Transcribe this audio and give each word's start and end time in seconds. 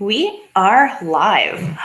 We 0.00 0.42
are 0.56 0.98
live. 1.02 1.78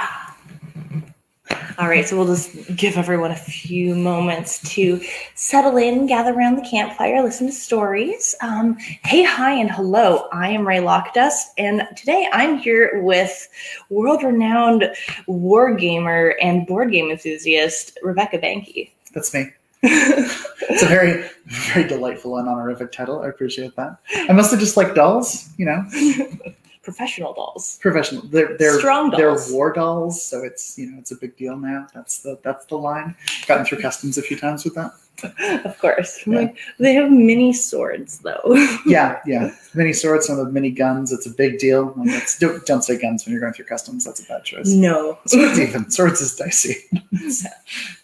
All 1.78 1.88
right, 1.88 2.04
so 2.08 2.18
we'll 2.18 2.26
just 2.26 2.76
give 2.76 2.98
everyone 2.98 3.30
a 3.30 3.36
few 3.36 3.94
moments 3.94 4.68
to 4.74 5.00
settle 5.36 5.78
in, 5.78 6.08
gather 6.08 6.34
around 6.34 6.56
the 6.56 6.68
campfire, 6.68 7.22
listen 7.22 7.46
to 7.46 7.54
stories. 7.54 8.34
Um, 8.42 8.78
hey, 9.06 9.24
hi, 9.24 9.54
and 9.54 9.70
hello. 9.70 10.28
I 10.34 10.50
am 10.50 10.68
Ray 10.68 10.80
Lockdust, 10.80 11.44
and 11.60 11.88
today 11.96 12.28
I'm 12.34 12.58
here 12.58 13.00
with 13.04 13.48
world 13.90 14.24
renowned 14.24 14.92
war 15.28 15.76
gamer 15.76 16.36
and 16.42 16.66
board 16.66 16.92
game 16.92 17.12
enthusiast, 17.12 18.00
Rebecca 18.02 18.40
Banky. 18.40 18.90
That's 19.14 19.32
me. 19.36 19.52
it's 19.84 20.82
a 20.82 20.88
very, 20.88 21.30
very 21.46 21.88
delightful 21.88 22.38
and 22.38 22.50
honorific 22.50 22.92
title. 22.92 23.22
I 23.22 23.28
appreciate 23.28 23.76
that. 23.76 23.98
I 24.28 24.34
must 24.34 24.50
have 24.50 24.60
just 24.60 24.78
liked 24.78 24.96
dolls, 24.96 25.48
you 25.58 25.66
know. 25.66 25.86
Professional 26.82 27.34
dolls. 27.34 27.78
Professional. 27.82 28.22
They're 28.28 28.58
they're 28.58 28.80
Strong 28.80 29.12
they're 29.12 29.36
war 29.52 29.72
dolls, 29.74 30.24
so 30.24 30.44
it's 30.44 30.78
you 30.78 30.90
know 30.90 30.98
it's 30.98 31.12
a 31.12 31.16
big 31.16 31.36
deal 31.38 31.58
now. 31.58 31.88
That's 31.94 32.20
the 32.20 32.40
that's 32.44 32.66
the 32.68 32.78
line. 32.78 33.16
Gotten 33.48 33.66
through 33.66 33.82
customs 33.82 34.18
a 34.18 34.22
few 34.22 34.38
times 34.38 34.64
with 34.64 34.76
that. 34.76 34.92
Of 35.66 35.78
course. 35.80 36.26
Yeah. 36.26 36.38
Like, 36.40 36.58
they 36.80 36.94
have 36.94 37.12
mini 37.12 37.52
swords, 37.52 38.20
though. 38.20 38.40
Yeah, 38.86 39.20
yeah. 39.26 39.54
Mini 39.74 39.92
swords, 39.92 40.26
some 40.28 40.40
of 40.40 40.46
the 40.46 40.52
mini 40.54 40.72
guns. 40.72 41.12
It's 41.12 41.26
a 41.26 41.30
big 41.30 41.60
deal. 41.60 41.94
Like, 41.98 42.08
that's, 42.08 42.40
don't, 42.40 42.66
don't 42.66 42.84
say 42.84 42.98
guns 42.98 43.26
when 43.26 43.34
you're 43.34 43.42
going 43.42 43.52
through 43.52 43.66
customs. 43.66 44.06
That's 44.06 44.22
a 44.22 44.24
bad 44.24 44.46
choice. 44.46 44.70
no. 44.70 45.20
Swords 45.28 45.60
even. 45.60 45.92
Swords 45.92 46.22
is 46.22 46.38
dicey. 46.38 46.76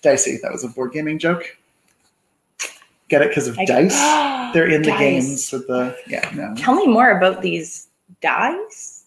dicey. 0.02 0.40
That 0.44 0.52
was 0.52 0.66
a 0.66 0.68
board 0.68 0.92
gaming 0.92 1.18
joke. 1.18 1.46
Get 3.08 3.22
it 3.22 3.30
because 3.30 3.48
of 3.48 3.58
I- 3.60 3.64
dice. 3.66 3.96
They're 4.54 4.68
in 4.68 4.82
the 4.82 4.90
Dice. 4.90 5.00
games 5.00 5.52
with 5.54 5.68
the 5.68 5.98
yeah 6.08 6.30
no. 6.36 6.54
Tell 6.56 6.76
me 6.76 6.88
more 6.88 7.18
about 7.18 7.42
these 7.42 7.88
dice. 8.22 9.04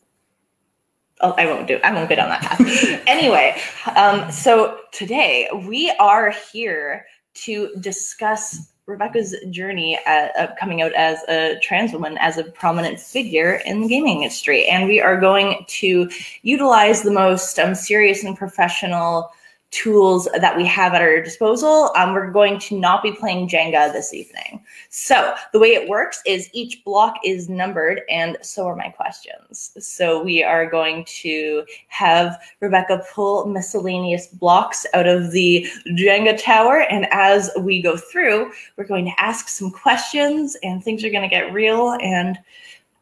Oh, 1.21 1.33
I 1.33 1.47
won't 1.47 1.67
do. 1.67 1.81
I 1.83 1.93
won't 1.93 2.09
get 2.09 2.19
on 2.19 2.29
that 2.29 2.43
path. 2.43 3.03
anyway, 3.07 3.61
um, 3.97 4.31
so 4.31 4.79
today 4.93 5.49
we 5.67 5.91
are 5.99 6.33
here 6.53 7.07
to 7.35 7.75
discuss 7.81 8.73
Rebecca's 8.87 9.35
journey 9.51 9.99
at, 10.07 10.35
uh, 10.37 10.55
coming 10.59 10.81
out 10.81 10.93
as 10.95 11.19
a 11.29 11.59
trans 11.61 11.93
woman, 11.93 12.17
as 12.19 12.39
a 12.39 12.45
prominent 12.45 12.99
figure 13.01 13.61
in 13.67 13.83
the 13.83 13.89
gaming 13.89 14.23
industry, 14.23 14.67
and 14.67 14.89
we 14.89 15.01
are 15.01 15.21
going 15.21 15.65
to 15.69 16.09
utilize 16.43 17.03
the 17.03 17.11
most 17.11 17.59
um, 17.59 17.75
serious 17.75 18.25
and 18.25 18.37
professional 18.37 19.31
tools 19.71 20.27
that 20.41 20.57
we 20.57 20.65
have 20.65 20.95
at 20.95 21.03
our 21.03 21.21
disposal. 21.21 21.91
Um, 21.95 22.15
we're 22.15 22.31
going 22.31 22.59
to 22.61 22.79
not 22.79 23.03
be 23.03 23.13
playing 23.13 23.49
Jenga 23.49 23.93
this 23.93 24.15
evening. 24.15 24.65
So 24.89 25.35
the 25.53 25.59
way 25.59 25.69
it 25.69 25.89
works 25.89 26.23
is 26.25 26.49
each 26.53 26.83
block 26.85 27.17
is 27.23 27.49
numbered, 27.49 28.01
and 28.09 28.39
so 28.41 28.67
are 28.67 28.77
my 28.77 28.89
questions. 28.89 29.73
So 29.79 30.23
we 30.23 30.43
are 30.43 30.69
going 30.69 31.05
to 31.21 31.65
have 31.89 32.39
Rebecca 32.61 33.05
pull 33.13 33.47
miscellaneous 33.47 34.29
blocks 34.29 34.87
out 34.95 35.07
of 35.07 35.33
the 35.33 35.67
Jenga 35.89 36.43
tower, 36.43 36.87
and 36.91 37.07
as 37.11 37.51
we 37.59 37.83
go 37.83 37.97
through, 37.97 38.51
we're 38.77 38.85
going 38.85 39.05
to 39.05 39.21
ask 39.21 39.49
some 39.49 39.71
questions, 39.71 40.57
and 40.63 40.83
things 40.83 41.05
are 41.05 41.11
going 41.11 41.29
to 41.29 41.35
get 41.35 41.53
real. 41.53 41.93
And 42.01 42.39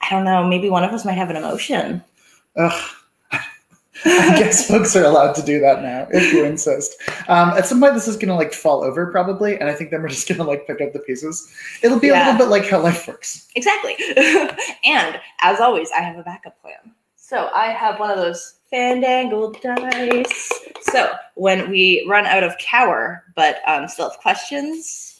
I 0.01 0.11
don't 0.11 0.25
know, 0.25 0.47
maybe 0.47 0.69
one 0.69 0.85
of 0.85 0.93
us 0.93 1.05
might 1.05 1.13
have 1.13 1.31
an 1.31 1.37
emotion. 1.37 2.03
Ugh. 2.57 2.91
I 4.05 4.39
guess 4.39 4.69
folks 4.69 4.95
are 4.95 5.05
allowed 5.05 5.35
to 5.35 5.43
do 5.43 5.61
that 5.61 5.83
now, 5.83 6.07
if 6.11 6.33
you 6.33 6.45
insist. 6.45 6.97
Um, 7.29 7.51
at 7.51 7.67
some 7.67 7.81
point, 7.81 7.95
this 7.95 8.07
is 8.07 8.17
going 8.17 8.29
to 8.29 8.35
like 8.35 8.53
fall 8.53 8.85
over 8.85 9.11
probably, 9.11 9.59
and 9.59 9.69
I 9.69 9.75
think 9.75 9.91
then 9.91 10.03
we're 10.03 10.09
just 10.09 10.29
going 10.29 10.39
to 10.39 10.45
like 10.45 10.67
pick 10.67 10.81
up 10.81 10.93
the 10.93 10.99
pieces. 11.01 11.53
It'll 11.83 11.99
be 11.99 12.11
a 12.11 12.15
little 12.15 12.37
bit 12.37 12.49
like 12.49 12.69
how 12.69 12.81
life 12.81 13.09
works. 13.09 13.49
Exactly. 13.55 13.97
and 14.85 15.21
as 15.41 15.61
always, 15.61 15.91
I 15.93 16.01
have 16.01 16.19
a 16.19 16.23
backup 16.23 16.61
plan. 16.61 16.95
So 17.17 17.51
I 17.55 17.67
have 17.67 17.99
one 17.99 18.11
of 18.11 18.19
those 18.19 18.59
fandangle 18.73 19.61
dice. 19.61 20.53
So 20.83 21.13
when 21.35 21.71
we 21.71 22.07
run 22.09 22.27
out 22.27 22.45
of 22.45 22.57
cower, 22.59 23.25
but 23.35 23.61
um, 23.67 23.89
still 23.89 24.11
have 24.11 24.19
questions, 24.21 25.17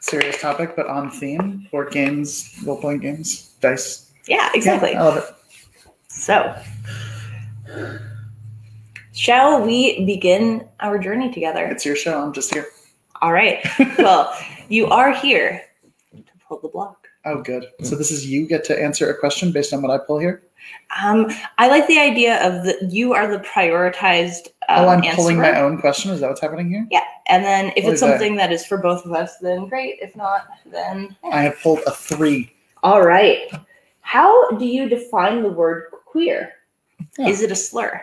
Serious 0.00 0.40
topic, 0.40 0.76
but 0.76 0.86
on 0.86 1.10
theme. 1.10 1.66
Board 1.70 1.90
games, 1.90 2.54
role 2.64 2.80
playing 2.80 3.00
games, 3.00 3.50
dice. 3.60 4.12
yeah, 4.26 4.48
exactly. 4.54 4.92
Yeah, 4.92 5.02
I 5.02 5.04
love 5.04 5.16
it. 5.18 5.24
So, 6.18 6.52
shall 9.12 9.62
we 9.64 10.04
begin 10.04 10.66
our 10.80 10.98
journey 10.98 11.32
together? 11.32 11.64
It's 11.66 11.86
your 11.86 11.96
show. 11.96 12.20
I'm 12.20 12.32
just 12.32 12.52
here. 12.52 12.66
All 13.22 13.32
right. 13.32 13.64
Well, 13.98 14.32
you 14.68 14.86
are 14.88 15.12
here 15.14 15.62
to 16.14 16.22
pull 16.46 16.58
the 16.60 16.68
block. 16.68 17.06
Oh, 17.24 17.40
good. 17.42 17.66
So 17.82 17.94
this 17.96 18.10
is 18.10 18.26
you 18.26 18.46
get 18.46 18.64
to 18.64 18.80
answer 18.80 19.10
a 19.10 19.16
question 19.18 19.50
based 19.52 19.72
on 19.72 19.82
what 19.82 19.90
I 19.90 19.98
pull 20.04 20.18
here. 20.18 20.42
Um, 21.02 21.30
I 21.58 21.68
like 21.68 21.86
the 21.86 21.98
idea 21.98 22.44
of 22.46 22.64
the 22.64 22.88
you 22.90 23.12
are 23.14 23.26
the 23.30 23.38
prioritized. 23.40 24.48
Um, 24.68 24.84
oh, 24.84 24.88
I'm 24.88 25.14
pulling 25.16 25.38
my 25.38 25.58
own 25.60 25.78
question. 25.80 26.10
Is 26.10 26.20
that 26.20 26.28
what's 26.28 26.40
happening 26.40 26.68
here? 26.68 26.86
Yeah, 26.90 27.04
and 27.28 27.44
then 27.44 27.72
if 27.76 27.84
What 27.84 27.92
it's 27.92 27.94
is 27.94 28.00
that? 28.00 28.10
something 28.10 28.36
that 28.36 28.52
is 28.52 28.64
for 28.66 28.78
both 28.78 29.04
of 29.04 29.12
us, 29.12 29.36
then 29.38 29.68
great. 29.68 29.98
If 30.00 30.14
not, 30.16 30.46
then 30.66 31.16
I 31.24 31.42
have 31.42 31.58
pulled 31.60 31.80
a 31.86 31.92
three. 31.92 32.52
all 32.82 33.02
right. 33.02 33.50
How 34.00 34.50
do 34.52 34.64
you 34.64 34.88
define 34.88 35.42
the 35.42 35.50
word 35.50 35.84
queer? 36.10 36.52
Yeah. 37.18 37.28
Is 37.28 37.42
it 37.42 37.52
a 37.52 37.56
slur? 37.56 38.00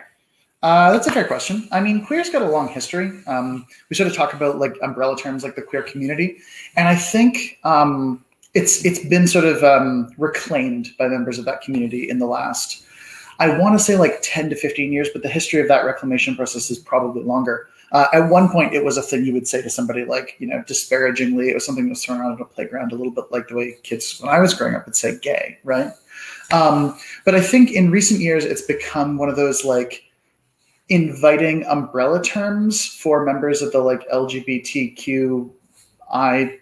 Uh, 0.62 0.90
that's 0.90 1.06
a 1.06 1.12
fair 1.12 1.26
question. 1.26 1.68
I 1.70 1.80
mean, 1.80 2.04
queer's 2.04 2.30
got 2.30 2.42
a 2.42 2.48
long 2.48 2.68
history. 2.68 3.12
Um, 3.26 3.66
we 3.88 3.96
sort 3.96 4.08
of 4.08 4.16
talk 4.16 4.32
about 4.32 4.58
like 4.58 4.74
umbrella 4.82 5.16
terms 5.16 5.44
like 5.44 5.54
the 5.54 5.62
queer 5.62 5.82
community, 5.82 6.38
and 6.76 6.88
I 6.88 6.96
think 6.96 7.58
um, 7.62 8.24
it's 8.54 8.84
it's 8.84 9.04
been 9.06 9.28
sort 9.28 9.44
of 9.44 9.62
um, 9.62 10.10
reclaimed 10.16 10.88
by 10.98 11.08
members 11.08 11.38
of 11.38 11.44
that 11.44 11.60
community 11.60 12.08
in 12.08 12.18
the 12.18 12.26
last, 12.26 12.84
I 13.38 13.56
want 13.58 13.78
to 13.78 13.84
say 13.84 13.96
like 13.96 14.18
ten 14.22 14.48
to 14.50 14.56
fifteen 14.56 14.92
years, 14.92 15.08
but 15.12 15.22
the 15.22 15.28
history 15.28 15.60
of 15.60 15.68
that 15.68 15.84
reclamation 15.84 16.34
process 16.34 16.70
is 16.70 16.78
probably 16.78 17.22
longer. 17.22 17.68
Uh, 17.92 18.06
at 18.12 18.28
one 18.28 18.48
point, 18.48 18.74
it 18.74 18.84
was 18.84 18.96
a 18.96 19.02
thing 19.02 19.24
you 19.24 19.32
would 19.32 19.46
say 19.46 19.62
to 19.62 19.70
somebody 19.70 20.04
like, 20.04 20.34
you 20.40 20.46
know, 20.46 20.64
disparagingly. 20.66 21.50
It 21.50 21.54
was 21.54 21.64
something 21.64 21.84
that 21.84 21.90
was 21.90 22.04
thrown 22.04 22.20
around 22.20 22.32
at 22.32 22.40
a 22.40 22.44
playground, 22.44 22.90
a 22.90 22.96
little 22.96 23.12
bit 23.12 23.26
like 23.30 23.46
the 23.48 23.54
way 23.54 23.76
kids 23.84 24.18
when 24.20 24.34
I 24.34 24.40
was 24.40 24.54
growing 24.54 24.74
up 24.74 24.86
would 24.86 24.96
say 24.96 25.18
"gay," 25.20 25.58
right? 25.62 25.92
Um, 26.52 26.98
but 27.24 27.34
I 27.34 27.40
think 27.40 27.72
in 27.72 27.90
recent 27.90 28.20
years, 28.20 28.44
it's 28.44 28.62
become 28.62 29.18
one 29.18 29.28
of 29.28 29.36
those 29.36 29.64
like 29.64 30.04
inviting 30.88 31.66
umbrella 31.66 32.22
terms 32.22 32.86
for 32.86 33.24
members 33.24 33.60
of 33.62 33.72
the 33.72 33.80
like 33.80 34.08
LGBTQI 34.08 35.50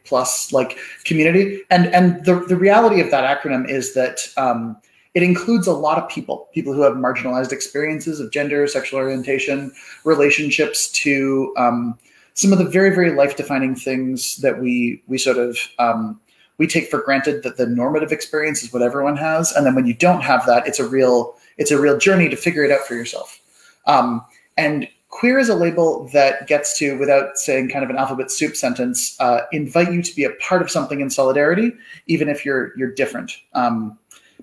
plus 0.04 0.52
like 0.52 0.78
community. 1.04 1.60
And 1.70 1.86
and 1.88 2.24
the, 2.24 2.40
the 2.40 2.56
reality 2.56 3.00
of 3.00 3.10
that 3.10 3.42
acronym 3.42 3.68
is 3.68 3.94
that 3.94 4.26
um, 4.36 4.76
it 5.14 5.22
includes 5.22 5.66
a 5.66 5.72
lot 5.72 5.98
of 5.98 6.08
people, 6.08 6.48
people 6.52 6.72
who 6.72 6.82
have 6.82 6.94
marginalized 6.94 7.52
experiences 7.52 8.18
of 8.18 8.32
gender, 8.32 8.66
sexual 8.66 8.98
orientation, 8.98 9.72
relationships 10.04 10.88
to 10.90 11.54
um, 11.56 11.98
some 12.34 12.52
of 12.52 12.58
the 12.58 12.64
very, 12.64 12.92
very 12.92 13.12
life 13.12 13.36
defining 13.36 13.74
things 13.76 14.36
that 14.38 14.60
we 14.60 15.02
we 15.06 15.18
sort 15.18 15.38
of 15.38 15.58
um, 15.78 16.20
we 16.58 16.66
take 16.66 16.90
for 16.90 17.02
granted 17.02 17.42
that 17.42 17.56
the 17.56 17.66
normative 17.66 18.12
experience 18.12 18.62
is 18.62 18.72
what 18.72 18.82
everyone 18.82 19.16
has. 19.16 19.52
And 19.52 19.66
then 19.66 19.74
when 19.74 19.86
you 19.86 19.94
don't 19.94 20.22
have 20.22 20.46
that, 20.46 20.66
it's 20.66 20.78
a 20.78 20.88
real 20.88 21.36
it's 21.56 21.70
a 21.70 21.80
real 21.80 21.98
journey 21.98 22.28
to 22.28 22.36
figure 22.36 22.64
it 22.64 22.72
out 22.72 22.86
for 22.86 22.94
yourself. 22.94 23.40
Um, 23.86 24.24
and 24.56 24.88
queer 25.08 25.38
is 25.38 25.48
a 25.48 25.54
label 25.54 26.08
that 26.12 26.48
gets 26.48 26.76
to, 26.78 26.98
without 26.98 27.38
saying 27.38 27.68
kind 27.68 27.84
of 27.84 27.90
an 27.90 27.96
alphabet 27.96 28.32
soup 28.32 28.56
sentence, 28.56 29.18
uh, 29.20 29.42
invite 29.52 29.92
you 29.92 30.02
to 30.02 30.16
be 30.16 30.24
a 30.24 30.30
part 30.40 30.60
of 30.60 30.70
something 30.70 31.00
in 31.00 31.08
solidarity, 31.08 31.72
even 32.06 32.28
if 32.28 32.44
you're 32.44 32.76
you're 32.76 32.92
different. 32.92 33.32
Um, 33.52 33.98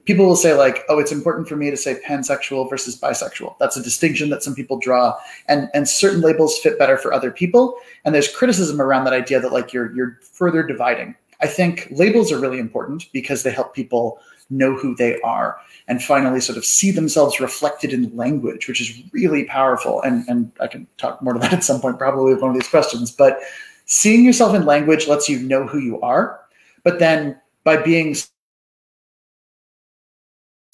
people 0.06 0.26
will 0.26 0.38
say 0.38 0.54
like, 0.54 0.84
"Oh, 0.90 1.00
it's 1.00 1.12
important 1.12 1.50
for 1.50 1.56
me 1.56 1.70
to 1.70 1.78
say 1.78 2.00
pansexual 2.08 2.70
versus 2.70 3.00
bisexual." 3.00 3.56
That's 3.60 3.76
a 3.76 3.84
distinction 3.84 4.30
that 4.30 4.44
some 4.44 4.56
people 4.56 4.80
draw, 4.80 5.18
and 5.48 5.70
and 5.74 5.88
certain 5.88 6.22
labels 6.22 6.58
fit 6.60 6.80
better 6.80 6.98
for 6.98 7.14
other 7.14 7.32
people. 7.32 7.76
And 8.06 8.16
there's 8.16 8.34
criticism 8.34 8.82
around 8.82 9.04
that 9.06 9.14
idea 9.14 9.42
that 9.42 9.52
like 9.52 9.74
you're 9.74 9.94
you're 9.94 10.20
further 10.22 10.64
dividing. 10.64 11.16
I 11.42 11.48
think 11.48 11.88
labels 11.92 12.32
are 12.32 12.40
really 12.40 12.60
important 12.60 13.12
because 13.12 13.44
they 13.44 13.52
help 13.52 13.74
people 13.74 14.20
know 14.50 14.76
who 14.76 14.96
they 14.96 15.20
are 15.22 15.58
and 15.88 16.04
finally 16.04 16.40
sort 16.40 16.58
of 16.58 16.66
see 16.66 16.92
themselves 16.92 17.40
reflected 17.40 17.94
in 17.94 18.16
language, 18.16 18.68
which 18.68 18.82
is 18.82 19.02
really 19.12 19.46
powerful. 19.46 20.02
And, 20.02 20.28
and 20.28 20.52
I 20.60 20.68
can 20.68 20.88
talk 20.98 21.22
more 21.22 21.34
to 21.34 21.40
that 21.40 21.54
at 21.54 21.64
some 21.64 21.82
point, 21.82 21.98
probably 21.98 22.34
with 22.34 22.42
one 22.42 22.52
of 22.52 22.56
these 22.56 22.70
questions. 22.70 23.12
But 23.12 23.40
seeing 23.86 24.24
yourself 24.24 24.56
in 24.56 24.66
language 24.66 25.08
lets 25.08 25.28
you 25.28 25.40
know 25.40 25.66
who 25.66 25.80
you 25.80 26.00
are. 26.02 26.40
But 26.84 27.00
then 27.00 27.40
by 27.64 27.78
being 27.78 28.16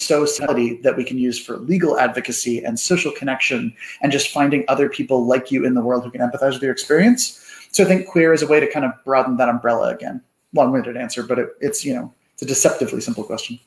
so 0.00 0.24
that 0.24 0.94
we 0.96 1.04
can 1.04 1.18
use 1.18 1.38
for 1.38 1.58
legal 1.58 1.98
advocacy 1.98 2.64
and 2.64 2.78
social 2.78 3.12
connection 3.12 3.74
and 4.00 4.12
just 4.12 4.30
finding 4.30 4.64
other 4.68 4.88
people 4.88 5.26
like 5.26 5.50
you 5.50 5.66
in 5.66 5.74
the 5.74 5.82
world 5.82 6.04
who 6.04 6.10
can 6.10 6.20
empathize 6.20 6.54
with 6.54 6.62
your 6.62 6.72
experience. 6.72 7.44
So 7.72 7.84
I 7.84 7.86
think 7.86 8.06
queer 8.06 8.32
is 8.32 8.42
a 8.42 8.46
way 8.46 8.60
to 8.60 8.70
kind 8.70 8.86
of 8.86 8.92
broaden 9.04 9.36
that 9.36 9.48
umbrella 9.48 9.92
again. 9.92 10.22
Long-winded 10.54 10.96
answer, 10.96 11.22
but 11.22 11.38
it, 11.38 11.48
it's 11.60 11.84
you 11.84 11.94
know 11.94 12.12
it's 12.38 12.42
a 12.42 12.46
deceptively 12.46 13.00
simple 13.00 13.24
question. 13.24 13.58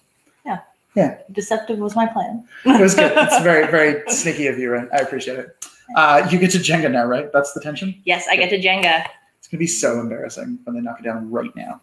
Yeah. 0.45 0.59
Yeah. 0.95 1.17
Deceptive 1.31 1.77
was 1.79 1.93
my 1.93 2.05
plan. 2.05 2.47
It 2.65 2.79
was 2.81 2.95
good. 2.95 3.11
It's 3.17 3.41
very, 3.43 3.69
very 3.69 4.01
sneaky 4.09 4.47
of 4.47 4.57
you, 4.57 4.71
Ren. 4.71 4.89
I 4.93 4.97
appreciate 4.99 5.39
it. 5.39 5.67
Uh, 5.97 6.25
you 6.31 6.39
get 6.39 6.51
to 6.51 6.57
Jenga 6.57 6.89
now, 6.89 7.05
right? 7.05 7.31
That's 7.33 7.51
the 7.51 7.59
tension. 7.59 8.01
Yes, 8.05 8.27
I 8.29 8.37
get 8.37 8.49
to 8.49 8.61
Jenga. 8.61 9.05
It's 9.39 9.49
gonna 9.49 9.59
be 9.59 9.67
so 9.67 9.99
embarrassing 9.99 10.59
when 10.63 10.75
they 10.75 10.81
knock 10.81 11.01
it 11.01 11.03
down 11.03 11.29
right 11.29 11.53
now. 11.53 11.81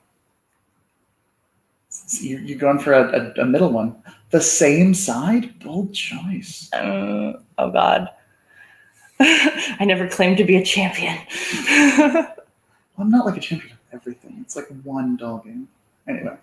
You're, 2.21 2.41
you're 2.41 2.59
going 2.59 2.79
for 2.79 2.95
a, 2.95 3.35
a, 3.37 3.43
a 3.43 3.45
middle 3.45 3.71
one. 3.71 3.97
The 4.31 4.41
same 4.41 4.95
side? 4.95 5.59
Bold 5.61 5.93
choice. 5.95 6.71
Um, 6.73 7.37
oh 7.59 7.71
God. 7.71 8.09
I 9.21 9.85
never 9.85 10.09
claimed 10.09 10.39
to 10.39 10.45
be 10.45 10.57
a 10.57 10.65
champion. 10.65 11.19
I'm 12.99 13.11
not 13.11 13.27
like 13.27 13.37
a 13.37 13.41
champion 13.41 13.78
everything. 14.01 14.39
It's 14.41 14.57
like 14.57 14.69
one 14.85 15.17
doll 15.17 15.39
game. 15.39 15.69
Anyway, 16.09 16.37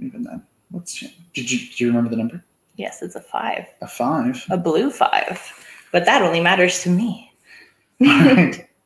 even 0.00 0.22
then, 0.24 0.42
what's 0.70 0.98
did 1.34 1.50
you 1.50 1.58
do 1.58 1.84
you 1.84 1.86
remember 1.88 2.10
the 2.10 2.16
number? 2.16 2.42
yes, 2.76 3.02
it's 3.02 3.14
a 3.16 3.20
five, 3.20 3.66
A 3.82 3.86
five. 3.86 4.42
a 4.50 4.56
blue 4.56 4.90
five, 4.90 5.38
but 5.92 6.04
that 6.06 6.22
only 6.22 6.40
matters 6.40 6.82
to 6.82 6.90
me. 6.90 7.32
Right. 8.00 8.66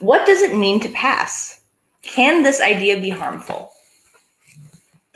What 0.00 0.26
does 0.26 0.42
it 0.42 0.54
mean 0.54 0.78
to 0.80 0.90
pass? 0.90 1.62
Can 2.02 2.42
this 2.42 2.60
idea 2.60 3.00
be 3.00 3.08
harmful? 3.08 3.70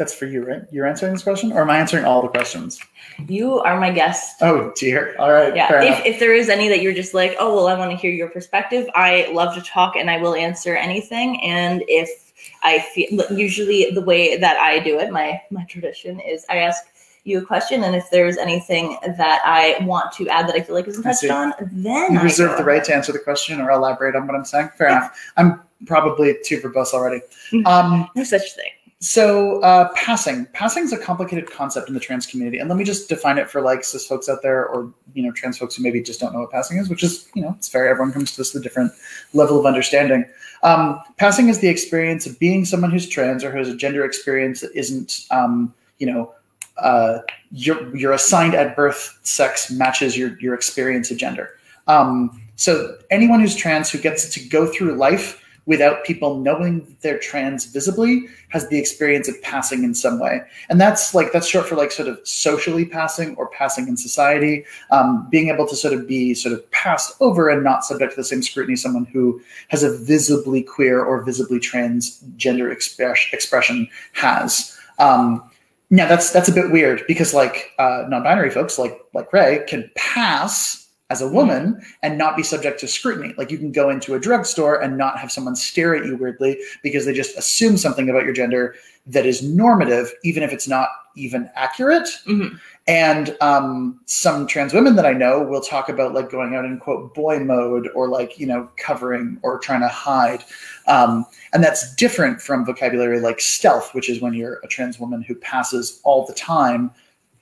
That's 0.00 0.14
for 0.14 0.24
you, 0.24 0.42
right? 0.42 0.62
You're 0.70 0.86
answering 0.86 1.12
this 1.12 1.22
question, 1.22 1.52
or 1.52 1.60
am 1.60 1.68
I 1.68 1.76
answering 1.76 2.06
all 2.06 2.22
the 2.22 2.28
questions? 2.28 2.80
You 3.28 3.58
are 3.60 3.78
my 3.78 3.90
guest. 3.90 4.36
Oh 4.40 4.72
dear. 4.74 5.14
All 5.18 5.30
right. 5.30 5.54
Yeah, 5.54 5.82
if, 5.82 6.06
if 6.06 6.18
there 6.18 6.32
is 6.34 6.48
any 6.48 6.68
that 6.68 6.80
you're 6.80 6.94
just 6.94 7.12
like, 7.12 7.36
oh, 7.38 7.54
well, 7.54 7.66
I 7.68 7.74
want 7.74 7.90
to 7.90 7.98
hear 7.98 8.10
your 8.10 8.30
perspective, 8.30 8.88
I 8.94 9.30
love 9.30 9.54
to 9.56 9.60
talk 9.60 9.96
and 9.96 10.08
I 10.08 10.16
will 10.16 10.34
answer 10.34 10.74
anything. 10.74 11.38
And 11.42 11.84
if 11.86 12.32
I 12.62 12.78
feel, 12.78 13.30
usually 13.30 13.90
the 13.90 14.00
way 14.00 14.38
that 14.38 14.56
I 14.56 14.78
do 14.78 14.98
it, 14.98 15.12
my, 15.12 15.38
my 15.50 15.64
tradition 15.64 16.18
is 16.18 16.46
I 16.48 16.56
ask 16.60 16.82
you 17.24 17.36
a 17.36 17.44
question. 17.44 17.84
And 17.84 17.94
if 17.94 18.08
there's 18.10 18.38
anything 18.38 18.96
that 19.18 19.42
I 19.44 19.84
want 19.84 20.12
to 20.12 20.26
add 20.30 20.48
that 20.48 20.54
I 20.54 20.62
feel 20.62 20.76
like 20.76 20.88
isn't 20.88 21.02
touched 21.02 21.28
on, 21.30 21.52
then 21.72 22.14
You 22.14 22.20
I 22.20 22.22
reserve 22.22 22.52
go 22.52 22.56
the 22.56 22.64
right 22.64 22.82
to 22.84 22.94
answer 22.94 23.12
the 23.12 23.18
question 23.18 23.60
or 23.60 23.70
elaborate 23.70 24.16
on 24.16 24.26
what 24.26 24.34
I'm 24.34 24.46
saying. 24.46 24.70
Fair 24.78 24.88
enough. 24.88 25.14
I'm 25.36 25.60
probably 25.84 26.38
too 26.42 26.58
verbose 26.58 26.94
already. 26.94 27.20
Um, 27.66 28.08
No 28.16 28.24
such 28.24 28.54
thing. 28.54 28.70
So 29.02 29.62
uh, 29.62 29.88
passing, 29.94 30.44
passing 30.52 30.84
is 30.84 30.92
a 30.92 30.98
complicated 30.98 31.50
concept 31.50 31.88
in 31.88 31.94
the 31.94 32.00
trans 32.00 32.26
community, 32.26 32.58
and 32.58 32.68
let 32.68 32.76
me 32.76 32.84
just 32.84 33.08
define 33.08 33.38
it 33.38 33.48
for 33.48 33.62
like 33.62 33.82
cis 33.82 34.06
folks 34.06 34.28
out 34.28 34.42
there, 34.42 34.66
or 34.66 34.92
you 35.14 35.22
know, 35.22 35.32
trans 35.32 35.56
folks 35.56 35.76
who 35.76 35.82
maybe 35.82 36.02
just 36.02 36.20
don't 36.20 36.34
know 36.34 36.40
what 36.40 36.50
passing 36.50 36.76
is, 36.76 36.90
which 36.90 37.02
is 37.02 37.30
you 37.34 37.40
know, 37.40 37.54
it's 37.56 37.66
fair. 37.66 37.88
Everyone 37.88 38.12
comes 38.12 38.32
to 38.32 38.36
this 38.36 38.52
with 38.52 38.60
a 38.60 38.62
different 38.62 38.92
level 39.32 39.58
of 39.58 39.64
understanding. 39.64 40.26
Um, 40.62 41.00
passing 41.16 41.48
is 41.48 41.60
the 41.60 41.68
experience 41.68 42.26
of 42.26 42.38
being 42.38 42.66
someone 42.66 42.90
who's 42.90 43.08
trans 43.08 43.42
or 43.42 43.50
who 43.50 43.56
has 43.56 43.70
a 43.70 43.76
gender 43.76 44.04
experience 44.04 44.60
that 44.60 44.72
isn't, 44.74 45.26
um, 45.30 45.72
you 45.98 46.06
know, 46.06 46.34
uh, 46.76 47.20
your 47.52 47.96
your 47.96 48.12
assigned 48.12 48.54
at 48.54 48.76
birth 48.76 49.18
sex 49.22 49.70
matches 49.70 50.16
your 50.16 50.38
your 50.40 50.52
experience 50.52 51.10
of 51.10 51.16
gender. 51.16 51.50
Um, 51.86 52.42
so 52.56 52.98
anyone 53.10 53.40
who's 53.40 53.56
trans 53.56 53.90
who 53.90 53.96
gets 53.96 54.28
to 54.34 54.46
go 54.46 54.66
through 54.66 54.92
life 54.96 55.39
without 55.70 56.02
people 56.02 56.40
knowing 56.40 56.80
that 56.80 57.00
they're 57.00 57.18
trans 57.20 57.64
visibly 57.64 58.24
has 58.48 58.68
the 58.70 58.78
experience 58.78 59.28
of 59.28 59.40
passing 59.40 59.84
in 59.84 59.94
some 59.94 60.18
way. 60.18 60.42
And 60.68 60.80
that's 60.80 61.14
like 61.14 61.30
that's 61.32 61.46
short 61.46 61.66
for 61.68 61.76
like 61.76 61.92
sort 61.92 62.08
of 62.08 62.18
socially 62.24 62.84
passing 62.84 63.36
or 63.36 63.46
passing 63.50 63.86
in 63.86 63.96
society. 63.96 64.64
Um, 64.90 65.28
being 65.30 65.48
able 65.48 65.68
to 65.68 65.76
sort 65.76 65.94
of 65.94 66.08
be 66.08 66.34
sort 66.34 66.54
of 66.54 66.68
passed 66.72 67.14
over 67.20 67.48
and 67.48 67.62
not 67.62 67.84
subject 67.84 68.14
to 68.14 68.16
the 68.16 68.24
same 68.24 68.42
scrutiny 68.42 68.74
someone 68.74 69.04
who 69.04 69.40
has 69.68 69.84
a 69.84 69.96
visibly 69.96 70.64
queer 70.64 71.04
or 71.04 71.22
visibly 71.22 71.60
trans 71.60 72.18
gender 72.36 72.72
express, 72.72 73.20
expression 73.32 73.88
has. 74.14 74.76
Um, 74.98 75.48
that's 75.92 76.32
that's 76.32 76.48
a 76.48 76.52
bit 76.52 76.72
weird 76.72 77.04
because 77.06 77.32
like 77.32 77.70
uh, 77.78 78.06
non-binary 78.08 78.50
folks 78.50 78.76
like 78.76 79.00
like 79.14 79.32
ray 79.32 79.64
can 79.68 79.88
pass 79.94 80.79
as 81.10 81.20
a 81.20 81.28
woman 81.28 81.82
and 82.02 82.16
not 82.16 82.36
be 82.36 82.42
subject 82.42 82.80
to 82.80 82.88
scrutiny. 82.88 83.34
Like 83.36 83.50
you 83.50 83.58
can 83.58 83.72
go 83.72 83.90
into 83.90 84.14
a 84.14 84.20
drugstore 84.20 84.80
and 84.80 84.96
not 84.96 85.18
have 85.18 85.30
someone 85.30 85.56
stare 85.56 85.94
at 85.94 86.06
you 86.06 86.16
weirdly 86.16 86.58
because 86.82 87.04
they 87.04 87.12
just 87.12 87.36
assume 87.36 87.76
something 87.76 88.08
about 88.08 88.24
your 88.24 88.32
gender 88.32 88.76
that 89.06 89.26
is 89.26 89.42
normative, 89.42 90.12
even 90.22 90.42
if 90.42 90.52
it's 90.52 90.68
not 90.68 90.88
even 91.16 91.50
accurate. 91.56 92.08
Mhm. 92.26 92.58
And 92.86 93.36
um, 93.40 94.00
some 94.06 94.46
trans 94.46 94.72
women 94.72 94.94
that 94.96 95.04
I 95.04 95.12
know 95.12 95.42
will 95.42 95.60
talk 95.60 95.88
about 95.88 96.14
like 96.14 96.30
going 96.30 96.54
out 96.54 96.64
in 96.64 96.78
quote 96.78 97.14
boy 97.14 97.40
mode 97.40 97.88
or 97.94 98.08
like, 98.08 98.38
you 98.38 98.46
know, 98.46 98.70
covering 98.76 99.38
or 99.42 99.58
trying 99.58 99.80
to 99.80 99.88
hide. 99.88 100.44
Um, 100.86 101.26
and 101.52 101.62
that's 101.62 101.94
different 101.96 102.40
from 102.40 102.64
vocabulary 102.64 103.20
like 103.20 103.40
stealth, 103.40 103.94
which 103.94 104.08
is 104.08 104.20
when 104.20 104.32
you're 104.32 104.60
a 104.62 104.68
trans 104.68 105.00
woman 105.00 105.22
who 105.22 105.34
passes 105.34 106.00
all 106.04 106.24
the 106.24 106.34
time 106.34 106.92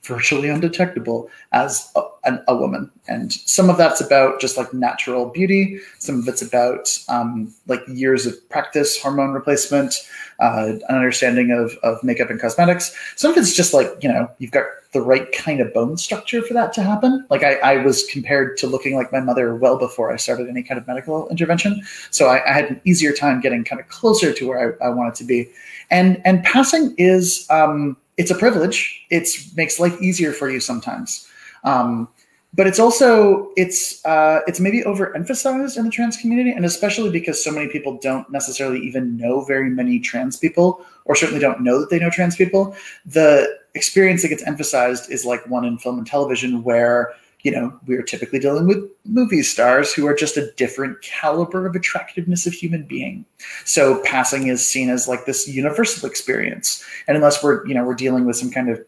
virtually 0.03 0.49
undetectable 0.49 1.29
as 1.51 1.91
a, 1.95 2.01
an, 2.23 2.43
a 2.47 2.55
woman. 2.55 2.89
And 3.07 3.33
some 3.33 3.69
of 3.69 3.77
that's 3.77 4.01
about 4.01 4.39
just 4.39 4.57
like 4.57 4.73
natural 4.73 5.25
beauty. 5.25 5.79
Some 5.99 6.19
of 6.19 6.27
it's 6.27 6.41
about 6.41 6.97
um, 7.09 7.53
like 7.67 7.81
years 7.87 8.25
of 8.25 8.49
practice, 8.49 9.01
hormone 9.01 9.31
replacement, 9.31 9.95
uh, 10.39 10.73
an 10.87 10.95
understanding 10.95 11.51
of, 11.51 11.75
of 11.83 12.03
makeup 12.03 12.29
and 12.29 12.39
cosmetics. 12.39 12.95
Some 13.15 13.31
of 13.31 13.37
it's 13.37 13.53
just 13.53 13.73
like, 13.73 13.91
you 14.01 14.09
know, 14.09 14.29
you've 14.37 14.51
got 14.51 14.65
the 14.91 15.01
right 15.01 15.31
kind 15.33 15.59
of 15.59 15.71
bone 15.73 15.97
structure 15.97 16.41
for 16.41 16.53
that 16.53 16.73
to 16.73 16.81
happen. 16.81 17.25
Like 17.29 17.43
I, 17.43 17.55
I 17.55 17.77
was 17.83 18.05
compared 18.05 18.57
to 18.57 18.67
looking 18.67 18.95
like 18.95 19.11
my 19.11 19.19
mother 19.19 19.55
well 19.55 19.77
before 19.77 20.11
I 20.11 20.15
started 20.15 20.47
any 20.47 20.63
kind 20.63 20.79
of 20.79 20.87
medical 20.87 21.27
intervention. 21.29 21.83
So 22.09 22.27
I, 22.27 22.49
I 22.49 22.53
had 22.53 22.65
an 22.65 22.81
easier 22.85 23.11
time 23.11 23.41
getting 23.41 23.63
kind 23.63 23.79
of 23.79 23.87
closer 23.89 24.33
to 24.33 24.47
where 24.47 24.81
I, 24.81 24.87
I 24.87 24.89
wanted 24.89 25.15
to 25.15 25.23
be. 25.25 25.49
And, 25.91 26.21
and 26.25 26.43
passing 26.43 26.95
is, 26.97 27.45
um, 27.49 27.97
it's 28.19 28.29
a 28.29 28.35
privilege. 28.35 29.07
It 29.09 29.29
makes 29.55 29.79
life 29.79 29.99
easier 30.01 30.33
for 30.33 30.49
you 30.49 30.59
sometimes. 30.59 31.27
Um, 31.63 32.09
but 32.53 32.67
it's 32.67 32.79
also 32.79 33.51
it's 33.55 34.03
uh, 34.05 34.41
it's 34.45 34.59
maybe 34.59 34.81
overemphasized 34.81 35.77
in 35.77 35.85
the 35.85 35.91
trans 35.91 36.17
community, 36.17 36.51
and 36.51 36.65
especially 36.65 37.11
because 37.11 37.41
so 37.43 37.51
many 37.51 37.69
people 37.69 37.97
don't 37.97 38.29
necessarily 38.29 38.79
even 38.79 39.15
know 39.15 39.45
very 39.45 39.69
many 39.69 39.99
trans 39.99 40.35
people, 40.35 40.85
or 41.05 41.15
certainly 41.15 41.39
don't 41.39 41.61
know 41.61 41.79
that 41.79 41.89
they 41.89 41.99
know 41.99 42.09
trans 42.09 42.35
people. 42.35 42.75
The 43.05 43.57
experience 43.75 44.23
that 44.23 44.29
gets 44.29 44.43
emphasized 44.43 45.09
is 45.11 45.25
like 45.25 45.47
one 45.47 45.63
in 45.63 45.77
film 45.77 45.99
and 45.99 46.07
television, 46.07 46.63
where 46.63 47.13
you 47.41 47.51
know 47.51 47.77
we're 47.87 48.03
typically 48.03 48.39
dealing 48.39 48.67
with 48.67 48.83
movie 49.05 49.43
stars 49.43 49.93
who 49.93 50.05
are 50.07 50.13
just 50.13 50.37
a 50.37 50.51
different 50.53 51.01
caliber 51.01 51.65
of 51.65 51.75
attractiveness 51.75 52.45
of 52.45 52.53
human 52.53 52.83
being. 52.83 53.25
So 53.65 54.01
passing 54.03 54.47
is 54.47 54.65
seen 54.65 54.89
as 54.89 55.07
like 55.07 55.25
this 55.25 55.47
universal 55.47 56.07
experience, 56.07 56.83
and 57.07 57.15
unless 57.15 57.43
we're 57.43 57.65
you 57.65 57.73
know 57.73 57.83
we're 57.83 57.95
dealing 57.95 58.25
with 58.25 58.35
some 58.35 58.51
kind 58.51 58.69
of 58.69 58.83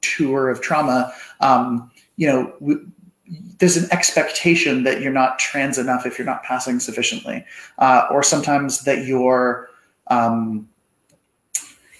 tour 0.00 0.50
of 0.50 0.60
trauma, 0.60 1.12
um, 1.40 1.90
you 2.16 2.26
know. 2.26 2.52
We, 2.60 2.76
there's 3.58 3.76
an 3.76 3.88
expectation 3.90 4.84
that 4.84 5.00
you're 5.00 5.12
not 5.12 5.40
trans 5.40 5.78
enough 5.78 6.06
if 6.06 6.16
you're 6.16 6.26
not 6.26 6.44
passing 6.44 6.78
sufficiently, 6.78 7.44
uh, 7.78 8.06
or 8.08 8.22
sometimes 8.22 8.84
that 8.84 9.04
your, 9.04 9.68
um, 10.06 10.68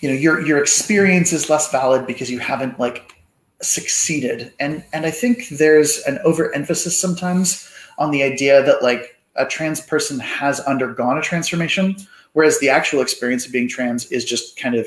you 0.00 0.08
know, 0.08 0.14
your 0.14 0.40
your 0.46 0.58
experience 0.58 1.32
is 1.32 1.50
less 1.50 1.68
valid 1.72 2.06
because 2.06 2.30
you 2.30 2.38
haven't 2.38 2.78
like 2.78 3.15
succeeded. 3.62 4.52
And 4.60 4.84
and 4.92 5.06
I 5.06 5.10
think 5.10 5.48
there's 5.48 5.98
an 6.06 6.18
overemphasis 6.24 7.00
sometimes 7.00 7.68
on 7.98 8.10
the 8.10 8.22
idea 8.22 8.62
that 8.62 8.82
like 8.82 9.16
a 9.36 9.46
trans 9.46 9.80
person 9.80 10.18
has 10.20 10.60
undergone 10.60 11.18
a 11.18 11.22
transformation, 11.22 11.96
whereas 12.32 12.58
the 12.58 12.68
actual 12.68 13.00
experience 13.00 13.46
of 13.46 13.52
being 13.52 13.68
trans 13.68 14.10
is 14.12 14.24
just 14.24 14.58
kind 14.58 14.74
of 14.74 14.86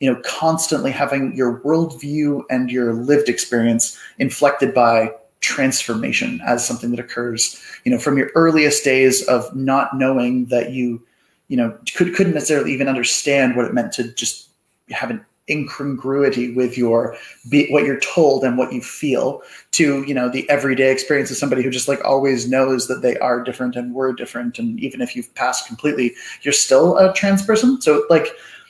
you 0.00 0.12
know 0.12 0.20
constantly 0.24 0.90
having 0.90 1.34
your 1.36 1.60
worldview 1.60 2.42
and 2.50 2.70
your 2.70 2.94
lived 2.94 3.28
experience 3.28 3.98
inflected 4.18 4.74
by 4.74 5.12
transformation 5.40 6.40
as 6.44 6.66
something 6.66 6.90
that 6.90 7.00
occurs 7.00 7.62
you 7.84 7.90
know 7.90 7.98
from 7.98 8.18
your 8.18 8.30
earliest 8.34 8.84
days 8.84 9.22
of 9.26 9.54
not 9.56 9.96
knowing 9.96 10.44
that 10.46 10.70
you 10.72 11.02
you 11.48 11.56
know 11.56 11.76
could, 11.94 12.14
couldn't 12.14 12.34
necessarily 12.34 12.72
even 12.72 12.88
understand 12.88 13.56
what 13.56 13.64
it 13.64 13.72
meant 13.72 13.92
to 13.92 14.12
just 14.14 14.48
have 14.90 15.10
an 15.10 15.24
incongruity 15.50 16.52
with 16.54 16.78
your 16.78 17.16
be, 17.48 17.68
what 17.70 17.84
you're 17.84 18.00
told 18.00 18.44
and 18.44 18.56
what 18.56 18.72
you 18.72 18.80
feel 18.80 19.42
to 19.72 20.02
you 20.04 20.14
know 20.14 20.28
the 20.28 20.48
everyday 20.48 20.92
experience 20.92 21.30
of 21.30 21.36
somebody 21.36 21.62
who 21.62 21.70
just 21.70 21.88
like 21.88 22.02
always 22.04 22.48
knows 22.48 22.86
that 22.88 23.02
they 23.02 23.18
are 23.18 23.42
different 23.42 23.76
and 23.76 23.94
were 23.94 24.12
different. 24.12 24.58
And 24.58 24.78
even 24.80 25.00
if 25.00 25.16
you've 25.16 25.34
passed 25.34 25.66
completely 25.66 26.14
you're 26.42 26.52
still 26.52 26.96
a 26.98 27.12
trans 27.12 27.44
person. 27.44 27.80
So 27.80 28.04
like 28.08 28.28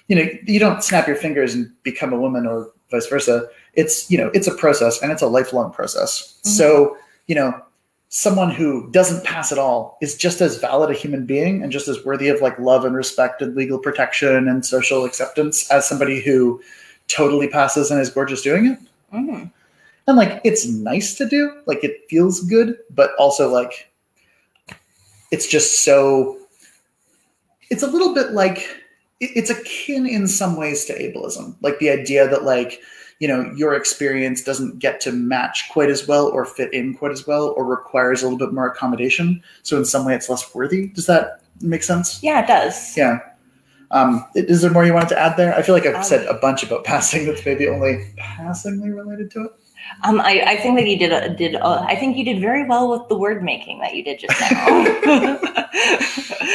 you 0.09 0.17
know 0.17 0.27
you 0.47 0.59
don't 0.59 0.83
snap 0.83 1.07
your 1.07 1.17
fingers 1.17 1.55
and 1.55 1.71
become 1.83 2.13
a 2.13 2.19
woman 2.19 2.47
or 2.47 2.73
vice 2.91 3.07
versa. 3.07 3.47
It's 3.75 4.11
you 4.11 4.19
know 4.19 4.31
it's 4.35 4.49
a 4.49 4.55
process 4.55 5.01
and 5.03 5.13
it's 5.13 5.23
a 5.23 5.29
lifelong 5.29 5.73
process. 5.73 6.39
Mhm. 6.45 6.49
so 6.49 6.97
you 7.27 7.35
know 7.35 7.53
someone 8.13 8.51
who 8.51 8.91
doesn't 8.91 9.25
pass 9.25 9.53
at 9.53 9.59
all 9.59 9.97
is 10.03 10.17
just 10.17 10.41
as 10.41 10.57
valid 10.59 10.91
a 10.91 10.95
human 10.95 11.25
being 11.25 11.63
and 11.63 11.71
just 11.71 11.87
as 11.87 12.05
worthy 12.05 12.29
of 12.29 12.41
like 12.41 12.59
love 12.59 12.85
and 12.85 12.97
respect 12.97 13.41
and 13.41 13.55
legal 13.55 13.79
protection 13.79 14.49
and 14.49 14.67
social 14.67 15.05
acceptance 15.05 15.71
as 15.71 15.89
somebody 15.89 16.21
who 16.21 16.61
totally 17.07 17.47
passes 17.47 17.89
and 17.89 18.01
is 18.01 18.11
gorgeous 18.11 18.43
doing 18.43 18.67
it 18.67 18.79
Mhm. 19.15 19.51
and 20.09 20.17
like 20.17 20.41
it's 20.43 20.67
nice 20.67 21.15
to 21.15 21.25
do 21.29 21.53
like 21.67 21.85
it 21.85 22.05
feels 22.11 22.41
good 22.41 22.77
but 22.91 23.15
also 23.17 23.49
like 23.49 23.89
it's 25.31 25.47
just 25.47 25.85
so 25.85 26.37
it's 27.71 27.85
a 27.85 27.87
little 27.87 28.13
bit 28.13 28.33
like 28.33 28.67
it's 29.21 29.51
akin 29.51 30.05
in 30.07 30.27
some 30.27 30.57
ways 30.57 30.85
to 30.87 30.95
ableism 30.99 31.55
like 31.63 31.79
the 31.79 31.91
idea 31.91 32.27
that 32.29 32.43
like 32.43 32.81
you 33.21 33.29
know 33.29 33.53
your 33.55 33.75
experience 33.75 34.43
doesn't 34.43 34.79
get 34.81 35.01
to 35.03 35.13
match 35.13 35.69
quite 35.71 35.91
as 35.91 36.09
well 36.09 36.27
or 36.29 36.45
fit 36.45 36.73
in 36.75 36.95
quite 36.95 37.13
as 37.13 37.27
well 37.27 37.55
or 37.57 37.65
requires 37.65 38.23
a 38.23 38.25
little 38.27 38.39
bit 38.39 38.53
more 38.53 38.67
accommodation 38.67 39.41
so 39.63 39.77
in 39.77 39.85
some 39.85 40.05
way 40.05 40.15
it's 40.15 40.29
less 40.29 40.55
worthy 40.55 40.89
does 40.89 41.07
that 41.07 41.43
make 41.61 41.83
sense 41.83 42.23
Yeah, 42.23 42.43
it 42.43 42.47
does. 42.49 42.97
yeah 42.97 43.19
Um, 43.93 44.25
is 44.35 44.63
there 44.63 44.71
more 44.71 44.85
you 44.87 44.95
wanted 44.95 45.11
to 45.11 45.19
add 45.19 45.37
there? 45.37 45.53
I 45.55 45.63
feel 45.63 45.75
like 45.75 45.85
I've 45.85 45.97
Um, 45.97 46.03
said 46.05 46.27
a 46.27 46.35
bunch 46.35 46.63
about 46.63 46.85
passing 46.93 47.27
that's 47.27 47.45
maybe 47.45 47.69
only 47.69 48.07
passingly 48.17 48.91
related 48.91 49.31
to 49.33 49.45
it. 49.47 49.51
Um, 50.05 50.21
I, 50.21 50.43
I 50.53 50.57
think 50.57 50.79
that 50.79 50.87
you 50.87 50.97
did 50.99 51.13
a, 51.13 51.35
did. 51.35 51.57
A, 51.57 51.67
I 51.89 51.97
think 51.97 52.17
you 52.17 52.25
did 52.25 52.41
very 52.41 52.65
well 52.69 52.89
with 52.91 53.09
the 53.09 53.17
word 53.19 53.43
making 53.43 53.81
that 53.81 53.97
you 53.97 54.05
did 54.05 54.21
just 54.21 54.41
now. 54.41 54.49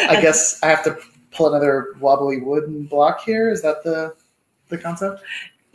I 0.09 0.19
guess 0.21 0.61
I 0.63 0.67
have 0.67 0.83
to 0.85 0.97
pull 1.31 1.49
another 1.49 1.95
wobbly 1.99 2.37
wooden 2.41 2.85
block 2.85 3.21
here. 3.23 3.49
Is 3.51 3.61
that 3.63 3.83
the 3.83 4.15
the 4.69 4.77
concept? 4.77 5.21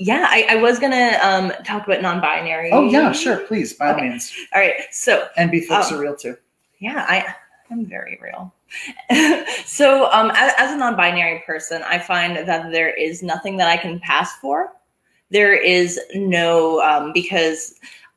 Yeah, 0.02 0.26
I, 0.30 0.47
I 0.49 0.54
was 0.57 0.78
gonna 0.78 1.19
um, 1.23 1.52
talk 1.64 1.87
about 1.87 2.00
non-binary. 2.00 2.71
Oh 2.73 2.88
yeah, 2.88 3.12
sure, 3.12 3.37
please, 3.40 3.75
by 3.75 3.88
all 3.88 3.95
Okay. 3.97 4.09
means. 4.09 4.33
All 4.54 4.61
right, 4.61 4.75
so 4.90 5.28
And 5.37 5.50
be 5.50 5.61
folks 5.61 5.92
Um, 5.92 5.99
are 5.99 6.00
real 6.00 6.16
too. 6.16 6.38
yeah, 6.78 7.04
I 7.07 7.35
I'm 7.71 7.85
very 7.87 8.19
real. 8.23 8.52
so 9.66 10.11
um, 10.11 10.33
as, 10.35 10.54
as 10.57 10.73
a 10.73 10.76
non-binary 10.76 11.42
person, 11.47 11.83
I 11.83 11.99
find 11.99 12.37
that 12.49 12.73
there 12.73 12.88
is 12.88 13.23
nothing 13.23 13.59
that 13.59 13.69
I 13.69 13.76
can 13.76 14.00
pass 14.00 14.37
for. 14.38 14.73
There 15.30 15.54
is 15.54 16.00
no 16.14 16.80
um, 16.80 17.12
because 17.12 17.75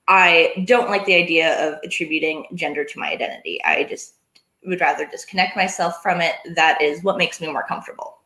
I 0.08 0.64
don't 0.66 0.90
like 0.90 1.06
the 1.06 1.16
idea 1.16 1.68
of 1.68 1.80
attributing 1.84 2.46
gender 2.56 2.86
to 2.86 3.00
my 3.00 3.12
identity. 3.12 3.62
I 3.66 3.84
just 3.84 4.16
would 4.66 4.80
rather 4.80 5.06
disconnect 5.06 5.58
myself 5.58 6.02
from 6.02 6.22
it. 6.22 6.36
That 6.56 6.82
is 6.82 7.04
what 7.04 7.18
makes 7.18 7.42
me 7.42 7.52
more 7.52 7.66
comfortable. 7.68 8.20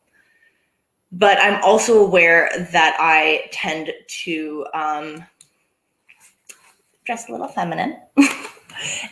But 1.10 1.38
I'm 1.40 1.62
also 1.64 2.04
aware 2.04 2.50
that 2.72 2.96
I 3.00 3.48
tend 3.50 3.92
to 4.24 4.66
um, 4.74 5.24
dress 7.04 7.28
a 7.28 7.32
little 7.32 7.48
feminine. 7.48 7.96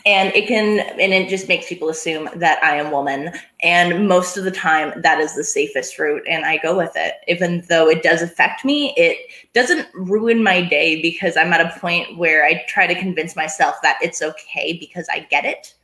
and 0.06 0.32
it 0.34 0.46
can 0.46 0.80
and 1.00 1.12
it 1.12 1.28
just 1.28 1.48
makes 1.48 1.68
people 1.68 1.88
assume 1.88 2.28
that 2.36 2.62
i 2.62 2.76
am 2.76 2.90
woman. 2.90 3.32
And 3.62 4.06
most 4.08 4.36
of 4.36 4.44
the 4.44 4.50
time 4.50 5.00
that 5.02 5.18
is 5.18 5.34
the 5.34 5.44
safest 5.44 5.98
route 5.98 6.22
and 6.28 6.44
i 6.44 6.58
go 6.58 6.76
with 6.76 6.92
it. 6.94 7.14
Even 7.26 7.64
though 7.68 7.88
it 7.88 8.02
does 8.02 8.22
affect 8.22 8.64
me 8.64 8.94
it 8.96 9.18
doesn't 9.54 9.88
ruin 9.94 10.42
my 10.42 10.60
day 10.62 11.00
because 11.02 11.36
i'm 11.36 11.52
at 11.52 11.60
a 11.60 11.78
point 11.80 12.16
where 12.16 12.44
i 12.44 12.64
try 12.68 12.86
to 12.86 12.94
convince 12.94 13.34
myself 13.34 13.76
that 13.82 13.98
it's 14.02 14.22
okay 14.22 14.76
because 14.78 15.08
i 15.10 15.20
get 15.30 15.44
it. 15.44 15.74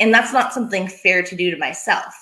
And 0.00 0.14
that's 0.14 0.32
not 0.32 0.54
something 0.54 0.86
fair 0.86 1.22
to 1.22 1.36
do 1.36 1.50
to 1.50 1.56
myself. 1.56 2.14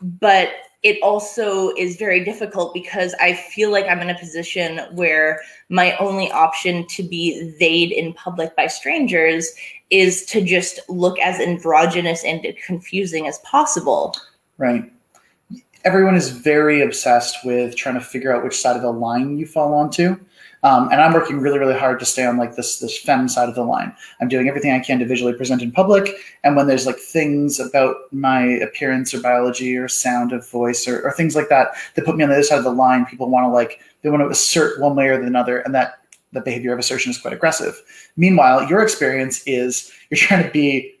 But 0.00 0.50
it 0.84 0.96
also 1.02 1.70
is 1.70 1.96
very 1.96 2.24
difficult 2.24 2.72
because 2.72 3.14
i 3.20 3.32
feel 3.34 3.70
like 3.70 3.84
i'm 3.86 4.00
in 4.00 4.10
a 4.10 4.18
position 4.18 4.80
where 4.92 5.40
my 5.68 5.96
only 5.96 6.30
option 6.30 6.86
to 6.86 7.02
be 7.02 7.54
they'd 7.58 7.92
in 7.92 8.12
public 8.14 8.54
by 8.54 8.66
strangers 8.66 9.52
is 9.90 10.24
to 10.26 10.42
just 10.42 10.80
look 10.88 11.18
as 11.20 11.40
androgynous 11.40 12.24
and 12.24 12.46
confusing 12.64 13.26
as 13.26 13.38
possible. 13.38 14.14
Right. 14.58 14.90
Everyone 15.84 16.16
is 16.16 16.30
very 16.30 16.82
obsessed 16.82 17.44
with 17.44 17.76
trying 17.76 17.94
to 17.94 18.00
figure 18.00 18.34
out 18.34 18.44
which 18.44 18.60
side 18.60 18.76
of 18.76 18.82
the 18.82 18.92
line 18.92 19.38
you 19.38 19.46
fall 19.46 19.72
onto. 19.72 20.18
Um, 20.62 20.88
and 20.90 21.00
I'm 21.00 21.12
working 21.12 21.38
really, 21.38 21.58
really 21.58 21.78
hard 21.78 22.00
to 22.00 22.06
stay 22.06 22.24
on 22.26 22.36
like 22.36 22.56
this 22.56 22.78
this 22.78 22.98
femme 22.98 23.28
side 23.28 23.48
of 23.48 23.54
the 23.54 23.64
line. 23.64 23.94
I'm 24.20 24.28
doing 24.28 24.48
everything 24.48 24.72
I 24.72 24.80
can 24.80 24.98
to 24.98 25.06
visually 25.06 25.32
present 25.32 25.62
in 25.62 25.72
public. 25.72 26.10
And 26.44 26.56
when 26.56 26.66
there's 26.66 26.86
like 26.86 26.98
things 26.98 27.60
about 27.60 27.96
my 28.10 28.42
appearance 28.42 29.14
or 29.14 29.20
biology 29.20 29.76
or 29.76 29.88
sound 29.88 30.32
of 30.32 30.48
voice 30.50 30.88
or, 30.88 31.02
or 31.02 31.12
things 31.12 31.36
like 31.36 31.48
that 31.48 31.68
that 31.94 32.04
put 32.04 32.16
me 32.16 32.24
on 32.24 32.30
the 32.30 32.36
other 32.36 32.44
side 32.44 32.58
of 32.58 32.64
the 32.64 32.70
line, 32.70 33.06
people 33.06 33.28
want 33.30 33.44
to 33.44 33.48
like 33.50 33.80
they 34.02 34.10
want 34.10 34.22
to 34.22 34.28
assert 34.28 34.80
one 34.80 34.96
way 34.96 35.08
or 35.08 35.18
the 35.18 35.38
other, 35.38 35.60
and 35.60 35.74
that 35.74 36.00
the 36.32 36.40
behavior 36.40 36.72
of 36.72 36.78
assertion 36.78 37.10
is 37.10 37.18
quite 37.18 37.32
aggressive. 37.32 37.80
Meanwhile, 38.16 38.68
your 38.68 38.82
experience 38.82 39.42
is 39.46 39.92
you're 40.10 40.18
trying 40.18 40.44
to 40.44 40.50
be 40.50 40.94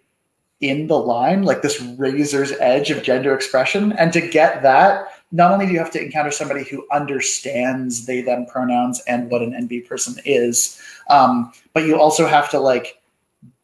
in 0.60 0.88
the 0.88 0.98
line, 0.98 1.42
like 1.42 1.62
this 1.62 1.80
razor's 1.98 2.52
edge 2.58 2.90
of 2.90 3.02
gender 3.02 3.34
expression. 3.34 3.92
And 3.92 4.12
to 4.12 4.20
get 4.20 4.62
that, 4.62 5.06
not 5.30 5.50
only 5.50 5.66
do 5.66 5.72
you 5.72 5.78
have 5.78 5.90
to 5.90 6.02
encounter 6.02 6.30
somebody 6.30 6.64
who 6.64 6.86
understands 6.90 8.06
they 8.06 8.22
them 8.22 8.46
pronouns 8.46 9.00
and 9.06 9.30
what 9.30 9.42
an 9.42 9.52
NB 9.52 9.86
person 9.86 10.14
is, 10.24 10.80
um, 11.10 11.52
but 11.74 11.84
you 11.84 12.00
also 12.00 12.26
have 12.26 12.50
to 12.50 12.58
like 12.58 13.00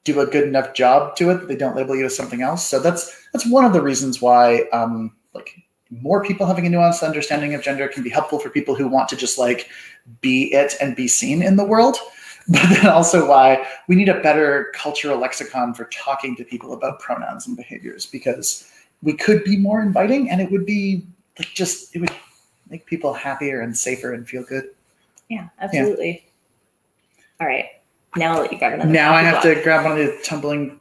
do 0.05 0.21
a 0.21 0.27
good 0.27 0.47
enough 0.47 0.75
job 0.75 1.17
to 1.17 1.31
it 1.31 1.39
that 1.39 1.49
they 1.49 1.57
don't 1.57 1.75
label 1.75 1.97
you 1.97 2.05
as 2.05 2.15
something 2.17 2.43
else. 2.43 2.67
So 2.67 2.79
that's 2.79 3.29
that's 3.33 3.47
one 3.47 3.65
of 3.65 3.73
the 3.73 3.81
reasons 3.81 4.21
why 4.21 4.63
um, 4.73 5.15
like 5.33 5.51
more 5.91 6.23
people 6.23 6.47
having 6.47 6.67
a 6.67 6.71
nuanced 6.71 7.05
understanding 7.05 7.55
of 7.55 7.63
gender 7.63 7.89
can 7.89 8.03
be 8.03 8.11
helpful 8.11 8.39
for 8.39 8.51
people 8.51 8.75
who 8.75 8.87
want 8.89 9.09
to 9.09 9.17
just 9.17 9.39
like 9.39 9.69
be 10.21 10.53
it 10.53 10.75
and 10.81 10.95
be 10.95 11.09
seen 11.09 11.43
in 11.43 11.57
the 11.57 11.65
world. 11.65 11.97
But 12.47 12.69
then 12.69 12.87
also 12.89 13.27
why 13.27 13.67
we 13.89 13.97
need 13.97 14.11
a 14.11 14.21
better 14.21 14.71
cultural 14.75 15.19
lexicon 15.19 15.73
for 15.73 15.87
talking 15.87 16.37
to 16.37 16.45
people 16.45 16.75
about 16.75 17.01
pronouns 17.01 17.47
and 17.47 17.57
behaviors 17.57 18.05
because 18.05 18.71
we 19.03 19.15
could 19.15 19.43
be 19.45 19.57
more 19.57 19.81
inviting 19.81 20.29
and 20.29 20.43
it 20.43 20.51
would 20.51 20.67
be 20.67 21.07
like 21.39 21.49
just 21.55 21.95
it 21.95 22.01
would 22.01 22.11
make 22.71 22.87
people 22.87 23.13
happier 23.13 23.61
and 23.61 23.77
safer 23.77 24.13
and 24.13 24.29
feel 24.29 24.43
good. 24.45 24.71
Yeah, 25.29 25.49
absolutely. 25.61 26.25
All 27.41 27.47
right. 27.47 27.67
Now 28.17 28.35
I'll 28.35 28.41
let 28.43 28.53
you 28.53 28.59
grab 28.59 28.75
another. 28.75 28.91
Now 28.91 29.13
I 29.15 29.23
have 29.23 29.43
block. 29.43 29.57
to 29.57 29.63
grab 29.63 29.85
one 29.85 29.93
of 29.93 29.99
the 29.99 30.21
tumbling 30.25 30.79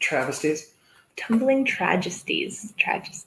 travesties. 0.00 0.72
tumbling 1.16 1.64
tragedies. 1.64 2.72
Tragedies. 2.78 3.24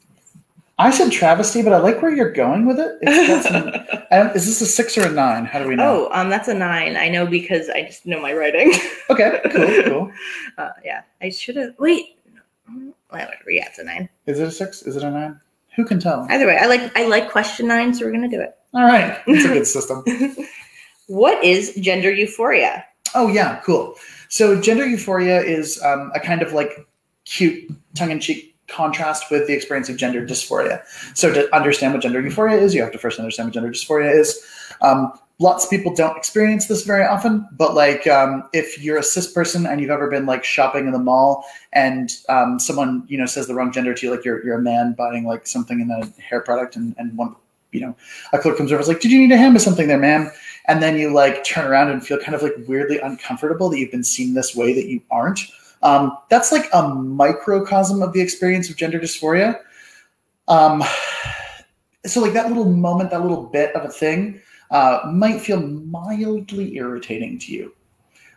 I 0.79 0.89
said 0.89 1.11
travesty, 1.11 1.61
but 1.61 1.73
I 1.73 1.77
like 1.77 2.01
where 2.01 2.15
you're 2.15 2.31
going 2.31 2.65
with 2.65 2.79
it. 2.79 2.97
It's 3.01 3.27
got 3.27 3.43
some, 3.43 3.67
I 4.09 4.17
don't- 4.17 4.35
is 4.35 4.45
this 4.47 4.61
a 4.61 4.65
six 4.65 4.97
or 4.97 5.05
a 5.05 5.11
nine? 5.11 5.45
How 5.45 5.59
do 5.59 5.67
we 5.67 5.75
know? 5.75 6.07
Oh, 6.11 6.19
um, 6.19 6.29
that's 6.29 6.47
a 6.47 6.53
nine. 6.55 6.95
I 6.97 7.07
know 7.09 7.27
because 7.27 7.69
I 7.69 7.83
just 7.83 8.05
know 8.05 8.19
my 8.21 8.33
writing. 8.33 8.73
Okay, 9.11 9.41
cool, 9.51 9.83
cool. 9.83 10.11
uh, 10.57 10.69
yeah, 10.85 11.01
I 11.21 11.29
should 11.29 11.57
have. 11.57 11.73
Wait. 11.77 12.17
Well, 12.65 12.93
whatever. 13.09 13.51
Yeah, 13.51 13.67
it's 13.67 13.77
a 13.77 13.83
nine. 13.83 14.07
Is 14.25 14.39
it 14.39 14.47
a 14.47 14.51
six? 14.51 14.83
Is 14.83 14.95
it 14.95 15.03
a 15.03 15.11
nine? 15.11 15.37
Who 15.75 15.85
can 15.85 15.99
tell? 15.99 16.27
Either 16.29 16.47
way, 16.47 16.57
I 16.57 16.65
like 16.65 16.97
I 16.97 17.07
like 17.07 17.31
question 17.31 17.67
nine, 17.67 17.93
so 17.93 18.05
we're 18.05 18.11
gonna 18.11 18.29
do 18.29 18.41
it. 18.41 18.55
All 18.73 18.83
right, 18.83 19.19
it's 19.27 19.45
a 19.45 19.49
good 19.49 19.67
system. 19.67 20.03
What 21.11 21.43
is 21.43 21.75
gender 21.75 22.09
euphoria? 22.09 22.85
Oh 23.13 23.27
yeah, 23.27 23.59
cool. 23.65 23.95
So 24.29 24.61
gender 24.61 24.87
euphoria 24.87 25.41
is 25.41 25.81
um, 25.83 26.09
a 26.15 26.21
kind 26.21 26.41
of 26.41 26.53
like 26.53 26.87
cute, 27.25 27.69
tongue-in-cheek 27.95 28.55
contrast 28.69 29.29
with 29.29 29.45
the 29.45 29.53
experience 29.53 29.89
of 29.89 29.97
gender 29.97 30.25
dysphoria. 30.25 30.81
So 31.13 31.33
to 31.33 31.53
understand 31.53 31.93
what 31.93 32.01
gender 32.01 32.21
euphoria 32.21 32.61
is, 32.61 32.73
you 32.73 32.81
have 32.81 32.93
to 32.93 32.97
first 32.97 33.19
understand 33.19 33.47
what 33.47 33.53
gender 33.53 33.71
dysphoria 33.71 34.15
is. 34.15 34.41
Um, 34.81 35.11
lots 35.39 35.63
of 35.63 35.69
people 35.69 35.93
don't 35.93 36.15
experience 36.15 36.67
this 36.67 36.83
very 36.83 37.03
often, 37.03 37.47
but 37.53 37.73
like 37.73 38.05
um, 38.07 38.47
if 38.53 38.81
you're 38.81 38.97
a 38.97 39.03
cis 39.03 39.31
person 39.31 39.65
and 39.65 39.81
you've 39.81 39.89
ever 39.89 40.09
been 40.09 40.25
like 40.25 40.43
shopping 40.43 40.85
in 40.85 40.91
the 40.91 40.99
mall 40.99 41.45
and 41.73 42.17
um, 42.29 42.59
someone 42.59 43.03
you 43.07 43.17
know 43.17 43.25
says 43.25 43.47
the 43.47 43.55
wrong 43.55 43.71
gender 43.71 43.93
to 43.93 44.05
you, 44.05 44.15
like 44.15 44.23
you're 44.23 44.43
you're 44.45 44.59
a 44.59 44.61
man 44.61 44.93
buying 44.93 45.25
like 45.25 45.47
something 45.47 45.79
in 45.79 45.89
a 45.89 46.05
hair 46.21 46.41
product, 46.41 46.75
and 46.75 46.95
and 46.97 47.17
one 47.17 47.35
you 47.71 47.81
know 47.81 47.95
a 48.33 48.39
clerk 48.39 48.57
comes 48.57 48.71
over 48.71 48.77
and 48.77 48.83
is 48.83 48.87
like, 48.87 49.01
"Did 49.01 49.11
you 49.11 49.19
need 49.19 49.31
a 49.31 49.37
hand 49.37 49.53
with 49.53 49.63
something 49.63 49.87
there, 49.87 49.99
ma'am?" 49.99 50.31
And 50.67 50.81
then 50.81 50.97
you 50.97 51.11
like 51.11 51.43
turn 51.43 51.65
around 51.65 51.89
and 51.89 52.05
feel 52.05 52.19
kind 52.19 52.35
of 52.35 52.43
like 52.43 52.53
weirdly 52.67 52.99
uncomfortable 52.99 53.69
that 53.69 53.79
you've 53.79 53.91
been 53.91 54.03
seen 54.03 54.35
this 54.35 54.55
way 54.55 54.73
that 54.73 54.87
you 54.87 55.01
aren't. 55.09 55.39
Um, 55.83 56.15
that's 56.29 56.51
like 56.51 56.69
a 56.73 56.87
microcosm 56.87 58.03
of 58.03 58.13
the 58.13 58.21
experience 58.21 58.69
of 58.69 58.75
gender 58.75 58.99
dysphoria. 58.99 59.59
Um, 60.47 60.83
so 62.05 62.21
like 62.21 62.33
that 62.33 62.47
little 62.47 62.65
moment, 62.65 63.09
that 63.09 63.21
little 63.21 63.43
bit 63.43 63.75
of 63.75 63.85
a 63.85 63.89
thing 63.89 64.39
uh, 64.71 65.01
might 65.11 65.41
feel 65.41 65.61
mildly 65.61 66.75
irritating 66.75 67.37
to 67.39 67.51
you. 67.51 67.73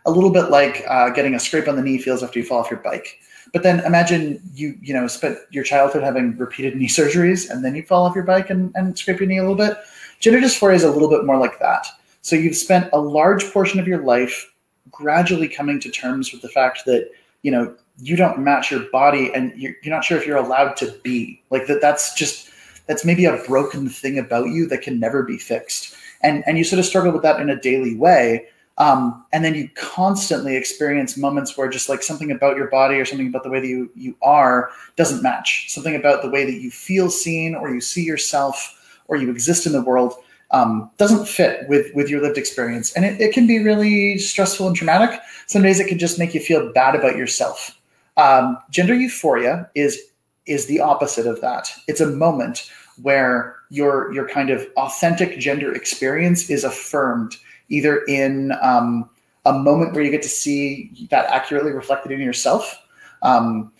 A 0.05 0.11
little 0.11 0.29
bit 0.29 0.51
like 0.51 0.83
uh, 0.87 1.09
getting 1.09 1.33
a 1.33 1.39
scrape 1.39 1.67
on 1.67 1.75
the 1.75 1.81
knee 1.81 1.97
feels 1.97 2.21
after 2.21 2.37
you 2.37 2.45
fall 2.45 2.59
off 2.59 2.69
your 2.69 2.81
bike. 2.81 3.19
But 3.53 3.63
then 3.63 3.79
imagine 3.85 4.41
you, 4.53 4.77
you 4.81 4.93
know, 4.93 5.07
spent 5.07 5.39
your 5.49 5.63
childhood 5.63 6.03
having 6.03 6.37
repeated 6.37 6.75
knee 6.75 6.87
surgeries 6.87 7.49
and 7.49 7.63
then 7.63 7.73
you 7.73 7.83
fall 7.83 8.05
off 8.05 8.15
your 8.15 8.23
bike 8.23 8.49
and, 8.49 8.71
and 8.75 8.97
scrape 8.97 9.19
your 9.19 9.27
knee 9.27 9.37
a 9.37 9.41
little 9.41 9.55
bit. 9.55 9.77
Gender 10.19 10.39
dysphoria 10.39 10.75
is 10.75 10.83
a 10.83 10.91
little 10.91 11.09
bit 11.09 11.25
more 11.25 11.37
like 11.37 11.57
that. 11.59 11.87
So 12.21 12.35
you've 12.35 12.55
spent 12.55 12.89
a 12.91 12.99
large 12.99 13.51
portion 13.51 13.79
of 13.79 13.87
your 13.87 14.03
life 14.03 14.51
gradually 14.91 15.47
coming 15.47 15.79
to 15.79 15.89
terms 15.89 16.31
with 16.31 16.41
the 16.41 16.49
fact 16.49 16.83
that, 16.85 17.09
you 17.43 17.51
know, 17.51 17.75
you 17.99 18.15
don't 18.15 18.39
match 18.39 18.71
your 18.71 18.81
body 18.91 19.33
and 19.33 19.53
you're, 19.55 19.73
you're 19.83 19.93
not 19.93 20.03
sure 20.03 20.17
if 20.17 20.27
you're 20.27 20.37
allowed 20.37 20.75
to 20.77 20.93
be. 21.03 21.41
Like 21.49 21.67
that 21.67 21.81
that's 21.81 22.13
just 22.13 22.49
that's 22.87 23.05
maybe 23.05 23.25
a 23.25 23.37
broken 23.47 23.89
thing 23.89 24.19
about 24.19 24.49
you 24.49 24.67
that 24.67 24.81
can 24.81 24.99
never 24.99 25.23
be 25.23 25.37
fixed. 25.37 25.95
And 26.21 26.43
and 26.47 26.57
you 26.57 26.63
sort 26.63 26.79
of 26.79 26.85
struggle 26.85 27.11
with 27.11 27.23
that 27.23 27.39
in 27.39 27.49
a 27.49 27.59
daily 27.59 27.95
way. 27.95 28.47
Um, 28.77 29.25
and 29.31 29.45
then 29.45 29.55
you 29.55 29.69
constantly 29.75 30.57
experience 30.57 31.15
moments 31.15 31.57
where 31.57 31.69
just 31.69 31.87
like 31.87 32.03
something 32.03 32.29
about 32.29 32.57
your 32.57 32.67
body 32.69 32.95
or 32.95 33.05
something 33.05 33.27
about 33.27 33.43
the 33.43 33.49
way 33.49 33.61
that 33.61 33.67
you 33.67 33.89
you 33.95 34.15
are 34.21 34.69
doesn't 34.95 35.23
match. 35.23 35.67
Something 35.69 35.95
about 35.95 36.21
the 36.21 36.29
way 36.29 36.45
that 36.45 36.59
you 36.59 36.71
feel 36.71 37.09
seen 37.09 37.55
or 37.55 37.73
you 37.73 37.81
see 37.81 38.03
yourself 38.03 39.01
or 39.07 39.15
you 39.17 39.29
exist 39.29 39.65
in 39.65 39.71
the 39.71 39.81
world 39.81 40.15
um, 40.51 40.89
doesn't 40.97 41.27
fit 41.27 41.67
with 41.69 41.93
with 41.95 42.09
your 42.09 42.21
lived 42.21 42.37
experience. 42.37 42.93
And 42.93 43.05
it, 43.05 43.19
it 43.19 43.33
can 43.33 43.47
be 43.47 43.59
really 43.59 44.17
stressful 44.17 44.67
and 44.67 44.75
traumatic. 44.75 45.19
Some 45.47 45.61
days 45.61 45.79
it 45.79 45.87
can 45.87 45.99
just 45.99 46.19
make 46.19 46.33
you 46.33 46.39
feel 46.39 46.71
bad 46.73 46.95
about 46.95 47.15
yourself. 47.15 47.79
Um, 48.17 48.57
gender 48.69 48.93
euphoria 48.93 49.69
is 49.75 49.99
is 50.45 50.67
the 50.67 50.79
opposite 50.79 51.25
of 51.25 51.41
that. 51.41 51.73
It's 51.87 52.01
a 52.01 52.07
moment 52.07 52.71
where 53.01 53.54
your 53.69 54.13
your 54.13 54.27
kind 54.27 54.49
of 54.49 54.65
authentic 54.77 55.39
gender 55.39 55.73
experience 55.73 56.49
is 56.49 56.63
affirmed, 56.63 57.35
either 57.69 58.03
in 58.07 58.51
um, 58.61 59.09
a 59.45 59.53
moment 59.53 59.93
where 59.93 60.03
you 60.03 60.11
get 60.11 60.23
to 60.23 60.29
see 60.29 61.07
that 61.09 61.25
accurately 61.29 61.71
reflected 61.71 62.11
in 62.11 62.19
yourself. 62.19 62.81
Um, 63.21 63.71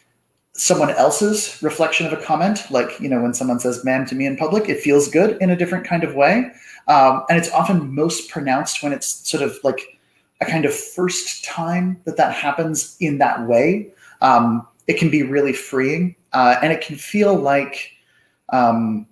someone 0.54 0.90
else's 0.92 1.62
reflection 1.62 2.08
of 2.08 2.14
a 2.14 2.22
comment, 2.22 2.70
like 2.72 3.00
you 3.00 3.10
know 3.10 3.22
when 3.22 3.34
someone 3.34 3.60
says 3.60 3.84
"man" 3.84 4.06
to 4.08 4.16
me 4.16 4.26
in 4.26 4.38
public, 4.38 4.70
it 4.70 4.80
feels 4.80 5.08
good 5.10 5.38
in 5.42 5.50
a 5.50 5.56
different 5.56 5.86
kind 5.86 6.04
of 6.04 6.16
way, 6.16 6.52
um, 6.88 7.24
and 7.30 7.38
it's 7.38 7.52
often 7.52 7.94
most 7.94 8.30
pronounced 8.30 8.82
when 8.84 8.94
it's 8.94 9.28
sort 9.30 9.44
of 9.44 9.58
like 9.64 10.00
a 10.42 10.46
kind 10.46 10.66
of 10.66 10.74
first 10.74 11.46
time 11.46 12.00
that 12.06 12.18
that 12.18 12.34
happens 12.34 12.98
in 13.00 13.18
that 13.20 13.48
way. 13.48 13.92
Um, 14.22 14.68
it 14.88 14.98
can 14.98 15.10
be 15.10 15.24
really 15.24 15.54
freeing, 15.54 16.16
uh, 16.34 16.58
and 16.62 16.72
it 16.72 16.82
can 16.82 16.96
feel 16.96 17.36
like 17.36 17.92
um, 18.50 19.08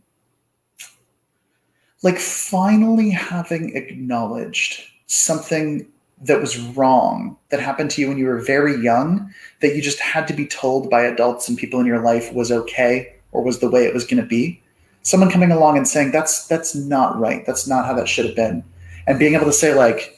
like 2.04 2.20
finally 2.20 3.10
having 3.10 3.76
acknowledged 3.76 4.82
something 5.08 5.88
that 6.22 6.40
was 6.40 6.58
wrong 6.58 7.36
that 7.50 7.60
happened 7.60 7.92
to 7.92 8.02
you 8.02 8.08
when 8.08 8.18
you 8.18 8.26
were 8.26 8.40
very 8.40 8.76
young 8.82 9.34
that 9.62 9.76
you 9.76 9.82
just 9.82 10.00
had 10.00 10.28
to 10.28 10.34
be 10.34 10.46
told 10.46 10.90
by 10.90 11.02
adults 11.02 11.50
and 11.50 11.58
people 11.58 11.80
in 11.80 11.86
your 11.86 12.02
life 12.02 12.32
was 12.34 12.52
okay 12.52 13.14
or 13.32 13.44
was 13.44 13.60
the 13.60 13.70
way 13.70 13.86
it 13.86 13.94
was 13.94 14.06
going 14.06 14.22
to 14.22 14.28
be. 14.28 14.62
Someone 15.02 15.30
coming 15.30 15.52
along 15.52 15.76
and 15.76 15.88
saying 15.88 16.12
that's 16.12 16.48
that's 16.48 16.76
not 16.76 17.20
right. 17.20 17.46
That's 17.46 17.68
not 17.68 17.86
how 17.86 17.94
that 17.96 18.08
should 18.08 18.26
have 18.26 18.36
been. 18.36 18.64
And 19.06 19.20
being 19.20 19.34
able 19.34 19.46
to 19.46 19.54
say 19.54 19.74
like 19.74 20.18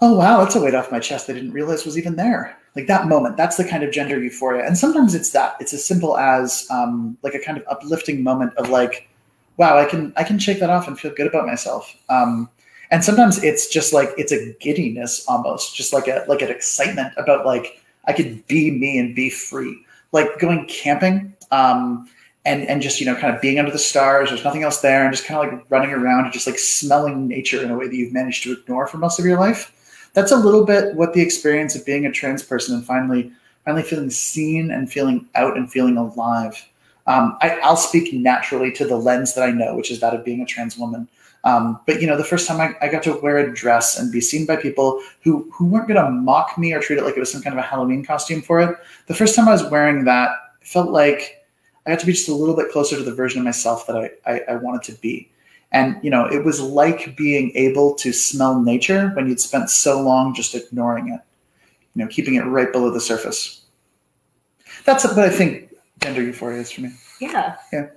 oh 0.00 0.14
wow 0.14 0.38
that's 0.38 0.54
a 0.54 0.60
weight 0.60 0.74
off 0.74 0.92
my 0.92 1.00
chest. 1.00 1.28
I 1.28 1.32
didn't 1.32 1.52
realize 1.52 1.84
was 1.84 1.98
even 1.98 2.14
there. 2.14 2.56
Like 2.76 2.86
that 2.86 3.08
moment 3.08 3.36
that's 3.36 3.56
the 3.56 3.64
kind 3.64 3.82
of 3.82 3.90
gender 3.90 4.22
euphoria. 4.22 4.64
And 4.64 4.78
sometimes 4.78 5.14
it's 5.14 5.30
that. 5.30 5.56
It's 5.58 5.72
as 5.72 5.84
simple 5.84 6.16
as 6.16 6.66
um, 6.70 7.18
like 7.22 7.34
a 7.34 7.40
kind 7.40 7.58
of 7.58 7.64
uplifting 7.68 8.22
moment 8.22 8.54
of 8.56 8.68
like 8.68 9.08
wow 9.56 9.78
i 9.78 9.84
can 9.84 10.12
i 10.16 10.24
can 10.24 10.38
shake 10.38 10.60
that 10.60 10.70
off 10.70 10.88
and 10.88 10.98
feel 10.98 11.14
good 11.14 11.26
about 11.26 11.46
myself. 11.46 11.94
Um, 12.08 12.48
and 12.90 13.02
sometimes 13.04 13.42
it's 13.42 13.68
just 13.68 13.92
like 13.92 14.10
it's 14.16 14.32
a 14.32 14.52
giddiness 14.60 15.26
almost 15.26 15.74
just 15.74 15.92
like 15.92 16.06
a 16.08 16.24
like 16.28 16.42
an 16.42 16.50
excitement 16.50 17.12
about 17.16 17.44
like 17.44 17.80
i 18.04 18.12
could 18.12 18.46
be 18.46 18.70
me 18.70 18.98
and 18.98 19.14
be 19.14 19.30
free. 19.30 19.82
Like 20.12 20.38
going 20.38 20.66
camping 20.66 21.34
um 21.50 22.08
and 22.44 22.62
and 22.68 22.80
just 22.80 23.00
you 23.00 23.06
know 23.06 23.14
kind 23.16 23.34
of 23.34 23.40
being 23.40 23.58
under 23.58 23.72
the 23.72 23.78
stars 23.78 24.28
there's 24.28 24.44
nothing 24.44 24.62
else 24.62 24.80
there 24.80 25.04
and 25.04 25.12
just 25.12 25.26
kind 25.26 25.44
of 25.46 25.52
like 25.52 25.70
running 25.70 25.90
around 25.90 26.24
and 26.24 26.32
just 26.32 26.46
like 26.46 26.58
smelling 26.58 27.26
nature 27.26 27.62
in 27.62 27.70
a 27.70 27.76
way 27.76 27.86
that 27.86 27.96
you've 27.96 28.12
managed 28.12 28.44
to 28.44 28.52
ignore 28.52 28.86
for 28.86 28.98
most 28.98 29.18
of 29.18 29.24
your 29.24 29.38
life. 29.38 29.72
That's 30.14 30.32
a 30.32 30.36
little 30.36 30.64
bit 30.64 30.94
what 30.94 31.12
the 31.12 31.20
experience 31.20 31.74
of 31.74 31.84
being 31.84 32.06
a 32.06 32.12
trans 32.12 32.42
person 32.42 32.74
and 32.74 32.86
finally 32.86 33.32
finally 33.64 33.82
feeling 33.82 34.10
seen 34.10 34.70
and 34.70 34.90
feeling 34.90 35.28
out 35.34 35.56
and 35.56 35.70
feeling 35.70 35.96
alive 35.96 36.64
um, 37.06 37.36
I, 37.40 37.58
i'll 37.62 37.76
speak 37.76 38.12
naturally 38.12 38.72
to 38.72 38.86
the 38.86 38.96
lens 38.96 39.34
that 39.34 39.42
i 39.42 39.50
know 39.50 39.74
which 39.76 39.90
is 39.90 40.00
that 40.00 40.14
of 40.14 40.24
being 40.24 40.40
a 40.40 40.46
trans 40.46 40.76
woman 40.76 41.08
um, 41.46 41.78
but 41.86 42.00
you 42.00 42.08
know, 42.08 42.16
the 42.16 42.24
first 42.24 42.48
time 42.48 42.60
I, 42.60 42.74
I, 42.84 42.90
got 42.90 43.04
to 43.04 43.12
wear 43.20 43.38
a 43.38 43.54
dress 43.54 43.96
and 43.96 44.10
be 44.10 44.20
seen 44.20 44.46
by 44.46 44.56
people 44.56 45.00
who 45.22 45.48
who 45.52 45.64
weren't 45.66 45.86
going 45.86 46.04
to 46.04 46.10
mock 46.10 46.58
me 46.58 46.72
or 46.72 46.80
treat 46.80 46.98
it 46.98 47.04
like 47.04 47.16
it 47.16 47.20
was 47.20 47.30
some 47.30 47.40
kind 47.40 47.56
of 47.56 47.64
a 47.64 47.66
Halloween 47.66 48.04
costume 48.04 48.42
for 48.42 48.60
it. 48.60 48.76
The 49.06 49.14
first 49.14 49.36
time 49.36 49.46
I 49.46 49.52
was 49.52 49.62
wearing 49.70 50.04
that, 50.06 50.30
felt 50.62 50.90
like 50.90 51.46
I 51.86 51.90
got 51.90 52.00
to 52.00 52.06
be 52.06 52.12
just 52.12 52.28
a 52.28 52.34
little 52.34 52.56
bit 52.56 52.72
closer 52.72 52.96
to 52.96 53.02
the 53.04 53.14
version 53.14 53.38
of 53.38 53.44
myself 53.44 53.86
that 53.86 53.96
I, 53.96 54.10
I, 54.26 54.40
I 54.48 54.54
wanted 54.56 54.82
to 54.92 55.00
be. 55.00 55.30
And 55.70 55.96
you 56.02 56.10
know, 56.10 56.26
it 56.26 56.44
was 56.44 56.60
like 56.60 57.16
being 57.16 57.52
able 57.54 57.94
to 57.94 58.12
smell 58.12 58.60
nature 58.60 59.10
when 59.10 59.28
you'd 59.28 59.40
spent 59.40 59.70
so 59.70 60.00
long 60.02 60.34
just 60.34 60.52
ignoring 60.52 61.10
it. 61.10 61.20
You 61.94 62.02
know, 62.02 62.08
keeping 62.08 62.34
it 62.34 62.42
right 62.42 62.72
below 62.72 62.90
the 62.90 63.00
surface. 63.00 63.62
That's 64.84 65.04
what 65.04 65.16
I 65.16 65.30
think 65.30 65.65
gender 66.00 66.22
euphoria 66.22 66.60
is 66.60 66.70
for 66.70 66.82
me. 66.82 66.92
Yeah. 67.20 67.56
Yeah. 67.72 67.88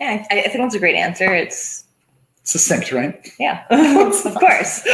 Yeah, 0.00 0.24
I, 0.30 0.38
I 0.40 0.42
think 0.48 0.58
that's 0.58 0.74
a 0.74 0.78
great 0.78 0.96
answer. 0.96 1.34
It's 1.34 1.84
succinct, 2.44 2.90
right? 2.92 3.30
Yeah, 3.38 3.64
of 3.70 4.34
course. 4.34 4.82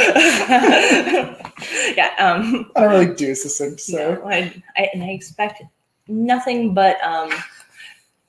yeah. 1.95 2.11
Um, 2.19 2.69
I 2.75 2.81
don't 2.81 2.91
really 2.91 3.15
do 3.15 3.33
succinct, 3.33 3.79
so 3.79 4.15
no, 4.15 4.27
I, 4.27 4.61
I, 4.75 4.89
and 4.93 5.03
I 5.03 5.09
expect 5.09 5.63
nothing 6.09 6.73
but 6.73 7.01
um, 7.01 7.31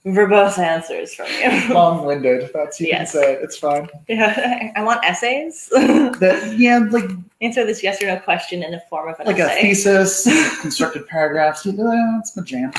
verbose 0.07 0.59
answers 0.59 1.15
from 1.15 1.27
you. 1.43 1.51
Long-winded. 1.75 2.51
That's 2.55 2.81
you 2.81 2.87
yes. 2.89 3.13
can 3.13 3.23
say 3.23 3.33
it. 3.35 3.41
It's 3.43 3.59
fine. 3.59 3.89
Yeah, 4.09 4.73
I 4.77 4.85
want 4.85 5.05
essays. 5.05 5.69
that 5.73 6.55
yeah, 6.57 6.79
like 6.91 7.11
answer 7.41 7.67
this 7.67 7.83
yes 7.83 8.01
or 8.01 8.07
no 8.07 8.21
question 8.21 8.63
in 8.63 8.71
the 8.71 8.83
form 8.89 9.09
of 9.09 9.19
an 9.19 9.27
like 9.27 9.39
essay. 9.41 9.59
a 9.59 9.63
thesis, 9.63 10.61
constructed 10.61 11.09
paragraphs. 11.09 11.67
You 11.67 11.73
know, 11.73 12.19
that's 12.19 12.37
my 12.37 12.45
jam. 12.45 12.73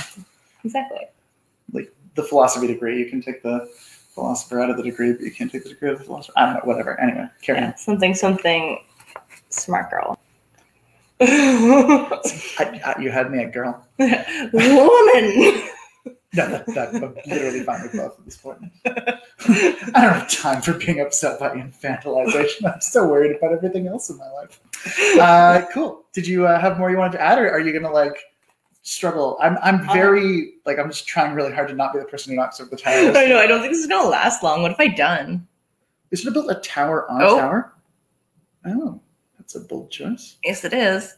Exactly. 0.63 1.05
The 2.19 2.27
philosophy 2.27 2.67
degree, 2.67 2.99
you 2.99 3.09
can 3.09 3.21
take 3.21 3.41
the 3.43 3.65
philosopher 4.13 4.59
out 4.59 4.69
of 4.69 4.75
the 4.75 4.83
degree, 4.83 5.13
but 5.13 5.21
you 5.21 5.31
can't 5.31 5.49
take 5.49 5.63
the 5.63 5.69
degree 5.69 5.89
of 5.89 5.99
the 5.99 6.03
philosopher. 6.03 6.33
I 6.35 6.45
don't 6.47 6.53
know, 6.55 6.61
whatever. 6.65 6.99
Anyway, 6.99 7.29
carry 7.41 7.59
yeah, 7.59 7.67
on. 7.67 7.77
Something, 7.77 8.13
something, 8.13 8.83
smart 9.47 9.89
girl. 9.89 10.19
I, 11.21 12.81
I, 12.85 13.01
you 13.01 13.09
had 13.09 13.31
me 13.31 13.41
at 13.41 13.53
girl. 13.53 13.87
Woman. 13.97 14.11
No, 16.33 16.47
that, 16.47 16.65
that, 16.67 16.95
I'm 16.95 17.15
literally 17.25 17.63
fine 17.63 17.83
with 17.83 17.93
both 17.93 18.19
at 18.19 18.25
this 18.25 18.37
point. 18.37 18.59
I 18.85 19.19
don't 19.93 20.13
have 20.13 20.29
time 20.29 20.61
for 20.61 20.73
being 20.73 20.99
upset 20.99 21.39
by 21.39 21.51
infantilization. 21.55 22.71
I'm 22.71 22.81
so 22.81 23.07
worried 23.07 23.35
about 23.37 23.53
everything 23.53 23.87
else 23.87 24.09
in 24.09 24.17
my 24.17 24.29
life. 24.31 24.59
Uh, 25.19 25.61
cool. 25.73 26.03
Did 26.13 26.27
you 26.27 26.45
uh, 26.45 26.59
have 26.59 26.77
more 26.77 26.91
you 26.91 26.97
wanted 26.97 27.13
to 27.13 27.21
add, 27.21 27.39
or 27.39 27.49
are 27.49 27.61
you 27.61 27.71
going 27.71 27.83
to 27.83 27.89
like 27.89 28.17
struggle. 28.89 29.37
I'm 29.39 29.57
I'm 29.61 29.75
uh-huh. 29.81 29.93
very 29.93 30.53
like 30.65 30.79
I'm 30.79 30.89
just 30.89 31.07
trying 31.07 31.35
really 31.35 31.53
hard 31.53 31.67
to 31.67 31.75
not 31.75 31.93
be 31.93 31.99
the 31.99 32.05
person 32.05 32.31
who 32.31 32.37
knocks 32.37 32.59
over 32.59 32.69
the 32.71 32.77
tower. 32.77 32.93
I 33.15 33.27
know. 33.27 33.37
I 33.37 33.45
don't 33.45 33.61
think 33.61 33.71
this 33.71 33.81
is 33.81 33.87
gonna 33.87 34.09
last 34.09 34.43
long. 34.43 34.61
What 34.61 34.71
have 34.71 34.79
I 34.79 34.87
done? 34.87 35.47
You 36.09 36.17
should 36.17 36.25
have 36.25 36.33
built 36.33 36.49
a 36.49 36.55
tower 36.55 37.09
on 37.09 37.21
oh. 37.21 37.37
a 37.37 37.39
tower. 37.39 37.73
Oh, 38.65 38.99
that's 39.37 39.55
a 39.55 39.59
bold 39.59 39.91
choice. 39.91 40.37
Yes, 40.43 40.65
it 40.65 40.73
is. 40.73 41.15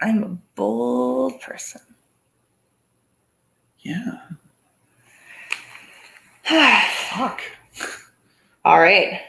I'm 0.00 0.22
a 0.22 0.28
bold 0.54 1.40
person. 1.40 1.80
Yeah. 3.80 4.20
Fuck. 7.10 7.42
All 8.64 8.80
right. 8.80 9.20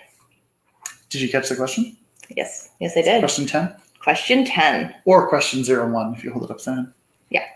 Did 1.09 1.21
you 1.21 1.29
catch 1.29 1.49
the 1.49 1.55
question? 1.55 1.95
Yes. 2.35 2.69
Yes, 2.79 2.97
I 2.97 3.01
did. 3.01 3.19
Question 3.19 3.45
10? 3.45 3.75
Question 3.99 4.45
10. 4.45 4.95
Or 5.05 5.29
question 5.29 5.63
zero 5.63 5.89
one 5.89 6.15
if 6.15 6.23
you 6.23 6.31
hold 6.31 6.45
it 6.45 6.51
up 6.51 6.61
then. 6.63 6.93
Yeah. 7.31 7.47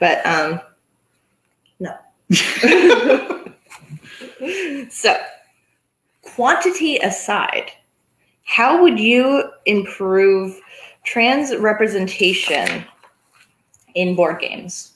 But 0.00 0.26
um 0.26 0.60
no. 1.78 1.96
so 4.90 5.16
quantity 6.22 6.96
aside, 6.98 7.70
how 8.44 8.82
would 8.82 8.98
you 8.98 9.50
improve 9.66 10.58
trans 11.04 11.54
representation 11.56 12.84
in 13.94 14.14
board 14.14 14.40
games? 14.40 14.92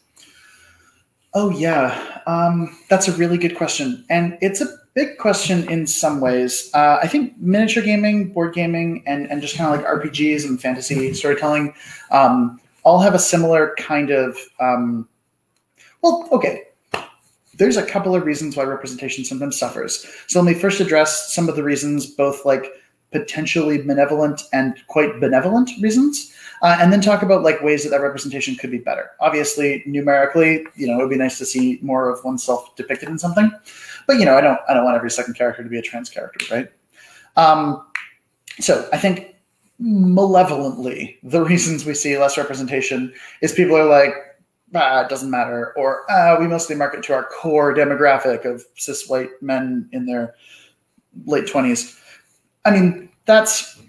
Oh 1.34 1.50
yeah, 1.50 2.22
um, 2.26 2.76
that's 2.88 3.08
a 3.08 3.12
really 3.12 3.36
good 3.36 3.56
question, 3.56 4.04
and 4.08 4.38
it's 4.40 4.62
a 4.62 4.66
big 4.94 5.18
question 5.18 5.68
in 5.68 5.86
some 5.86 6.20
ways. 6.20 6.70
Uh, 6.72 6.98
I 7.02 7.08
think 7.08 7.36
miniature 7.38 7.82
gaming, 7.82 8.32
board 8.32 8.54
gaming, 8.54 9.02
and 9.06 9.30
and 9.30 9.42
just 9.42 9.54
kind 9.54 9.74
of 9.74 9.78
like 9.78 9.86
RPGs 9.86 10.48
and 10.48 10.60
fantasy 10.60 11.12
storytelling 11.12 11.74
um, 12.10 12.58
all 12.86 13.00
have 13.00 13.14
a 13.14 13.18
similar 13.18 13.74
kind 13.78 14.10
of 14.10 14.38
um, 14.60 15.08
well, 16.02 16.28
okay. 16.30 16.62
There's 17.54 17.76
a 17.76 17.84
couple 17.84 18.14
of 18.14 18.24
reasons 18.24 18.56
why 18.56 18.62
representation 18.64 19.24
sometimes 19.24 19.58
suffers. 19.58 20.06
So 20.28 20.40
let 20.40 20.52
me 20.52 20.58
first 20.58 20.78
address 20.78 21.34
some 21.34 21.48
of 21.48 21.56
the 21.56 21.64
reasons, 21.64 22.06
both 22.06 22.44
like 22.44 22.66
potentially 23.10 23.82
benevolent 23.82 24.42
and 24.52 24.76
quite 24.86 25.20
benevolent 25.20 25.70
reasons, 25.80 26.32
uh, 26.62 26.76
and 26.80 26.92
then 26.92 27.00
talk 27.00 27.22
about 27.22 27.42
like 27.42 27.60
ways 27.62 27.82
that 27.82 27.90
that 27.90 28.02
representation 28.02 28.54
could 28.56 28.70
be 28.70 28.78
better. 28.78 29.10
Obviously, 29.20 29.82
numerically, 29.86 30.66
you 30.76 30.86
know, 30.86 30.94
it 30.94 30.98
would 30.98 31.10
be 31.10 31.16
nice 31.16 31.38
to 31.38 31.46
see 31.46 31.78
more 31.82 32.10
of 32.10 32.22
oneself 32.24 32.76
depicted 32.76 33.08
in 33.08 33.18
something, 33.18 33.50
but 34.06 34.18
you 34.18 34.24
know, 34.24 34.36
I 34.36 34.40
don't, 34.40 34.60
I 34.68 34.74
don't 34.74 34.84
want 34.84 34.96
every 34.96 35.10
second 35.10 35.34
character 35.34 35.64
to 35.64 35.68
be 35.68 35.78
a 35.78 35.82
trans 35.82 36.10
character, 36.10 36.54
right? 36.54 36.68
Um, 37.36 37.86
so 38.60 38.88
I 38.92 38.98
think 38.98 39.35
malevolently, 39.78 41.18
the 41.22 41.42
reasons 41.42 41.84
we 41.84 41.94
see 41.94 42.16
less 42.18 42.38
representation 42.38 43.12
is 43.42 43.52
people 43.52 43.76
are 43.76 43.84
like, 43.84 44.14
ah, 44.74 45.02
it 45.02 45.08
doesn't 45.08 45.30
matter, 45.30 45.72
or 45.76 46.02
ah, 46.10 46.36
we 46.38 46.46
mostly 46.46 46.76
market 46.76 47.02
to 47.04 47.14
our 47.14 47.24
core 47.24 47.74
demographic 47.74 48.44
of 48.44 48.64
cis 48.76 49.08
white 49.08 49.30
men 49.40 49.88
in 49.92 50.06
their 50.06 50.34
late 51.24 51.46
20s. 51.46 51.98
I 52.64 52.70
mean, 52.70 53.08
that's 53.26 53.80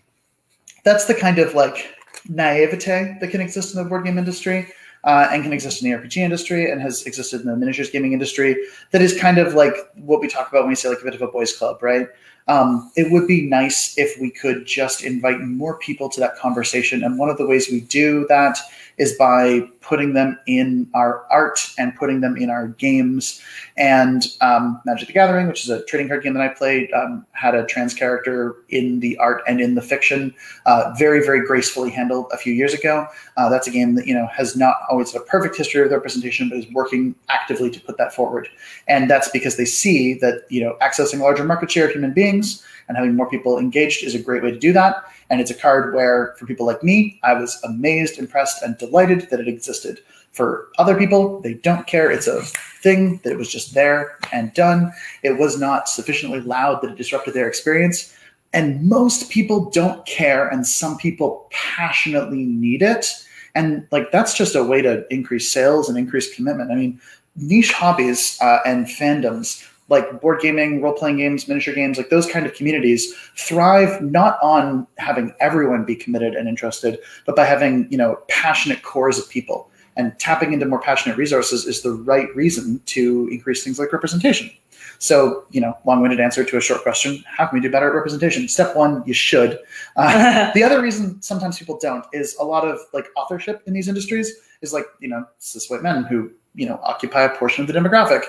that's 0.83 1.05
the 1.05 1.13
kind 1.13 1.39
of 1.39 1.53
like 1.53 1.95
naivete 2.29 3.17
that 3.19 3.31
can 3.31 3.41
exist 3.41 3.75
in 3.75 3.83
the 3.83 3.89
board 3.89 4.05
game 4.05 4.17
industry 4.17 4.67
uh, 5.03 5.27
and 5.31 5.43
can 5.43 5.53
exist 5.53 5.81
in 5.81 5.89
the 5.89 5.97
RPG 5.97 6.17
industry 6.17 6.69
and 6.71 6.81
has 6.81 7.03
existed 7.03 7.41
in 7.41 7.47
the 7.47 7.55
miniatures 7.55 7.89
gaming 7.89 8.13
industry. 8.13 8.55
That 8.91 9.01
is 9.01 9.19
kind 9.19 9.37
of 9.37 9.53
like 9.53 9.73
what 9.95 10.19
we 10.19 10.27
talk 10.27 10.49
about 10.49 10.63
when 10.63 10.69
we 10.69 10.75
say 10.75 10.89
like 10.89 11.01
a 11.01 11.03
bit 11.03 11.15
of 11.15 11.21
a 11.21 11.27
boys' 11.27 11.55
club, 11.55 11.81
right? 11.81 12.07
Um, 12.47 12.91
it 12.95 13.11
would 13.11 13.27
be 13.27 13.41
nice 13.41 13.97
if 13.97 14.19
we 14.21 14.31
could 14.31 14.65
just 14.65 15.03
invite 15.03 15.41
more 15.41 15.77
people 15.79 16.07
to 16.09 16.19
that 16.21 16.37
conversation. 16.37 17.03
And 17.03 17.17
one 17.17 17.29
of 17.29 17.37
the 17.37 17.45
ways 17.45 17.69
we 17.69 17.81
do 17.81 18.25
that 18.29 18.57
is 18.97 19.17
by 19.17 19.67
putting 19.87 20.13
them 20.13 20.37
in 20.47 20.89
our 20.93 21.25
art 21.31 21.73
and 21.77 21.95
putting 21.95 22.19
them 22.19 22.35
in 22.35 22.49
our 22.49 22.67
games. 22.67 23.41
And 23.77 24.25
um, 24.41 24.81
Magic 24.85 25.07
the 25.07 25.13
Gathering, 25.13 25.47
which 25.47 25.63
is 25.63 25.69
a 25.69 25.83
trading 25.85 26.09
card 26.09 26.23
game 26.23 26.33
that 26.33 26.43
I 26.43 26.49
played, 26.49 26.91
um, 26.91 27.25
had 27.31 27.55
a 27.55 27.65
trans 27.65 27.93
character 27.93 28.57
in 28.67 28.99
the 28.99 29.17
art 29.17 29.43
and 29.47 29.61
in 29.61 29.75
the 29.75 29.81
fiction. 29.81 30.35
Uh, 30.65 30.93
very, 30.97 31.23
very 31.23 31.45
gracefully 31.45 31.89
handled 31.89 32.27
a 32.33 32.37
few 32.37 32.53
years 32.53 32.73
ago. 32.73 33.07
Uh, 33.37 33.47
that's 33.47 33.67
a 33.67 33.71
game 33.71 33.95
that 33.95 34.05
you 34.05 34.13
know 34.13 34.27
has 34.27 34.57
not 34.57 34.75
always 34.89 35.13
had 35.13 35.21
a 35.21 35.25
perfect 35.25 35.55
history 35.55 35.81
of 35.81 35.89
their 35.89 35.97
representation, 35.97 36.49
but 36.49 36.57
is 36.57 36.69
working 36.73 37.15
actively 37.29 37.69
to 37.69 37.79
put 37.79 37.97
that 37.97 38.13
forward. 38.13 38.49
And 38.89 39.09
that's 39.09 39.29
because 39.29 39.55
they 39.55 39.65
see 39.65 40.15
that 40.15 40.41
you 40.49 40.61
know 40.61 40.75
accessing 40.81 41.19
larger 41.19 41.45
market 41.45 41.71
share 41.71 41.85
of 41.85 41.93
human 41.93 42.13
beings 42.13 42.61
and 42.87 42.97
having 42.97 43.15
more 43.15 43.29
people 43.29 43.57
engaged 43.57 44.03
is 44.03 44.15
a 44.15 44.19
great 44.19 44.43
way 44.43 44.51
to 44.51 44.59
do 44.59 44.73
that. 44.73 45.03
And 45.29 45.41
it's 45.41 45.51
a 45.51 45.55
card 45.55 45.93
where, 45.93 46.35
for 46.37 46.45
people 46.45 46.65
like 46.65 46.83
me, 46.83 47.19
I 47.23 47.33
was 47.33 47.59
amazed, 47.63 48.17
impressed, 48.17 48.63
and 48.63 48.77
delighted 48.77 49.29
that 49.29 49.39
it 49.39 49.47
existed. 49.47 49.99
For 50.31 50.69
other 50.77 50.97
people, 50.97 51.41
they 51.41 51.55
don't 51.55 51.87
care. 51.87 52.11
It's 52.11 52.27
a 52.27 52.41
thing 52.81 53.19
that 53.23 53.31
it 53.31 53.37
was 53.37 53.51
just 53.51 53.73
there 53.73 54.17
and 54.31 54.53
done. 54.53 54.91
It 55.23 55.37
was 55.37 55.59
not 55.59 55.89
sufficiently 55.89 56.39
loud 56.41 56.81
that 56.81 56.91
it 56.91 56.97
disrupted 56.97 57.33
their 57.33 57.47
experience. 57.47 58.13
And 58.53 58.87
most 58.87 59.29
people 59.29 59.69
don't 59.71 60.05
care, 60.05 60.47
and 60.47 60.65
some 60.65 60.97
people 60.97 61.49
passionately 61.51 62.45
need 62.45 62.81
it. 62.81 63.07
And 63.55 63.87
like 63.91 64.11
that's 64.11 64.35
just 64.35 64.55
a 64.55 64.63
way 64.63 64.81
to 64.81 65.05
increase 65.11 65.51
sales 65.51 65.89
and 65.89 65.97
increase 65.97 66.33
commitment. 66.33 66.71
I 66.71 66.75
mean, 66.75 67.01
niche 67.35 67.71
hobbies 67.71 68.37
uh, 68.41 68.59
and 68.65 68.85
fandoms 68.85 69.67
like 69.89 70.21
board 70.21 70.41
gaming, 70.41 70.81
role 70.81 70.93
playing 70.93 71.17
games, 71.17 71.47
miniature 71.47 71.73
games, 71.73 71.97
like 71.97 72.09
those 72.09 72.27
kind 72.27 72.45
of 72.45 72.53
communities 72.53 73.13
thrive 73.35 74.01
not 74.01 74.37
on 74.41 74.85
having 74.97 75.33
everyone 75.39 75.85
be 75.85 75.95
committed 75.95 76.35
and 76.35 76.47
interested, 76.47 76.99
but 77.25 77.35
by 77.35 77.45
having, 77.45 77.87
you 77.89 77.97
know, 77.97 78.19
passionate 78.29 78.83
cores 78.83 79.17
of 79.17 79.29
people. 79.29 79.69
And 79.95 80.17
tapping 80.19 80.53
into 80.53 80.67
more 80.67 80.79
passionate 80.79 81.17
resources 81.17 81.65
is 81.65 81.81
the 81.81 81.91
right 81.91 82.33
reason 82.35 82.79
to 82.85 83.27
increase 83.31 83.63
things 83.63 83.79
like 83.79 83.91
representation. 83.91 84.51
So, 84.99 85.45
you 85.51 85.61
know, 85.61 85.77
long-winded 85.85 86.19
answer 86.19 86.43
to 86.43 86.57
a 86.57 86.61
short 86.61 86.83
question: 86.83 87.23
How 87.27 87.47
can 87.47 87.57
we 87.57 87.61
do 87.61 87.71
better 87.71 87.87
at 87.87 87.95
representation? 87.95 88.47
Step 88.47 88.75
one, 88.75 89.03
you 89.05 89.13
should. 89.13 89.59
Uh, 89.95 90.51
the 90.55 90.63
other 90.63 90.81
reason 90.81 91.21
sometimes 91.21 91.57
people 91.57 91.79
don't 91.81 92.05
is 92.13 92.35
a 92.39 92.43
lot 92.43 92.67
of 92.67 92.79
like 92.93 93.07
authorship 93.15 93.63
in 93.65 93.73
these 93.73 93.87
industries 93.87 94.33
is 94.61 94.73
like 94.73 94.85
you 94.99 95.07
know 95.07 95.25
cis 95.39 95.69
white 95.69 95.83
men 95.83 96.03
who 96.03 96.31
you 96.55 96.67
know 96.67 96.79
occupy 96.83 97.23
a 97.23 97.29
portion 97.35 97.63
of 97.63 97.67
the 97.67 97.73
demographic, 97.73 98.23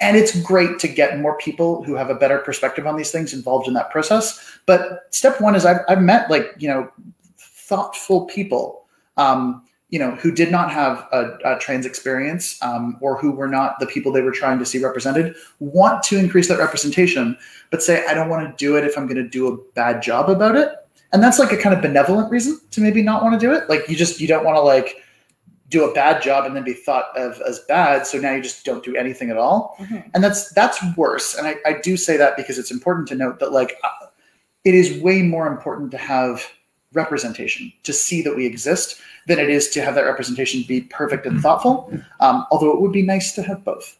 and 0.00 0.16
it's 0.16 0.40
great 0.40 0.78
to 0.78 0.88
get 0.88 1.20
more 1.20 1.36
people 1.38 1.84
who 1.84 1.94
have 1.94 2.10
a 2.10 2.14
better 2.14 2.38
perspective 2.38 2.86
on 2.86 2.96
these 2.96 3.10
things 3.10 3.32
involved 3.34 3.68
in 3.68 3.74
that 3.74 3.90
process. 3.90 4.58
But 4.66 5.06
step 5.10 5.40
one 5.40 5.54
is 5.54 5.64
i've, 5.64 5.80
I've 5.88 6.02
met 6.02 6.30
like 6.30 6.54
you 6.58 6.68
know 6.68 6.90
thoughtful 7.38 8.26
people 8.26 8.86
um, 9.16 9.62
you 9.90 9.98
know 9.98 10.12
who 10.12 10.30
did 10.32 10.50
not 10.50 10.70
have 10.70 11.06
a, 11.12 11.36
a 11.44 11.58
trans 11.58 11.86
experience 11.86 12.60
um, 12.62 12.96
or 13.00 13.18
who 13.18 13.32
were 13.32 13.48
not 13.48 13.78
the 13.80 13.86
people 13.86 14.12
they 14.12 14.22
were 14.22 14.32
trying 14.32 14.58
to 14.58 14.66
see 14.66 14.82
represented 14.82 15.36
want 15.58 16.02
to 16.04 16.16
increase 16.16 16.48
that 16.48 16.58
representation 16.58 17.36
but 17.70 17.82
say 17.82 18.04
i 18.06 18.14
don't 18.14 18.28
want 18.28 18.46
to 18.46 18.64
do 18.64 18.76
it 18.76 18.84
if 18.84 18.96
i'm 18.96 19.06
going 19.06 19.16
to 19.16 19.28
do 19.28 19.48
a 19.48 19.56
bad 19.74 20.02
job 20.02 20.30
about 20.30 20.56
it. 20.56 20.70
And 21.12 21.22
that's 21.22 21.38
like 21.38 21.52
a 21.52 21.56
kind 21.56 21.74
of 21.74 21.82
benevolent 21.82 22.30
reason 22.30 22.60
to 22.70 22.80
maybe 22.80 23.02
not 23.02 23.22
want 23.22 23.38
to 23.38 23.44
do 23.44 23.52
it. 23.52 23.68
Like 23.68 23.88
you 23.88 23.96
just 23.96 24.20
you 24.20 24.28
don't 24.28 24.44
want 24.44 24.56
to 24.56 24.60
like 24.60 25.02
do 25.70 25.88
a 25.88 25.94
bad 25.94 26.20
job 26.20 26.44
and 26.44 26.54
then 26.54 26.64
be 26.64 26.74
thought 26.74 27.16
of 27.16 27.40
as 27.42 27.60
bad 27.60 28.06
so 28.06 28.18
now 28.18 28.34
you 28.34 28.42
just 28.42 28.64
don't 28.64 28.84
do 28.84 28.94
anything 28.96 29.30
at 29.30 29.36
all. 29.36 29.76
Mm-hmm. 29.78 29.98
and 30.12 30.22
that's 30.22 30.52
that's 30.52 30.78
worse. 30.96 31.34
And 31.34 31.46
I, 31.46 31.56
I 31.64 31.80
do 31.80 31.96
say 31.96 32.16
that 32.16 32.36
because 32.36 32.58
it's 32.58 32.70
important 32.70 33.08
to 33.08 33.14
note 33.14 33.38
that 33.38 33.52
like 33.52 33.78
uh, 33.84 34.06
it 34.64 34.74
is 34.74 35.00
way 35.00 35.22
more 35.22 35.46
important 35.46 35.90
to 35.92 35.96
have 35.96 36.44
representation 36.92 37.72
to 37.84 37.92
see 37.92 38.20
that 38.22 38.34
we 38.34 38.44
exist 38.44 39.00
than 39.28 39.38
it 39.38 39.48
is 39.48 39.70
to 39.70 39.80
have 39.80 39.94
that 39.94 40.04
representation 40.04 40.64
be 40.66 40.80
perfect 40.82 41.24
and 41.24 41.40
thoughtful. 41.40 41.92
Um, 42.18 42.46
although 42.50 42.72
it 42.72 42.80
would 42.80 42.92
be 42.92 43.02
nice 43.02 43.32
to 43.34 43.42
have 43.42 43.64
both. 43.64 43.96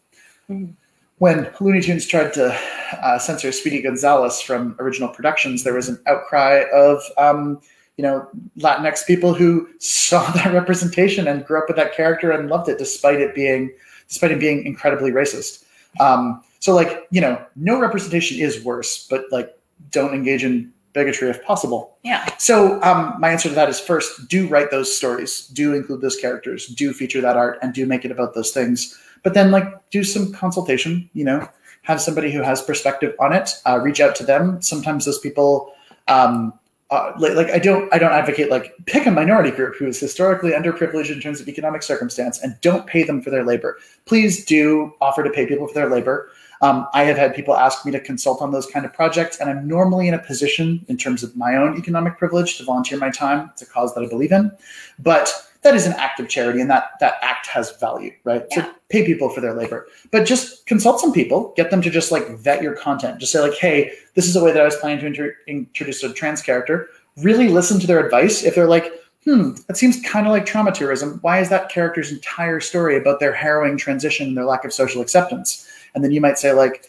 Mm-hmm. 0.49 0.73
when 1.19 1.49
looney 1.61 1.79
tunes 1.81 2.05
tried 2.05 2.33
to 2.33 2.53
uh, 3.01 3.17
censor 3.19 3.53
speedy 3.53 3.81
gonzales 3.81 4.41
from 4.41 4.75
original 4.79 5.07
productions 5.07 5.63
there 5.63 5.75
was 5.75 5.87
an 5.87 5.97
outcry 6.07 6.65
of 6.73 7.01
um, 7.17 7.61
you 7.97 8.03
know 8.03 8.27
Latinx 8.57 9.05
people 9.05 9.33
who 9.33 9.67
saw 9.79 10.29
that 10.35 10.53
representation 10.53 11.27
and 11.27 11.45
grew 11.45 11.59
up 11.59 11.65
with 11.67 11.77
that 11.77 11.95
character 11.95 12.31
and 12.31 12.49
loved 12.49 12.69
it, 12.69 12.77
despite 12.77 13.19
it 13.19 13.35
being 13.35 13.73
despite 14.07 14.31
it 14.31 14.39
being 14.39 14.65
incredibly 14.65 15.11
racist. 15.11 15.63
Um, 15.99 16.43
so 16.59 16.73
like 16.73 17.07
you 17.11 17.21
know, 17.21 17.43
no 17.55 17.79
representation 17.79 18.39
is 18.39 18.63
worse, 18.63 19.07
but 19.07 19.25
like 19.31 19.57
don't 19.89 20.13
engage 20.13 20.43
in 20.43 20.71
bigotry 20.93 21.29
if 21.29 21.43
possible. 21.43 21.97
Yeah. 22.03 22.27
So 22.37 22.81
um, 22.81 23.15
my 23.19 23.29
answer 23.29 23.49
to 23.49 23.55
that 23.55 23.69
is 23.69 23.79
first, 23.79 24.27
do 24.27 24.47
write 24.47 24.71
those 24.71 24.95
stories, 24.95 25.47
do 25.47 25.73
include 25.73 26.01
those 26.01 26.17
characters, 26.17 26.67
do 26.67 26.93
feature 26.93 27.21
that 27.21 27.37
art, 27.37 27.59
and 27.61 27.73
do 27.73 27.85
make 27.85 28.05
it 28.05 28.11
about 28.11 28.33
those 28.33 28.51
things. 28.51 28.99
But 29.23 29.33
then 29.33 29.51
like 29.51 29.65
do 29.91 30.03
some 30.03 30.33
consultation. 30.33 31.09
You 31.13 31.25
know, 31.25 31.49
have 31.83 32.01
somebody 32.01 32.31
who 32.31 32.41
has 32.41 32.61
perspective 32.61 33.15
on 33.19 33.33
it. 33.33 33.51
Uh, 33.65 33.79
reach 33.79 33.99
out 33.99 34.15
to 34.15 34.23
them. 34.23 34.61
Sometimes 34.61 35.05
those 35.05 35.19
people. 35.19 35.73
Um, 36.07 36.53
uh, 36.91 37.13
like, 37.17 37.49
I 37.49 37.57
don't 37.57 37.91
I 37.93 37.97
don't 37.97 38.11
advocate 38.11 38.51
like 38.51 38.75
pick 38.85 39.05
a 39.05 39.11
minority 39.11 39.49
group 39.49 39.77
who 39.77 39.87
is 39.87 39.97
historically 39.97 40.51
underprivileged 40.51 41.09
in 41.09 41.21
terms 41.21 41.39
of 41.39 41.47
economic 41.47 41.83
circumstance 41.83 42.39
and 42.41 42.59
don't 42.59 42.85
pay 42.85 43.03
them 43.03 43.21
for 43.21 43.29
their 43.29 43.45
labor. 43.45 43.77
Please 44.05 44.43
do 44.43 44.93
offer 44.99 45.23
to 45.23 45.29
pay 45.29 45.45
people 45.45 45.67
for 45.67 45.73
their 45.73 45.89
labor. 45.89 46.29
Um, 46.61 46.85
I 46.93 47.03
have 47.05 47.17
had 47.17 47.33
people 47.33 47.55
ask 47.55 47.85
me 47.85 47.91
to 47.93 47.99
consult 47.99 48.41
on 48.41 48.51
those 48.51 48.67
kind 48.67 48.85
of 48.85 48.93
projects, 48.93 49.39
and 49.39 49.49
I'm 49.49 49.67
normally 49.67 50.09
in 50.09 50.13
a 50.13 50.19
position 50.19 50.85
in 50.89 50.97
terms 50.97 51.23
of 51.23 51.35
my 51.35 51.55
own 51.55 51.77
economic 51.77 52.17
privilege 52.17 52.57
to 52.57 52.65
volunteer 52.65 52.99
my 52.99 53.09
time. 53.09 53.49
It's 53.53 53.61
a 53.61 53.65
cause 53.65 53.95
that 53.95 54.03
I 54.03 54.07
believe 54.07 54.33
in, 54.33 54.51
but 54.99 55.33
that 55.63 55.75
is 55.75 55.85
an 55.85 55.93
act 55.93 56.19
of 56.19 56.27
charity 56.27 56.59
and 56.59 56.69
that 56.69 56.91
that 56.99 57.15
act 57.21 57.47
has 57.47 57.75
value 57.77 58.11
right 58.23 58.45
yeah. 58.51 58.65
so 58.65 58.71
pay 58.89 59.05
people 59.05 59.29
for 59.29 59.41
their 59.41 59.53
labor 59.53 59.87
but 60.11 60.25
just 60.25 60.65
consult 60.65 60.99
some 60.99 61.13
people 61.13 61.53
get 61.55 61.71
them 61.71 61.81
to 61.81 61.89
just 61.89 62.11
like 62.11 62.27
vet 62.39 62.61
your 62.61 62.75
content 62.75 63.19
just 63.19 63.31
say 63.31 63.39
like 63.39 63.53
hey 63.55 63.91
this 64.15 64.27
is 64.27 64.35
a 64.35 64.43
way 64.43 64.51
that 64.51 64.61
i 64.61 64.65
was 64.65 64.75
planning 64.77 64.99
to 64.99 65.05
inter- 65.07 65.35
introduce 65.47 66.03
a 66.03 66.13
trans 66.13 66.41
character 66.41 66.89
really 67.17 67.49
listen 67.49 67.79
to 67.79 67.87
their 67.87 68.03
advice 68.03 68.43
if 68.43 68.55
they're 68.55 68.67
like 68.67 68.91
hmm 69.23 69.51
that 69.67 69.77
seems 69.77 70.01
kind 70.01 70.25
of 70.25 70.31
like 70.31 70.45
trauma 70.45 70.71
tourism 70.71 71.19
why 71.21 71.39
is 71.39 71.49
that 71.49 71.69
character's 71.69 72.11
entire 72.11 72.59
story 72.59 72.97
about 72.97 73.19
their 73.19 73.33
harrowing 73.33 73.77
transition 73.77 74.27
and 74.27 74.37
their 74.37 74.45
lack 74.45 74.65
of 74.65 74.73
social 74.73 75.01
acceptance 75.01 75.67
and 75.93 76.03
then 76.03 76.11
you 76.11 76.21
might 76.21 76.37
say 76.37 76.53
like 76.53 76.87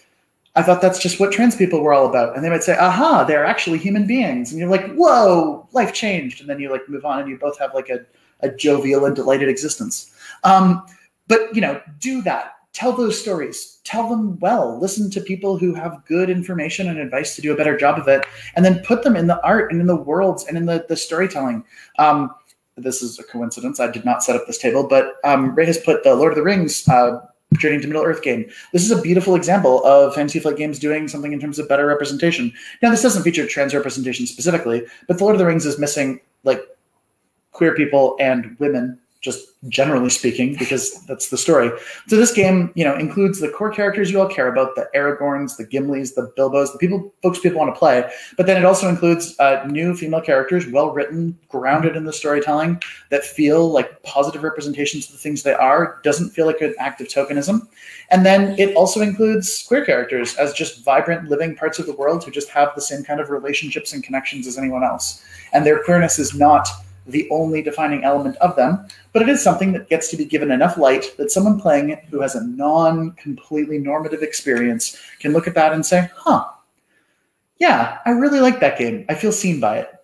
I 0.54 0.62
thought 0.62 0.82
that's 0.82 0.98
just 0.98 1.18
what 1.18 1.32
trans 1.32 1.56
people 1.56 1.80
were 1.80 1.94
all 1.94 2.06
about. 2.06 2.36
And 2.36 2.44
they 2.44 2.50
might 2.50 2.62
say, 2.62 2.76
aha, 2.76 3.24
they're 3.24 3.46
actually 3.46 3.78
human 3.78 4.06
beings. 4.06 4.50
And 4.50 4.60
you're 4.60 4.68
like, 4.68 4.92
whoa, 4.92 5.66
life 5.72 5.94
changed. 5.94 6.42
And 6.42 6.50
then 6.50 6.60
you 6.60 6.70
like 6.70 6.86
move 6.90 7.06
on 7.06 7.20
and 7.20 7.28
you 7.30 7.38
both 7.38 7.58
have 7.58 7.72
like 7.72 7.88
a 7.88 8.04
a 8.42 8.50
jovial 8.50 9.04
and 9.04 9.16
delighted 9.16 9.48
existence. 9.48 10.12
Um, 10.44 10.84
but 11.28 11.54
you 11.54 11.60
know, 11.60 11.80
do 11.98 12.22
that. 12.22 12.56
Tell 12.72 12.92
those 12.92 13.20
stories. 13.20 13.80
Tell 13.84 14.08
them 14.08 14.38
well. 14.38 14.78
Listen 14.80 15.10
to 15.10 15.20
people 15.20 15.58
who 15.58 15.74
have 15.74 16.04
good 16.06 16.30
information 16.30 16.88
and 16.88 16.98
advice 16.98 17.36
to 17.36 17.42
do 17.42 17.52
a 17.52 17.56
better 17.56 17.76
job 17.76 17.98
of 17.98 18.08
it, 18.08 18.24
and 18.56 18.64
then 18.64 18.80
put 18.80 19.02
them 19.02 19.16
in 19.16 19.26
the 19.26 19.42
art 19.44 19.70
and 19.70 19.80
in 19.80 19.86
the 19.86 19.96
worlds 19.96 20.46
and 20.46 20.56
in 20.56 20.66
the 20.66 20.86
the 20.88 20.96
storytelling. 20.96 21.64
Um, 21.98 22.34
this 22.76 23.02
is 23.02 23.18
a 23.18 23.24
coincidence. 23.24 23.80
I 23.80 23.90
did 23.90 24.04
not 24.04 24.24
set 24.24 24.36
up 24.36 24.46
this 24.46 24.58
table, 24.58 24.86
but 24.88 25.16
um, 25.24 25.54
Ray 25.54 25.66
has 25.66 25.78
put 25.78 26.02
the 26.04 26.14
Lord 26.14 26.32
of 26.32 26.36
the 26.36 26.42
Rings 26.42 26.88
uh, 26.88 27.20
Journey 27.58 27.80
to 27.80 27.86
Middle 27.86 28.02
Earth 28.02 28.22
game. 28.22 28.50
This 28.72 28.82
is 28.82 28.90
a 28.90 29.02
beautiful 29.02 29.34
example 29.34 29.84
of 29.84 30.14
Fantasy 30.14 30.40
Flight 30.40 30.56
Games 30.56 30.78
doing 30.78 31.06
something 31.08 31.32
in 31.32 31.40
terms 31.40 31.58
of 31.58 31.68
better 31.68 31.86
representation. 31.86 32.52
Now, 32.80 32.90
this 32.90 33.02
doesn't 33.02 33.22
feature 33.22 33.46
trans 33.46 33.74
representation 33.74 34.26
specifically, 34.26 34.86
but 35.06 35.18
the 35.18 35.24
Lord 35.24 35.34
of 35.34 35.38
the 35.38 35.46
Rings 35.46 35.66
is 35.66 35.78
missing 35.78 36.20
like 36.44 36.62
queer 37.52 37.74
people 37.74 38.16
and 38.18 38.56
women 38.58 38.98
just 39.22 39.50
generally 39.68 40.10
speaking, 40.10 40.56
because 40.58 41.00
that's 41.06 41.30
the 41.30 41.38
story. 41.38 41.70
So 42.08 42.16
this 42.16 42.32
game, 42.32 42.72
you 42.74 42.84
know, 42.84 42.96
includes 42.96 43.38
the 43.38 43.48
core 43.48 43.70
characters 43.70 44.10
you 44.10 44.20
all 44.20 44.26
care 44.26 44.48
about, 44.48 44.74
the 44.74 44.88
Aragorns, 44.96 45.56
the 45.56 45.64
Gimlis, 45.64 46.16
the 46.16 46.32
Bilbos, 46.36 46.72
the 46.72 46.78
people 46.78 47.14
folks 47.22 47.38
people 47.38 47.60
want 47.60 47.72
to 47.72 47.78
play. 47.78 48.10
But 48.36 48.46
then 48.46 48.56
it 48.56 48.64
also 48.64 48.88
includes 48.88 49.38
uh, 49.38 49.64
new 49.68 49.94
female 49.96 50.20
characters, 50.20 50.66
well 50.66 50.90
written, 50.90 51.38
grounded 51.48 51.94
in 51.94 52.04
the 52.04 52.12
storytelling, 52.12 52.82
that 53.10 53.22
feel 53.24 53.70
like 53.70 54.02
positive 54.02 54.42
representations 54.42 55.06
of 55.06 55.12
the 55.12 55.18
things 55.18 55.44
they 55.44 55.54
are. 55.54 56.00
Doesn't 56.02 56.30
feel 56.30 56.46
like 56.46 56.60
an 56.60 56.74
act 56.80 57.00
of 57.00 57.06
tokenism. 57.06 57.68
And 58.10 58.26
then 58.26 58.58
it 58.58 58.74
also 58.74 59.02
includes 59.02 59.62
queer 59.62 59.84
characters 59.84 60.34
as 60.34 60.52
just 60.52 60.84
vibrant, 60.84 61.28
living 61.28 61.54
parts 61.54 61.78
of 61.78 61.86
the 61.86 61.94
world 61.94 62.24
who 62.24 62.32
just 62.32 62.48
have 62.48 62.74
the 62.74 62.80
same 62.80 63.04
kind 63.04 63.20
of 63.20 63.30
relationships 63.30 63.92
and 63.92 64.02
connections 64.02 64.48
as 64.48 64.58
anyone 64.58 64.82
else. 64.82 65.22
And 65.52 65.64
their 65.64 65.84
queerness 65.84 66.18
is 66.18 66.34
not 66.34 66.66
the 67.06 67.28
only 67.30 67.62
defining 67.62 68.04
element 68.04 68.36
of 68.36 68.54
them, 68.56 68.86
but 69.12 69.22
it 69.22 69.28
is 69.28 69.42
something 69.42 69.72
that 69.72 69.88
gets 69.88 70.08
to 70.08 70.16
be 70.16 70.24
given 70.24 70.50
enough 70.50 70.76
light 70.76 71.14
that 71.16 71.30
someone 71.30 71.60
playing 71.60 71.90
it 71.90 72.04
who 72.10 72.20
has 72.20 72.34
a 72.34 72.44
non 72.44 73.12
completely 73.12 73.78
normative 73.78 74.22
experience 74.22 75.00
can 75.18 75.32
look 75.32 75.46
at 75.46 75.54
that 75.54 75.72
and 75.72 75.84
say, 75.84 76.08
huh, 76.14 76.44
yeah, 77.58 77.98
I 78.04 78.10
really 78.10 78.40
like 78.40 78.60
that 78.60 78.78
game. 78.78 79.04
I 79.08 79.14
feel 79.14 79.32
seen 79.32 79.60
by 79.60 79.78
it. 79.78 79.94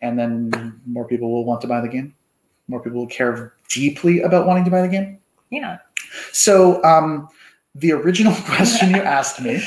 And 0.00 0.18
then 0.18 0.80
more 0.86 1.06
people 1.06 1.30
will 1.30 1.44
want 1.44 1.60
to 1.62 1.68
buy 1.68 1.80
the 1.80 1.88
game. 1.88 2.14
More 2.68 2.80
people 2.80 2.98
will 2.98 3.06
care 3.06 3.54
deeply 3.68 4.22
about 4.22 4.46
wanting 4.46 4.64
to 4.64 4.70
buy 4.70 4.82
the 4.82 4.88
game. 4.88 5.18
Yeah. 5.50 5.78
So 6.32 6.82
um, 6.84 7.28
the 7.74 7.92
original 7.92 8.34
question 8.44 8.90
you 8.90 9.02
asked 9.02 9.40
me 9.40 9.62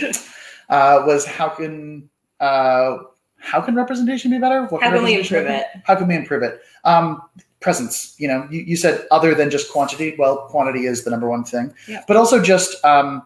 uh, 0.69 1.03
was 1.05 1.25
how 1.25 1.49
can 1.49 2.09
uh, 2.39 2.97
how 3.45 3.61
can 3.61 3.75
representation 3.75 4.31
be 4.31 4.39
better? 4.39 4.63
What 4.65 4.81
how 4.81 4.89
can, 4.89 4.97
can 4.97 5.05
we 5.05 5.19
improve 5.19 5.45
it? 5.45 5.67
How 5.83 5.95
can 5.95 6.07
we 6.07 6.15
improve 6.15 6.43
it? 6.43 6.61
Um, 6.83 7.21
presence. 7.59 8.15
You 8.17 8.27
know, 8.27 8.47
you, 8.49 8.61
you 8.61 8.75
said 8.75 9.05
other 9.11 9.33
than 9.35 9.49
just 9.49 9.71
quantity. 9.71 10.15
Well, 10.17 10.47
quantity 10.49 10.85
is 10.87 11.03
the 11.03 11.11
number 11.11 11.29
one 11.29 11.43
thing, 11.43 11.73
Yeah. 11.87 12.03
but 12.07 12.17
also 12.17 12.41
just 12.41 12.83
um, 12.83 13.23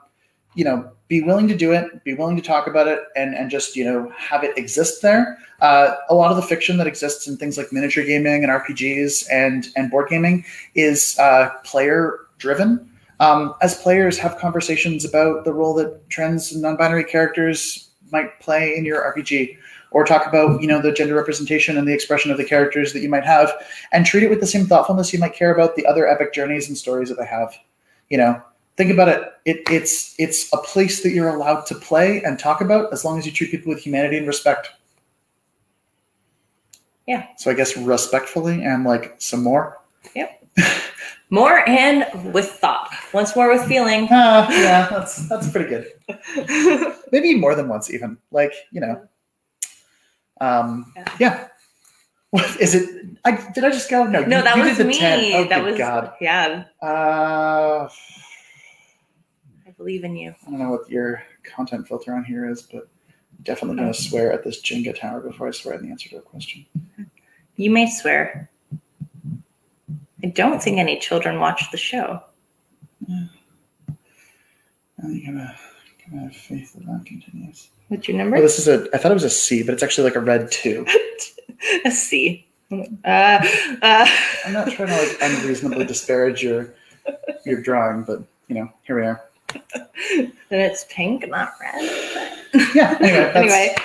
you 0.55 0.63
know, 0.65 0.91
be 1.07 1.21
willing 1.21 1.47
to 1.47 1.55
do 1.55 1.71
it, 1.71 2.03
be 2.03 2.13
willing 2.13 2.35
to 2.35 2.41
talk 2.41 2.67
about 2.67 2.87
it, 2.87 2.99
and 3.15 3.33
and 3.33 3.49
just 3.49 3.75
you 3.75 3.85
know 3.85 4.11
have 4.17 4.43
it 4.43 4.57
exist 4.57 5.01
there. 5.01 5.37
Uh, 5.61 5.95
a 6.09 6.15
lot 6.15 6.31
of 6.31 6.37
the 6.37 6.43
fiction 6.43 6.77
that 6.77 6.87
exists 6.87 7.27
in 7.27 7.37
things 7.37 7.57
like 7.57 7.71
miniature 7.71 8.03
gaming 8.03 8.43
and 8.43 8.51
RPGs 8.51 9.25
and 9.31 9.67
and 9.75 9.89
board 9.89 10.09
gaming 10.09 10.43
is 10.75 11.17
uh, 11.19 11.49
player 11.63 12.27
driven. 12.37 12.89
Um, 13.21 13.55
as 13.61 13.75
players 13.81 14.17
have 14.17 14.37
conversations 14.37 15.03
about 15.03 15.43
the 15.43 15.51
role 15.51 15.73
that 15.75 16.09
trans 16.09 16.53
and 16.53 16.61
non-binary 16.61 17.03
characters 17.03 17.89
might 18.13 18.39
play 18.39 18.77
in 18.77 18.85
your 18.85 19.01
RPG, 19.13 19.57
or 19.91 20.05
talk 20.05 20.27
about 20.27 20.61
you 20.61 20.67
know 20.67 20.81
the 20.81 20.91
gender 20.91 21.15
representation 21.15 21.77
and 21.77 21.87
the 21.87 21.93
expression 21.93 22.31
of 22.31 22.37
the 22.37 22.45
characters 22.45 22.93
that 22.93 23.01
you 23.01 23.09
might 23.09 23.25
have, 23.25 23.51
and 23.91 24.05
treat 24.05 24.23
it 24.23 24.29
with 24.29 24.39
the 24.39 24.47
same 24.47 24.65
thoughtfulness 24.65 25.13
you 25.13 25.19
might 25.19 25.33
care 25.33 25.53
about 25.53 25.75
the 25.75 25.85
other 25.85 26.07
epic 26.07 26.33
journeys 26.33 26.67
and 26.67 26.77
stories 26.77 27.09
that 27.09 27.17
they 27.17 27.25
have. 27.25 27.53
You 28.09 28.17
know, 28.17 28.41
think 28.77 28.91
about 28.91 29.09
it. 29.09 29.23
it 29.45 29.61
it's 29.69 30.15
it's 30.17 30.51
a 30.53 30.57
place 30.57 31.03
that 31.03 31.11
you're 31.11 31.29
allowed 31.29 31.65
to 31.67 31.75
play 31.75 32.23
and 32.23 32.39
talk 32.39 32.61
about 32.61 32.91
as 32.93 33.03
long 33.03 33.17
as 33.19 33.25
you 33.25 33.31
treat 33.31 33.51
people 33.51 33.69
with 33.69 33.79
humanity 33.79 34.17
and 34.17 34.27
respect. 34.27 34.69
Yeah. 37.07 37.25
So 37.37 37.49
I 37.49 37.55
guess 37.55 37.75
respectfully 37.75 38.63
and 38.63 38.83
like 38.83 39.15
some 39.17 39.43
more. 39.43 39.79
Yep. 40.15 40.45
More 41.31 41.67
and 41.69 42.33
with 42.33 42.49
thought. 42.49 42.89
Once 43.13 43.35
more 43.35 43.49
with 43.49 43.63
feeling. 43.67 44.07
Ah, 44.09 44.49
yeah, 44.49 44.87
that's 44.89 45.29
that's 45.29 45.47
pretty 45.51 45.69
good. 45.69 46.95
Maybe 47.11 47.35
more 47.35 47.53
than 47.53 47.67
once, 47.67 47.93
even. 47.93 48.17
Like 48.31 48.51
you 48.71 48.81
know. 48.81 49.07
Um, 50.41 50.91
Yeah. 50.95 51.05
yeah. 51.19 51.47
What 52.31 52.59
is 52.61 52.75
it? 52.75 53.05
I 53.25 53.31
did 53.53 53.63
I 53.63 53.69
just 53.71 53.89
go? 53.89 54.03
No, 54.03 54.21
no, 54.23 54.37
you- 54.37 54.43
that 54.43 54.55
you 54.57 54.63
was 54.63 54.79
me. 54.79 55.33
Oh, 55.35 55.45
that 55.45 55.63
was 55.63 55.77
God. 55.77 56.13
yeah. 56.21 56.65
Uh, 56.81 57.89
I 59.67 59.71
believe 59.77 60.03
in 60.03 60.15
you. 60.15 60.35
I 60.45 60.49
don't 60.49 60.59
know 60.59 60.69
what 60.69 60.89
your 60.89 61.23
content 61.43 61.87
filter 61.87 62.13
on 62.13 62.23
here 62.23 62.47
is, 62.49 62.61
but 62.61 62.87
I'm 63.37 63.43
definitely 63.43 63.77
going 63.77 63.91
to 63.91 63.99
swear 63.99 64.31
at 64.31 64.43
this 64.43 64.61
Jenga 64.61 64.97
tower 64.99 65.21
before 65.21 65.47
I 65.47 65.51
swear 65.51 65.73
at 65.75 65.81
the 65.81 65.89
answer 65.89 66.09
to 66.09 66.17
a 66.17 66.21
question. 66.21 66.65
You 67.55 67.71
may 67.71 67.89
swear. 67.89 68.49
I 70.23 70.27
don't 70.27 70.61
think 70.61 70.77
any 70.77 70.99
children 70.99 71.39
watch 71.39 71.71
the 71.71 71.77
show. 71.77 72.21
I'm 73.09 73.29
gonna, 75.25 75.55
gonna 76.11 76.23
have 76.23 76.35
faith 76.35 76.73
that 76.73 76.85
that 76.85 77.05
continues. 77.05 77.69
What's 77.89 78.07
your 78.07 78.15
Oh, 78.15 78.23
number? 78.23 78.41
this 78.41 78.57
is 78.59 78.67
a. 78.67 78.87
I 78.93 78.97
thought 78.97 79.11
it 79.11 79.15
was 79.15 79.23
a 79.23 79.29
C, 79.29 79.63
but 79.63 79.73
it's 79.73 79.83
actually 79.83 80.05
like 80.05 80.15
a 80.15 80.19
red 80.21 80.51
two. 80.51 80.85
A 81.85 81.91
C. 81.91 82.47
Uh, 82.71 82.77
uh, 83.05 84.07
I'm 84.45 84.53
not 84.53 84.71
trying 84.71 84.87
to 84.89 84.95
like 84.97 85.17
unreasonably 85.21 85.85
disparage 85.85 86.41
your 86.41 86.73
your 87.45 87.61
drawing, 87.61 88.03
but 88.03 88.21
you 88.47 88.55
know, 88.55 88.71
here 88.83 88.95
we 88.95 89.07
are. 89.07 89.21
then 90.13 90.31
it's 90.51 90.85
pink, 90.89 91.27
not 91.27 91.53
red. 91.59 92.37
Yeah. 92.75 92.95
Anyway, 93.01 93.31
Anyway, 93.35 93.75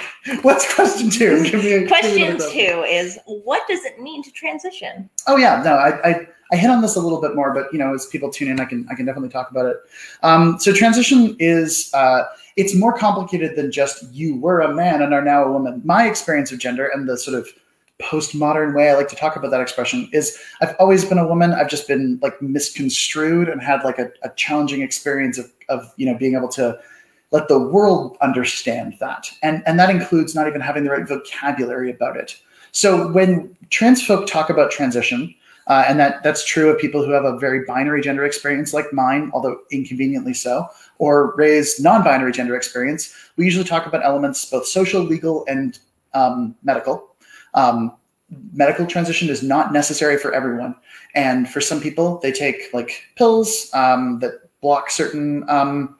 what's 0.42 0.72
question 0.74 1.10
two? 1.10 1.42
Give 1.44 1.64
me 1.64 1.72
a- 1.72 1.88
question 1.88 2.36
question. 2.36 2.50
two 2.52 2.82
is 2.86 3.18
what 3.26 3.66
does 3.66 3.84
it 3.84 3.98
mean 4.00 4.22
to 4.22 4.30
transition? 4.30 5.08
Oh 5.26 5.36
yeah, 5.36 5.62
no, 5.64 5.72
I, 5.74 6.10
I 6.10 6.26
I 6.52 6.56
hit 6.56 6.70
on 6.70 6.80
this 6.82 6.94
a 6.96 7.00
little 7.00 7.20
bit 7.20 7.34
more, 7.34 7.52
but 7.54 7.72
you 7.72 7.78
know, 7.80 7.92
as 7.94 8.06
people 8.06 8.30
tune 8.30 8.48
in, 8.48 8.60
I 8.60 8.66
can 8.66 8.86
I 8.90 8.94
can 8.94 9.06
definitely 9.06 9.30
talk 9.30 9.50
about 9.50 9.66
it. 9.66 9.78
Um, 10.22 10.60
so 10.60 10.72
transition 10.72 11.34
is 11.40 11.90
uh, 11.94 12.24
it's 12.56 12.74
more 12.74 12.96
complicated 12.96 13.56
than 13.56 13.72
just 13.72 14.12
you 14.12 14.36
were 14.36 14.60
a 14.60 14.72
man 14.72 15.02
and 15.02 15.12
are 15.12 15.24
now 15.24 15.44
a 15.44 15.52
woman. 15.52 15.82
My 15.84 16.08
experience 16.08 16.52
of 16.52 16.58
gender 16.58 16.86
and 16.86 17.08
the 17.08 17.16
sort 17.16 17.36
of 17.36 17.48
postmodern 18.00 18.74
way 18.74 18.90
I 18.90 18.94
like 18.94 19.08
to 19.08 19.16
talk 19.16 19.36
about 19.36 19.50
that 19.50 19.60
expression 19.60 20.08
is 20.12 20.38
I've 20.60 20.74
always 20.78 21.04
been 21.04 21.18
a 21.18 21.26
woman. 21.26 21.52
I've 21.52 21.68
just 21.68 21.86
been 21.86 22.18
like 22.22 22.40
misconstrued 22.42 23.48
and 23.48 23.62
had 23.62 23.84
like 23.84 23.98
a, 23.98 24.10
a 24.22 24.30
challenging 24.30 24.82
experience 24.82 25.38
of 25.38 25.50
of 25.68 25.92
you 25.96 26.06
know 26.06 26.16
being 26.16 26.34
able 26.34 26.48
to 26.48 26.78
let 27.30 27.48
the 27.48 27.58
world 27.58 28.16
understand 28.20 28.96
that, 29.00 29.30
and 29.42 29.62
and 29.66 29.78
that 29.78 29.90
includes 29.90 30.34
not 30.34 30.46
even 30.48 30.60
having 30.60 30.84
the 30.84 30.90
right 30.90 31.06
vocabulary 31.06 31.90
about 31.90 32.16
it. 32.16 32.36
So 32.72 33.10
when 33.12 33.56
trans 33.70 34.04
folk 34.04 34.26
talk 34.26 34.50
about 34.50 34.70
transition, 34.72 35.34
uh, 35.68 35.84
and 35.88 35.98
that 35.98 36.22
that's 36.22 36.44
true 36.44 36.70
of 36.70 36.78
people 36.78 37.04
who 37.04 37.12
have 37.12 37.24
a 37.24 37.38
very 37.38 37.64
binary 37.64 38.02
gender 38.02 38.24
experience 38.24 38.74
like 38.74 38.92
mine, 38.92 39.30
although 39.32 39.60
inconveniently 39.70 40.34
so, 40.34 40.66
or 40.98 41.34
Ray's 41.36 41.80
non-binary 41.80 42.32
gender 42.32 42.56
experience, 42.56 43.14
we 43.36 43.44
usually 43.44 43.64
talk 43.64 43.86
about 43.86 44.04
elements 44.04 44.44
both 44.44 44.66
social, 44.66 45.02
legal, 45.02 45.44
and 45.48 45.78
um, 46.14 46.54
medical. 46.62 47.14
Um, 47.54 47.96
medical 48.52 48.86
transition 48.86 49.28
is 49.28 49.42
not 49.42 49.72
necessary 49.72 50.18
for 50.18 50.34
everyone, 50.34 50.74
and 51.14 51.48
for 51.48 51.60
some 51.60 51.80
people, 51.80 52.18
they 52.22 52.32
take 52.32 52.70
like 52.72 53.04
pills 53.16 53.70
um, 53.74 54.18
that 54.20 54.50
block 54.60 54.90
certain. 54.90 55.48
Um, 55.48 55.96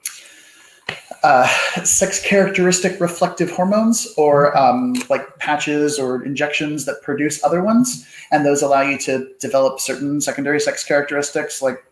uh, 1.23 1.47
sex 1.83 2.21
characteristic 2.23 3.01
reflective 3.01 3.49
hormones 3.49 4.13
or 4.15 4.55
um, 4.55 4.93
like 5.09 5.37
patches 5.39 5.97
or 5.97 6.23
injections 6.23 6.85
that 6.85 7.01
produce 7.01 7.43
other 7.43 7.63
ones 7.63 8.07
and 8.31 8.45
those 8.45 8.61
allow 8.61 8.81
you 8.81 8.95
to 8.95 9.27
develop 9.39 9.79
certain 9.79 10.21
secondary 10.21 10.59
sex 10.59 10.83
characteristics 10.83 11.63
like 11.63 11.83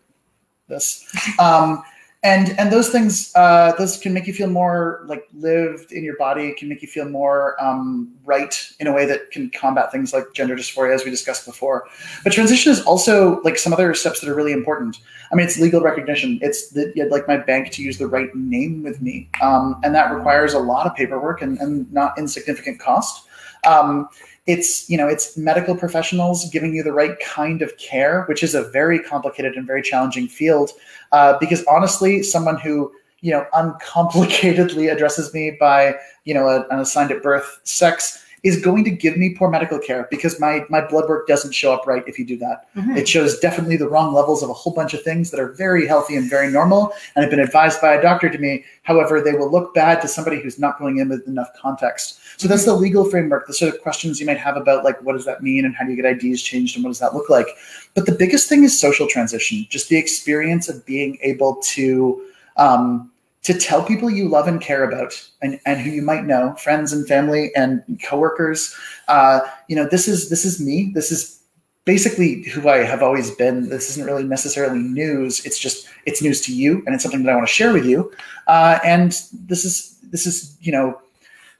this 0.68 1.04
um, 1.40 1.82
and 2.24 2.58
and 2.58 2.72
those 2.72 2.88
things 2.88 3.30
uh, 3.34 3.72
those 3.76 3.98
can 3.98 4.14
make 4.14 4.26
you 4.26 4.32
feel 4.32 4.48
more 4.48 5.04
like 5.06 5.28
lived 5.34 5.92
in 5.92 6.02
your 6.02 6.16
body. 6.16 6.54
Can 6.54 6.70
make 6.70 6.80
you 6.80 6.88
feel 6.88 7.06
more 7.06 7.62
um, 7.62 8.12
right 8.24 8.72
in 8.80 8.86
a 8.86 8.92
way 8.92 9.04
that 9.04 9.30
can 9.30 9.50
combat 9.50 9.92
things 9.92 10.14
like 10.14 10.32
gender 10.32 10.56
dysphoria 10.56 10.94
as 10.94 11.04
we 11.04 11.10
discussed 11.10 11.44
before. 11.44 11.86
But 12.24 12.32
transition 12.32 12.72
is 12.72 12.80
also 12.82 13.42
like 13.42 13.58
some 13.58 13.74
other 13.74 13.92
steps 13.92 14.20
that 14.20 14.30
are 14.30 14.34
really 14.34 14.52
important. 14.52 15.00
I 15.30 15.34
mean 15.34 15.46
it's 15.46 15.58
legal 15.58 15.82
recognition. 15.82 16.38
It's 16.40 16.70
the, 16.70 16.92
you'd 16.96 17.10
like 17.10 17.28
my 17.28 17.36
bank 17.36 17.70
to 17.72 17.82
use 17.82 17.98
the 17.98 18.08
right 18.08 18.34
name 18.34 18.82
with 18.82 19.02
me. 19.02 19.28
Um, 19.42 19.78
and 19.84 19.94
that 19.94 20.10
requires 20.10 20.54
a 20.54 20.58
lot 20.58 20.86
of 20.86 20.94
paperwork 20.94 21.42
and, 21.42 21.58
and 21.58 21.92
not 21.92 22.18
insignificant 22.18 22.80
cost. 22.80 23.26
Um, 23.66 24.08
it's 24.46 24.88
you 24.90 24.96
know 24.96 25.08
it's 25.08 25.36
medical 25.36 25.74
professionals 25.74 26.48
giving 26.50 26.74
you 26.74 26.82
the 26.82 26.92
right 26.92 27.18
kind 27.20 27.62
of 27.62 27.76
care 27.78 28.24
which 28.24 28.42
is 28.42 28.54
a 28.54 28.62
very 28.70 28.98
complicated 28.98 29.54
and 29.56 29.66
very 29.66 29.82
challenging 29.82 30.28
field 30.28 30.70
uh, 31.12 31.36
because 31.38 31.64
honestly 31.64 32.22
someone 32.22 32.58
who 32.58 32.92
you 33.20 33.30
know 33.30 33.46
uncomplicatedly 33.54 34.92
addresses 34.92 35.32
me 35.32 35.56
by 35.58 35.94
you 36.24 36.34
know 36.34 36.48
a, 36.48 36.66
an 36.68 36.80
assigned 36.80 37.10
at 37.10 37.22
birth 37.22 37.60
sex 37.64 38.23
is 38.44 38.60
going 38.60 38.84
to 38.84 38.90
give 38.90 39.16
me 39.16 39.30
poor 39.30 39.50
medical 39.50 39.78
care 39.78 40.06
because 40.10 40.38
my 40.38 40.64
my 40.68 40.80
blood 40.86 41.08
work 41.08 41.26
doesn't 41.26 41.52
show 41.52 41.72
up 41.72 41.86
right 41.86 42.04
if 42.06 42.18
you 42.18 42.24
do 42.24 42.36
that 42.36 42.68
Mhm. 42.76 42.96
it 42.96 43.08
shows 43.08 43.40
definitely 43.40 43.76
the 43.76 43.88
wrong 43.88 44.12
levels 44.14 44.42
of 44.42 44.50
a 44.50 44.52
whole 44.52 44.72
bunch 44.72 44.92
of 44.94 45.02
things 45.02 45.30
that 45.30 45.40
are 45.40 45.48
very 45.52 45.86
healthy 45.86 46.14
and 46.14 46.28
very 46.30 46.50
normal 46.50 46.92
and 47.16 47.22
have 47.24 47.30
been 47.30 47.40
advised 47.40 47.80
by 47.80 47.94
a 47.94 48.02
doctor 48.02 48.28
to 48.28 48.38
me. 48.38 48.64
However, 48.82 49.20
they 49.20 49.32
will 49.32 49.50
look 49.50 49.74
bad 49.74 50.02
to 50.02 50.08
somebody 50.08 50.40
who's 50.40 50.58
not 50.58 50.78
going 50.78 50.98
in 50.98 51.08
with 51.08 51.26
enough 51.26 51.50
context. 51.60 52.18
So 52.36 52.46
that's 52.46 52.64
the 52.66 52.74
legal 52.74 53.04
framework, 53.06 53.46
the 53.46 53.54
sort 53.54 53.74
of 53.74 53.80
questions 53.80 54.20
you 54.20 54.26
might 54.26 54.38
have 54.38 54.56
about 54.56 54.84
like 54.84 55.00
what 55.02 55.14
does 55.14 55.24
that 55.24 55.42
mean 55.42 55.64
and 55.64 55.74
how 55.74 55.84
do 55.84 55.90
you 55.92 55.96
get 56.00 56.04
IDs 56.04 56.42
changed 56.42 56.76
and 56.76 56.84
what 56.84 56.90
does 56.90 56.98
that 56.98 57.14
look 57.14 57.30
like. 57.30 57.46
But 57.94 58.04
the 58.06 58.12
biggest 58.12 58.48
thing 58.48 58.62
is 58.64 58.78
social 58.78 59.06
transition, 59.06 59.66
just 59.70 59.88
the 59.88 59.96
experience 59.96 60.68
of 60.68 60.84
being 60.84 61.16
able 61.22 61.56
to 61.74 62.22
um, 62.56 63.10
to 63.44 63.54
tell 63.54 63.84
people 63.84 64.10
you 64.10 64.26
love 64.28 64.48
and 64.48 64.60
care 64.60 64.84
about 64.90 65.12
and, 65.42 65.60
and 65.66 65.80
who 65.80 65.90
you 65.90 66.02
might 66.02 66.24
know, 66.24 66.54
friends 66.56 66.92
and 66.92 67.06
family 67.06 67.54
and 67.54 67.82
coworkers. 68.02 68.74
Uh, 69.06 69.40
you 69.68 69.76
know, 69.76 69.86
this 69.86 70.08
is 70.08 70.30
this 70.30 70.44
is 70.44 70.60
me. 70.60 70.90
This 70.94 71.12
is 71.12 71.40
basically 71.84 72.42
who 72.44 72.68
I 72.68 72.78
have 72.78 73.02
always 73.02 73.30
been. 73.30 73.68
This 73.68 73.90
isn't 73.90 74.06
really 74.06 74.24
necessarily 74.24 74.78
news. 74.78 75.44
It's 75.44 75.58
just 75.58 75.88
it's 76.06 76.22
news 76.22 76.40
to 76.42 76.54
you, 76.54 76.82
and 76.86 76.94
it's 76.94 77.02
something 77.02 77.22
that 77.22 77.32
I 77.32 77.36
want 77.36 77.46
to 77.46 77.52
share 77.52 77.72
with 77.72 77.84
you. 77.84 78.12
Uh, 78.46 78.78
and 78.82 79.12
this 79.46 79.64
is 79.64 79.98
this 80.10 80.26
is 80.26 80.56
you 80.60 80.72
know 80.72 81.00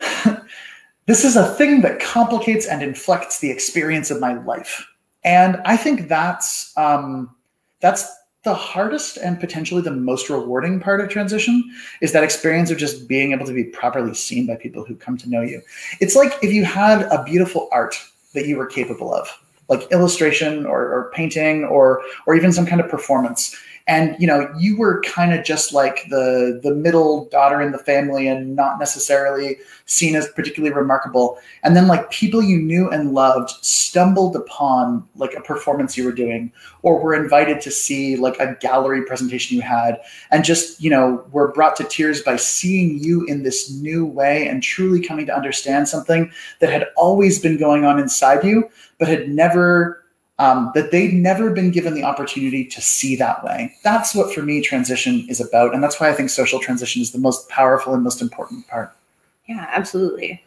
this 1.07 1.23
is 1.23 1.37
a 1.37 1.55
thing 1.55 1.83
that 1.83 2.01
complicates 2.01 2.67
and 2.67 2.83
inflects 2.83 3.41
the 3.41 3.51
experience 3.51 4.11
of 4.11 4.21
my 4.21 4.35
life. 4.45 4.87
And 5.23 5.61
I 5.67 5.77
think 5.77 6.09
that's 6.09 6.73
um, 6.79 7.35
that's 7.81 8.11
the 8.45 8.55
hardest 8.55 9.17
and 9.17 9.41
potentially 9.41 9.81
the 9.81 9.91
most 9.91 10.29
rewarding 10.29 10.79
part 10.79 11.01
of 11.01 11.09
transition 11.09 11.65
is 12.03 12.13
that 12.13 12.23
experience 12.23 12.71
of 12.71 12.77
just 12.77 13.09
being 13.09 13.33
able 13.33 13.47
to 13.47 13.55
be 13.55 13.65
properly 13.65 14.15
seen 14.15 14.47
by 14.47 14.55
people 14.55 14.85
who 14.85 14.95
come 14.95 15.17
to 15.17 15.29
know 15.29 15.41
you. 15.41 15.63
It's 16.01 16.15
like 16.15 16.35
if 16.43 16.53
you 16.53 16.65
had 16.65 17.03
a 17.11 17.25
beautiful 17.25 17.69
art 17.73 17.97
that 18.35 18.47
you 18.47 18.57
were 18.57 18.67
capable 18.67 19.13
of 19.15 19.29
like 19.69 19.91
illustration 19.91 20.67
or, 20.67 20.83
or 20.93 21.11
painting 21.15 21.65
or 21.65 22.03
or 22.27 22.35
even 22.35 22.53
some 22.53 22.67
kind 22.67 22.83
of 22.83 22.89
performance 22.91 23.57
and 23.87 24.17
you 24.19 24.27
know 24.27 24.53
you 24.59 24.77
were 24.79 25.03
kind 25.03 25.35
of 25.35 25.45
just 25.45 25.73
like 25.73 26.09
the 26.09 26.61
the 26.63 26.75
middle 26.75 27.27
daughter 27.27 27.61
in 27.61 27.73
the 27.73 27.79
family 27.79 28.27
and 28.27 28.57
not 28.57 28.79
necessarily 28.79 29.59
seen 29.87 30.17
as 30.17 30.29
particularly 30.29 30.75
remarkable. 30.75 31.39
And 31.63 31.77
then 31.77 31.87
like 31.87 32.11
people 32.11 32.43
you 32.43 32.59
knew 32.59 32.89
and 32.91 33.13
loved 33.13 33.51
stumbled 33.61 34.37
upon 34.37 35.07
like 35.17 35.35
a 35.35 35.43
performance 35.43 35.97
you 35.97 36.05
were 36.05 36.13
doing 36.13 36.51
or 36.83 36.99
were 36.99 37.15
invited 37.15 37.61
to 37.61 37.71
see 37.71 38.17
like 38.17 38.39
a 38.41 38.57
gallery 38.61 39.05
presentation 39.05 39.57
you 39.57 39.63
had 39.63 40.01
and 40.31 40.45
just 40.45 40.83
you 40.83 40.91
know 40.91 41.25
were 41.33 41.53
brought 41.53 41.77
to 41.77 41.85
tears 41.85 42.23
by 42.23 42.37
seeing 42.37 42.99
you 42.99 43.25
in 43.27 43.43
this 43.43 43.71
new 43.71 44.07
way 44.07 44.49
and 44.49 44.63
truly 44.63 45.03
coming 45.03 45.27
to 45.27 45.37
understand 45.37 45.89
something 45.89 46.31
that 46.61 46.71
had 46.71 46.89
always 46.97 47.39
been 47.39 47.59
going 47.59 47.85
on 47.85 47.99
inside 47.99 48.43
you 48.45 48.69
but 48.99 49.09
had 49.09 49.29
never 49.29 50.04
um, 50.39 50.73
that 50.75 50.91
they'd 50.91 51.15
never 51.15 51.51
been 51.51 51.71
given 51.71 51.95
the 51.95 52.03
opportunity 52.03 52.65
to 52.65 52.81
see 52.81 53.15
that 53.17 53.45
way. 53.45 53.75
That's 53.83 54.15
what, 54.15 54.35
for 54.35 54.43
me, 54.43 54.61
transition 54.61 55.27
is 55.29 55.41
about. 55.41 55.75
And 55.75 55.83
that's 55.83 56.01
why 56.01 56.09
I 56.09 56.13
think 56.13 56.31
social 56.31 56.59
transition 56.59 57.03
is 57.03 57.13
the 57.13 57.19
most 57.19 57.49
powerful 57.49 57.95
and 57.95 58.03
most 58.03 58.21
important 58.21 58.67
part. 58.67 58.93
Yeah, 59.47 59.67
absolutely. 59.71 60.43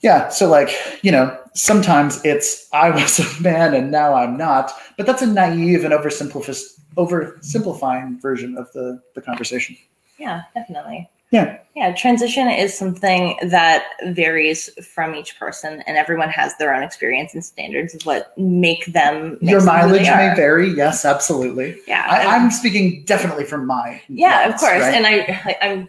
Yeah. 0.00 0.28
So, 0.28 0.48
like, 0.48 0.70
you 1.02 1.10
know, 1.10 1.36
sometimes 1.54 2.22
it's 2.24 2.68
I 2.72 2.90
was 2.90 3.18
a 3.18 3.42
man 3.42 3.74
and 3.74 3.90
now 3.90 4.14
I'm 4.14 4.36
not, 4.36 4.72
but 4.98 5.06
that's 5.06 5.22
a 5.22 5.26
naive 5.26 5.84
and 5.84 5.94
oversimplifying 5.94 8.20
version 8.20 8.58
of 8.58 8.70
the, 8.72 9.00
the 9.14 9.22
conversation. 9.22 9.76
Yeah, 10.18 10.42
definitely. 10.54 11.08
Yeah. 11.30 11.58
Yeah, 11.74 11.94
transition 11.94 12.48
is 12.48 12.76
something 12.76 13.36
that 13.42 13.84
varies 14.06 14.70
from 14.94 15.14
each 15.14 15.38
person, 15.38 15.82
and 15.86 15.98
everyone 15.98 16.30
has 16.30 16.56
their 16.56 16.74
own 16.74 16.82
experience 16.82 17.34
and 17.34 17.44
standards 17.44 17.94
of 17.94 18.00
what 18.06 18.36
make 18.38 18.86
them. 18.86 19.36
Your 19.42 19.60
makes 19.60 19.64
them 19.66 19.80
who 19.80 19.98
they 19.98 20.04
mileage 20.04 20.06
may 20.06 20.34
vary. 20.34 20.70
Yes, 20.70 21.04
absolutely. 21.04 21.78
Yeah, 21.86 22.06
I, 22.08 22.34
I'm 22.34 22.50
speaking 22.50 23.04
definitely 23.04 23.44
from 23.44 23.66
my. 23.66 24.00
yeah, 24.08 24.48
of 24.48 24.58
course. 24.58 24.80
right? 24.80 24.94
And 24.94 25.06
I, 25.06 25.18
I, 25.44 25.56
I'm 25.60 25.88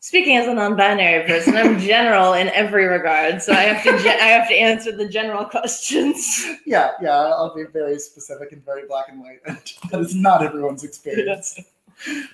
speaking 0.00 0.36
as 0.36 0.48
a 0.48 0.54
non-binary 0.54 1.28
person. 1.28 1.56
I'm 1.56 1.78
general 1.78 2.32
in 2.32 2.48
every 2.48 2.86
regard, 2.86 3.40
so 3.40 3.52
I 3.52 3.60
have 3.62 3.84
to, 3.84 4.02
ge- 4.02 4.06
I 4.06 4.26
have 4.26 4.48
to 4.48 4.54
answer 4.54 4.90
the 4.90 5.08
general 5.08 5.44
questions. 5.44 6.44
yeah, 6.66 6.90
yeah, 7.00 7.12
I'll 7.12 7.54
be 7.54 7.64
very 7.72 8.00
specific 8.00 8.50
and 8.50 8.64
very 8.64 8.88
black 8.88 9.06
and 9.10 9.20
white. 9.20 9.40
that 9.92 10.00
is 10.00 10.14
not 10.16 10.42
everyone's 10.42 10.82
experience. 10.82 11.58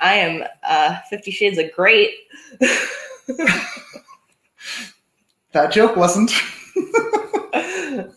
I 0.01 0.15
am 0.15 0.45
uh, 0.67 0.97
Fifty 1.11 1.31
Shades 1.31 1.59
of 1.59 1.71
Great. 1.73 2.15
That 5.53 5.73
joke 5.73 5.97
wasn't. 5.97 6.31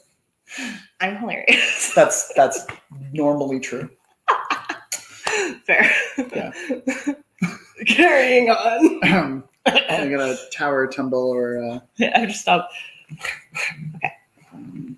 I'm 1.00 1.18
hilarious. 1.18 1.94
That's 1.96 2.32
that's 2.36 2.68
normally 3.14 3.60
true. 3.60 3.90
Fair. 5.66 5.90
Yeah. 6.18 6.52
Carrying 7.88 8.50
on. 8.50 9.44
I'm 9.66 10.12
gonna 10.12 10.36
tower 10.52 10.88
tumble 10.88 11.30
or 11.32 11.58
uh, 11.64 11.80
I 12.16 12.26
just 12.26 12.34
to 12.36 12.40
stop. 12.42 12.70
um, 14.54 14.98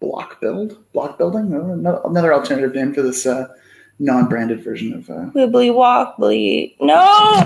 block 0.00 0.40
build, 0.40 0.78
block 0.92 1.18
building. 1.18 1.50
No, 1.50 1.74
no- 1.74 2.02
another 2.04 2.32
alternative 2.32 2.74
name 2.74 2.94
for 2.94 3.02
this 3.02 3.26
uh, 3.26 3.48
non-branded 3.98 4.62
version 4.62 4.92
of. 4.94 5.08
Uh, 5.10 5.30
Wibbly 5.34 5.74
wobbly. 5.74 6.76
No. 6.80 7.44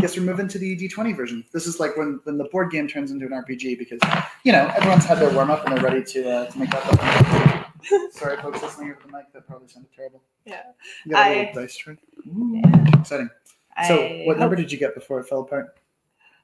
guess 0.00 0.16
we're 0.16 0.22
moving 0.24 0.48
to 0.48 0.58
the 0.58 0.76
D20 0.76 1.14
version. 1.16 1.44
This 1.52 1.66
is 1.66 1.78
like 1.80 1.96
when, 1.96 2.20
when 2.24 2.38
the 2.38 2.44
board 2.44 2.70
game 2.70 2.88
turns 2.88 3.10
into 3.10 3.26
an 3.26 3.32
RPG 3.32 3.78
because 3.78 4.00
you 4.44 4.52
know 4.52 4.70
everyone's 4.76 5.04
had 5.04 5.18
their 5.18 5.30
warm 5.30 5.50
up 5.50 5.66
and 5.66 5.76
they're 5.76 5.84
ready 5.84 6.02
to 6.04 6.30
uh, 6.30 6.46
to 6.50 6.58
make 6.58 6.70
that. 6.70 6.86
Up. 6.86 7.66
Sorry, 8.12 8.36
folks 8.40 8.62
listening 8.62 8.90
over 8.90 9.00
the 9.06 9.12
mic. 9.12 9.32
That 9.32 9.46
probably 9.46 9.68
sounded 9.68 9.90
terrible. 9.94 10.22
Yeah. 10.44 10.62
You 11.04 11.12
got 11.12 11.26
a 11.26 11.30
I- 11.30 11.38
little 11.46 11.62
dice 11.62 11.76
tray. 11.76 11.96
Yeah. 12.24 12.98
Exciting. 13.00 13.30
So, 13.88 13.94
I 14.02 14.22
what 14.26 14.38
number 14.38 14.56
hope- 14.56 14.64
did 14.64 14.72
you 14.72 14.78
get 14.78 14.94
before 14.94 15.20
it 15.20 15.28
fell 15.28 15.40
apart? 15.40 15.76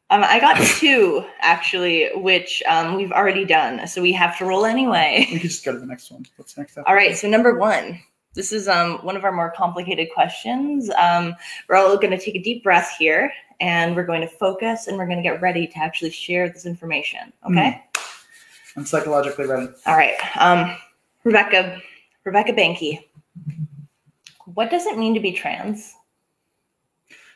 Um, 0.08 0.22
I 0.22 0.38
got 0.38 0.56
two 0.56 1.24
actually, 1.40 2.10
which 2.14 2.62
um, 2.68 2.94
we've 2.94 3.10
already 3.10 3.44
done, 3.44 3.86
so 3.88 4.00
we 4.00 4.12
have 4.12 4.38
to 4.38 4.44
roll 4.44 4.64
anyway. 4.64 5.26
We 5.32 5.38
can 5.40 5.48
just 5.48 5.64
go 5.64 5.72
to 5.72 5.78
the 5.78 5.86
next 5.86 6.10
one. 6.12 6.24
What's 6.36 6.56
next? 6.56 6.78
Up? 6.78 6.84
All 6.86 6.94
right, 6.94 7.16
so 7.16 7.28
number 7.28 7.58
one. 7.58 8.00
This 8.36 8.52
is 8.52 8.68
um, 8.68 8.98
one 8.98 9.16
of 9.16 9.24
our 9.24 9.32
more 9.32 9.50
complicated 9.50 10.08
questions. 10.12 10.90
Um, 10.90 11.34
we're 11.68 11.76
all 11.76 11.96
going 11.96 12.10
to 12.10 12.18
take 12.18 12.34
a 12.34 12.42
deep 12.42 12.62
breath 12.62 12.94
here, 12.98 13.32
and 13.60 13.96
we're 13.96 14.04
going 14.04 14.20
to 14.20 14.28
focus, 14.28 14.88
and 14.88 14.98
we're 14.98 15.06
going 15.06 15.16
to 15.16 15.22
get 15.22 15.40
ready 15.40 15.66
to 15.66 15.78
actually 15.78 16.10
share 16.10 16.46
this 16.46 16.66
information. 16.66 17.32
Okay. 17.48 17.82
I'm 18.76 18.84
psychologically 18.84 19.46
ready. 19.46 19.68
All 19.86 19.96
right. 19.96 20.16
Um, 20.38 20.76
Rebecca, 21.24 21.80
Rebecca 22.24 22.52
Banky. 22.52 23.06
What 24.52 24.70
does 24.70 24.84
it 24.84 24.98
mean 24.98 25.14
to 25.14 25.20
be 25.20 25.32
trans? 25.32 25.94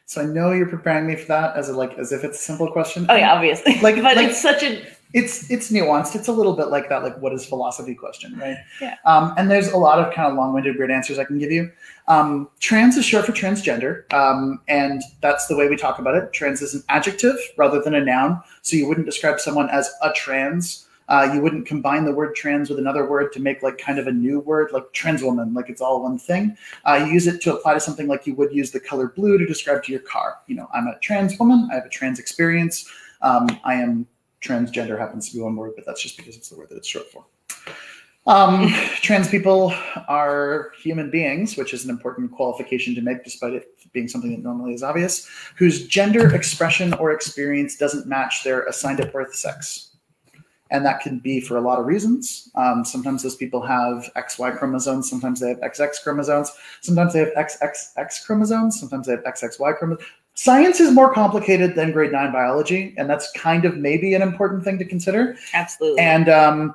So 0.04 0.20
I 0.20 0.26
know 0.26 0.52
you're 0.52 0.68
preparing 0.68 1.06
me 1.06 1.16
for 1.16 1.28
that 1.28 1.56
as 1.56 1.70
a 1.70 1.72
like 1.72 1.96
as 1.96 2.12
if 2.12 2.24
it's 2.24 2.38
a 2.38 2.42
simple 2.42 2.70
question. 2.70 3.06
Oh 3.08 3.16
yeah, 3.16 3.32
obviously. 3.32 3.80
Like- 3.80 3.94
but 4.02 4.16
like- 4.16 4.28
it's 4.28 4.42
such 4.42 4.62
a 4.62 4.84
it's 5.12 5.50
it's 5.50 5.70
nuanced. 5.70 6.14
It's 6.14 6.28
a 6.28 6.32
little 6.32 6.52
bit 6.54 6.68
like 6.68 6.88
that, 6.88 7.02
like 7.02 7.18
what 7.18 7.32
is 7.32 7.44
philosophy 7.44 7.94
question, 7.94 8.36
right? 8.38 8.56
Yeah. 8.80 8.96
Um, 9.04 9.34
and 9.36 9.50
there's 9.50 9.68
a 9.68 9.76
lot 9.76 9.98
of 9.98 10.14
kind 10.14 10.30
of 10.30 10.36
long-winded, 10.36 10.76
weird 10.76 10.90
answers 10.90 11.18
I 11.18 11.24
can 11.24 11.38
give 11.38 11.50
you. 11.50 11.70
Um, 12.08 12.48
trans 12.60 12.96
is 12.96 13.04
short 13.04 13.26
for 13.26 13.32
transgender, 13.32 14.10
um, 14.12 14.60
and 14.68 15.02
that's 15.20 15.46
the 15.46 15.56
way 15.56 15.68
we 15.68 15.76
talk 15.76 15.98
about 15.98 16.14
it. 16.14 16.32
Trans 16.32 16.62
is 16.62 16.74
an 16.74 16.82
adjective 16.88 17.36
rather 17.56 17.80
than 17.80 17.94
a 17.94 18.04
noun, 18.04 18.40
so 18.62 18.76
you 18.76 18.86
wouldn't 18.86 19.06
describe 19.06 19.40
someone 19.40 19.68
as 19.70 19.90
a 20.02 20.12
trans. 20.12 20.86
Uh, 21.08 21.28
you 21.34 21.40
wouldn't 21.40 21.66
combine 21.66 22.04
the 22.04 22.14
word 22.14 22.36
trans 22.36 22.70
with 22.70 22.78
another 22.78 23.04
word 23.04 23.32
to 23.32 23.40
make 23.40 23.64
like 23.64 23.78
kind 23.78 23.98
of 23.98 24.06
a 24.06 24.12
new 24.12 24.38
word, 24.38 24.70
like 24.72 24.92
trans 24.92 25.24
woman, 25.24 25.52
like 25.52 25.68
it's 25.68 25.80
all 25.80 26.00
one 26.04 26.16
thing. 26.16 26.56
Uh, 26.84 27.04
you 27.04 27.12
use 27.12 27.26
it 27.26 27.40
to 27.42 27.52
apply 27.52 27.74
to 27.74 27.80
something 27.80 28.06
like 28.06 28.28
you 28.28 28.34
would 28.36 28.52
use 28.52 28.70
the 28.70 28.78
color 28.78 29.08
blue 29.08 29.36
to 29.36 29.44
describe 29.44 29.82
to 29.82 29.90
your 29.90 30.00
car. 30.02 30.36
You 30.46 30.54
know, 30.54 30.68
I'm 30.72 30.86
a 30.86 30.96
trans 31.00 31.36
woman. 31.36 31.68
I 31.72 31.74
have 31.74 31.84
a 31.84 31.88
trans 31.88 32.20
experience. 32.20 32.88
Um, 33.22 33.48
I 33.64 33.74
am 33.74 34.06
transgender 34.42 34.98
happens 34.98 35.28
to 35.30 35.36
be 35.36 35.42
one 35.42 35.56
word, 35.56 35.72
but 35.76 35.84
that's 35.86 36.02
just 36.02 36.16
because 36.16 36.36
it's 36.36 36.48
the 36.48 36.56
word 36.56 36.68
that 36.70 36.76
it's 36.76 36.88
short 36.88 37.10
for. 37.10 37.24
Um, 38.26 38.68
trans 39.02 39.28
people 39.28 39.74
are 40.06 40.72
human 40.78 41.10
beings, 41.10 41.56
which 41.56 41.72
is 41.72 41.84
an 41.84 41.90
important 41.90 42.30
qualification 42.30 42.94
to 42.94 43.00
make, 43.00 43.24
despite 43.24 43.54
it 43.54 43.68
being 43.92 44.08
something 44.08 44.30
that 44.30 44.42
normally 44.42 44.74
is 44.74 44.82
obvious, 44.82 45.28
whose 45.56 45.86
gender 45.88 46.34
expression 46.34 46.94
or 46.94 47.12
experience 47.12 47.76
doesn't 47.76 48.06
match 48.06 48.44
their 48.44 48.62
assigned 48.64 49.00
at 49.00 49.12
birth 49.12 49.34
sex. 49.34 49.96
And 50.70 50.84
that 50.84 51.00
can 51.00 51.18
be 51.18 51.40
for 51.40 51.56
a 51.56 51.60
lot 51.60 51.80
of 51.80 51.86
reasons. 51.86 52.48
Um, 52.54 52.84
sometimes 52.84 53.24
those 53.24 53.34
people 53.34 53.60
have 53.62 54.08
XY 54.16 54.56
chromosomes, 54.58 55.10
sometimes 55.10 55.40
they 55.40 55.48
have 55.48 55.58
XX 55.58 56.00
chromosomes, 56.04 56.52
sometimes 56.80 57.12
they 57.12 57.18
have 57.20 57.32
XXX 57.34 58.24
chromosomes, 58.24 58.78
sometimes 58.78 59.06
they 59.06 59.12
have 59.12 59.24
XXY 59.24 59.78
chromosomes. 59.78 60.08
Science 60.34 60.80
is 60.80 60.92
more 60.92 61.12
complicated 61.12 61.74
than 61.74 61.92
grade 61.92 62.12
nine 62.12 62.32
biology, 62.32 62.94
and 62.96 63.10
that's 63.10 63.30
kind 63.32 63.64
of 63.64 63.76
maybe 63.76 64.14
an 64.14 64.22
important 64.22 64.64
thing 64.64 64.78
to 64.78 64.84
consider. 64.84 65.36
absolutely. 65.52 66.00
And 66.00 66.28
um, 66.28 66.74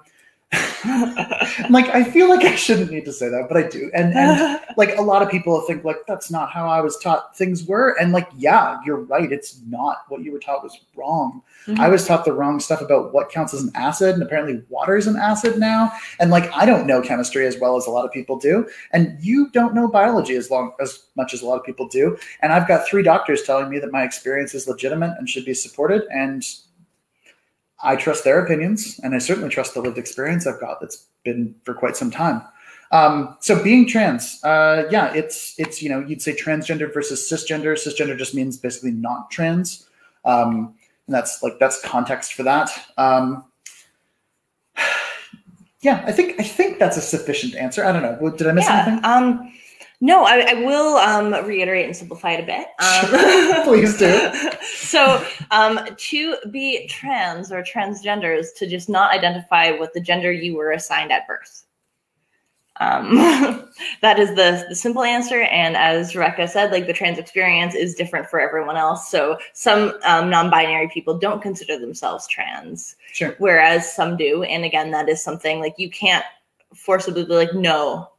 like, 1.69 1.89
I 1.89 2.03
feel 2.03 2.29
like 2.29 2.45
I 2.45 2.55
shouldn't 2.55 2.91
need 2.91 3.05
to 3.05 3.13
say 3.13 3.29
that, 3.29 3.47
but 3.47 3.57
I 3.57 3.63
do. 3.63 3.89
And 3.93 4.13
and 4.13 4.59
like 4.77 4.97
a 4.97 5.01
lot 5.01 5.21
of 5.21 5.29
people 5.29 5.59
think 5.61 5.83
like 5.83 6.05
that's 6.07 6.31
not 6.31 6.51
how 6.51 6.67
I 6.67 6.81
was 6.81 6.97
taught 6.97 7.37
things 7.37 7.65
were, 7.65 7.95
and 7.99 8.11
like 8.11 8.27
yeah, 8.35 8.79
you're 8.85 9.01
right. 9.01 9.31
It's 9.31 9.61
not 9.67 10.05
what 10.09 10.23
you 10.23 10.31
were 10.31 10.39
taught 10.39 10.63
was 10.63 10.79
wrong. 10.95 11.41
Mhm. 11.67 11.79
I 11.79 11.89
was 11.89 12.05
taught 12.05 12.25
the 12.25 12.33
wrong 12.33 12.59
stuff 12.59 12.81
about 12.81 13.13
what 13.13 13.29
counts 13.29 13.53
as 13.53 13.63
an 13.63 13.71
acid, 13.75 14.13
and 14.13 14.23
apparently 14.23 14.63
water 14.69 14.95
is 14.95 15.07
an 15.07 15.17
acid 15.17 15.57
now. 15.57 15.91
And 16.19 16.31
like 16.31 16.51
I 16.55 16.65
don't 16.65 16.87
know 16.87 17.01
chemistry 17.01 17.45
as 17.45 17.57
well 17.57 17.77
as 17.77 17.87
a 17.87 17.91
lot 17.91 18.05
of 18.05 18.11
people 18.11 18.37
do, 18.37 18.67
and 18.91 19.17
you 19.21 19.49
don't 19.51 19.73
know 19.73 19.87
biology 19.87 20.35
as 20.35 20.51
long 20.51 20.73
as 20.79 21.07
much 21.15 21.33
as 21.33 21.41
a 21.41 21.45
lot 21.45 21.57
of 21.57 21.63
people 21.63 21.87
do. 21.87 22.17
And 22.41 22.51
I've 22.53 22.67
got 22.67 22.87
three 22.87 23.03
doctors 23.03 23.43
telling 23.43 23.69
me 23.69 23.79
that 23.79 23.91
my 23.91 24.03
experience 24.03 24.53
is 24.53 24.67
legitimate 24.67 25.15
and 25.17 25.29
should 25.29 25.45
be 25.45 25.53
supported, 25.53 26.03
and 26.11 26.45
I 27.83 27.95
trust 27.95 28.23
their 28.23 28.43
opinions, 28.43 28.99
and 29.03 29.13
I 29.13 29.19
certainly 29.19 29.49
trust 29.49 29.73
the 29.73 29.81
lived 29.81 29.97
experience 29.97 30.47
I've 30.47 30.59
got 30.59 30.79
that's 30.79 31.05
been 31.23 31.55
for 31.63 31.73
quite 31.73 31.97
some 31.97 32.11
time. 32.11 32.41
Um, 32.91 33.35
so 33.41 33.61
being 33.61 33.87
trans, 33.87 34.43
uh, 34.43 34.87
yeah, 34.89 35.13
it's 35.13 35.55
it's 35.57 35.81
you 35.81 35.89
know 35.89 35.99
you'd 35.99 36.21
say 36.21 36.33
transgender 36.35 36.93
versus 36.93 37.29
cisgender. 37.29 37.73
Cisgender 37.73 38.17
just 38.17 38.33
means 38.33 38.57
basically 38.57 38.91
not 38.91 39.29
trans, 39.31 39.87
um, 40.23 40.73
and 41.07 41.15
that's 41.15 41.43
like 41.43 41.59
that's 41.59 41.81
context 41.83 42.33
for 42.33 42.43
that. 42.43 42.69
Um, 42.97 43.43
yeah, 45.81 46.03
I 46.07 46.11
think 46.11 46.39
I 46.39 46.43
think 46.43 46.79
that's 46.79 46.97
a 46.97 47.01
sufficient 47.01 47.55
answer. 47.55 47.83
I 47.83 47.91
don't 47.91 48.03
know. 48.03 48.29
Did 48.29 48.47
I 48.47 48.51
miss 48.51 48.65
yeah. 48.65 48.83
anything? 48.87 49.03
No, 50.05 50.23
I, 50.23 50.51
I 50.51 50.53
will 50.53 50.97
um, 50.97 51.33
reiterate 51.47 51.87
and 51.87 51.95
simplify 51.95 52.33
it 52.33 52.43
a 52.43 52.45
bit. 52.45 52.67
Um, 52.79 53.63
Please 53.63 53.97
do. 53.97 54.31
so, 54.63 55.25
um, 55.49 55.79
to 55.97 56.35
be 56.51 56.87
trans 56.87 57.51
or 57.51 57.63
transgender 57.63 58.37
is 58.37 58.53
to 58.53 58.67
just 58.67 58.87
not 58.87 59.11
identify 59.11 59.71
with 59.71 59.93
the 59.93 59.99
gender 59.99 60.31
you 60.31 60.55
were 60.55 60.73
assigned 60.73 61.11
at 61.11 61.25
birth. 61.27 61.65
Um, 62.79 63.15
that 64.01 64.19
is 64.19 64.29
the, 64.35 64.67
the 64.69 64.75
simple 64.75 65.01
answer. 65.01 65.41
And 65.41 65.75
as 65.75 66.15
Rebecca 66.15 66.47
said, 66.47 66.71
like 66.71 66.85
the 66.85 66.93
trans 66.93 67.17
experience 67.17 67.73
is 67.73 67.95
different 67.95 68.29
for 68.29 68.39
everyone 68.39 68.77
else. 68.77 69.09
So 69.09 69.39
some 69.53 69.93
um, 70.03 70.29
non-binary 70.29 70.89
people 70.89 71.17
don't 71.17 71.41
consider 71.41 71.79
themselves 71.79 72.27
trans, 72.27 72.95
Sure. 73.11 73.33
whereas 73.39 73.91
some 73.91 74.17
do. 74.17 74.43
And 74.43 74.65
again, 74.65 74.91
that 74.91 75.09
is 75.09 75.23
something 75.23 75.59
like 75.59 75.73
you 75.79 75.89
can't 75.89 76.25
forcibly 76.75 77.25
be 77.25 77.33
like, 77.33 77.55
no, 77.55 78.11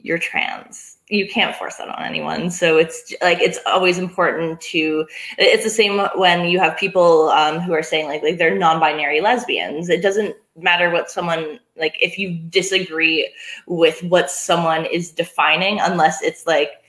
you're 0.00 0.18
trans. 0.18 0.96
You 1.08 1.28
can't 1.28 1.56
force 1.56 1.76
that 1.76 1.88
on 1.88 2.04
anyone. 2.04 2.50
So 2.50 2.76
it's 2.76 3.14
like 3.20 3.40
it's 3.40 3.58
always 3.66 3.98
important 3.98 4.60
to. 4.62 5.06
It's 5.38 5.64
the 5.64 5.70
same 5.70 5.98
when 6.16 6.48
you 6.48 6.58
have 6.60 6.76
people 6.76 7.30
um, 7.30 7.60
who 7.60 7.72
are 7.72 7.82
saying 7.82 8.06
like 8.06 8.22
like 8.22 8.38
they're 8.38 8.56
non-binary 8.56 9.20
lesbians. 9.20 9.88
It 9.88 10.02
doesn't 10.02 10.36
matter 10.56 10.90
what 10.90 11.10
someone 11.10 11.58
like 11.76 11.96
if 12.00 12.18
you 12.18 12.38
disagree 12.48 13.32
with 13.66 14.02
what 14.04 14.30
someone 14.30 14.84
is 14.84 15.10
defining, 15.10 15.80
unless 15.80 16.22
it's 16.22 16.46
like 16.46 16.82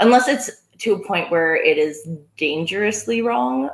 unless 0.00 0.26
it's 0.26 0.50
to 0.78 0.94
a 0.94 1.06
point 1.06 1.30
where 1.30 1.56
it 1.56 1.78
is 1.78 2.08
dangerously 2.36 3.22
wrong. 3.22 3.70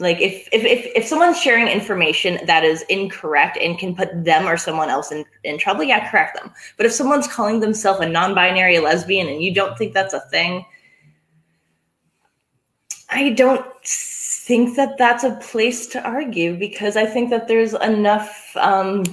Like 0.00 0.20
if, 0.20 0.48
if 0.50 0.64
if 0.64 0.90
if 0.96 1.06
someone's 1.06 1.40
sharing 1.40 1.68
information 1.68 2.38
that 2.46 2.64
is 2.64 2.82
incorrect 2.88 3.58
and 3.58 3.78
can 3.78 3.94
put 3.94 4.24
them 4.24 4.48
or 4.48 4.56
someone 4.56 4.88
else 4.88 5.12
in, 5.12 5.24
in 5.44 5.58
trouble, 5.58 5.84
yeah, 5.84 6.10
correct 6.10 6.36
them. 6.36 6.50
But 6.78 6.86
if 6.86 6.92
someone's 6.92 7.28
calling 7.28 7.60
themselves 7.60 8.00
a 8.00 8.08
non-binary 8.08 8.78
lesbian 8.78 9.28
and 9.28 9.42
you 9.42 9.54
don't 9.54 9.76
think 9.76 9.92
that's 9.92 10.14
a 10.14 10.20
thing, 10.20 10.64
I 13.10 13.30
don't 13.30 13.66
think 13.84 14.76
that 14.76 14.96
that's 14.96 15.22
a 15.22 15.36
place 15.36 15.86
to 15.88 16.02
argue 16.02 16.56
because 16.56 16.96
I 16.96 17.04
think 17.04 17.28
that 17.30 17.46
there's 17.46 17.74
enough 17.74 18.56
um, 18.56 19.04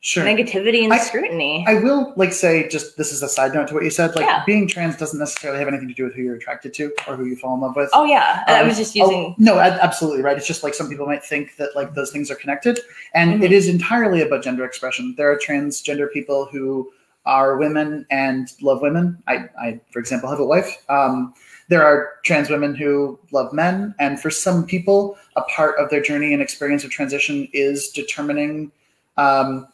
Sure. 0.00 0.24
negativity 0.24 0.84
and 0.84 0.92
I- 0.92 0.98
scrutiny. 0.98 1.64
I 1.66 1.74
will 1.74 2.12
like 2.16 2.32
say 2.32 2.68
just 2.68 2.96
this 2.96 3.12
is 3.12 3.22
a 3.24 3.28
side 3.28 3.54
note 3.54 3.66
to 3.68 3.74
what 3.74 3.82
you 3.82 3.90
said. 3.90 4.14
Like 4.14 4.24
Yeah. 4.26 4.42
being 4.46 4.68
trans 4.68 4.96
doesn't 4.96 5.18
necessarily 5.18 5.58
have 5.58 5.66
anything 5.66 5.88
to 5.88 5.94
do 5.94 6.04
with 6.04 6.14
who 6.14 6.22
you're 6.22 6.36
attracted 6.36 6.72
to 6.74 6.92
or 7.08 7.16
who 7.16 7.24
you 7.24 7.34
fall 7.34 7.54
in 7.54 7.60
love 7.60 7.74
with. 7.74 7.90
oh 7.92 8.04
yeah, 8.04 8.44
I 8.46 8.60
Um, 8.60 8.68
was 8.68 8.76
just 8.76 8.96
oh, 8.96 9.04
using. 9.04 9.34
no, 9.38 9.58
absolutely 9.58 10.22
right. 10.22 10.36
It's 10.36 10.46
just 10.46 10.62
like 10.62 10.74
some 10.74 10.88
people 10.88 11.06
might 11.06 11.24
think 11.24 11.56
that 11.56 11.74
like 11.74 11.94
those 11.94 12.12
things 12.12 12.30
are 12.30 12.36
connected, 12.36 12.78
and 13.14 13.40
Mhm. 13.40 13.44
it 13.44 13.52
is 13.52 13.68
entirely 13.68 14.20
about 14.22 14.44
gender 14.44 14.64
expression. 14.64 15.14
There 15.16 15.28
are 15.30 15.36
transgender 15.36 16.12
people 16.12 16.44
who 16.52 16.92
are 17.24 17.56
women 17.56 18.06
and 18.10 18.52
love 18.62 18.82
women. 18.82 19.20
I, 19.26 19.46
I 19.60 19.80
for 19.90 19.98
example, 19.98 20.30
have 20.30 20.38
a 20.38 20.46
wife. 20.46 20.76
Um, 20.88 21.34
there 21.68 21.82
are 21.84 22.10
trans 22.22 22.48
women 22.48 22.76
who 22.76 23.18
love 23.32 23.52
men, 23.52 23.92
and 23.98 24.20
for 24.20 24.30
some 24.30 24.64
people, 24.64 25.18
a 25.34 25.42
part 25.42 25.76
of 25.80 25.90
their 25.90 26.00
journey 26.00 26.32
and 26.32 26.40
experience 26.40 26.84
of 26.84 26.90
transition 26.90 27.48
is 27.52 27.88
determining 27.88 28.70
um, 29.16 29.66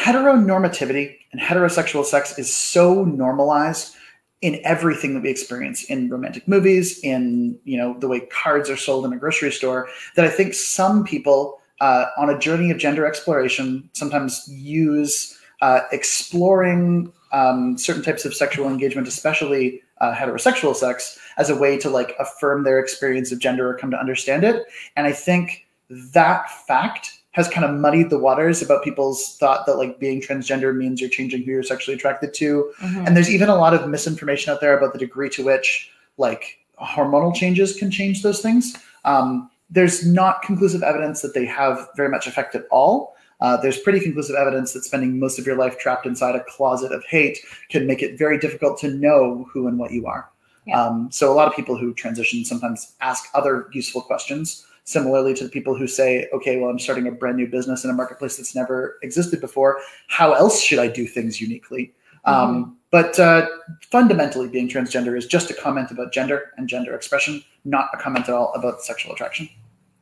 heteronormativity 0.00 1.16
and 1.32 1.40
heterosexual 1.40 2.04
sex 2.04 2.38
is 2.38 2.52
so 2.52 3.04
normalized 3.04 3.94
in 4.40 4.58
everything 4.64 5.12
that 5.12 5.22
we 5.22 5.28
experience 5.28 5.84
in 5.84 6.08
romantic 6.08 6.48
movies 6.48 6.98
in 7.00 7.58
you 7.64 7.76
know 7.76 7.94
the 7.98 8.08
way 8.08 8.20
cards 8.20 8.70
are 8.70 8.76
sold 8.78 9.04
in 9.04 9.12
a 9.12 9.18
grocery 9.18 9.52
store 9.52 9.88
that 10.16 10.24
i 10.24 10.28
think 10.28 10.54
some 10.54 11.04
people 11.04 11.60
uh, 11.82 12.06
on 12.18 12.28
a 12.30 12.38
journey 12.38 12.70
of 12.70 12.78
gender 12.78 13.06
exploration 13.06 13.88
sometimes 13.92 14.48
use 14.48 15.38
uh, 15.60 15.80
exploring 15.92 17.12
um, 17.32 17.76
certain 17.76 18.02
types 18.02 18.24
of 18.24 18.34
sexual 18.34 18.68
engagement 18.68 19.06
especially 19.06 19.82
uh, 20.00 20.14
heterosexual 20.14 20.74
sex 20.74 21.18
as 21.36 21.50
a 21.50 21.56
way 21.56 21.76
to 21.76 21.90
like 21.90 22.14
affirm 22.18 22.64
their 22.64 22.78
experience 22.78 23.32
of 23.32 23.38
gender 23.38 23.68
or 23.68 23.76
come 23.76 23.90
to 23.90 24.00
understand 24.00 24.44
it. 24.44 24.64
And 24.96 25.06
i 25.06 25.12
think 25.12 25.66
that 25.90 26.50
fact 26.66 27.19
has 27.32 27.48
kind 27.48 27.64
of 27.64 27.72
muddied 27.78 28.10
the 28.10 28.18
waters 28.18 28.60
about 28.60 28.82
people's 28.82 29.36
thought 29.38 29.64
that 29.66 29.76
like 29.76 29.98
being 30.00 30.20
transgender 30.20 30.74
means 30.76 31.00
you're 31.00 31.10
changing 31.10 31.42
who 31.44 31.52
you're 31.52 31.62
sexually 31.62 31.96
attracted 31.96 32.34
to 32.34 32.70
Mhm. 32.80 33.06
and 33.06 33.16
there's 33.16 33.30
even 33.30 33.48
a 33.48 33.54
lot 33.56 33.72
of 33.74 33.88
misinformation 33.88 34.52
out 34.52 34.60
there 34.60 34.76
about 34.76 34.92
the 34.92 34.98
degree 34.98 35.30
to 35.30 35.44
which 35.44 35.90
like 36.18 36.58
hormonal 36.82 37.34
changes 37.34 37.76
can 37.76 37.90
change 37.90 38.22
those 38.22 38.40
things 38.40 38.76
um, 39.04 39.48
there's 39.70 40.04
not 40.04 40.42
conclusive 40.42 40.82
evidence 40.82 41.22
that 41.22 41.32
they 41.34 41.44
have 41.46 41.88
very 41.96 42.08
much 42.08 42.26
effect 42.26 42.54
at 42.54 42.64
all 42.70 43.16
uh, 43.40 43.56
there's 43.56 43.78
pretty 43.78 44.00
conclusive 44.00 44.36
evidence 44.36 44.72
that 44.72 44.84
spending 44.84 45.18
most 45.18 45.38
of 45.38 45.46
your 45.46 45.56
life 45.56 45.78
trapped 45.78 46.04
inside 46.06 46.34
a 46.34 46.44
closet 46.44 46.92
of 46.92 47.02
hate 47.04 47.38
can 47.70 47.86
make 47.86 48.02
it 48.02 48.18
very 48.18 48.38
difficult 48.38 48.78
to 48.78 48.88
know 48.90 49.46
who 49.52 49.66
and 49.68 49.78
what 49.78 49.92
you 49.92 50.04
are 50.06 50.28
Yeah. 50.66 50.82
um, 50.82 51.08
so 51.12 51.30
a 51.32 51.34
lot 51.34 51.46
of 51.48 51.54
people 51.54 51.76
who 51.78 51.94
transition 51.94 52.44
sometimes 52.44 52.92
ask 53.00 53.26
other 53.34 53.68
useful 53.72 54.02
questions 54.02 54.66
similarly 54.90 55.34
to 55.34 55.44
the 55.44 55.50
people 55.50 55.76
who 55.76 55.86
say 55.86 56.28
okay 56.32 56.58
well 56.58 56.70
i'm 56.70 56.78
starting 56.78 57.06
a 57.06 57.12
brand 57.12 57.36
new 57.36 57.46
business 57.46 57.84
in 57.84 57.90
a 57.90 57.94
marketplace 57.94 58.36
that's 58.36 58.54
never 58.54 58.98
existed 59.02 59.40
before 59.40 59.78
how 60.08 60.32
else 60.32 60.60
should 60.60 60.78
i 60.78 60.86
do 60.86 61.06
things 61.06 61.40
uniquely 61.40 61.92
um, 62.24 62.76
but 62.90 63.18
uh, 63.18 63.46
fundamentally, 63.90 64.48
being 64.48 64.68
transgender 64.68 65.16
is 65.16 65.26
just 65.26 65.50
a 65.50 65.54
comment 65.54 65.90
about 65.90 66.12
gender 66.12 66.52
and 66.56 66.68
gender 66.68 66.94
expression, 66.94 67.42
not 67.64 67.88
a 67.94 67.96
comment 67.96 68.28
at 68.28 68.34
all 68.34 68.52
about 68.54 68.82
sexual 68.82 69.12
attraction. 69.12 69.48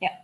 Yeah. 0.01 0.17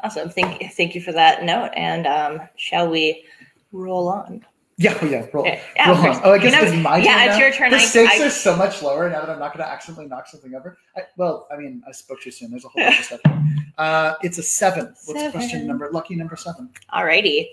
Awesome. 0.00 0.28
Thank 0.28 0.72
thank 0.74 0.94
you 0.94 1.00
for 1.00 1.12
that 1.12 1.44
note. 1.44 1.70
And 1.74 2.06
um, 2.06 2.48
shall 2.56 2.90
we 2.90 3.24
roll 3.72 4.08
on? 4.08 4.44
Yeah, 4.80 4.96
oh 5.02 5.06
yeah, 5.06 5.26
roll. 5.32 5.44
Yeah, 5.44 5.60
yeah, 5.74 5.90
roll 5.90 6.20
Oh, 6.24 6.32
I 6.34 6.38
guess 6.38 6.54
it's 6.62 6.82
my 6.82 6.98
yeah, 6.98 7.24
turn 7.24 7.28
it's 7.30 7.38
your 7.38 7.52
turn. 7.52 7.70
The 7.72 7.76
I- 7.78 7.80
stakes 7.84 8.20
I- 8.20 8.26
are 8.26 8.30
so 8.30 8.54
much 8.56 8.80
lower 8.80 9.10
now 9.10 9.20
that 9.20 9.28
I'm 9.30 9.40
not 9.40 9.52
going 9.52 9.66
to 9.66 9.70
accidentally 9.70 10.06
knock 10.06 10.28
something 10.28 10.54
over. 10.54 10.78
I, 10.96 11.02
well, 11.16 11.48
I 11.50 11.56
mean, 11.56 11.82
I 11.86 11.90
spoke 11.90 12.20
too 12.20 12.30
soon. 12.30 12.50
There's 12.52 12.64
a 12.64 12.68
whole 12.68 12.82
bunch 12.84 12.98
of 12.98 13.04
stuff. 13.04 13.20
Uh, 13.78 14.16
it's 14.24 14.38
a 14.38 14.42
seven. 14.42 14.86
What's 14.86 15.20
Seven. 15.20 15.30
question 15.30 15.64
number? 15.64 15.88
Lucky 15.92 16.16
number 16.16 16.34
seven. 16.34 16.68
Alrighty. 16.92 17.46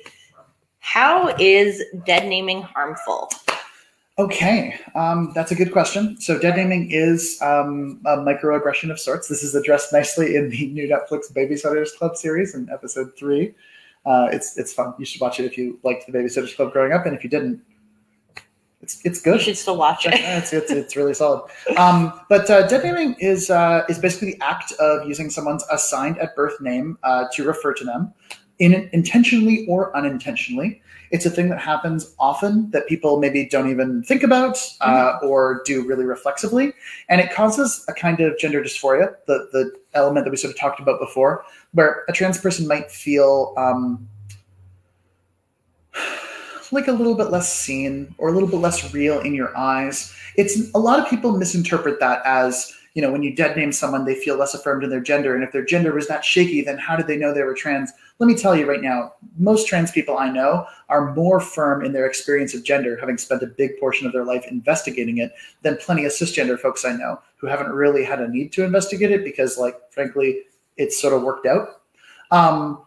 How 0.79 1.27
is 1.39 1.83
dead 2.03 2.27
naming 2.27 2.63
harmful? 2.63 3.29
Okay, 4.17 4.79
um, 4.95 5.33
that's 5.35 5.51
a 5.51 5.55
good 5.55 5.71
question. 5.71 6.19
So, 6.19 6.39
dead 6.39 6.55
naming 6.55 6.89
is 6.89 7.39
um, 7.43 7.99
a 8.07 8.17
microaggression 8.17 8.89
of 8.89 8.99
sorts. 8.99 9.27
This 9.27 9.43
is 9.43 9.53
addressed 9.53 9.93
nicely 9.93 10.35
in 10.35 10.49
the 10.49 10.65
new 10.67 10.87
Netflix 10.87 11.31
Babysitters 11.31 11.95
Club 11.95 12.15
series 12.15 12.55
in 12.55 12.69
episode 12.71 13.11
three. 13.17 13.53
Uh, 14.05 14.29
it's 14.31 14.57
it's 14.57 14.71
fun. 14.73 14.93
You 14.99 15.05
should 15.05 15.21
watch 15.21 15.39
it 15.39 15.45
if 15.45 15.57
you 15.57 15.79
liked 15.83 16.05
the 16.05 16.11
Babysitters 16.11 16.55
Club 16.55 16.71
growing 16.71 16.91
up, 16.91 17.05
and 17.05 17.15
if 17.15 17.23
you 17.23 17.29
didn't, 17.29 17.61
it's 18.81 19.03
it's 19.03 19.19
good. 19.19 19.35
You 19.35 19.39
should 19.39 19.57
still 19.57 19.77
watch 19.77 20.05
it. 20.05 20.13
it's, 20.15 20.53
it's, 20.53 20.71
it's 20.71 20.95
really 20.95 21.15
solid. 21.15 21.49
Um, 21.75 22.13
but 22.29 22.49
uh, 22.49 22.67
dead 22.67 22.83
naming 22.83 23.15
is 23.19 23.49
uh, 23.49 23.83
is 23.89 23.97
basically 23.97 24.33
the 24.33 24.41
act 24.41 24.73
of 24.73 25.07
using 25.07 25.29
someone's 25.31 25.63
assigned 25.71 26.19
at 26.19 26.35
birth 26.35 26.61
name 26.61 26.99
uh, 27.03 27.25
to 27.33 27.43
refer 27.43 27.73
to 27.73 27.83
them, 27.83 28.13
in 28.59 28.89
intentionally 28.93 29.65
or 29.67 29.95
unintentionally. 29.97 30.81
It's 31.11 31.25
a 31.25 31.29
thing 31.29 31.49
that 31.49 31.59
happens 31.59 32.13
often 32.19 32.69
that 32.71 32.87
people 32.87 33.19
maybe 33.19 33.45
don't 33.45 33.69
even 33.69 34.03
think 34.03 34.23
about 34.23 34.57
uh, 34.81 35.17
or 35.23 35.61
do 35.65 35.85
really 35.87 36.03
reflexively, 36.03 36.73
and 37.09 37.21
it 37.21 37.31
causes 37.31 37.85
a 37.87 37.93
kind 37.93 38.19
of 38.19 38.37
gender 38.37 38.61
dysphoria, 38.61 39.15
the 39.25 39.49
the 39.51 39.71
element 39.93 40.25
that 40.25 40.31
we 40.31 40.37
sort 40.37 40.53
of 40.53 40.59
talked 40.59 40.79
about 40.79 40.99
before, 40.99 41.43
where 41.75 42.03
a 42.09 42.11
trans 42.11 42.39
person 42.39 42.67
might 42.67 42.89
feel. 42.91 43.53
Um, 43.57 44.09
like 46.71 46.87
a 46.87 46.91
little 46.91 47.15
bit 47.15 47.29
less 47.29 47.53
seen 47.53 48.13
or 48.17 48.29
a 48.29 48.31
little 48.31 48.49
bit 48.49 48.59
less 48.59 48.93
real 48.93 49.19
in 49.19 49.33
your 49.33 49.55
eyes. 49.57 50.13
It's 50.35 50.71
a 50.73 50.79
lot 50.79 50.99
of 50.99 51.09
people 51.09 51.31
misinterpret 51.37 51.99
that 51.99 52.21
as, 52.25 52.73
you 52.95 53.01
know, 53.01 53.11
when 53.11 53.23
you 53.23 53.35
dead 53.35 53.55
name 53.55 53.71
someone, 53.71 54.03
they 54.03 54.15
feel 54.15 54.35
less 54.35 54.53
affirmed 54.53 54.83
in 54.83 54.89
their 54.89 54.99
gender. 54.99 55.35
And 55.35 55.43
if 55.43 55.51
their 55.51 55.63
gender 55.63 55.93
was 55.93 56.07
that 56.07 56.25
shaky, 56.25 56.61
then 56.61 56.77
how 56.77 56.95
did 56.95 57.07
they 57.07 57.17
know 57.17 57.33
they 57.33 57.43
were 57.43 57.53
trans? 57.53 57.91
Let 58.19 58.27
me 58.27 58.35
tell 58.35 58.55
you 58.55 58.67
right 58.67 58.81
now, 58.81 59.13
most 59.37 59.67
trans 59.67 59.91
people 59.91 60.17
I 60.17 60.29
know 60.29 60.65
are 60.89 61.13
more 61.13 61.39
firm 61.39 61.85
in 61.85 61.93
their 61.93 62.07
experience 62.07 62.53
of 62.53 62.63
gender, 62.63 62.97
having 62.99 63.17
spent 63.17 63.43
a 63.43 63.47
big 63.47 63.79
portion 63.79 64.07
of 64.07 64.13
their 64.13 64.25
life 64.25 64.45
investigating 64.49 65.19
it, 65.19 65.33
than 65.61 65.77
plenty 65.77 66.05
of 66.05 66.11
cisgender 66.11 66.59
folks 66.59 66.83
I 66.83 66.93
know 66.93 67.21
who 67.37 67.47
haven't 67.47 67.71
really 67.71 68.03
had 68.03 68.21
a 68.21 68.27
need 68.27 68.51
to 68.53 68.63
investigate 68.63 69.11
it 69.11 69.23
because, 69.23 69.57
like, 69.57 69.75
frankly, 69.91 70.41
it's 70.77 70.99
sort 70.99 71.13
of 71.13 71.23
worked 71.23 71.45
out. 71.45 71.81
Um, 72.31 72.81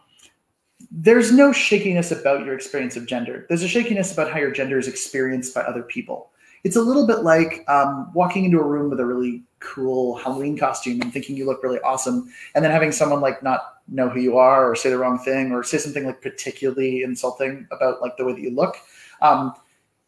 there's 0.91 1.31
no 1.31 1.51
shakiness 1.51 2.11
about 2.11 2.45
your 2.45 2.55
experience 2.55 2.95
of 2.95 3.05
gender. 3.05 3.45
There's 3.47 3.63
a 3.63 3.67
shakiness 3.67 4.11
about 4.11 4.31
how 4.31 4.39
your 4.39 4.51
gender 4.51 4.79
is 4.79 4.87
experienced 4.87 5.53
by 5.53 5.61
other 5.61 5.83
people. 5.83 6.31
It's 6.63 6.75
a 6.75 6.81
little 6.81 7.07
bit 7.07 7.19
like 7.19 7.63
um, 7.67 8.11
walking 8.13 8.45
into 8.45 8.59
a 8.59 8.65
room 8.65 8.89
with 8.89 8.99
a 8.99 9.05
really 9.05 9.43
cool 9.59 10.17
Halloween 10.17 10.57
costume 10.57 11.01
and 11.01 11.13
thinking 11.13 11.37
you 11.37 11.45
look 11.45 11.63
really 11.63 11.79
awesome, 11.81 12.29
and 12.55 12.63
then 12.63 12.71
having 12.71 12.91
someone 12.91 13.21
like 13.21 13.41
not 13.43 13.81
know 13.87 14.09
who 14.09 14.19
you 14.19 14.37
are 14.37 14.69
or 14.69 14.75
say 14.75 14.89
the 14.89 14.97
wrong 14.97 15.19
thing 15.19 15.51
or 15.51 15.63
say 15.63 15.77
something 15.77 16.05
like 16.05 16.21
particularly 16.21 17.03
insulting 17.03 17.67
about 17.71 18.01
like 18.01 18.17
the 18.17 18.25
way 18.25 18.33
that 18.33 18.41
you 18.41 18.51
look. 18.51 18.75
Um, 19.21 19.53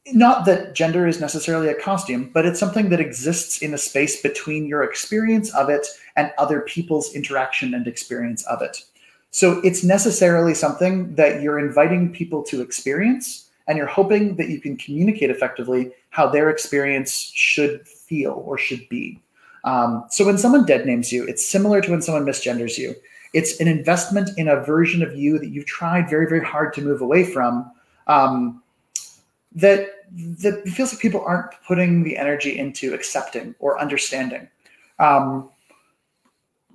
not 0.08 0.46
that 0.46 0.74
gender 0.74 1.08
is 1.08 1.22
necessarily 1.22 1.68
a 1.68 1.76
costume, 1.76 2.32
but 2.34 2.46
it's 2.46 2.60
something 2.60 2.90
that 2.90 3.00
exists 3.00 3.62
in 3.62 3.74
a 3.74 3.78
space 3.78 4.22
between 4.22 4.66
your 4.66 4.84
experience 4.84 5.54
of 5.54 5.70
it 5.70 5.86
and 6.16 6.32
other 6.38 6.62
people's 6.62 7.14
interaction 7.14 7.74
and 7.74 7.88
experience 7.88 8.44
of 8.48 8.62
it. 8.62 8.84
So 9.30 9.62
it's 9.64 9.84
necessarily 9.84 10.54
something 10.54 11.16
that 11.16 11.42
you're 11.42 11.60
inviting 11.60 12.12
people 12.12 12.44
to 12.44 12.62
experience, 12.62 13.50
and 13.68 13.78
you're 13.78 13.88
hoping 13.88 14.36
that 14.36 14.50
you 14.50 14.60
can 14.60 14.76
communicate 14.76 15.30
effectively 15.30 15.92
how 16.10 16.28
their 16.28 16.50
experience 16.50 17.14
should 17.14 17.88
feel 17.88 18.44
or 18.46 18.58
should 18.58 18.90
be. 18.90 19.22
Um, 19.64 20.04
so 20.10 20.26
when 20.26 20.38
someone 20.38 20.66
dead 20.66 20.86
names 20.86 21.12
you, 21.14 21.24
it's 21.26 21.46
similar 21.46 21.80
to 21.80 21.92
when 21.92 22.02
someone 22.02 22.26
misgenders 22.26 22.78
you. 22.78 22.96
It's 23.34 23.62
an 23.62 23.68
investment 23.68 24.32
in 24.38 24.50
a 24.50 24.62
version 24.62 25.04
of 25.04 25.16
you 25.16 25.40
that 25.40 25.50
you've 25.50 25.68
tried 25.68 26.10
very, 26.10 26.28
very 26.28 26.44
hard 26.44 26.74
to 26.74 26.82
move 26.82 27.02
away 27.02 27.24
from. 27.24 27.72
Um, 28.08 28.61
that 29.54 29.90
that 30.12 30.68
feels 30.68 30.94
like 30.94 31.02
people 31.02 31.24
aren't 31.26 31.52
putting 31.68 32.04
the 32.04 32.18
energy 32.18 32.58
into 32.58 32.94
accepting 32.94 33.56
or 33.60 33.80
understanding. 33.80 34.48
Um, 35.00 35.50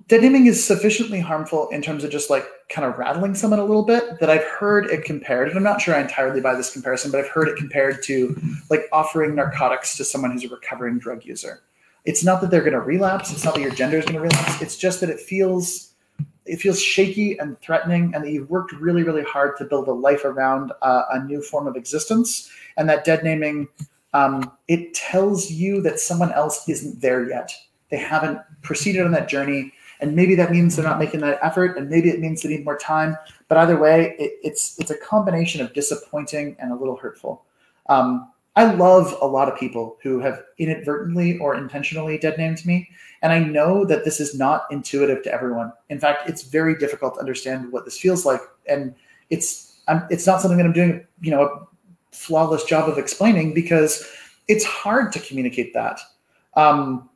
dead 0.07 0.21
naming 0.21 0.47
is 0.47 0.63
sufficiently 0.63 1.19
harmful 1.19 1.69
in 1.69 1.81
terms 1.81 2.03
of 2.03 2.11
just 2.11 2.29
like 2.29 2.45
kind 2.69 2.85
of 2.85 2.97
rattling 2.97 3.35
someone 3.35 3.59
a 3.59 3.65
little 3.65 3.83
bit 3.83 4.19
that 4.19 4.29
I've 4.29 4.43
heard 4.43 4.87
it 4.87 5.03
compared, 5.05 5.49
and 5.49 5.57
I'm 5.57 5.63
not 5.63 5.81
sure 5.81 5.95
I 5.95 6.01
entirely 6.01 6.41
buy 6.41 6.55
this 6.55 6.71
comparison, 6.71 7.11
but 7.11 7.19
I've 7.19 7.29
heard 7.29 7.47
it 7.47 7.57
compared 7.57 8.03
to 8.03 8.35
like 8.69 8.87
offering 8.91 9.35
narcotics 9.35 9.95
to 9.97 10.05
someone 10.05 10.31
who's 10.31 10.43
a 10.43 10.49
recovering 10.49 10.99
drug 10.99 11.25
user. 11.25 11.61
It's 12.05 12.23
not 12.23 12.39
that 12.41 12.51
they're 12.51 12.61
going 12.61 12.73
to 12.73 12.79
relapse. 12.79 13.31
It's 13.33 13.43
not 13.43 13.55
that 13.55 13.61
your 13.61 13.71
gender 13.71 13.97
is 13.97 14.05
going 14.05 14.15
to 14.15 14.21
relapse. 14.21 14.61
It's 14.61 14.77
just 14.77 15.01
that 15.01 15.09
it 15.09 15.19
feels 15.19 15.86
it 16.47 16.61
feels 16.61 16.81
shaky 16.81 17.37
and 17.37 17.59
threatening, 17.61 18.13
and 18.13 18.23
that 18.23 18.31
you've 18.31 18.49
worked 18.49 18.73
really, 18.73 19.03
really 19.03 19.23
hard 19.23 19.57
to 19.57 19.65
build 19.65 19.87
a 19.87 19.93
life 19.93 20.25
around 20.25 20.71
uh, 20.81 21.03
a 21.11 21.23
new 21.23 21.41
form 21.41 21.67
of 21.67 21.75
existence. 21.75 22.49
And 22.77 22.87
that 22.89 23.05
dead 23.05 23.23
naming, 23.23 23.67
um, 24.13 24.51
it 24.67 24.93
tells 24.93 25.51
you 25.51 25.81
that 25.81 25.99
someone 25.99 26.31
else 26.31 26.67
isn't 26.67 27.01
there 27.01 27.27
yet. 27.27 27.51
They 27.89 27.97
haven't 27.97 28.39
proceeded 28.61 29.05
on 29.05 29.11
that 29.11 29.29
journey. 29.29 29.73
And 29.99 30.15
maybe 30.15 30.35
that 30.35 30.51
means 30.51 30.75
they're 30.75 30.85
not 30.85 30.99
making 30.99 31.21
that 31.21 31.39
effort 31.41 31.75
and 31.75 31.89
maybe 31.89 32.09
it 32.09 32.19
means 32.19 32.41
they 32.41 32.49
need 32.49 32.65
more 32.65 32.77
time. 32.77 33.17
But 33.47 33.57
either 33.57 33.77
way 33.79 34.15
it, 34.19 34.33
it's 34.43 34.77
it's 34.77 34.91
a 34.91 34.97
combination 34.97 35.59
of 35.59 35.73
disappointing 35.73 36.55
and 36.59 36.71
a 36.71 36.75
little 36.75 36.95
hurtful. 36.95 37.45
Um, 37.89 38.31
i 38.57 38.65
love 38.73 39.15
a 39.21 39.27
lot 39.27 39.47
of 39.47 39.57
people 39.57 39.97
who 40.01 40.19
have 40.19 40.41
inadvertently 40.57 41.37
or 41.37 41.55
intentionally 41.55 42.17
dead 42.17 42.37
named 42.39 42.65
me 42.65 42.89
and 43.21 43.33
i 43.33 43.39
know 43.39 43.85
that 43.85 44.05
this 44.05 44.19
is 44.19 44.37
not 44.37 44.65
intuitive 44.71 45.23
to 45.23 45.31
everyone 45.31 45.71
in 45.89 45.99
fact 45.99 46.29
it's 46.29 46.43
very 46.43 46.77
difficult 46.77 47.15
to 47.15 47.19
understand 47.19 47.71
what 47.71 47.85
this 47.85 47.97
feels 47.97 48.25
like 48.25 48.41
and 48.67 48.93
it's 49.29 49.79
I'm, 49.87 50.05
it's 50.09 50.27
not 50.27 50.41
something 50.41 50.57
that 50.57 50.65
i'm 50.65 50.73
doing 50.73 51.05
you 51.21 51.31
know 51.31 51.43
a 51.43 51.67
flawless 52.15 52.63
job 52.63 52.89
of 52.89 52.97
explaining 52.97 53.53
because 53.53 54.07
it's 54.47 54.63
hard 54.63 55.11
to 55.13 55.19
communicate 55.19 55.73
that 55.73 55.99
um, 56.55 57.09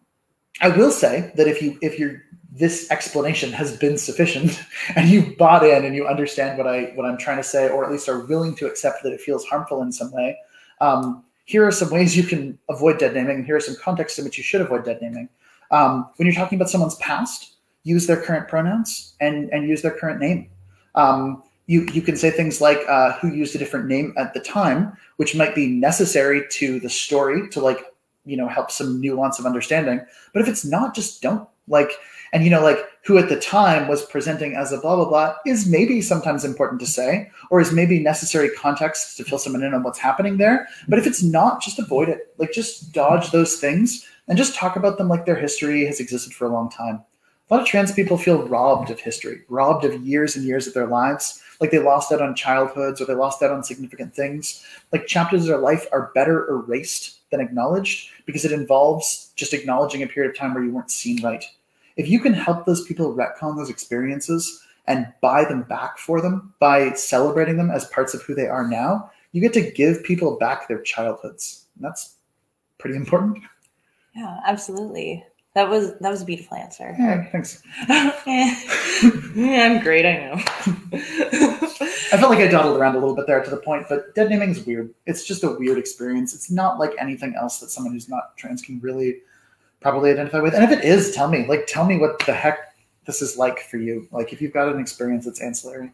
i 0.61 0.69
will 0.69 0.91
say 0.91 1.31
that 1.35 1.47
if 1.47 1.61
you 1.61 1.77
if 1.81 1.97
you're 1.99 2.21
this 2.51 2.91
explanation 2.91 3.53
has 3.53 3.77
been 3.77 3.97
sufficient 3.97 4.61
and 4.95 5.09
you've 5.09 5.37
bought 5.37 5.65
in 5.65 5.85
and 5.85 5.95
you 5.95 6.07
understand 6.07 6.57
what 6.57 6.67
I 6.67 6.91
what 6.95 7.05
I'm 7.05 7.17
trying 7.17 7.37
to 7.37 7.43
say, 7.43 7.69
or 7.69 7.85
at 7.85 7.91
least 7.91 8.09
are 8.09 8.25
willing 8.25 8.55
to 8.55 8.67
accept 8.67 9.03
that 9.03 9.13
it 9.13 9.21
feels 9.21 9.45
harmful 9.45 9.81
in 9.81 9.91
some 9.91 10.11
way. 10.11 10.37
Um, 10.81 11.23
here 11.45 11.65
are 11.65 11.71
some 11.71 11.89
ways 11.89 12.15
you 12.15 12.23
can 12.23 12.57
avoid 12.69 12.99
dead 12.99 13.13
naming, 13.13 13.37
and 13.37 13.45
here 13.45 13.55
are 13.55 13.61
some 13.61 13.75
contexts 13.81 14.19
in 14.19 14.25
which 14.25 14.37
you 14.37 14.43
should 14.43 14.61
avoid 14.61 14.83
dead 14.83 14.99
naming. 15.01 15.29
Um, 15.71 16.09
when 16.17 16.27
you're 16.27 16.35
talking 16.35 16.57
about 16.57 16.69
someone's 16.69 16.95
past, 16.95 17.55
use 17.83 18.07
their 18.07 18.21
current 18.21 18.47
pronouns 18.47 19.15
and 19.19 19.49
and 19.51 19.67
use 19.67 19.81
their 19.81 19.91
current 19.91 20.19
name. 20.19 20.49
Um, 20.95 21.43
you 21.67 21.87
you 21.93 22.01
can 22.01 22.17
say 22.17 22.29
things 22.29 22.61
like 22.61 22.79
uh, 22.87 23.13
who 23.13 23.29
used 23.29 23.55
a 23.55 23.57
different 23.57 23.87
name 23.87 24.13
at 24.17 24.33
the 24.33 24.39
time, 24.39 24.97
which 25.17 25.35
might 25.35 25.55
be 25.55 25.67
necessary 25.67 26.43
to 26.51 26.79
the 26.79 26.89
story 26.89 27.49
to 27.49 27.61
like 27.61 27.85
you 28.25 28.37
know 28.37 28.47
help 28.47 28.71
some 28.71 28.99
nuance 28.99 29.39
of 29.39 29.45
understanding. 29.45 30.01
But 30.33 30.41
if 30.41 30.47
it's 30.47 30.65
not, 30.65 30.93
just 30.93 31.21
don't 31.21 31.47
like 31.67 31.91
and 32.33 32.43
you 32.43 32.49
know 32.49 32.61
like 32.61 32.79
who 33.03 33.17
at 33.17 33.29
the 33.29 33.39
time 33.39 33.87
was 33.87 34.05
presenting 34.05 34.55
as 34.55 34.71
a 34.71 34.77
blah 34.77 34.95
blah 34.95 35.07
blah 35.07 35.35
is 35.45 35.67
maybe 35.67 36.01
sometimes 36.01 36.43
important 36.43 36.79
to 36.79 36.87
say 36.87 37.29
or 37.49 37.59
is 37.59 37.71
maybe 37.71 37.99
necessary 37.99 38.49
context 38.49 39.17
to 39.17 39.23
fill 39.23 39.37
someone 39.37 39.63
in 39.63 39.73
on 39.73 39.83
what's 39.83 39.99
happening 39.99 40.37
there 40.37 40.67
but 40.87 40.99
if 40.99 41.07
it's 41.07 41.23
not 41.23 41.61
just 41.61 41.79
avoid 41.79 42.09
it 42.09 42.33
like 42.37 42.51
just 42.51 42.91
dodge 42.91 43.31
those 43.31 43.57
things 43.57 44.05
and 44.31 44.37
just 44.37 44.55
talk 44.55 44.77
about 44.77 44.97
them 44.97 45.09
like 45.09 45.25
their 45.25 45.35
history 45.35 45.85
has 45.85 45.99
existed 45.99 46.33
for 46.33 46.45
a 46.45 46.53
long 46.53 46.69
time 46.69 46.95
a 47.49 47.53
lot 47.53 47.61
of 47.61 47.67
trans 47.67 47.91
people 47.91 48.17
feel 48.17 48.47
robbed 48.47 48.89
of 48.89 48.97
history 48.97 49.41
robbed 49.49 49.83
of 49.83 50.01
years 50.01 50.37
and 50.37 50.45
years 50.45 50.67
of 50.67 50.73
their 50.73 50.87
lives 50.87 51.43
like 51.59 51.69
they 51.69 51.79
lost 51.79 52.13
out 52.13 52.21
on 52.21 52.33
childhoods 52.33 53.01
or 53.01 53.05
they 53.05 53.13
lost 53.13 53.43
out 53.43 53.51
on 53.51 53.61
significant 53.61 54.15
things 54.15 54.65
like 54.93 55.05
chapters 55.05 55.41
of 55.41 55.47
their 55.47 55.57
life 55.57 55.85
are 55.91 56.11
better 56.15 56.49
erased 56.49 57.29
than 57.29 57.41
acknowledged 57.41 58.09
because 58.25 58.45
it 58.45 58.53
involves 58.53 59.33
just 59.35 59.53
acknowledging 59.53 60.01
a 60.01 60.07
period 60.07 60.29
of 60.29 60.37
time 60.37 60.53
where 60.53 60.63
you 60.63 60.71
weren't 60.71 60.89
seen 60.89 61.21
right 61.21 61.43
if 61.97 62.07
you 62.07 62.21
can 62.21 62.33
help 62.33 62.65
those 62.65 62.85
people 62.85 63.13
retcon 63.13 63.57
those 63.57 63.69
experiences 63.69 64.63
and 64.87 65.11
buy 65.21 65.43
them 65.43 65.63
back 65.63 65.97
for 65.97 66.21
them 66.21 66.53
by 66.59 66.93
celebrating 66.93 67.57
them 67.57 67.69
as 67.69 67.85
parts 67.87 68.13
of 68.13 68.21
who 68.23 68.33
they 68.33 68.47
are 68.47 68.67
now, 68.67 69.11
you 69.31 69.41
get 69.41 69.53
to 69.53 69.71
give 69.71 70.03
people 70.03 70.37
back 70.37 70.67
their 70.67 70.81
childhoods. 70.81 71.65
And 71.75 71.85
that's 71.85 72.15
pretty 72.77 72.95
important. 72.95 73.37
Yeah, 74.13 74.39
absolutely. 74.45 75.25
That 75.53 75.69
was 75.69 75.95
that 75.99 76.09
was 76.09 76.21
a 76.21 76.25
beautiful 76.25 76.55
answer. 76.55 76.95
Yeah, 76.97 77.25
thanks. 77.29 77.61
yeah, 79.35 79.69
I'm 79.69 79.83
great. 79.83 80.05
I 80.05 80.17
know. 80.17 80.33
I 80.93 82.17
felt 82.17 82.29
like 82.29 82.39
I 82.39 82.47
dawdled 82.47 82.77
around 82.77 82.95
a 82.95 82.99
little 82.99 83.15
bit 83.15 83.27
there 83.27 83.43
to 83.43 83.49
the 83.49 83.57
point, 83.57 83.87
but 83.89 84.15
dead 84.15 84.29
naming 84.29 84.51
is 84.51 84.65
weird. 84.65 84.93
It's 85.05 85.25
just 85.25 85.43
a 85.43 85.51
weird 85.51 85.77
experience. 85.77 86.33
It's 86.33 86.49
not 86.49 86.79
like 86.79 86.93
anything 86.99 87.35
else 87.35 87.59
that 87.59 87.69
someone 87.69 87.91
who's 87.91 88.07
not 88.07 88.37
trans 88.37 88.61
can 88.61 88.79
really 88.79 89.19
probably 89.81 90.11
identify 90.11 90.39
with. 90.39 90.53
And 90.53 90.63
if 90.63 90.71
it 90.71 90.85
is, 90.85 91.13
tell 91.13 91.27
me. 91.27 91.45
Like, 91.47 91.67
tell 91.67 91.85
me 91.85 91.97
what 91.97 92.25
the 92.25 92.33
heck 92.33 92.73
this 93.05 93.21
is 93.21 93.37
like 93.37 93.59
for 93.59 93.77
you. 93.77 94.07
Like, 94.11 94.31
if 94.31 94.41
you've 94.41 94.53
got 94.53 94.73
an 94.73 94.79
experience 94.79 95.25
that's 95.25 95.41
ancillary. 95.41 95.91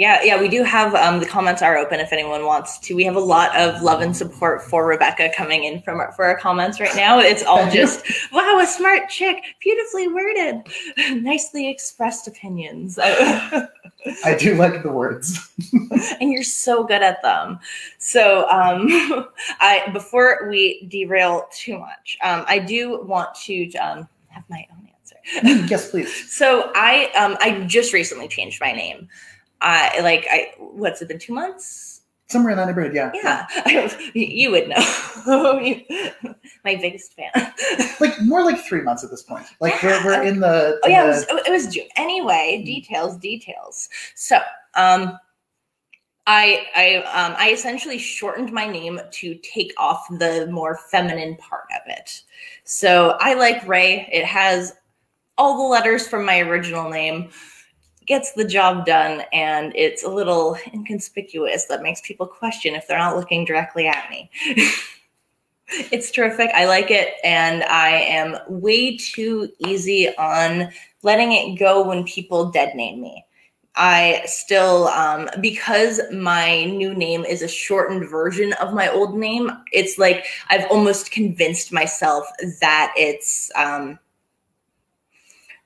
Yeah, 0.00 0.22
yeah, 0.22 0.40
we 0.40 0.48
do 0.48 0.62
have 0.62 0.94
um, 0.94 1.20
the 1.20 1.26
comments 1.26 1.60
are 1.60 1.76
open 1.76 2.00
if 2.00 2.10
anyone 2.10 2.46
wants 2.46 2.78
to. 2.78 2.96
We 2.96 3.04
have 3.04 3.16
a 3.16 3.20
lot 3.20 3.54
of 3.54 3.82
love 3.82 4.00
and 4.00 4.16
support 4.16 4.62
for 4.62 4.86
Rebecca 4.86 5.30
coming 5.36 5.64
in 5.64 5.82
from 5.82 6.00
our, 6.00 6.10
for 6.12 6.24
our 6.24 6.38
comments 6.38 6.80
right 6.80 6.96
now. 6.96 7.18
It's 7.18 7.44
all 7.44 7.70
just 7.70 8.10
wow, 8.32 8.60
a 8.62 8.66
smart 8.66 9.10
chick, 9.10 9.44
beautifully 9.60 10.08
worded, 10.08 10.62
nicely 11.22 11.68
expressed 11.68 12.26
opinions. 12.26 12.98
I 12.98 13.68
do 14.38 14.54
like 14.54 14.82
the 14.82 14.90
words, 14.90 15.52
and 16.18 16.32
you're 16.32 16.44
so 16.44 16.82
good 16.82 17.02
at 17.02 17.20
them. 17.20 17.60
So, 17.98 18.48
um, 18.48 18.86
I 19.60 19.90
before 19.92 20.48
we 20.48 20.86
derail 20.88 21.46
too 21.52 21.78
much, 21.78 22.16
um, 22.22 22.46
I 22.48 22.58
do 22.58 23.02
want 23.02 23.34
to 23.44 23.70
um, 23.74 24.08
have 24.28 24.44
my 24.48 24.66
own 24.72 24.88
answer. 24.88 25.66
yes, 25.70 25.90
please. 25.90 26.34
So 26.34 26.72
I 26.74 27.10
um, 27.18 27.36
I 27.42 27.66
just 27.66 27.92
recently 27.92 28.28
changed 28.28 28.62
my 28.62 28.72
name. 28.72 29.06
I 29.60 30.00
like 30.00 30.26
I 30.30 30.52
what's 30.58 31.02
it 31.02 31.08
been 31.08 31.18
two 31.18 31.34
months? 31.34 32.00
Somewhere 32.28 32.52
in 32.52 32.58
that 32.58 32.66
neighborhood, 32.66 32.94
yeah. 32.94 33.10
Yeah, 33.66 33.92
you 34.14 34.52
would 34.52 34.68
know. 34.68 34.76
My 36.64 36.76
biggest 36.76 37.14
fan. 37.14 37.32
like 38.00 38.20
more 38.22 38.44
like 38.44 38.60
three 38.60 38.82
months 38.82 39.02
at 39.02 39.10
this 39.10 39.24
point. 39.24 39.46
Like 39.58 39.82
yeah. 39.82 40.04
we're, 40.04 40.16
we're 40.16 40.22
in 40.22 40.38
the. 40.38 40.78
oh 40.84 40.88
yeah, 40.88 41.06
the... 41.06 41.08
It, 41.08 41.32
was, 41.32 41.46
it 41.48 41.50
was 41.50 41.74
June. 41.74 41.88
Anyway, 41.96 42.62
details, 42.64 43.16
details. 43.16 43.88
So, 44.14 44.38
um, 44.76 45.18
I 46.28 46.66
I 46.76 46.96
um 46.98 47.34
I 47.36 47.50
essentially 47.50 47.98
shortened 47.98 48.52
my 48.52 48.66
name 48.66 49.00
to 49.10 49.34
take 49.42 49.72
off 49.76 50.06
the 50.08 50.46
more 50.52 50.78
feminine 50.88 51.34
part 51.36 51.64
of 51.74 51.82
it. 51.86 52.22
So 52.62 53.16
I 53.18 53.34
like 53.34 53.66
Ray. 53.66 54.08
It 54.12 54.24
has 54.24 54.76
all 55.36 55.56
the 55.56 55.68
letters 55.68 56.06
from 56.06 56.24
my 56.24 56.38
original 56.40 56.88
name 56.88 57.30
gets 58.10 58.32
the 58.32 58.44
job 58.44 58.84
done 58.84 59.22
and 59.32 59.72
it's 59.76 60.02
a 60.02 60.08
little 60.08 60.56
inconspicuous 60.74 61.66
that 61.66 61.80
makes 61.80 62.00
people 62.00 62.26
question 62.26 62.74
if 62.74 62.88
they're 62.88 62.98
not 62.98 63.16
looking 63.16 63.44
directly 63.44 63.86
at 63.86 64.10
me. 64.10 64.28
it's 65.68 66.10
terrific. 66.10 66.50
I 66.52 66.66
like 66.66 66.90
it 66.90 67.14
and 67.22 67.62
I 67.62 67.90
am 67.90 68.36
way 68.48 68.96
too 68.96 69.48
easy 69.60 70.12
on 70.16 70.72
letting 71.04 71.30
it 71.30 71.56
go 71.56 71.86
when 71.86 72.02
people 72.02 72.50
dead 72.50 72.74
name 72.74 73.00
me. 73.00 73.24
I 73.76 74.22
still, 74.26 74.88
um, 74.88 75.30
because 75.40 76.00
my 76.12 76.64
new 76.64 76.92
name 76.92 77.24
is 77.24 77.42
a 77.42 77.48
shortened 77.48 78.10
version 78.10 78.54
of 78.54 78.74
my 78.74 78.90
old 78.90 79.16
name, 79.16 79.52
it's 79.70 79.98
like 79.98 80.26
I've 80.48 80.66
almost 80.68 81.12
convinced 81.12 81.72
myself 81.72 82.26
that 82.60 82.92
it's, 82.96 83.52
um, 83.54 84.00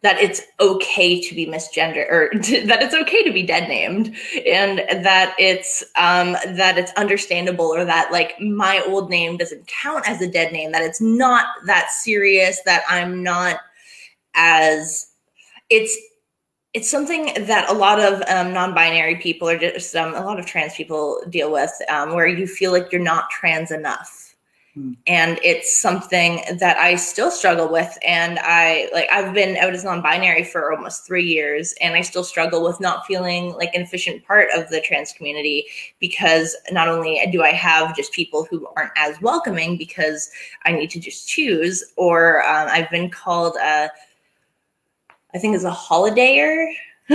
that 0.05 0.21
it's 0.21 0.43
okay 0.61 1.19
to 1.19 1.35
be 1.35 1.47
misgendered 1.47 2.11
or 2.11 2.29
to, 2.29 2.67
that 2.67 2.83
it's 2.83 2.95
okay 2.95 3.25
to 3.25 3.33
be 3.33 3.43
dead 3.43 3.69
named 3.69 4.15
and 4.47 4.79
that 5.03 5.35
it's 5.39 5.83
um, 5.97 6.33
that 6.47 6.77
it's 6.77 6.93
understandable 6.93 7.75
or 7.75 7.87
that 7.87 8.13
like 8.13 8.39
my 8.39 8.85
old 8.87 9.09
name 9.09 9.39
doesn't 9.39 9.67
count 9.67 10.07
as 10.07 10.21
a 10.21 10.31
dead 10.31 10.53
name 10.53 10.73
that 10.73 10.83
it's 10.83 11.01
not 11.01 11.47
that 11.67 11.91
serious 11.91 12.61
that 12.67 12.83
i'm 12.89 13.23
not 13.23 13.57
as 14.35 15.11
it's 15.71 15.97
it's 16.75 16.91
something 16.91 17.33
that 17.47 17.71
a 17.71 17.73
lot 17.73 17.99
of 17.99 18.23
um, 18.29 18.53
non-binary 18.53 19.17
people 19.17 19.49
or 19.49 19.57
just 19.57 19.95
um, 19.97 20.15
a 20.15 20.21
lot 20.25 20.39
of 20.39 20.45
trans 20.45 20.75
people 20.75 21.23
deal 21.31 21.51
with 21.51 21.73
um, 21.89 22.15
where 22.15 22.27
you 22.27 22.47
feel 22.47 22.73
like 22.73 22.93
you're 22.93 23.01
not 23.01 23.31
trans 23.31 23.71
enough 23.71 24.24
and 25.07 25.39
it's 25.45 25.81
something 25.81 26.43
that 26.59 26.77
I 26.79 26.97
still 26.97 27.31
struggle 27.31 27.71
with. 27.71 27.97
And 28.07 28.41
I 28.43 28.89
like 28.93 29.09
I've 29.13 29.33
been 29.33 29.57
out 29.57 29.73
as 29.73 29.85
non-binary 29.85 30.45
for 30.45 30.73
almost 30.73 31.07
three 31.07 31.25
years, 31.25 31.75
and 31.81 31.95
I 31.95 32.01
still 32.01 32.25
struggle 32.25 32.65
with 32.65 32.81
not 32.81 33.07
feeling 33.07 33.53
like 33.55 33.75
an 33.75 33.83
efficient 33.83 34.25
part 34.27 34.49
of 34.55 34.69
the 34.71 34.81
trans 34.81 35.13
community 35.13 35.67
because 36.01 36.57
not 36.73 36.89
only 36.89 37.25
do 37.31 37.43
I 37.43 37.53
have 37.53 37.95
just 37.95 38.13
people 38.13 38.47
who 38.51 38.67
aren't 38.77 38.93
as 38.97 39.21
welcoming 39.21 39.77
because 39.77 40.31
I 40.65 40.73
need 40.73 40.91
to 40.91 41.01
just 41.01 41.29
choose, 41.29 41.85
or 41.97 42.45
um, 42.45 42.69
I've 42.71 42.91
been 42.91 43.11
called 43.11 43.57
a 43.57 43.91
I 45.35 45.39
think 45.39 45.55
it's 45.55 45.65
a 45.65 45.71
holidayer. 45.71 46.67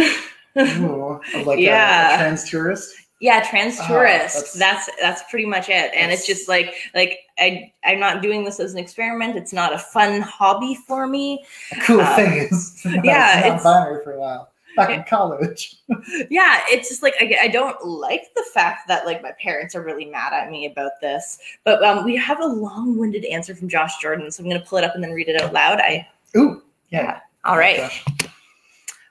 Ooh, 0.57 1.20
like 1.45 1.60
yeah. 1.60 2.12
a, 2.12 2.16
a 2.16 2.18
trans 2.18 2.49
tourist 2.49 2.95
yeah 3.20 3.45
trans 3.49 3.78
ah, 3.80 3.88
tourist 3.88 4.57
that's, 4.57 4.88
that's, 4.88 4.89
that's 5.01 5.30
pretty 5.30 5.45
much 5.45 5.70
it. 5.70 5.91
And 5.93 6.11
it's 6.11 6.26
just 6.26 6.47
like 6.47 6.74
like 6.93 7.20
i 7.38 7.72
i'm 7.84 7.99
not 7.99 8.22
doing 8.22 8.43
this 8.43 8.59
as 8.59 8.74
an 8.74 8.80
experiment. 8.80 9.36
It's 9.36 9.53
not 9.53 9.74
a 9.74 9.78
fun 9.78 10.22
hobby 10.22 10.76
for 10.88 11.07
me. 11.07 11.45
Cool 11.84 12.01
um, 12.01 12.15
thing 12.15 12.47
is 12.51 12.82
yeah 13.03 13.53
it's 13.53 13.63
binary 13.63 14.03
for 14.03 14.13
a 14.13 14.20
while. 14.20 14.49
Back 14.76 14.91
in 14.91 15.03
college. 15.03 15.76
Yeah 16.30 16.61
it's 16.67 16.88
just 16.88 17.03
like 17.03 17.15
I, 17.20 17.36
I 17.43 17.47
don't 17.49 17.84
like 17.86 18.34
the 18.36 18.45
fact 18.53 18.88
that 18.88 19.05
like 19.05 19.22
my 19.22 19.34
parents 19.41 19.76
are 19.76 19.82
really 19.82 20.05
mad 20.05 20.34
at 20.34 20.49
me 20.49 20.65
about 20.67 20.91
this. 21.01 21.39
But 21.65 21.84
um 21.84 22.05
we 22.05 22.15
have 22.15 22.39
a 22.39 22.45
long-winded 22.45 23.26
answer 23.26 23.53
from 23.55 23.67
josh 23.67 23.97
jordan 23.97 24.32
so 24.32 24.41
i'm 24.41 24.49
going 24.49 24.61
to 24.61 24.65
pull 24.65 24.78
it 24.78 24.84
up 24.84 24.95
and 24.95 25.03
then 25.03 25.11
read 25.11 25.28
it 25.28 25.41
out 25.41 25.53
loud. 25.53 25.80
I 25.80 26.07
ooh 26.38 26.61
yeah, 26.89 27.03
yeah. 27.03 27.20
all 27.43 27.57
right 27.57 27.91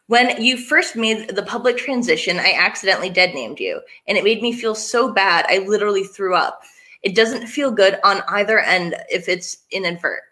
when 0.08 0.42
you 0.42 0.58
first 0.58 0.96
made 0.96 1.36
the 1.36 1.42
public 1.42 1.76
transition, 1.76 2.38
I 2.38 2.52
accidentally 2.52 3.10
dead 3.10 3.34
named 3.34 3.60
you, 3.60 3.80
and 4.06 4.18
it 4.18 4.24
made 4.24 4.42
me 4.42 4.52
feel 4.52 4.74
so 4.74 5.12
bad. 5.12 5.46
I 5.48 5.58
literally 5.58 6.04
threw 6.04 6.34
up. 6.34 6.62
It 7.02 7.14
doesn't 7.14 7.46
feel 7.46 7.70
good 7.70 7.98
on 8.02 8.22
either 8.28 8.58
end 8.58 8.96
if 9.10 9.28
it's 9.28 9.58
inadvert. 9.70 10.22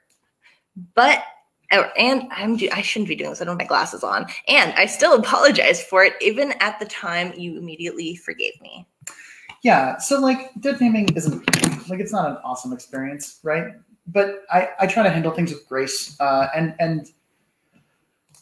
But 0.95 1.23
Oh, 1.73 1.91
and 1.99 2.29
I'm 2.31 2.59
I 2.73 2.81
shouldn't 2.81 3.09
be 3.09 3.17
doing 3.17 3.31
this. 3.31 3.43
I 3.43 3.45
don't 3.45 3.55
have 3.55 3.59
my 3.59 3.67
glasses 3.67 4.05
on, 4.05 4.27
and 4.47 4.73
I 4.75 4.87
still 4.87 5.15
apologize 5.15 5.83
for 5.83 6.05
it, 6.05 6.15
even 6.21 6.53
at 6.61 6.79
the 6.79 6.87
time 6.87 7.33
you 7.37 7.59
immediately 7.59 8.17
forgave 8.17 8.61
me. 8.61 8.87
Yeah, 9.63 9.99
so 9.99 10.21
like 10.21 10.53
dead 10.61 10.81
naming 10.81 11.09
isn't 11.17 11.91
like 11.91 11.99
it's 11.99 12.13
not 12.13 12.31
an 12.31 12.37
awesome 12.45 12.73
experience, 12.73 13.41
right? 13.43 13.75
But 14.07 14.45
I 14.51 14.69
I 14.79 14.87
try 14.87 15.03
to 15.03 15.11
handle 15.11 15.33
things 15.33 15.53
with 15.53 15.69
grace, 15.69 16.19
uh, 16.21 16.49
and 16.55 16.75
and 16.79 17.09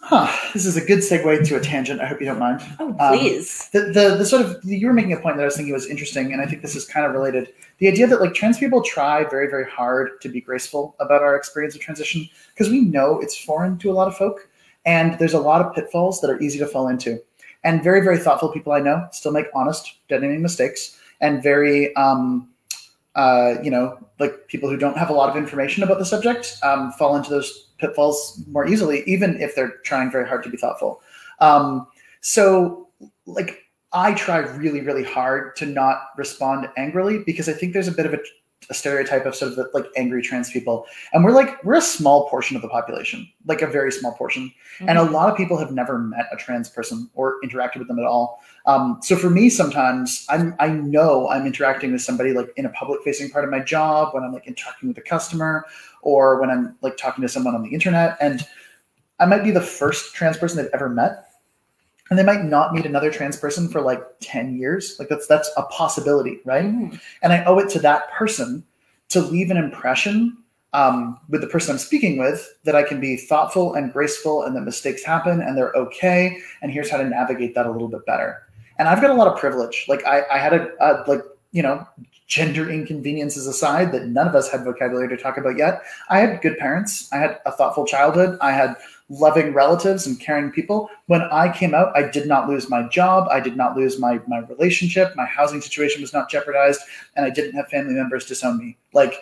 huh, 0.05 0.51
this 0.53 0.67
is 0.67 0.77
a 0.77 0.85
good 0.85 0.99
segue 0.99 1.47
to 1.49 1.57
a 1.57 1.61
tangent. 1.61 2.01
I 2.01 2.07
hope 2.07 2.21
you 2.21 2.27
don't 2.27 2.39
mind. 2.39 2.61
Oh, 2.79 2.95
Um, 2.99 3.19
please. 3.19 3.69
the, 3.73 3.81
the 3.81 4.17
the 4.19 4.27
sort 4.27 4.45
of 4.45 4.63
you 4.65 4.87
were 4.87 4.93
making 4.93 5.13
a 5.15 5.17
point 5.21 5.37
that 5.37 5.43
I 5.43 5.47
was 5.47 5.57
thinking 5.57 5.73
was 5.73 5.87
interesting, 5.87 6.33
and 6.33 6.43
I 6.43 6.47
think 6.47 6.63
this 6.63 6.77
is 6.77 6.85
kind 6.85 7.07
of 7.07 7.13
related. 7.13 7.53
The 7.79 7.89
idea 7.89 8.07
that 8.07 8.21
like 8.21 8.35
trans 8.35 8.59
people 8.59 8.83
try 8.83 9.25
very 9.25 9.49
very 9.49 9.69
hard 9.69 10.21
to 10.21 10.29
be 10.29 10.41
graceful 10.41 10.95
about 11.01 11.23
our 11.23 11.35
experience 11.37 11.75
of 11.75 11.81
transition 11.81 12.29
because 12.51 12.69
we 12.71 12.81
know 12.81 13.19
it's 13.21 13.37
foreign 13.37 13.79
to 13.79 13.91
a 13.91 13.95
lot 13.95 14.09
of 14.09 14.17
folk, 14.17 14.49
and 14.85 15.19
there's 15.19 15.35
a 15.35 15.41
lot 15.41 15.61
of 15.65 15.75
pitfalls 15.75 16.21
that 16.21 16.31
are 16.31 16.41
easy 16.41 16.59
to 16.59 16.67
fall 16.67 16.89
into. 16.89 17.19
And 17.65 17.83
very 17.83 18.03
very 18.03 18.19
thoughtful 18.19 18.51
people 18.51 18.73
I 18.73 18.81
know 18.81 19.09
still 19.11 19.33
make 19.33 19.47
honest, 19.55 19.95
dead 20.09 20.21
naming 20.21 20.43
mistakes, 20.43 20.99
and 21.21 21.43
very 21.43 21.97
um, 21.97 22.49
uh, 23.15 23.55
you 23.63 23.71
know 23.71 23.99
like 24.21 24.49
people 24.49 24.69
who 24.69 24.77
don't 24.77 24.99
have 24.99 25.11
a 25.11 25.13
lot 25.15 25.31
of 25.31 25.37
information 25.37 25.83
about 25.83 25.99
the 25.99 26.05
subject 26.05 26.59
um, 26.63 26.93
fall 26.93 27.17
into 27.17 27.31
those 27.31 27.64
pitfalls 27.79 28.43
more 28.51 28.67
easily, 28.67 29.03
even 29.07 29.41
if 29.41 29.55
they're 29.55 29.79
trying 29.85 30.11
very 30.11 30.27
hard 30.27 30.43
to 30.45 30.51
be 30.51 30.57
thoughtful. 30.57 31.01
Um, 31.41 31.87
so 32.21 32.89
like 33.27 33.65
I 33.93 34.13
try 34.15 34.39
really, 34.39 34.81
really 34.81 35.05
hard 35.05 35.55
to 35.57 35.67
not 35.67 35.99
respond 36.17 36.69
angrily 36.77 37.21
because 37.25 37.49
I 37.49 37.53
think 37.53 37.73
there's 37.73 37.89
a 37.89 37.93
bit 37.93 38.07
of 38.07 38.15
a, 38.15 38.19
a 38.71 38.75
stereotype 38.75 39.25
of 39.25 39.37
sort 39.37 39.53
of 39.53 39.57
the, 39.57 39.71
like 39.73 39.87
angry 39.97 40.21
trans 40.21 40.51
people, 40.51 40.87
and 41.13 41.25
we're 41.25 41.33
like 41.33 41.63
we're 41.65 41.75
a 41.75 41.83
small 41.83 42.29
portion 42.29 42.57
of 42.57 42.63
the 42.63 42.69
population, 42.69 43.29
like 43.47 43.63
a 43.63 43.67
very 43.67 43.93
small 43.93 44.13
portion, 44.13 44.53
and 44.81 44.99
a 44.99 45.03
lot 45.03 45.31
of 45.31 45.37
people 45.37 45.57
have 45.57 45.71
never 45.71 45.99
met 45.99 46.27
a 46.33 46.37
trans 46.37 46.69
person 46.69 47.09
or 47.15 47.37
interacted 47.45 47.79
with 47.79 47.89
them 47.89 47.99
at 47.99 48.05
all. 48.05 48.43
Um, 48.67 48.99
so 49.03 49.17
for 49.17 49.29
me, 49.29 49.51
sometimes 49.51 50.25
I'm 50.29 50.55
I 50.59 50.69
know 50.69 51.29
I'm 51.29 51.47
interacting 51.47 51.93
with 51.93 52.03
somebody 52.03 52.33
like 52.33 52.49
in 52.57 52.65
a 52.65 52.71
public 52.71 53.03
facing 53.03 53.31
part 53.31 53.45
of 53.45 53.51
my 53.51 53.61
job 53.61 54.15
when 54.15 54.25
I'm 54.25 54.33
like 54.33 54.47
interacting 54.47 54.89
with 54.89 54.99
a 54.99 55.03
customer 55.03 55.67
or 56.03 56.41
when 56.41 56.51
I'm 56.51 56.75
like 56.81 56.97
talking 56.97 57.23
to 57.23 57.29
someone 57.29 57.55
on 57.55 57.63
the 57.63 57.71
internet, 57.71 58.17
and 58.21 58.47
I 59.21 59.27
might 59.27 59.45
be 59.45 59.51
the 59.51 59.61
first 59.61 60.15
trans 60.15 60.39
person 60.39 60.57
they've 60.57 60.73
ever 60.73 60.89
met 60.89 61.27
and 62.11 62.19
they 62.19 62.23
might 62.23 62.45
not 62.45 62.75
meet 62.75 62.85
another 62.85 63.11
trans 63.11 63.37
person 63.37 63.69
for 63.69 63.81
like 63.81 64.03
10 64.21 64.57
years. 64.59 64.97
Like 64.99 65.09
that's 65.09 65.27
that's 65.27 65.51
a 65.57 65.63
possibility 65.65 66.41
right? 66.45 66.65
Mhm. 66.65 67.01
and 67.23 67.33
i 67.33 67.45
owe 67.45 67.59
it 67.59 67.69
to 67.71 67.79
that 67.81 68.11
person 68.13 68.65
to 69.09 69.21
leave 69.21 69.51
an 69.51 69.57
impression 69.57 70.37
um, 70.73 71.19
with 71.29 71.41
the 71.41 71.47
person 71.47 71.73
i'm 71.73 71.79
speaking 71.79 72.19
with 72.19 72.47
that 72.65 72.75
i 72.75 72.83
can 72.83 73.01
be 73.01 73.17
thoughtful 73.17 73.75
and 73.75 73.93
graceful 73.93 74.43
and 74.43 74.55
that 74.57 74.63
mistakes 74.63 75.03
happen 75.05 75.41
and 75.41 75.57
they're 75.57 75.73
okay 75.75 76.37
and 76.63 76.73
here's 76.73 76.91
how 76.91 76.97
to 76.99 77.05
navigate 77.09 77.55
that 77.55 77.67
a 77.67 77.71
little 77.71 77.89
bit 77.89 78.05
better 78.07 78.43
and 78.79 78.89
i've 78.89 79.01
got 79.01 79.11
a 79.11 79.15
lot 79.15 79.29
of 79.29 79.39
privilege 79.39 79.85
like 79.89 80.05
i, 80.07 80.23
I 80.31 80.39
had 80.39 80.53
a, 80.53 80.71
a 80.81 81.05
like 81.07 81.23
you 81.53 81.63
know 81.63 81.87
gender 82.27 82.71
inconveniences 82.71 83.47
aside 83.47 83.93
that 83.93 84.07
none 84.07 84.27
of 84.27 84.35
us 84.35 84.51
had 84.51 84.65
vocabulary 84.65 85.09
to 85.09 85.17
talk 85.17 85.37
about 85.37 85.57
yet 85.57 85.83
i 86.09 86.19
had 86.19 86.41
good 86.41 86.59
parents 86.59 87.09
i 87.13 87.19
had 87.19 87.41
a 87.47 87.53
thoughtful 87.53 87.87
childhood 87.87 88.39
i 88.41 88.53
had 88.53 88.77
loving 89.09 89.53
relatives 89.53 90.07
and 90.07 90.19
caring 90.19 90.51
people. 90.51 90.89
When 91.07 91.23
I 91.23 91.53
came 91.53 91.75
out, 91.75 91.97
I 91.97 92.09
did 92.09 92.27
not 92.27 92.49
lose 92.49 92.71
my 92.71 92.89
job. 92.89 93.29
I 93.31 93.41
did 93.41 93.57
not 93.57 93.77
lose 93.77 93.99
my 93.99 94.21
my 94.27 94.39
relationship. 94.39 95.15
My 95.17 95.27
housing 95.27 95.61
situation 95.61 96.01
was 96.01 96.13
not 96.13 96.31
jeopardized, 96.31 96.81
and 97.17 97.27
I 97.27 97.31
didn't 97.31 97.55
have 97.55 97.69
family 97.69 97.95
members 97.95 98.27
disown 98.27 98.59
me. 98.59 98.77
Like 98.93 99.15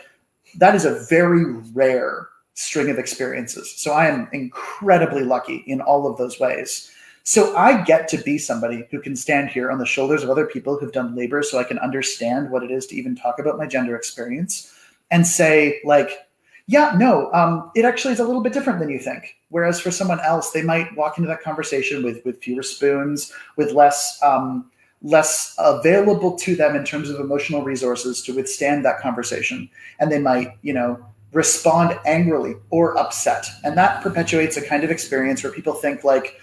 that 0.56 0.74
is 0.74 0.84
a 0.84 1.04
very 1.08 1.44
rare 1.72 2.28
string 2.54 2.90
of 2.90 2.98
experiences. 2.98 3.72
So 3.76 3.92
I 3.92 4.06
am 4.06 4.28
incredibly 4.32 5.24
lucky 5.24 5.64
in 5.66 5.80
all 5.80 6.06
of 6.06 6.18
those 6.18 6.38
ways. 6.38 6.90
So 7.24 7.56
I 7.56 7.82
get 7.82 8.08
to 8.08 8.18
be 8.18 8.38
somebody 8.38 8.86
who 8.90 9.00
can 9.00 9.14
stand 9.14 9.50
here 9.50 9.70
on 9.70 9.78
the 9.78 9.86
shoulders 9.86 10.22
of 10.22 10.30
other 10.30 10.46
people 10.46 10.76
who've 10.76 10.92
done 10.92 11.14
labor 11.14 11.42
so 11.42 11.58
I 11.58 11.64
can 11.64 11.78
understand 11.78 12.50
what 12.50 12.64
it 12.64 12.70
is 12.70 12.86
to 12.88 12.96
even 12.96 13.14
talk 13.14 13.38
about 13.38 13.58
my 13.58 13.66
gender 13.66 13.94
experience 13.94 14.74
and 15.10 15.26
say 15.26 15.80
like 15.84 16.26
yeah, 16.68 16.94
no, 16.96 17.30
um, 17.32 17.70
it 17.74 17.84
actually 17.84 18.14
is 18.14 18.20
a 18.20 18.24
little 18.24 18.42
bit 18.42 18.52
different 18.52 18.78
than 18.78 18.88
you 18.88 18.98
think. 18.98 19.36
Whereas 19.48 19.80
for 19.80 19.90
someone 19.90 20.20
else, 20.20 20.52
they 20.52 20.62
might 20.62 20.96
walk 20.96 21.18
into 21.18 21.28
that 21.28 21.42
conversation 21.42 22.02
with 22.02 22.24
with 22.24 22.40
fewer 22.42 22.62
spoons, 22.62 23.32
with 23.56 23.72
less 23.72 24.18
um, 24.22 24.70
less 25.02 25.54
available 25.58 26.36
to 26.38 26.54
them 26.54 26.76
in 26.76 26.84
terms 26.84 27.10
of 27.10 27.18
emotional 27.18 27.62
resources 27.62 28.22
to 28.22 28.34
withstand 28.34 28.84
that 28.84 29.00
conversation, 29.00 29.68
and 29.98 30.10
they 30.10 30.20
might, 30.20 30.56
you 30.62 30.72
know, 30.72 31.04
respond 31.32 31.98
angrily 32.06 32.54
or 32.70 32.96
upset, 32.96 33.46
and 33.64 33.76
that 33.76 34.02
perpetuates 34.02 34.56
a 34.56 34.66
kind 34.66 34.84
of 34.84 34.90
experience 34.90 35.42
where 35.42 35.52
people 35.52 35.74
think 35.74 36.04
like. 36.04 36.40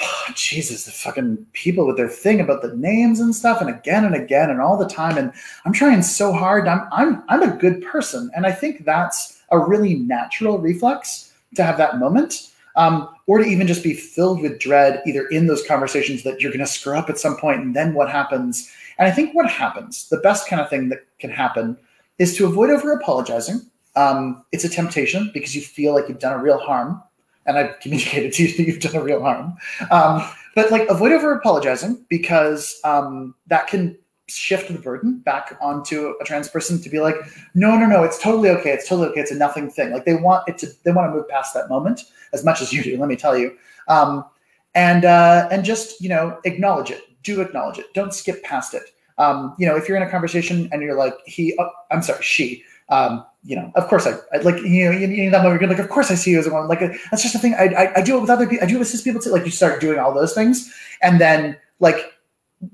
Oh, 0.00 0.24
Jesus, 0.34 0.84
the 0.84 0.90
fucking 0.90 1.46
people 1.52 1.86
with 1.86 1.96
their 1.96 2.08
thing 2.08 2.40
about 2.40 2.62
the 2.62 2.74
names 2.76 3.20
and 3.20 3.34
stuff, 3.34 3.60
and 3.60 3.70
again 3.70 4.04
and 4.04 4.14
again 4.14 4.50
and 4.50 4.60
all 4.60 4.76
the 4.76 4.88
time. 4.88 5.18
And 5.18 5.32
I'm 5.64 5.72
trying 5.72 6.02
so 6.02 6.32
hard. 6.32 6.68
I'm 6.68 6.88
I'm 6.92 7.22
I'm 7.28 7.42
a 7.42 7.56
good 7.56 7.82
person, 7.82 8.30
and 8.34 8.46
I 8.46 8.52
think 8.52 8.84
that's 8.84 9.40
a 9.50 9.58
really 9.58 9.94
natural 9.94 10.58
reflex 10.58 11.32
to 11.54 11.64
have 11.64 11.78
that 11.78 11.98
moment, 11.98 12.50
um, 12.76 13.08
or 13.26 13.38
to 13.38 13.44
even 13.44 13.66
just 13.66 13.82
be 13.82 13.94
filled 13.94 14.42
with 14.42 14.58
dread, 14.58 15.02
either 15.06 15.26
in 15.28 15.46
those 15.46 15.66
conversations 15.66 16.22
that 16.22 16.40
you're 16.40 16.52
going 16.52 16.64
to 16.64 16.66
screw 16.66 16.96
up 16.96 17.08
at 17.08 17.18
some 17.18 17.36
point, 17.36 17.60
and 17.60 17.74
then 17.74 17.94
what 17.94 18.10
happens. 18.10 18.70
And 18.98 19.08
I 19.08 19.10
think 19.10 19.34
what 19.34 19.50
happens, 19.50 20.08
the 20.08 20.18
best 20.18 20.48
kind 20.48 20.60
of 20.60 20.68
thing 20.68 20.88
that 20.90 21.06
can 21.18 21.30
happen, 21.30 21.76
is 22.18 22.36
to 22.36 22.46
avoid 22.46 22.70
over 22.70 22.92
apologizing. 22.92 23.62
Um, 23.96 24.44
it's 24.52 24.64
a 24.64 24.68
temptation 24.68 25.30
because 25.32 25.54
you 25.56 25.62
feel 25.62 25.94
like 25.94 26.08
you've 26.08 26.18
done 26.18 26.38
a 26.38 26.42
real 26.42 26.58
harm, 26.58 27.02
and 27.48 27.58
I've 27.58 27.80
communicated 27.80 28.32
to 28.34 28.44
you 28.44 28.56
that 28.56 28.62
you've 28.62 28.80
done 28.80 28.94
a 28.94 29.02
real 29.02 29.22
harm. 29.22 29.56
Um, 29.90 30.22
but 30.54 30.70
like 30.70 30.88
avoid 30.88 31.12
over 31.12 31.32
apologizing 31.32 32.04
because 32.08 32.80
um, 32.84 33.34
that 33.48 33.66
can 33.66 33.96
shift 34.28 34.70
the 34.70 34.78
burden 34.78 35.20
back 35.20 35.56
onto 35.60 36.14
a 36.20 36.24
trans 36.24 36.48
person 36.48 36.80
to 36.82 36.90
be 36.90 37.00
like, 37.00 37.16
no, 37.54 37.76
no, 37.78 37.86
no, 37.86 38.04
it's 38.04 38.22
totally 38.22 38.50
okay. 38.50 38.70
It's 38.70 38.86
totally 38.86 39.08
okay. 39.08 39.20
It's 39.20 39.30
a 39.30 39.36
nothing 39.36 39.70
thing. 39.70 39.90
Like 39.90 40.04
they 40.04 40.14
want 40.14 40.46
it 40.48 40.58
to, 40.58 40.68
they 40.84 40.92
want 40.92 41.10
to 41.10 41.16
move 41.16 41.28
past 41.28 41.54
that 41.54 41.68
moment 41.68 42.02
as 42.32 42.44
much 42.44 42.60
as 42.60 42.72
you 42.72 42.82
do. 42.82 42.98
Let 42.98 43.08
me 43.08 43.16
tell 43.16 43.36
you, 43.36 43.56
um, 43.88 44.24
and 44.74 45.04
uh, 45.04 45.48
and 45.50 45.64
just 45.64 46.00
you 46.00 46.08
know 46.08 46.38
acknowledge 46.44 46.90
it. 46.90 47.02
Do 47.22 47.40
acknowledge 47.40 47.78
it. 47.78 47.86
Don't 47.94 48.12
skip 48.12 48.42
past 48.42 48.74
it. 48.74 48.82
Um, 49.16 49.54
you 49.58 49.66
know, 49.66 49.76
if 49.76 49.88
you're 49.88 49.96
in 49.96 50.02
a 50.02 50.10
conversation 50.10 50.68
and 50.70 50.80
you're 50.80 50.94
like, 50.94 51.14
he, 51.26 51.56
oh, 51.58 51.70
I'm 51.90 52.02
sorry, 52.02 52.22
she. 52.22 52.62
Um, 52.90 53.24
you 53.44 53.54
know, 53.56 53.70
of 53.76 53.86
course, 53.88 54.06
I, 54.06 54.14
I 54.32 54.38
like 54.38 54.56
you 54.62 54.84
know, 54.86 54.90
you, 54.90 55.06
you 55.06 55.24
know 55.24 55.30
that 55.30 55.42
moment. 55.42 55.60
You're 55.60 55.70
like, 55.70 55.78
of 55.78 55.88
course, 55.88 56.10
I 56.10 56.14
see 56.14 56.32
you 56.32 56.38
as 56.38 56.46
a 56.46 56.50
woman. 56.52 56.68
Like, 56.68 56.82
uh, 56.82 56.88
that's 57.10 57.22
just 57.22 57.34
a 57.34 57.38
thing. 57.38 57.54
I, 57.54 57.66
I, 57.66 57.94
I 57.96 58.02
do 58.02 58.16
it 58.16 58.20
with 58.20 58.30
other 58.30 58.46
people. 58.46 58.64
I 58.64 58.68
do 58.68 58.76
it 58.76 58.78
with 58.80 58.88
cis 58.88 59.02
people 59.02 59.20
too. 59.20 59.30
Like, 59.30 59.44
you 59.44 59.50
start 59.50 59.80
doing 59.80 59.98
all 59.98 60.12
those 60.12 60.34
things, 60.34 60.72
and 61.02 61.20
then 61.20 61.56
like 61.80 62.14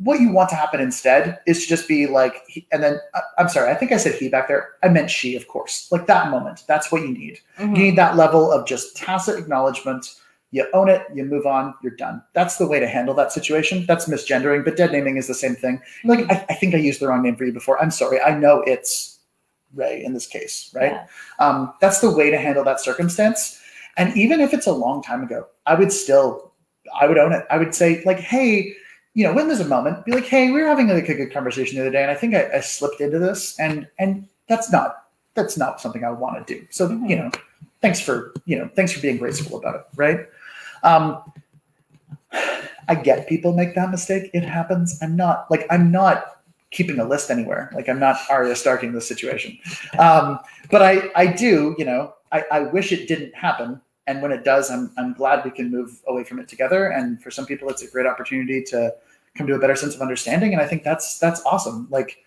what 0.03 0.19
you 0.19 0.33
want 0.33 0.49
to 0.49 0.55
happen 0.57 0.81
instead 0.81 1.39
is 1.47 1.63
to 1.63 1.69
just 1.69 1.87
be 1.87 2.07
like, 2.07 2.37
he- 2.49 2.67
and 2.73 2.83
then 2.83 2.99
I- 3.15 3.21
I'm 3.37 3.51
sorry, 3.51 3.71
I 3.71 3.75
think 3.75 3.93
I 3.93 3.99
said 3.99 4.15
he 4.15 4.31
back 4.31 4.49
there. 4.49 4.71
I 4.83 4.89
meant 4.89 5.11
she, 5.11 5.37
of 5.37 5.47
course. 5.47 5.89
Like 5.93 6.07
that 6.07 6.31
moment. 6.31 6.65
That's 6.67 6.91
what 6.91 7.03
you 7.03 7.09
need. 7.09 7.39
Mhm. 7.59 7.77
You 7.77 7.83
need 7.83 7.97
that 7.97 8.17
level 8.17 8.51
of 8.51 8.67
just 8.67 8.97
tacit 8.97 9.39
acknowledgement. 9.39 10.07
You 10.53 10.67
own 10.73 10.89
it, 10.89 11.03
you 11.13 11.25
move 11.25 11.45
on, 11.47 11.75
you're 11.83 11.97
done. 11.97 12.23
That's 12.33 12.57
the 12.57 12.67
way 12.67 12.81
to 12.81 12.87
handle 12.89 13.13
that 13.17 13.31
situation. 13.33 13.85
That's 13.87 14.09
misgendering, 14.09 14.65
but 14.65 14.77
dead 14.79 14.91
naming 14.93 15.19
is 15.19 15.27
the 15.27 15.35
same 15.35 15.55
thing. 15.55 15.83
Like, 16.05 16.31
I, 16.31 16.47
I 16.49 16.55
think 16.55 16.75
I 16.75 16.79
used 16.79 17.01
the 17.01 17.09
wrong 17.09 17.23
name 17.23 17.37
for 17.37 17.45
you 17.45 17.53
before. 17.53 17.79
I'm 17.83 17.91
sorry. 17.91 18.21
I 18.23 18.39
know 18.39 18.63
it's 18.63 19.14
Ray 19.75 20.05
in 20.05 20.15
this 20.15 20.27
case, 20.27 20.71
right? 20.75 20.93
Yeah. 20.93 21.07
Um, 21.39 21.75
that's 21.81 22.01
the 22.01 22.11
way 22.11 22.31
to 22.31 22.39
handle 22.39 22.65
that 22.65 22.81
circumstance. 22.81 23.61
And 23.97 24.17
even 24.17 24.41
if 24.41 24.53
it's 24.53 24.67
a 24.67 24.73
long 24.73 25.03
time 25.03 25.23
ago, 25.23 25.47
I 25.67 25.75
would 25.75 25.93
still, 25.93 26.53
I 27.01 27.07
would 27.07 27.19
own 27.19 27.33
it. 27.33 27.47
I 27.51 27.59
would 27.59 27.75
say, 27.75 28.03
like, 28.05 28.19
hey, 28.19 28.75
you 29.15 29.25
know, 29.25 29.33
when 29.33 29.47
there's 29.47 29.61
a 29.61 29.69
moment, 29.69 30.05
be 30.05 30.13
like, 30.13 30.27
hey, 30.27 30.51
we 30.51 30.61
were 30.61 30.67
having 30.69 30.89
like 30.89 31.09
a 31.09 31.15
good 31.15 31.33
conversation 31.33 31.77
the 31.77 31.83
other 31.83 31.91
day, 31.91 32.03
and 32.03 32.11
I 32.11 32.15
think 32.15 32.35
I, 32.35 32.51
I 32.57 32.61
slipped 32.61 33.01
into 33.01 33.19
this, 33.19 33.59
and 33.61 33.87
and 33.99 34.29
that's 34.49 34.71
not 34.73 35.05
that's 35.35 35.57
not 35.57 35.81
something 35.81 36.05
I 36.05 36.11
want 36.11 36.45
to 36.45 36.55
do. 36.55 36.67
So 36.71 36.91
you 36.91 37.17
know, 37.17 37.31
thanks 37.81 38.01
for 38.01 38.35
you 38.45 38.59
know, 38.59 38.69
thanks 38.75 38.93
for 38.93 39.01
being 39.01 39.19
graceful 39.19 39.59
about 39.59 39.77
it, 39.77 39.87
right? 39.97 40.27
Um, 40.83 41.33
I 42.89 42.95
get 42.95 43.29
people 43.29 43.53
make 43.53 43.75
that 43.77 43.91
mistake. 43.91 44.31
It 44.35 44.43
happens. 44.43 44.99
I'm 45.01 45.17
not 45.17 45.51
like 45.51 45.67
I'm 45.71 45.91
not 45.93 46.34
keeping 46.75 46.99
a 46.99 47.05
list 47.05 47.31
anywhere. 47.31 47.71
Like 47.75 47.89
I'm 47.89 47.99
not 47.99 48.19
Arya 48.29 48.55
Starking 48.55 48.93
this 48.93 49.09
situation. 49.09 49.59
Um, 49.99 50.39
but 50.71 50.83
I 50.83 51.11
I 51.15 51.27
do, 51.27 51.75
you 51.79 51.85
know, 51.85 52.15
I, 52.33 52.45
I 52.51 52.61
wish 52.61 52.93
it 52.93 53.09
didn't 53.09 53.35
happen. 53.35 53.81
And 54.07 54.21
when 54.21 54.33
it 54.33 54.45
does, 54.45 54.71
I'm 54.71 54.93
I'm 54.99 55.15
glad 55.15 55.45
we 55.45 55.51
can 55.51 55.71
move 55.71 56.03
away 56.07 56.25
from 56.25 56.39
it 56.39 56.49
together. 56.49 56.89
And 56.89 57.23
for 57.23 57.31
some 57.31 57.47
people, 57.47 57.71
it's 57.71 57.83
a 57.83 57.91
great 57.91 58.07
opportunity 58.07 58.63
to 58.65 58.95
come 59.37 59.47
to 59.47 59.55
a 59.55 59.59
better 59.59 59.77
sense 59.77 59.95
of 59.95 60.03
understanding. 60.03 60.53
And 60.53 60.61
I 60.61 60.67
think 60.67 60.85
that's 60.85 61.19
that's 61.19 61.43
awesome. 61.47 61.87
Like 61.91 62.19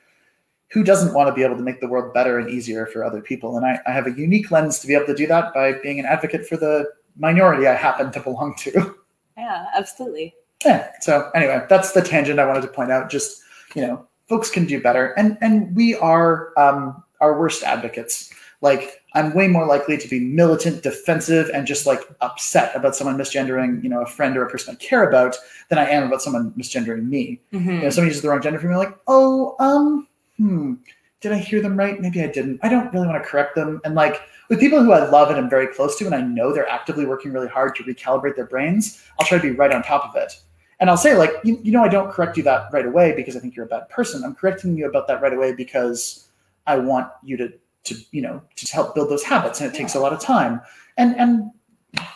who 0.70 0.84
doesn't 0.84 1.14
want 1.14 1.28
to 1.28 1.34
be 1.34 1.43
able 1.43 1.56
to 1.56 1.64
make 1.64 1.80
the 1.80 1.88
world 1.88 2.14
better 2.14 2.39
and 2.39 2.50
easier 2.50 2.86
for 2.86 3.04
other 3.04 3.22
people? 3.22 3.56
And 3.58 3.66
I, 3.66 3.80
I 3.88 3.91
have 3.91 4.08
a 4.08 4.12
unique 4.12 4.52
lens 4.52 4.80
to 4.80 4.88
be 4.88 4.95
able 4.95 5.06
to 5.06 5.16
do 5.16 5.28
that 5.28 5.54
by 5.54 5.74
being 5.74 6.00
an 6.00 6.06
advocate 6.06 6.45
for 6.45 6.58
the 6.58 6.89
minority 7.16 7.68
I 7.68 7.74
happen 7.74 8.12
to 8.12 8.20
belong 8.20 8.56
to. 8.60 8.95
Yeah, 9.39 9.68
absolutely. 9.76 10.34
yeah. 10.66 10.93
So 11.00 11.30
anyway, 11.36 11.64
that's 11.70 11.91
the 11.91 12.02
tangent 12.02 12.39
I 12.39 12.45
wanted 12.48 12.62
to 12.62 12.70
point 12.70 12.91
out. 12.91 13.08
Just 13.08 13.43
you 13.76 13.84
know, 13.84 14.08
folks 14.28 14.49
can 14.49 14.65
do 14.65 14.82
better, 14.82 15.13
and 15.13 15.38
and 15.41 15.75
we 15.75 15.95
are 15.95 16.51
um, 16.57 17.03
our 17.21 17.39
worst 17.39 17.63
advocates. 17.63 18.34
Like 18.61 19.03
I'm 19.13 19.36
way 19.36 19.47
more 19.47 19.65
likely 19.67 19.97
to 19.97 20.07
be 20.07 20.19
militant, 20.19 20.84
defensive, 20.84 21.49
and 21.53 21.67
just 21.67 21.86
like 21.86 22.01
upset 22.21 22.75
about 22.75 22.95
someone 22.95 23.17
misgendering, 23.17 23.84
you 23.84 23.89
know, 23.89 24.01
a 24.01 24.05
friend 24.05 24.36
or 24.36 24.43
a 24.45 24.49
person 24.49 24.73
I 24.73 24.84
care 24.84 25.07
about 25.07 25.36
than 25.69 25.78
I 25.78 25.88
am 25.89 26.07
about 26.07 26.21
someone 26.21 26.51
misgendering 26.51 27.07
me. 27.07 27.39
Mhm. 27.53 27.65
You 27.65 27.82
know, 27.82 27.89
somebody 27.89 28.07
uses 28.09 28.23
the 28.23 28.30
wrong 28.30 28.41
gender 28.41 28.59
for 28.59 28.67
me, 28.67 28.75
like, 28.75 28.97
oh, 29.07 29.55
um, 29.59 30.07
hmm, 30.38 30.73
did 31.21 31.32
I 31.32 31.38
hear 31.38 31.61
them 31.61 31.78
right? 31.78 31.99
Maybe 31.99 32.21
I 32.21 32.28
didn't. 32.28 32.59
I 32.63 32.69
don't 32.69 32.91
really 32.93 33.07
want 33.07 33.21
to 33.21 33.28
correct 33.28 33.55
them. 33.55 33.80
And 33.86 33.95
like 33.95 34.21
with 34.49 34.59
people 34.59 34.84
who 34.84 34.91
I 34.91 35.07
love 35.09 35.30
and 35.30 35.38
I'm 35.38 35.49
very 35.49 35.67
close 35.67 35.97
to, 35.97 36.05
and 36.05 36.15
I 36.15 36.21
know 36.21 36.53
they're 36.53 36.69
actively 36.69 37.05
working 37.05 37.32
really 37.34 37.47
hard 37.47 37.75
to 37.75 37.84
recalibrate 37.84 38.36
their 38.36 38.45
brains, 38.45 39.03
I'll 39.19 39.25
try 39.25 39.38
to 39.38 39.41
be 39.41 39.51
right 39.51 39.71
on 39.71 39.84
top 39.84 40.09
of 40.09 40.15
it. 40.15 40.34
And 40.80 40.89
I'll 40.89 40.97
say, 40.97 41.17
like, 41.17 41.32
you, 41.43 41.59
you 41.63 41.71
know, 41.71 41.84
I 41.84 41.88
don't 41.88 42.11
correct 42.11 42.38
you 42.38 42.43
that 42.43 42.69
right 42.71 42.86
away 42.86 43.13
because 43.15 43.36
I 43.36 43.39
think 43.39 43.55
you're 43.55 43.65
a 43.65 43.69
bad 43.69 43.89
person. 43.89 44.23
I'm 44.23 44.36
correcting 44.36 44.78
you 44.78 44.88
about 44.88 45.07
that 45.07 45.21
right 45.21 45.34
away 45.34 45.53
because 45.53 46.28
I 46.67 46.78
want 46.78 47.09
you 47.23 47.36
to, 47.38 47.51
to 47.86 47.95
you 48.11 48.21
know, 48.21 48.41
to 48.55 48.73
help 48.73 48.93
build 48.93 49.09
those 49.09 49.23
habits, 49.23 49.59
and 49.61 49.73
it 49.73 49.78
takes 49.78 49.95
a 49.95 49.99
lot 49.99 50.13
of 50.13 50.19
time. 50.19 50.61
And 50.97 51.15
and 51.15 51.51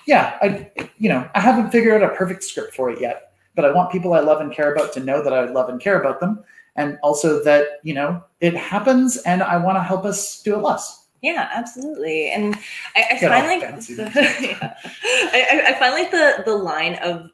yeah, 0.05 0.37
I, 0.41 0.69
you 0.97 1.09
know, 1.09 1.27
I 1.33 1.39
haven't 1.39 1.71
figured 1.71 2.03
out 2.03 2.11
a 2.11 2.15
perfect 2.15 2.43
script 2.43 2.75
for 2.75 2.91
it 2.91 2.99
yet, 3.01 3.33
but 3.55 3.65
I 3.65 3.71
want 3.71 3.91
people 3.91 4.13
I 4.13 4.19
love 4.19 4.41
and 4.41 4.51
care 4.51 4.73
about 4.73 4.93
to 4.93 4.99
know 4.99 5.23
that 5.23 5.33
I 5.33 5.45
love 5.45 5.69
and 5.69 5.79
care 5.79 5.99
about 5.99 6.19
them, 6.19 6.43
and 6.75 6.99
also 7.01 7.43
that 7.43 7.79
you 7.83 7.93
know 7.93 8.23
it 8.41 8.55
happens, 8.55 9.17
and 9.17 9.41
I 9.41 9.57
want 9.57 9.77
to 9.77 9.81
help 9.83 10.05
us 10.05 10.41
do 10.43 10.53
it 10.53 10.59
less. 10.61 11.07
Yeah, 11.21 11.49
absolutely. 11.53 12.29
And 12.31 12.55
I, 12.95 13.05
I 13.11 13.19
find 13.19 13.47
like 13.47 13.61
the, 13.85 14.37
yeah. 14.41 14.75
I, 14.93 15.47
I- 15.51 15.71
I 15.75 15.79
find 15.79 15.93
like 15.93 16.11
the 16.11 16.43
the 16.45 16.55
line 16.55 16.95
of 16.95 17.29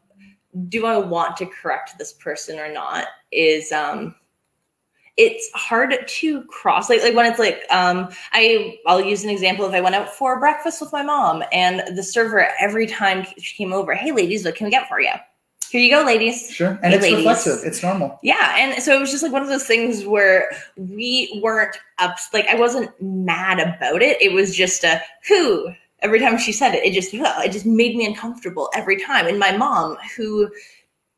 do 0.70 0.86
I 0.86 0.98
want 0.98 1.38
to 1.38 1.46
correct 1.46 1.98
this 1.98 2.14
person 2.14 2.60
or 2.60 2.72
not 2.72 3.06
is 3.32 3.72
um 3.72 4.16
it's 5.18 5.50
hard 5.54 5.96
to 6.08 6.44
cross 6.44 6.90
like 6.90 7.02
like 7.02 7.16
when 7.16 7.26
it's 7.26 7.40
like 7.40 7.64
um 7.72 8.10
I 8.34 8.78
I'll 8.86 9.02
use 9.02 9.24
an 9.24 9.30
example 9.30 9.66
if 9.66 9.74
I 9.74 9.82
went 9.82 9.96
out 9.96 10.10
for 10.10 10.40
breakfast 10.40 10.80
with 10.82 10.92
my 10.94 11.02
mom 11.04 11.44
and 11.52 11.98
the 11.98 12.04
server 12.04 12.48
every 12.60 12.86
time 12.88 13.26
she 13.38 13.56
came 13.56 13.74
over, 13.74 13.94
hey 13.96 14.12
ladies, 14.12 14.46
what 14.46 14.56
can 14.56 14.66
we 14.66 14.72
get 14.72 14.88
for 14.88 15.02
you? 15.02 15.12
Here 15.70 15.82
you 15.82 15.92
go, 15.92 16.04
ladies. 16.06 16.50
Sure, 16.50 16.80
and 16.82 16.94
Hey, 16.94 16.96
it's 16.96 17.04
ladies. 17.04 17.18
reflexive. 17.18 17.60
It's 17.66 17.84
normal. 17.84 18.20
Yeah, 18.24 18.56
and 18.58 18.82
so 18.82 18.96
it 18.96 19.02
was 19.02 19.12
just 19.12 19.22
like 19.22 19.34
one 19.34 19.42
of 19.42 19.50
those 19.50 19.66
things 19.66 20.06
where 20.06 20.50
we 20.78 21.42
weren't 21.44 21.78
up 21.98 22.18
like 22.34 22.48
I 22.48 22.56
wasn't 22.56 22.90
mad 23.02 23.60
about 23.60 24.02
it. 24.02 24.22
It 24.22 24.32
was 24.32 24.56
just 24.56 24.86
a 24.86 25.02
who 25.28 25.74
every 26.00 26.20
time 26.20 26.38
she 26.38 26.52
said 26.52 26.74
it, 26.76 26.84
it 26.84 26.94
just 26.94 27.14
it 27.14 27.52
just 27.52 27.66
made 27.66 27.96
me 27.96 28.06
uncomfortable 28.06 28.70
every 28.76 29.02
time. 29.02 29.28
And 29.28 29.40
my 29.40 29.56
mom, 29.56 29.98
who 30.16 30.50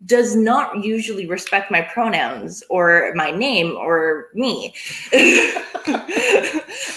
does 0.06 0.34
not 0.34 0.82
usually 0.82 1.28
respect 1.28 1.70
my 1.70 1.82
pronouns 1.82 2.64
or 2.70 3.12
my 3.16 3.32
name 3.32 3.76
or 3.76 4.28
me, 4.34 4.74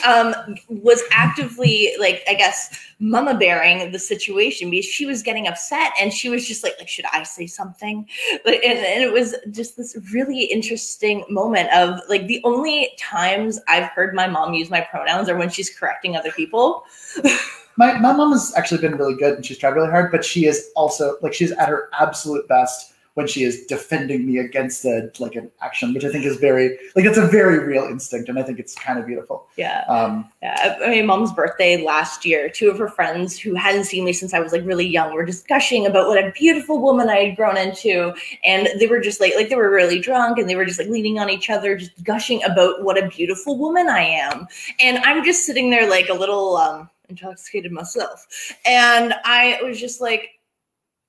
um, 0.06 0.32
was 0.68 1.02
actively 1.10 1.92
like 1.98 2.22
I 2.28 2.34
guess 2.34 2.78
mama 3.00 3.36
bearing 3.36 3.90
the 3.90 3.98
situation 3.98 4.70
because 4.70 4.84
she 4.84 5.04
was 5.04 5.20
getting 5.20 5.48
upset 5.48 5.90
and 6.00 6.12
she 6.12 6.28
was 6.28 6.46
just 6.46 6.62
like 6.62 6.74
like 6.78 6.88
should 6.88 7.06
I 7.12 7.24
say 7.24 7.48
something? 7.48 8.06
Like, 8.44 8.62
and, 8.64 8.78
and 8.78 9.02
it 9.02 9.12
was 9.12 9.34
just 9.50 9.76
this 9.76 9.96
really 10.12 10.44
interesting 10.44 11.24
moment 11.28 11.72
of 11.72 11.98
like 12.08 12.28
the 12.28 12.40
only 12.44 12.92
times 13.00 13.58
I've 13.66 13.88
heard 13.90 14.14
my 14.14 14.28
mom 14.28 14.54
use 14.54 14.70
my 14.70 14.80
pronouns 14.80 15.28
are 15.28 15.36
when 15.36 15.50
she's 15.50 15.76
correcting 15.76 16.14
other 16.16 16.30
people. 16.30 16.84
My 17.76 17.98
my 17.98 18.12
mom 18.12 18.32
has 18.32 18.52
actually 18.56 18.80
been 18.80 18.96
really 18.96 19.14
good 19.14 19.34
and 19.34 19.44
she's 19.44 19.58
tried 19.58 19.70
really 19.70 19.90
hard, 19.90 20.10
but 20.10 20.24
she 20.24 20.46
is 20.46 20.70
also 20.76 21.16
like 21.22 21.34
she's 21.34 21.52
at 21.52 21.68
her 21.68 21.88
absolute 21.98 22.48
best 22.48 22.92
when 23.14 23.26
she 23.26 23.44
is 23.44 23.66
defending 23.66 24.26
me 24.26 24.38
against 24.38 24.84
a 24.84 25.10
like 25.18 25.34
an 25.34 25.50
action, 25.60 25.92
which 25.92 26.04
I 26.04 26.10
think 26.10 26.24
is 26.24 26.36
very 26.36 26.78
like 26.96 27.04
it's 27.04 27.18
a 27.18 27.26
very 27.26 27.58
real 27.58 27.84
instinct, 27.84 28.28
and 28.28 28.38
I 28.38 28.42
think 28.42 28.58
it's 28.58 28.74
kind 28.74 28.98
of 28.98 29.06
beautiful. 29.06 29.46
Yeah. 29.56 29.84
Um, 29.88 30.30
Yeah, 30.42 30.78
I 30.82 30.90
mean, 30.90 31.06
mom's 31.06 31.32
birthday 31.32 31.84
last 31.84 32.24
year, 32.24 32.48
two 32.48 32.70
of 32.70 32.78
her 32.78 32.88
friends 32.88 33.38
who 33.38 33.54
hadn't 33.54 33.84
seen 33.84 34.04
me 34.04 34.12
since 34.12 34.32
I 34.32 34.40
was 34.40 34.52
like 34.52 34.64
really 34.64 34.86
young 34.86 35.12
were 35.12 35.26
just 35.26 35.46
gushing 35.46 35.86
about 35.86 36.08
what 36.08 36.18
a 36.18 36.32
beautiful 36.32 36.80
woman 36.80 37.08
I 37.08 37.24
had 37.24 37.36
grown 37.36 37.56
into. 37.56 38.14
And 38.44 38.68
they 38.80 38.86
were 38.86 39.00
just 39.00 39.20
like, 39.20 39.34
like 39.36 39.50
they 39.50 39.56
were 39.56 39.70
really 39.70 40.00
drunk 40.00 40.38
and 40.38 40.48
they 40.48 40.56
were 40.56 40.64
just 40.64 40.78
like 40.78 40.88
leaning 40.88 41.18
on 41.18 41.30
each 41.30 41.50
other, 41.50 41.76
just 41.76 42.02
gushing 42.02 42.42
about 42.44 42.82
what 42.82 43.02
a 43.02 43.08
beautiful 43.08 43.58
woman 43.58 43.88
I 43.88 44.00
am. 44.00 44.46
And 44.80 44.98
I'm 44.98 45.24
just 45.24 45.44
sitting 45.46 45.70
there 45.70 45.88
like 45.88 46.08
a 46.08 46.14
little 46.14 46.56
um, 46.56 46.90
intoxicated 47.12 47.72
myself. 47.72 48.26
And 48.64 49.14
I 49.24 49.60
was 49.62 49.78
just 49.78 50.00
like, 50.00 50.30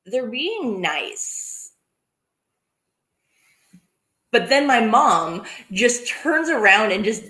they're 0.05 0.29
being 0.29 0.81
nice. 0.81 1.71
But 4.31 4.49
then 4.49 4.67
my 4.67 4.79
mom 4.79 5.43
just 5.71 6.07
turns 6.07 6.49
around 6.49 6.91
and 6.91 7.05
just 7.05 7.23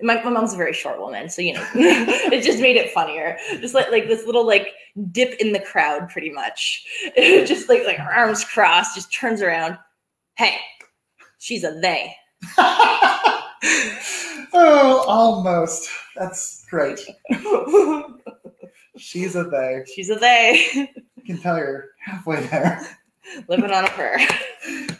my, 0.00 0.22
my 0.22 0.30
mom's 0.30 0.54
a 0.54 0.56
very 0.56 0.72
short 0.72 1.00
woman, 1.00 1.28
so 1.28 1.40
you 1.42 1.54
know, 1.54 1.66
it 1.74 2.42
just 2.42 2.60
made 2.60 2.76
it 2.76 2.92
funnier. 2.92 3.38
Just 3.60 3.74
like 3.74 3.90
like 3.90 4.08
this 4.08 4.26
little 4.26 4.46
like 4.46 4.68
dip 5.10 5.34
in 5.40 5.52
the 5.52 5.60
crowd, 5.60 6.08
pretty 6.08 6.30
much. 6.30 6.84
just 7.16 7.68
like 7.68 7.84
like 7.84 7.96
her 7.96 8.12
arms 8.12 8.44
crossed, 8.44 8.94
just 8.94 9.12
turns 9.12 9.42
around. 9.42 9.78
Hey, 10.36 10.56
she's 11.38 11.64
a 11.64 11.78
they. 11.80 12.14
oh, 14.52 15.04
almost. 15.08 15.88
That's 16.16 16.64
great. 16.68 17.00
She's 18.96 19.34
a 19.34 19.44
they. 19.44 19.84
she's 19.92 20.08
a 20.08 20.14
they. 20.14 20.92
You 21.16 21.24
can 21.24 21.38
tell 21.38 21.56
you're 21.58 21.90
halfway 21.98 22.46
there. 22.46 22.80
Living 23.48 23.72
on 23.72 23.86
a 23.86 23.88
prayer. 23.88 24.18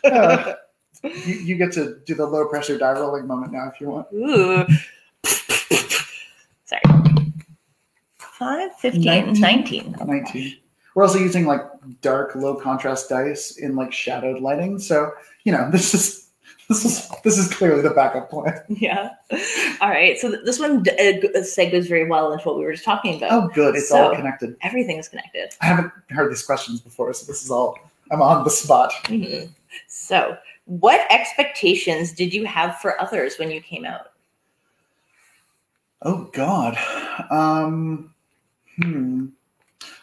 Uh, 0.05 0.55
you, 1.03 1.35
you 1.35 1.57
get 1.57 1.73
to 1.73 2.01
do 2.05 2.15
the 2.15 2.27
low 2.27 2.49
pressure 2.49 2.77
die 2.77 2.93
rolling 2.93 3.27
moment 3.27 3.53
now 3.53 3.71
if 3.73 3.81
you 3.81 3.89
want. 3.89 4.09
Ooh. 4.13 4.67
Sorry. 6.65 6.83
5, 8.19 8.77
15, 8.77 9.03
19. 9.05 9.41
19. 9.41 9.97
19. 10.07 10.57
We're 10.95 11.03
also 11.03 11.19
using 11.19 11.47
like 11.47 11.63
dark, 12.01 12.35
low 12.35 12.55
contrast 12.55 13.09
dice 13.09 13.59
in 13.59 13.77
like 13.77 13.93
shadowed 13.93 14.41
lighting. 14.41 14.79
So, 14.79 15.13
you 15.45 15.53
know, 15.53 15.71
this 15.71 15.95
is 15.95 16.24
this 16.69 16.85
is 16.85 17.09
this 17.23 17.39
is 17.39 17.53
clearly 17.53 17.83
the 17.83 17.91
backup 17.91 18.31
plan. 18.31 18.61
Yeah. 18.69 19.11
All 19.81 19.91
right. 19.91 20.19
So 20.19 20.31
th- 20.31 20.45
this 20.45 20.59
one 20.59 20.83
d- 20.83 20.91
uh, 20.93 21.39
segues 21.41 21.89
very 21.89 22.09
well 22.09 22.33
into 22.33 22.45
what 22.49 22.57
we 22.59 22.65
were 22.65 22.73
just 22.73 22.85
talking 22.85 23.17
about. 23.17 23.31
Oh 23.33 23.49
good, 23.55 23.77
it's 23.77 23.89
So- 23.89 24.09
all 24.11 24.15
connected. 24.17 24.57
Everything 24.63 24.97
is 24.99 25.09
connected. 25.09 25.55
I 25.61 25.67
haven't 25.67 25.93
heard 26.11 26.31
these 26.31 26.43
questions 26.43 26.81
before, 26.81 27.13
so 27.13 27.27
this 27.31 27.43
is 27.45 27.51
all 27.51 27.79
I'm 28.11 28.23
on 28.23 28.45
the 28.45 28.51
spot. 28.51 28.93
Mhm. 29.05 29.49
So, 29.89 30.37
what 30.67 31.01
expectations 31.11 32.13
did 32.13 32.33
you 32.33 32.45
have 32.47 32.79
for 32.81 33.01
others 33.01 33.39
when 33.39 33.51
you 33.51 33.61
came 33.61 33.85
out? 33.85 34.13
Oh 36.03 36.29
God. 36.33 36.77
Um, 37.31 38.13
hmm. 38.77 39.27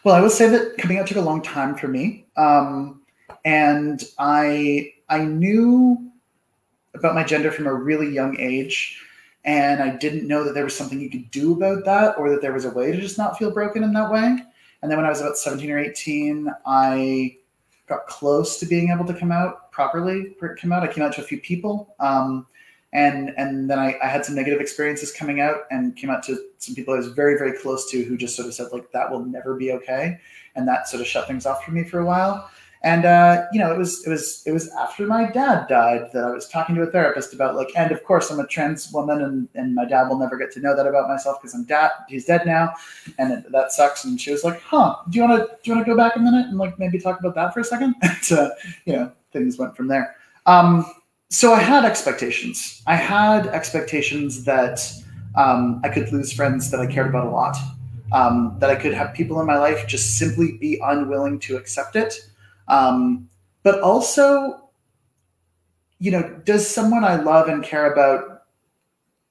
Well, 0.04 0.14
I 0.14 0.20
would 0.20 0.32
say 0.32 0.48
that 0.48 0.76
coming 0.78 0.98
out 0.98 1.06
took 1.06 1.16
a 1.16 1.20
long 1.20 1.42
time 1.42 1.76
for 1.76 1.86
me, 1.88 2.24
um, 2.36 3.00
and 3.44 4.02
I 4.18 4.92
I 5.08 5.24
knew 5.24 6.10
about 6.94 7.14
my 7.14 7.24
gender 7.24 7.50
from 7.50 7.66
a 7.66 7.74
really 7.74 8.08
young 8.08 8.38
age, 8.38 9.00
and 9.44 9.82
I 9.82 9.96
didn't 9.96 10.28
know 10.28 10.44
that 10.44 10.54
there 10.54 10.64
was 10.64 10.76
something 10.76 11.00
you 11.00 11.10
could 11.10 11.30
do 11.30 11.52
about 11.54 11.84
that, 11.84 12.18
or 12.18 12.30
that 12.30 12.42
there 12.42 12.52
was 12.52 12.64
a 12.64 12.70
way 12.70 12.92
to 12.92 13.00
just 13.00 13.18
not 13.18 13.38
feel 13.38 13.50
broken 13.50 13.82
in 13.82 13.92
that 13.94 14.10
way. 14.10 14.38
And 14.82 14.90
then 14.90 14.98
when 14.98 15.06
I 15.06 15.10
was 15.10 15.20
about 15.20 15.36
seventeen 15.36 15.70
or 15.70 15.78
eighteen, 15.78 16.52
I 16.66 17.36
got 17.86 18.06
close 18.06 18.58
to 18.60 18.66
being 18.66 18.90
able 18.90 19.04
to 19.06 19.14
come 19.14 19.32
out 19.32 19.70
properly. 19.72 20.36
Come 20.60 20.72
out. 20.72 20.82
I 20.82 20.92
came 20.92 21.04
out 21.04 21.14
to 21.14 21.20
a 21.20 21.24
few 21.24 21.40
people. 21.40 21.94
Um, 22.00 22.46
and 22.92 23.32
and 23.38 23.70
then 23.70 23.78
I, 23.78 23.96
I 24.02 24.06
had 24.06 24.24
some 24.24 24.34
negative 24.34 24.60
experiences 24.60 25.12
coming 25.12 25.40
out 25.40 25.62
and 25.70 25.96
came 25.96 26.10
out 26.10 26.22
to 26.24 26.36
some 26.58 26.74
people 26.74 26.94
I 26.94 26.98
was 26.98 27.08
very 27.08 27.38
very 27.38 27.56
close 27.58 27.90
to 27.90 28.02
who 28.02 28.16
just 28.16 28.36
sort 28.36 28.48
of 28.48 28.54
said 28.54 28.68
like 28.72 28.92
that 28.92 29.10
will 29.10 29.24
never 29.24 29.54
be 29.54 29.72
okay, 29.72 30.18
and 30.54 30.68
that 30.68 30.88
sort 30.88 31.00
of 31.00 31.06
shut 31.06 31.26
things 31.26 31.46
off 31.46 31.64
for 31.64 31.70
me 31.70 31.84
for 31.84 32.00
a 32.00 32.04
while. 32.04 32.50
And 32.84 33.04
uh, 33.04 33.44
you 33.52 33.60
know 33.60 33.72
it 33.72 33.78
was 33.78 34.04
it 34.04 34.10
was 34.10 34.42
it 34.44 34.50
was 34.50 34.68
after 34.70 35.06
my 35.06 35.30
dad 35.30 35.68
died 35.68 36.10
that 36.12 36.24
I 36.24 36.30
was 36.30 36.48
talking 36.48 36.74
to 36.74 36.82
a 36.82 36.86
therapist 36.86 37.32
about 37.32 37.54
like 37.54 37.68
and 37.76 37.92
of 37.92 38.02
course 38.02 38.28
I'm 38.30 38.40
a 38.40 38.46
trans 38.46 38.90
woman 38.92 39.22
and 39.22 39.48
and 39.54 39.74
my 39.74 39.84
dad 39.84 40.08
will 40.08 40.18
never 40.18 40.36
get 40.36 40.50
to 40.52 40.60
know 40.60 40.74
that 40.74 40.86
about 40.86 41.08
myself 41.08 41.40
because 41.40 41.54
I'm 41.54 41.64
dad 41.64 41.92
he's 42.08 42.24
dead 42.24 42.44
now, 42.44 42.74
and 43.18 43.32
it, 43.32 43.52
that 43.52 43.70
sucks. 43.70 44.04
And 44.04 44.20
she 44.20 44.32
was 44.32 44.42
like, 44.42 44.60
huh, 44.62 44.96
do 45.10 45.18
you 45.18 45.24
want 45.24 45.40
to 45.40 45.56
do 45.62 45.70
you 45.70 45.76
want 45.76 45.86
to 45.86 45.92
go 45.92 45.96
back 45.96 46.16
a 46.16 46.18
minute 46.18 46.48
and 46.48 46.58
like 46.58 46.76
maybe 46.78 46.98
talk 46.98 47.20
about 47.20 47.36
that 47.36 47.54
for 47.54 47.60
a 47.60 47.64
second? 47.64 47.94
and 48.02 48.32
uh, 48.32 48.50
you 48.84 48.94
know 48.94 49.12
things 49.32 49.58
went 49.58 49.76
from 49.76 49.86
there. 49.86 50.16
Um, 50.46 50.84
so 51.30 51.54
I 51.54 51.60
had 51.60 51.84
expectations. 51.84 52.82
I 52.86 52.96
had 52.96 53.46
expectations 53.46 54.44
that 54.44 54.92
um, 55.34 55.80
I 55.82 55.88
could 55.88 56.12
lose 56.12 56.32
friends 56.32 56.70
that 56.70 56.80
I 56.80 56.86
cared 56.86 57.08
about 57.08 57.26
a 57.26 57.30
lot, 57.30 57.56
um, 58.12 58.56
that 58.58 58.70
I 58.70 58.76
could 58.76 58.92
have 58.92 59.14
people 59.14 59.40
in 59.40 59.46
my 59.46 59.56
life 59.56 59.86
just 59.86 60.18
simply 60.18 60.58
be 60.58 60.78
unwilling 60.82 61.38
to 61.40 61.56
accept 61.56 61.96
it. 61.96 62.28
Um, 62.72 63.28
but 63.62 63.80
also, 63.80 64.70
you 65.98 66.10
know, 66.10 66.40
does 66.44 66.66
someone 66.66 67.04
I 67.04 67.16
love 67.16 67.48
and 67.48 67.62
care 67.62 67.92
about 67.92 68.44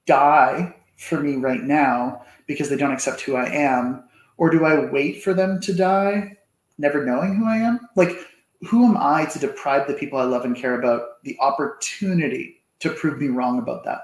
die 0.06 0.74
for 0.96 1.20
me 1.20 1.36
right 1.36 1.62
now 1.62 2.24
because 2.46 2.68
they 2.68 2.76
don't 2.76 2.92
accept 2.92 3.20
who 3.20 3.34
I 3.34 3.46
am? 3.46 4.04
Or 4.36 4.48
do 4.48 4.64
I 4.64 4.86
wait 4.90 5.22
for 5.22 5.34
them 5.34 5.60
to 5.60 5.74
die, 5.74 6.36
never 6.78 7.04
knowing 7.04 7.34
who 7.34 7.46
I 7.46 7.56
am? 7.56 7.80
Like, 7.96 8.16
who 8.62 8.86
am 8.86 8.96
I 8.96 9.24
to 9.26 9.38
deprive 9.38 9.88
the 9.88 9.94
people 9.94 10.18
I 10.18 10.24
love 10.24 10.44
and 10.44 10.56
care 10.56 10.78
about 10.78 11.22
the 11.24 11.36
opportunity 11.40 12.62
to 12.78 12.90
prove 12.90 13.20
me 13.20 13.28
wrong 13.28 13.58
about 13.58 13.84
that, 13.84 14.00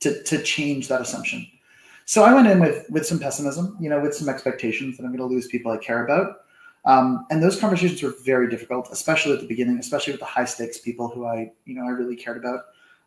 to, 0.00 0.22
to 0.24 0.42
change 0.42 0.88
that 0.88 1.02
assumption? 1.02 1.46
so 2.08 2.24
I 2.24 2.32
went 2.32 2.48
in 2.48 2.58
with 2.58 2.88
with 2.88 3.04
some 3.04 3.18
pessimism, 3.18 3.76
you 3.78 3.90
know, 3.90 4.00
with 4.00 4.14
some 4.14 4.30
expectations 4.30 4.96
that 4.96 5.04
I'm 5.04 5.14
going 5.14 5.28
to 5.28 5.34
lose 5.34 5.46
people 5.46 5.70
I 5.70 5.76
care 5.76 6.06
about. 6.06 6.36
Um, 6.88 7.26
and 7.30 7.42
those 7.42 7.60
conversations 7.60 8.02
were 8.02 8.14
very 8.24 8.48
difficult, 8.48 8.88
especially 8.90 9.34
at 9.34 9.40
the 9.40 9.46
beginning, 9.46 9.78
especially 9.78 10.14
with 10.14 10.20
the 10.20 10.26
high 10.26 10.46
stakes 10.46 10.78
people 10.78 11.06
who 11.06 11.26
I, 11.26 11.52
you 11.66 11.74
know, 11.74 11.82
I 11.82 11.90
really 11.90 12.16
cared 12.16 12.38
about. 12.38 12.60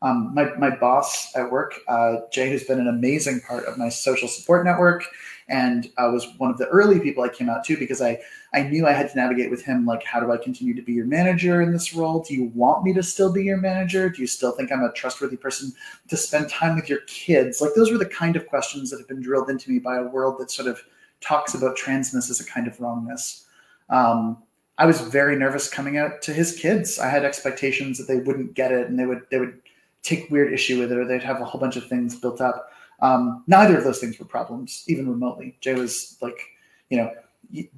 Um, 0.03 0.33
my, 0.35 0.55
my 0.55 0.75
boss 0.75 1.35
at 1.35 1.51
work, 1.51 1.79
uh, 1.87 2.17
Jay, 2.31 2.49
who's 2.51 2.63
been 2.63 2.79
an 2.79 2.87
amazing 2.87 3.41
part 3.41 3.65
of 3.65 3.79
my 3.79 3.89
social 3.89 4.27
support 4.27 4.65
network 4.65 5.03
and 5.47 5.89
uh, 5.97 6.09
was 6.13 6.27
one 6.37 6.51
of 6.51 6.59
the 6.59 6.67
early 6.67 6.99
people 6.99 7.23
I 7.23 7.29
came 7.29 7.49
out 7.49 7.63
to 7.65 7.77
because 7.77 8.03
I, 8.03 8.19
I 8.53 8.63
knew 8.63 8.85
I 8.85 8.93
had 8.93 9.09
to 9.09 9.17
navigate 9.17 9.49
with 9.49 9.63
him, 9.63 9.85
like, 9.85 10.03
how 10.03 10.19
do 10.19 10.31
I 10.31 10.37
continue 10.37 10.75
to 10.75 10.81
be 10.83 10.93
your 10.93 11.05
manager 11.05 11.61
in 11.61 11.71
this 11.71 11.93
role? 11.93 12.21
Do 12.21 12.35
you 12.35 12.51
want 12.53 12.83
me 12.83 12.93
to 12.93 13.01
still 13.01 13.33
be 13.33 13.43
your 13.43 13.57
manager? 13.57 14.09
Do 14.09 14.21
you 14.21 14.27
still 14.27 14.51
think 14.51 14.71
I'm 14.71 14.83
a 14.83 14.93
trustworthy 14.93 15.37
person 15.37 15.73
to 16.07 16.17
spend 16.17 16.49
time 16.49 16.75
with 16.75 16.87
your 16.87 17.01
kids? 17.07 17.61
Like, 17.61 17.73
those 17.75 17.91
were 17.91 17.97
the 17.97 18.05
kind 18.05 18.35
of 18.35 18.47
questions 18.47 18.91
that 18.91 18.99
have 18.99 19.07
been 19.07 19.21
drilled 19.21 19.49
into 19.49 19.71
me 19.71 19.79
by 19.79 19.97
a 19.97 20.03
world 20.03 20.39
that 20.39 20.51
sort 20.51 20.67
of 20.67 20.81
talks 21.19 21.55
about 21.55 21.77
transness 21.77 22.29
as 22.29 22.39
a 22.39 22.45
kind 22.45 22.67
of 22.67 22.79
wrongness. 22.79 23.47
Um, 23.91 24.41
I 24.77 24.85
was 24.85 24.99
very 25.01 25.35
nervous 25.35 25.69
coming 25.69 25.97
out 25.97 26.21
to 26.23 26.33
his 26.33 26.57
kids. 26.57 26.97
I 26.97 27.07
had 27.07 27.23
expectations 27.23 27.97
that 27.99 28.07
they 28.07 28.17
wouldn't 28.17 28.55
get 28.55 28.71
it 28.71 28.87
and 28.87 28.97
they 28.97 29.05
would 29.05 29.21
they 29.29 29.39
would 29.39 29.61
take 30.01 30.31
weird 30.31 30.51
issue 30.51 30.79
with 30.79 30.91
it 30.91 30.97
or 30.97 31.05
they'd 31.05 31.21
have 31.21 31.41
a 31.41 31.45
whole 31.45 31.61
bunch 31.61 31.75
of 31.75 31.87
things 31.87 32.19
built 32.19 32.41
up. 32.41 32.71
Um, 33.01 33.43
neither 33.47 33.77
of 33.77 33.83
those 33.83 33.99
things 33.99 34.17
were 34.17 34.25
problems, 34.25 34.83
even 34.87 35.07
remotely. 35.07 35.57
Jay 35.61 35.73
was 35.73 36.17
like, 36.21 36.39
you 36.89 36.97
know, 36.97 37.11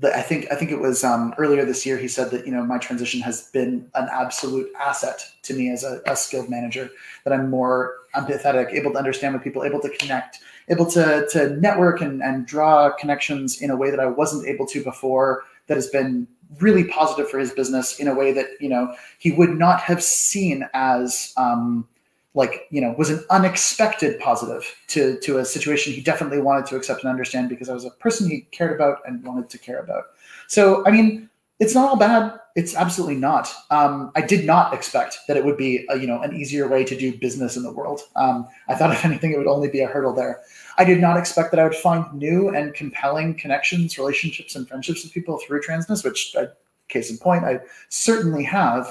I 0.03 0.21
think 0.21 0.51
I 0.51 0.55
think 0.55 0.71
it 0.71 0.79
was 0.79 1.03
um, 1.03 1.33
earlier 1.37 1.65
this 1.65 1.85
year. 1.85 1.97
He 1.97 2.07
said 2.07 2.29
that 2.31 2.45
you 2.45 2.51
know 2.51 2.63
my 2.63 2.77
transition 2.77 3.21
has 3.21 3.49
been 3.49 3.89
an 3.95 4.07
absolute 4.11 4.71
asset 4.79 5.25
to 5.43 5.53
me 5.55 5.71
as 5.71 5.83
a, 5.83 5.99
a, 6.05 6.15
skilled 6.15 6.49
manager. 6.49 6.91
That 7.23 7.33
I'm 7.33 7.49
more 7.49 7.95
empathetic, 8.15 8.71
able 8.71 8.91
to 8.91 8.97
understand 8.97 9.33
with 9.33 9.43
people, 9.43 9.63
able 9.63 9.79
to 9.81 9.89
connect, 9.97 10.39
able 10.69 10.85
to 10.91 11.27
to 11.31 11.55
network 11.57 12.01
and, 12.01 12.21
and 12.21 12.45
draw 12.45 12.91
connections 12.91 13.61
in 13.61 13.71
a 13.71 13.75
way 13.75 13.89
that 13.89 13.99
I 13.99 14.05
wasn't 14.05 14.47
able 14.47 14.67
to 14.67 14.83
before. 14.83 15.43
That 15.67 15.75
has 15.75 15.87
been 15.87 16.27
really 16.59 16.83
positive 16.83 17.29
for 17.29 17.39
his 17.39 17.51
business 17.51 17.99
in 17.99 18.07
a 18.07 18.13
way 18.13 18.31
that 18.33 18.47
you 18.59 18.69
know 18.69 18.93
he 19.19 19.31
would 19.31 19.57
not 19.57 19.81
have 19.81 20.03
seen 20.03 20.67
as 20.73 21.33
um, 21.37 21.87
like 22.33 22.67
you 22.69 22.81
know 22.81 22.93
was 22.97 23.09
an 23.09 23.23
unexpected 23.29 24.19
positive 24.19 24.75
to 24.87 25.19
to 25.19 25.37
a 25.37 25.45
situation 25.45 25.93
he 25.93 26.01
definitely 26.01 26.41
wanted 26.41 26.65
to 26.65 26.75
accept 26.75 27.03
and 27.03 27.09
understand 27.09 27.49
because 27.49 27.69
I 27.69 27.73
was 27.73 27.85
a 27.85 27.91
person 27.91 28.29
he 28.29 28.41
cared 28.51 28.73
about 28.73 28.99
and 29.05 29.23
wanted 29.23 29.49
to 29.49 29.57
care 29.57 29.79
about. 29.79 30.05
So 30.47 30.85
I 30.85 30.91
mean, 30.91 31.29
it's 31.59 31.75
not 31.75 31.89
all 31.89 31.97
bad. 31.97 32.39
It's 32.55 32.75
absolutely 32.75 33.15
not. 33.15 33.51
Um, 33.71 34.11
I 34.15 34.21
did 34.21 34.45
not 34.45 34.73
expect 34.73 35.17
that 35.27 35.37
it 35.37 35.45
would 35.45 35.57
be 35.57 35.85
a, 35.89 35.97
you 35.97 36.07
know 36.07 36.21
an 36.21 36.35
easier 36.35 36.67
way 36.67 36.83
to 36.83 36.97
do 36.97 37.17
business 37.17 37.57
in 37.57 37.63
the 37.63 37.71
world. 37.71 38.01
Um, 38.15 38.47
I 38.67 38.75
thought 38.75 38.91
if 38.91 39.05
anything 39.05 39.31
it 39.31 39.37
would 39.37 39.47
only 39.47 39.69
be 39.69 39.81
a 39.81 39.87
hurdle 39.87 40.13
there. 40.13 40.41
I 40.77 40.85
did 40.85 40.99
not 40.99 41.17
expect 41.17 41.51
that 41.51 41.59
I 41.59 41.63
would 41.63 41.75
find 41.75 42.11
new 42.13 42.49
and 42.49 42.73
compelling 42.73 43.35
connections, 43.35 43.97
relationships, 43.97 44.55
and 44.55 44.67
friendships 44.67 45.03
with 45.03 45.13
people 45.13 45.39
through 45.39 45.61
transness, 45.61 46.03
which, 46.03 46.35
I, 46.37 46.47
case 46.87 47.11
in 47.11 47.17
point, 47.17 47.43
I 47.43 47.59
certainly 47.89 48.43
have. 48.43 48.87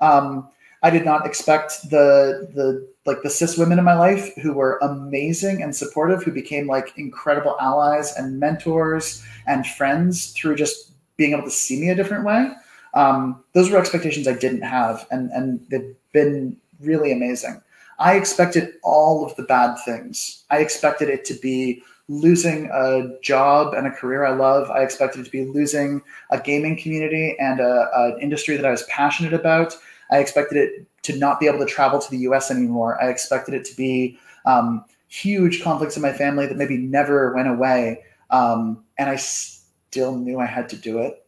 Um, 0.00 0.48
I 0.82 0.90
did 0.90 1.04
not 1.04 1.26
expect 1.26 1.90
the 1.90 2.48
the 2.54 2.86
like 3.06 3.22
the 3.22 3.30
cis 3.30 3.56
women 3.56 3.78
in 3.78 3.84
my 3.84 3.94
life 3.94 4.34
who 4.36 4.52
were 4.52 4.78
amazing 4.82 5.62
and 5.62 5.74
supportive, 5.74 6.22
who 6.22 6.32
became 6.32 6.66
like 6.66 6.96
incredible 6.96 7.56
allies 7.60 8.14
and 8.16 8.38
mentors 8.38 9.24
and 9.46 9.66
friends 9.66 10.32
through 10.32 10.56
just 10.56 10.92
being 11.16 11.32
able 11.32 11.44
to 11.44 11.50
see 11.50 11.80
me 11.80 11.88
a 11.88 11.94
different 11.94 12.24
way. 12.24 12.52
Um, 12.94 13.42
those 13.52 13.70
were 13.70 13.78
expectations 13.78 14.28
I 14.28 14.34
didn't 14.34 14.62
have, 14.62 15.06
and 15.10 15.30
and 15.32 15.66
they've 15.70 15.94
been 16.12 16.56
really 16.80 17.12
amazing. 17.12 17.60
I 17.98 18.16
expected 18.16 18.74
all 18.82 19.24
of 19.24 19.34
the 19.36 19.42
bad 19.42 19.76
things. 19.84 20.44
I 20.50 20.58
expected 20.58 21.08
it 21.08 21.24
to 21.26 21.34
be 21.34 21.82
losing 22.08 22.70
a 22.72 23.18
job 23.20 23.74
and 23.74 23.86
a 23.86 23.90
career 23.90 24.24
I 24.24 24.32
love. 24.32 24.70
I 24.70 24.82
expected 24.82 25.20
it 25.20 25.24
to 25.24 25.30
be 25.30 25.44
losing 25.44 26.02
a 26.30 26.38
gaming 26.38 26.76
community 26.76 27.36
and 27.40 27.60
an 27.60 28.18
industry 28.20 28.56
that 28.56 28.66
I 28.66 28.70
was 28.70 28.84
passionate 28.84 29.32
about. 29.32 29.76
I 30.10 30.18
expected 30.18 30.58
it 30.58 30.86
to 31.02 31.16
not 31.16 31.40
be 31.40 31.46
able 31.46 31.58
to 31.58 31.66
travel 31.66 31.98
to 31.98 32.10
the 32.10 32.18
US 32.18 32.50
anymore. 32.50 33.02
I 33.02 33.08
expected 33.08 33.54
it 33.54 33.64
to 33.66 33.76
be 33.76 34.18
um, 34.44 34.84
huge 35.08 35.62
conflicts 35.62 35.96
in 35.96 36.02
my 36.02 36.12
family 36.12 36.46
that 36.46 36.56
maybe 36.56 36.76
never 36.76 37.34
went 37.34 37.48
away. 37.48 38.04
Um, 38.30 38.84
and 38.98 39.08
I 39.08 39.16
still 39.16 40.16
knew 40.16 40.38
I 40.38 40.46
had 40.46 40.68
to 40.70 40.76
do 40.76 40.98
it. 40.98 41.24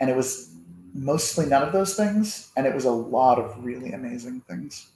And 0.00 0.08
it 0.08 0.16
was 0.16 0.54
mostly 0.98 1.46
none 1.46 1.62
of 1.62 1.72
those 1.72 1.94
things, 1.94 2.50
and 2.56 2.66
it 2.66 2.74
was 2.74 2.84
a 2.84 2.90
lot 2.90 3.38
of 3.38 3.64
really 3.64 3.92
amazing 3.92 4.40
things. 4.42 4.88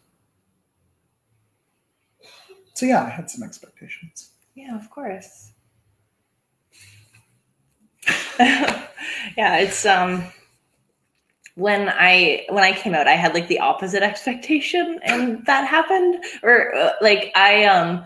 So 2.74 2.86
yeah, 2.86 3.04
I 3.04 3.08
had 3.08 3.30
some 3.30 3.42
expectations. 3.42 4.30
Yeah, 4.54 4.76
of 4.76 4.90
course. 4.90 5.52
yeah, 8.38 9.58
it's 9.58 9.86
um 9.86 10.24
when 11.54 11.90
I 11.90 12.46
when 12.48 12.64
I 12.64 12.72
came 12.72 12.94
out, 12.94 13.06
I 13.06 13.12
had 13.12 13.34
like 13.34 13.48
the 13.48 13.60
opposite 13.60 14.02
expectation, 14.02 14.98
and 15.02 15.44
that 15.46 15.66
happened. 15.66 16.24
Or 16.42 16.74
uh, 16.74 16.92
like 17.00 17.30
I 17.34 17.64
um 17.66 18.04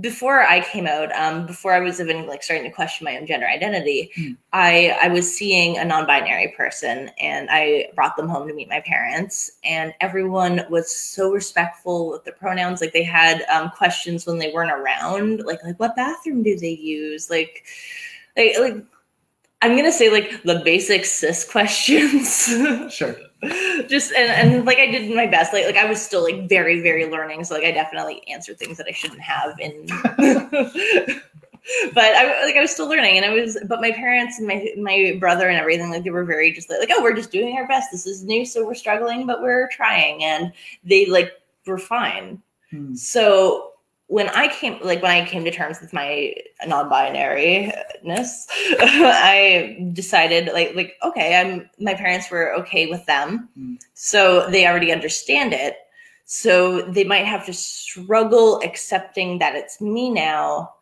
before 0.00 0.42
I 0.42 0.60
came 0.60 0.86
out, 0.86 1.10
um, 1.12 1.46
before 1.46 1.72
I 1.72 1.80
was 1.80 1.98
even 2.00 2.26
like 2.26 2.42
starting 2.42 2.64
to 2.68 2.74
question 2.74 3.06
my 3.06 3.16
own 3.16 3.26
gender 3.26 3.46
identity, 3.46 4.10
mm. 4.16 4.36
I 4.52 4.96
I 5.02 5.08
was 5.08 5.34
seeing 5.34 5.78
a 5.78 5.84
non-binary 5.84 6.54
person, 6.56 7.10
and 7.18 7.48
I 7.50 7.88
brought 7.94 8.16
them 8.16 8.28
home 8.28 8.46
to 8.48 8.54
meet 8.54 8.68
my 8.68 8.80
parents, 8.80 9.50
and 9.64 9.94
everyone 10.00 10.62
was 10.68 10.94
so 10.94 11.32
respectful 11.32 12.10
with 12.10 12.24
the 12.24 12.32
pronouns. 12.32 12.80
Like 12.80 12.92
they 12.92 13.02
had 13.02 13.42
um, 13.50 13.70
questions 13.70 14.26
when 14.26 14.38
they 14.38 14.52
weren't 14.52 14.72
around, 14.72 15.44
like 15.44 15.64
like 15.64 15.80
what 15.80 15.96
bathroom 15.96 16.42
do 16.42 16.56
they 16.56 16.70
use, 16.76 17.30
like 17.30 17.64
like 18.36 18.58
like 18.58 18.84
I'm 19.62 19.74
gonna 19.74 19.90
say 19.90 20.10
like 20.10 20.42
the 20.42 20.60
basic 20.64 21.06
cis 21.06 21.44
questions. 21.50 22.44
sure. 22.92 23.16
Just 23.88 24.12
and, 24.12 24.52
and 24.52 24.66
like 24.66 24.78
I 24.78 24.86
did 24.86 25.14
my 25.14 25.26
best. 25.26 25.52
Like 25.52 25.64
like 25.64 25.76
I 25.76 25.84
was 25.84 26.02
still 26.02 26.22
like 26.22 26.48
very, 26.48 26.80
very 26.80 27.06
learning. 27.06 27.44
So 27.44 27.54
like 27.54 27.64
I 27.64 27.70
definitely 27.70 28.26
answered 28.28 28.58
things 28.58 28.76
that 28.78 28.86
I 28.88 28.92
shouldn't 28.92 29.20
have 29.20 29.58
in 29.60 29.86
but 31.94 32.04
I 32.04 32.44
like 32.44 32.56
I 32.56 32.60
was 32.60 32.70
still 32.70 32.88
learning 32.88 33.16
and 33.16 33.24
I 33.24 33.30
was 33.30 33.58
but 33.68 33.80
my 33.80 33.92
parents 33.92 34.38
and 34.38 34.46
my 34.46 34.68
my 34.76 35.16
brother 35.20 35.48
and 35.48 35.58
everything 35.58 35.90
like 35.90 36.02
they 36.02 36.10
were 36.10 36.24
very 36.24 36.52
just 36.52 36.70
like, 36.70 36.80
like 36.80 36.90
oh 36.92 37.02
we're 37.02 37.14
just 37.14 37.30
doing 37.30 37.56
our 37.56 37.68
best. 37.68 37.92
This 37.92 38.06
is 38.06 38.24
new, 38.24 38.44
so 38.44 38.66
we're 38.66 38.74
struggling, 38.74 39.26
but 39.26 39.42
we're 39.42 39.68
trying 39.68 40.24
and 40.24 40.52
they 40.82 41.06
like 41.06 41.32
were 41.66 41.78
fine. 41.78 42.42
Hmm. 42.70 42.94
So 42.94 43.72
when 44.08 44.28
I 44.30 44.48
came, 44.48 44.78
like 44.82 45.02
when 45.02 45.10
I 45.10 45.26
came 45.26 45.44
to 45.44 45.50
terms 45.50 45.80
with 45.80 45.92
my 45.92 46.34
non-binariness, 46.66 48.46
I 48.80 49.90
decided 49.92 50.50
like, 50.52 50.74
like, 50.74 50.96
okay, 51.04 51.36
I'm, 51.36 51.68
my 51.78 51.94
parents 51.94 52.30
were 52.30 52.54
okay 52.56 52.86
with 52.86 53.04
them. 53.06 53.50
Mm. 53.58 53.78
So 53.94 54.48
they 54.50 54.66
already 54.66 54.92
understand 54.92 55.52
it. 55.52 55.76
So 56.24 56.82
they 56.82 57.04
might 57.04 57.26
have 57.26 57.44
to 57.46 57.52
struggle 57.52 58.60
accepting 58.62 59.38
that 59.38 59.54
it's 59.54 59.80
me 59.80 60.10
now 60.10 60.74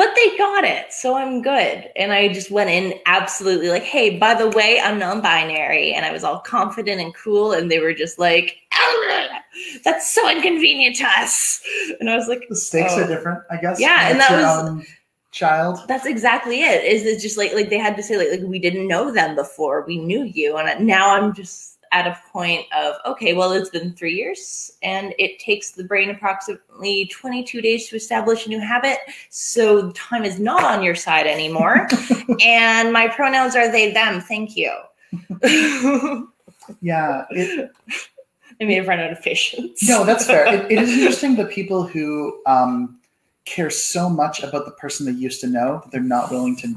but 0.00 0.14
they 0.14 0.34
got 0.38 0.64
it 0.64 0.90
so 0.94 1.14
i'm 1.14 1.42
good 1.42 1.90
and 1.94 2.10
i 2.10 2.26
just 2.26 2.50
went 2.50 2.70
in 2.70 2.94
absolutely 3.04 3.68
like 3.68 3.82
hey 3.82 4.16
by 4.16 4.32
the 4.32 4.48
way 4.48 4.80
i'm 4.82 4.98
non-binary 4.98 5.92
and 5.92 6.06
i 6.06 6.10
was 6.10 6.24
all 6.24 6.38
confident 6.38 7.02
and 7.02 7.14
cool 7.14 7.52
and 7.52 7.70
they 7.70 7.80
were 7.80 7.92
just 7.92 8.18
like 8.18 8.56
that's 9.84 10.12
so 10.12 10.30
inconvenient 10.30 10.96
to 10.96 11.04
us. 11.04 11.60
And 12.00 12.10
i 12.10 12.16
was 12.16 12.28
like 12.28 12.46
the 12.48 12.56
stakes 12.56 12.92
oh. 12.96 13.02
are 13.02 13.08
different 13.08 13.42
i 13.50 13.56
guess. 13.56 13.80
Yeah 13.80 14.08
and 14.10 14.20
that 14.20 14.30
was 14.32 14.68
um, 14.68 14.84
child. 15.32 15.80
That's 15.86 16.06
exactly 16.06 16.62
it. 16.62 16.84
Is 16.84 17.04
it 17.04 17.20
just 17.20 17.38
like 17.38 17.52
like 17.54 17.70
they 17.70 17.78
had 17.78 17.96
to 17.96 18.02
say 18.02 18.16
like, 18.16 18.30
like 18.30 18.48
we 18.48 18.58
didn't 18.58 18.88
know 18.88 19.12
them 19.12 19.36
before. 19.36 19.84
We 19.86 19.98
knew 19.98 20.24
you. 20.24 20.56
And 20.56 20.86
now 20.86 21.14
i'm 21.14 21.34
just 21.34 21.78
at 21.92 22.06
a 22.06 22.18
point 22.32 22.64
of 22.72 22.94
okay 23.04 23.34
well 23.34 23.52
it's 23.52 23.70
been 23.70 23.92
three 23.92 24.14
years 24.14 24.70
and 24.82 25.12
it 25.18 25.40
takes 25.40 25.72
the 25.72 25.82
brain 25.82 26.10
approximately 26.10 27.10
22 27.12 27.60
days 27.60 27.88
to 27.88 27.96
establish 27.96 28.46
a 28.46 28.48
new 28.48 28.60
habit 28.60 28.98
so 29.28 29.90
time 29.90 30.24
is 30.24 30.38
not 30.38 30.62
on 30.62 30.82
your 30.82 30.94
side 30.94 31.26
anymore. 31.26 31.88
And 32.42 32.92
my 32.92 33.08
pronouns 33.08 33.56
are 33.56 33.70
they 33.70 33.92
them. 33.92 34.20
Thank 34.20 34.56
you. 34.56 34.72
Yeah 36.80 37.24
it, 37.30 37.68
i 38.60 38.64
made 38.64 38.78
a 38.78 38.84
run 38.84 39.00
out 39.00 39.12
of 39.12 39.22
patience 39.22 39.88
no 39.88 40.04
that's 40.04 40.26
fair 40.26 40.46
it, 40.46 40.70
it 40.70 40.78
is 40.78 40.90
interesting 40.98 41.36
the 41.36 41.46
people 41.46 41.86
who 41.86 42.40
um, 42.46 42.98
care 43.44 43.70
so 43.70 44.08
much 44.08 44.42
about 44.42 44.64
the 44.64 44.72
person 44.72 45.06
they 45.06 45.12
used 45.12 45.40
to 45.40 45.46
know 45.46 45.80
that 45.82 45.90
they're 45.90 46.00
not 46.00 46.30
willing 46.30 46.56
to 46.56 46.74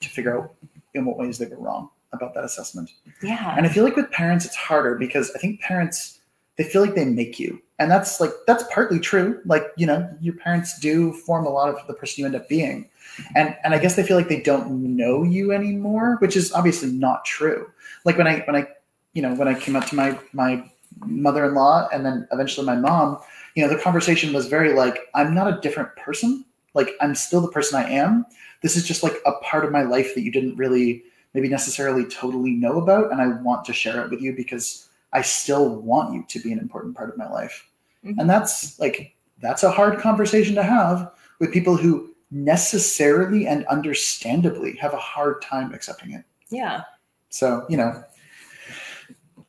to 0.00 0.08
figure 0.08 0.38
out 0.38 0.54
in 0.94 1.04
what 1.04 1.18
ways 1.18 1.38
they 1.38 1.46
were 1.46 1.56
wrong 1.56 1.90
about 2.12 2.34
that 2.34 2.44
assessment. 2.44 2.90
Yeah. 3.22 3.54
And 3.56 3.66
I 3.66 3.68
feel 3.68 3.84
like 3.84 3.96
with 3.96 4.10
parents, 4.10 4.44
it's 4.44 4.56
harder 4.56 4.96
because 4.96 5.30
I 5.34 5.38
think 5.38 5.60
parents, 5.60 6.20
they 6.56 6.64
feel 6.64 6.82
like 6.82 6.94
they 6.94 7.04
make 7.04 7.38
you. 7.38 7.60
And 7.78 7.90
that's 7.90 8.20
like, 8.20 8.30
that's 8.46 8.64
partly 8.72 8.98
true. 8.98 9.40
Like, 9.44 9.64
you 9.76 9.86
know, 9.86 10.08
your 10.20 10.34
parents 10.34 10.78
do 10.78 11.12
form 11.12 11.46
a 11.46 11.50
lot 11.50 11.68
of 11.68 11.86
the 11.86 11.94
person 11.94 12.22
you 12.22 12.26
end 12.26 12.34
up 12.34 12.48
being. 12.48 12.88
And, 13.34 13.54
and 13.64 13.74
I 13.74 13.78
guess 13.78 13.96
they 13.96 14.02
feel 14.02 14.16
like 14.16 14.28
they 14.28 14.40
don't 14.40 14.96
know 14.96 15.22
you 15.22 15.52
anymore, 15.52 16.16
which 16.20 16.36
is 16.36 16.52
obviously 16.52 16.90
not 16.90 17.24
true. 17.24 17.70
Like 18.04 18.16
when 18.16 18.26
I, 18.26 18.40
when 18.40 18.56
I, 18.56 18.66
you 19.12 19.22
know, 19.22 19.34
when 19.34 19.48
I 19.48 19.58
came 19.58 19.76
up 19.76 19.86
to 19.86 19.94
my, 19.94 20.18
my 20.32 20.64
mother-in-law 21.04 21.88
and 21.92 22.04
then 22.04 22.26
eventually 22.32 22.66
my 22.66 22.76
mom, 22.76 23.18
you 23.54 23.62
know, 23.62 23.74
the 23.74 23.80
conversation 23.82 24.32
was 24.32 24.46
very 24.46 24.72
like, 24.72 24.98
I'm 25.14 25.34
not 25.34 25.48
a 25.48 25.60
different 25.60 25.94
person. 25.96 26.44
Like 26.74 26.90
I'm 27.00 27.14
still 27.14 27.40
the 27.40 27.48
person 27.48 27.78
I 27.78 27.88
am. 27.90 28.26
This 28.62 28.76
is 28.76 28.86
just 28.86 29.02
like 29.02 29.16
a 29.26 29.32
part 29.42 29.64
of 29.64 29.72
my 29.72 29.82
life 29.82 30.14
that 30.14 30.22
you 30.22 30.32
didn't 30.32 30.56
really 30.56 31.04
maybe 31.34 31.48
necessarily 31.48 32.04
totally 32.06 32.50
know 32.50 32.80
about. 32.80 33.12
And 33.12 33.20
I 33.20 33.28
want 33.42 33.64
to 33.66 33.72
share 33.72 34.04
it 34.04 34.10
with 34.10 34.20
you 34.20 34.34
because 34.34 34.88
I 35.12 35.22
still 35.22 35.76
want 35.76 36.14
you 36.14 36.24
to 36.28 36.40
be 36.40 36.52
an 36.52 36.58
important 36.58 36.96
part 36.96 37.10
of 37.10 37.18
my 37.18 37.28
life. 37.28 37.68
Mm-hmm. 38.04 38.18
And 38.18 38.28
that's 38.28 38.78
like, 38.78 39.14
that's 39.40 39.62
a 39.62 39.70
hard 39.70 39.98
conversation 39.98 40.54
to 40.54 40.62
have 40.62 41.12
with 41.38 41.52
people 41.52 41.76
who 41.76 42.14
necessarily 42.30 43.46
and 43.46 43.66
understandably 43.66 44.76
have 44.76 44.94
a 44.94 44.98
hard 44.98 45.42
time 45.42 45.72
accepting 45.72 46.12
it. 46.12 46.24
Yeah. 46.48 46.82
So, 47.28 47.66
you 47.68 47.76
know, 47.76 48.02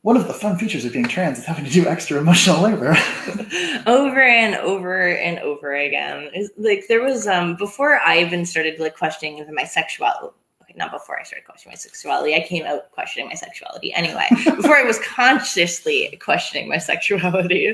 one 0.01 0.15
of 0.15 0.27
the 0.27 0.33
fun 0.33 0.57
features 0.57 0.85
of 0.85 0.93
being 0.93 1.07
trans 1.07 1.39
is 1.39 1.45
having 1.45 1.65
to 1.65 1.71
do 1.71 1.87
extra 1.87 2.19
emotional 2.19 2.61
labor 2.61 2.91
over 3.87 4.21
and 4.21 4.55
over 4.55 5.09
and 5.09 5.39
over 5.39 5.75
again 5.75 6.29
it's 6.33 6.51
like 6.57 6.85
there 6.87 7.03
was 7.03 7.27
um 7.27 7.55
before 7.55 7.99
i 7.99 8.19
even 8.19 8.45
started 8.45 8.79
like 8.79 8.95
questioning 8.95 9.45
my 9.53 9.63
sexuality 9.63 10.33
not 10.77 10.91
before 10.91 11.19
I 11.19 11.23
started 11.23 11.45
questioning 11.45 11.73
my 11.73 11.77
sexuality. 11.77 12.35
I 12.35 12.41
came 12.41 12.65
out 12.65 12.91
questioning 12.91 13.27
my 13.27 13.35
sexuality 13.35 13.93
anyway. 13.93 14.27
before 14.45 14.77
I 14.77 14.83
was 14.83 14.99
consciously 14.99 16.17
questioning 16.21 16.69
my 16.69 16.77
sexuality, 16.77 17.69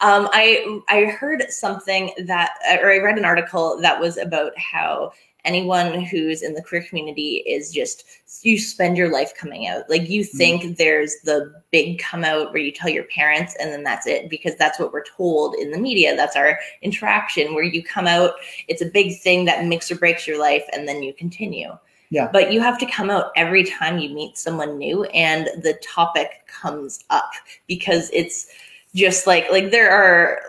um, 0.00 0.28
I 0.32 0.80
I 0.88 1.04
heard 1.04 1.44
something 1.50 2.12
that, 2.26 2.54
or 2.82 2.90
I 2.90 2.98
read 2.98 3.18
an 3.18 3.24
article 3.24 3.78
that 3.80 4.00
was 4.00 4.16
about 4.16 4.58
how 4.58 5.12
anyone 5.48 6.02
who's 6.02 6.42
in 6.42 6.52
the 6.52 6.62
queer 6.62 6.82
community 6.82 7.42
is 7.46 7.72
just 7.72 8.04
you 8.42 8.58
spend 8.58 8.96
your 8.96 9.10
life 9.10 9.32
coming 9.34 9.66
out 9.66 9.88
like 9.88 10.08
you 10.08 10.22
mm-hmm. 10.22 10.36
think 10.36 10.62
mm-hmm. 10.62 10.74
there's 10.74 11.16
the 11.24 11.52
big 11.70 11.98
come 11.98 12.22
out 12.22 12.52
where 12.52 12.62
you 12.62 12.70
tell 12.70 12.90
your 12.90 13.04
parents 13.04 13.56
and 13.58 13.72
then 13.72 13.82
that's 13.82 14.06
it 14.06 14.28
because 14.28 14.54
that's 14.56 14.78
what 14.78 14.92
we're 14.92 15.04
told 15.04 15.54
in 15.54 15.70
the 15.70 15.78
media 15.78 16.14
that's 16.14 16.36
our 16.36 16.58
interaction 16.82 17.54
where 17.54 17.64
you 17.64 17.82
come 17.82 18.06
out 18.06 18.34
it's 18.68 18.82
a 18.82 18.86
big 18.86 19.18
thing 19.20 19.46
that 19.46 19.64
makes 19.64 19.90
or 19.90 19.96
breaks 19.96 20.26
your 20.26 20.38
life 20.38 20.64
and 20.72 20.86
then 20.86 21.02
you 21.02 21.14
continue 21.14 21.70
yeah. 22.10 22.30
But 22.32 22.54
you 22.54 22.62
have 22.62 22.78
to 22.78 22.86
come 22.86 23.10
out 23.10 23.32
every 23.36 23.64
time 23.64 23.98
you 23.98 24.08
meet 24.08 24.38
someone 24.38 24.78
new 24.78 25.04
and 25.04 25.46
the 25.62 25.78
topic 25.82 26.46
comes 26.46 27.04
up 27.10 27.30
because 27.66 28.08
it's 28.14 28.46
just 28.94 29.26
like 29.26 29.50
like 29.50 29.70
there 29.70 29.90
are 29.90 30.40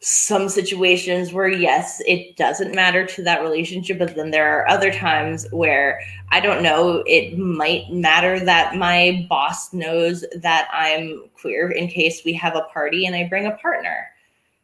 some 0.00 0.48
situations 0.48 1.32
where 1.32 1.48
yes 1.48 2.00
it 2.06 2.36
doesn't 2.36 2.74
matter 2.74 3.04
to 3.04 3.22
that 3.22 3.42
relationship 3.42 3.98
but 3.98 4.14
then 4.14 4.30
there 4.30 4.56
are 4.56 4.68
other 4.68 4.92
times 4.92 5.44
where 5.50 6.00
i 6.30 6.38
don't 6.38 6.62
know 6.62 7.02
it 7.04 7.36
might 7.36 7.90
matter 7.90 8.38
that 8.38 8.76
my 8.76 9.26
boss 9.28 9.72
knows 9.72 10.24
that 10.36 10.68
i'm 10.72 11.24
queer 11.40 11.72
in 11.72 11.88
case 11.88 12.22
we 12.24 12.32
have 12.32 12.54
a 12.54 12.62
party 12.72 13.06
and 13.06 13.16
i 13.16 13.26
bring 13.26 13.46
a 13.46 13.56
partner 13.56 14.06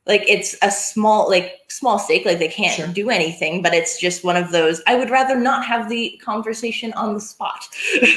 like 0.07 0.23
it's 0.29 0.57
a 0.63 0.71
small 0.71 1.29
like 1.29 1.59
small 1.67 1.99
stake 1.99 2.25
like 2.25 2.39
they 2.39 2.47
can't 2.47 2.77
sure. 2.77 2.87
do 2.87 3.11
anything 3.11 3.61
but 3.61 3.75
it's 3.75 3.99
just 3.99 4.23
one 4.23 4.37
of 4.37 4.53
those 4.53 4.81
i 4.87 4.95
would 4.95 5.11
rather 5.11 5.35
not 5.35 5.65
have 5.65 5.89
the 5.89 6.17
conversation 6.25 6.93
on 6.93 7.13
the 7.13 7.21
spot 7.21 7.69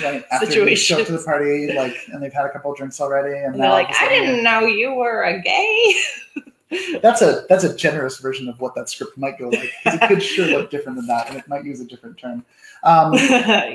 right 0.03 0.23
after 0.29 0.45
situation. 0.45 0.67
you 0.69 0.75
show 0.75 1.01
up 1.01 1.07
to 1.07 1.13
the 1.13 1.23
party 1.25 1.73
like 1.73 1.97
and 2.13 2.21
they've 2.21 2.33
had 2.33 2.45
a 2.45 2.51
couple 2.51 2.71
drinks 2.75 3.01
already 3.01 3.35
and, 3.35 3.55
and 3.55 3.63
they're 3.63 3.71
like 3.71 3.89
i 3.99 4.07
didn't 4.07 4.43
know 4.43 4.59
you 4.59 4.93
were 4.93 5.23
a 5.23 5.41
gay 5.41 5.95
that's 7.01 7.21
a 7.21 7.45
that's 7.49 7.63
a 7.63 7.75
generous 7.75 8.17
version 8.17 8.49
of 8.49 8.59
what 8.59 8.75
that 8.75 8.89
script 8.89 9.17
might 9.17 9.37
go 9.39 9.47
like 9.49 9.71
it 9.85 10.07
could 10.07 10.21
sure 10.21 10.47
look 10.47 10.69
different 10.69 10.97
than 10.97 11.07
that 11.07 11.29
and 11.29 11.37
it 11.37 11.47
might 11.47 11.63
use 11.63 11.79
a 11.79 11.85
different 11.85 12.17
term 12.17 12.43
um, 12.83 13.13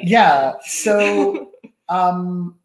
yeah 0.03 0.53
so 0.64 1.51
um, 1.88 2.57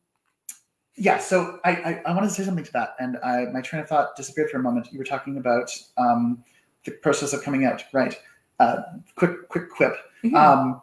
yeah, 0.98 1.20
so 1.20 1.60
I, 1.64 1.72
I, 1.72 2.02
I, 2.08 2.14
wanted 2.14 2.30
to 2.30 2.34
say 2.34 2.44
something 2.44 2.64
to 2.64 2.74
that, 2.74 2.96
and 3.00 3.18
I, 3.18 3.46
my 3.54 3.62
train 3.62 3.84
of 3.84 3.88
thought 3.88 4.16
disappeared 4.16 4.50
for 4.50 4.58
a 4.58 4.64
moment. 4.64 4.92
You 4.92 4.98
were 4.98 5.06
talking 5.06 5.38
about 5.38 5.72
um, 5.98 6.44
the 6.86 6.92
process 6.92 7.34
of 7.34 7.44
coming 7.44 7.66
out, 7.66 7.84
right? 7.94 8.16
Uh, 8.60 8.82
quick, 9.16 9.48
quick 9.48 9.70
quip. 9.70 9.94
Mm-hmm. 10.24 10.36
Um, 10.36 10.82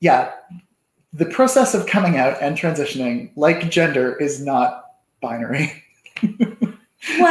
yeah, 0.00 0.32
the 1.12 1.26
process 1.26 1.74
of 1.74 1.86
coming 1.86 2.16
out 2.16 2.40
and 2.40 2.56
transitioning, 2.56 3.32
like 3.36 3.70
gender, 3.70 4.16
is 4.16 4.42
not 4.42 4.92
binary. 5.20 5.84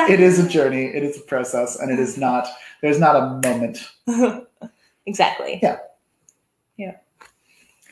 it 0.09 0.19
is 0.19 0.39
a 0.39 0.47
journey. 0.47 0.85
It 0.85 1.03
is 1.03 1.17
a 1.17 1.21
process, 1.21 1.79
and 1.79 1.91
it 1.91 1.99
is 1.99 2.17
not. 2.17 2.47
There's 2.81 2.99
not 2.99 3.15
a 3.15 3.47
moment. 3.47 3.79
exactly. 5.05 5.59
Yeah. 5.61 5.77
Yeah. 6.77 6.95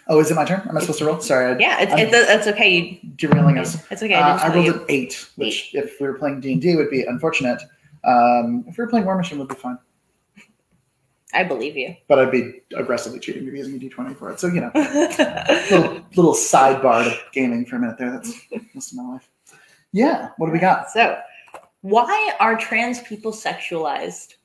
Oh, 0.07 0.19
is 0.19 0.31
it 0.31 0.35
my 0.35 0.45
turn? 0.45 0.65
Am 0.67 0.77
I 0.77 0.79
supposed 0.79 0.99
to 0.99 1.05
roll? 1.05 1.19
Sorry. 1.19 1.53
I, 1.53 1.57
yeah, 1.57 1.81
it's, 1.81 1.93
it's, 1.93 2.29
it's 2.29 2.47
okay. 2.47 2.69
You, 2.69 3.09
derailing 3.17 3.57
us. 3.57 3.75
It's 3.91 4.01
okay. 4.01 4.13
I, 4.15 4.31
uh, 4.31 4.39
I 4.39 4.53
rolled 4.53 4.65
you. 4.65 4.73
an 4.75 4.85
eight, 4.87 5.29
which 5.35 5.75
eight. 5.75 5.83
if 5.83 5.99
we 5.99 6.07
were 6.07 6.13
playing 6.13 6.39
D 6.39 6.53
and 6.53 6.61
D 6.61 6.75
would 6.75 6.89
be 6.89 7.03
unfortunate. 7.03 7.61
Um, 8.05 8.63
if 8.67 8.77
we 8.77 8.83
were 8.83 8.89
playing 8.89 9.05
Warmachine, 9.05 9.37
would 9.37 9.49
be 9.49 9.55
fine. 9.55 9.77
I 11.33 11.43
believe 11.43 11.75
you. 11.75 11.95
But 12.07 12.19
I'd 12.19 12.31
be 12.31 12.61
aggressively 12.75 13.19
cheating 13.19 13.43
you 13.43 13.51
using 13.51 13.75
a 13.75 13.79
D20 13.79 14.15
for 14.15 14.31
it. 14.31 14.39
So 14.39 14.47
you 14.47 14.61
know, 14.61 14.71
little, 14.73 16.01
little 16.15 16.33
sidebar 16.33 17.03
to 17.03 17.19
gaming 17.33 17.65
for 17.65 17.75
a 17.75 17.79
minute 17.79 17.97
there. 17.97 18.11
That's 18.11 18.33
most 18.73 18.91
of 18.91 18.97
my 18.97 19.03
life. 19.03 19.29
Yeah. 19.91 20.29
What 20.37 20.47
do 20.47 20.53
we 20.53 20.59
got? 20.59 20.89
So, 20.89 21.19
why 21.81 22.33
are 22.39 22.57
trans 22.57 23.01
people 23.01 23.31
sexualized? 23.31 24.35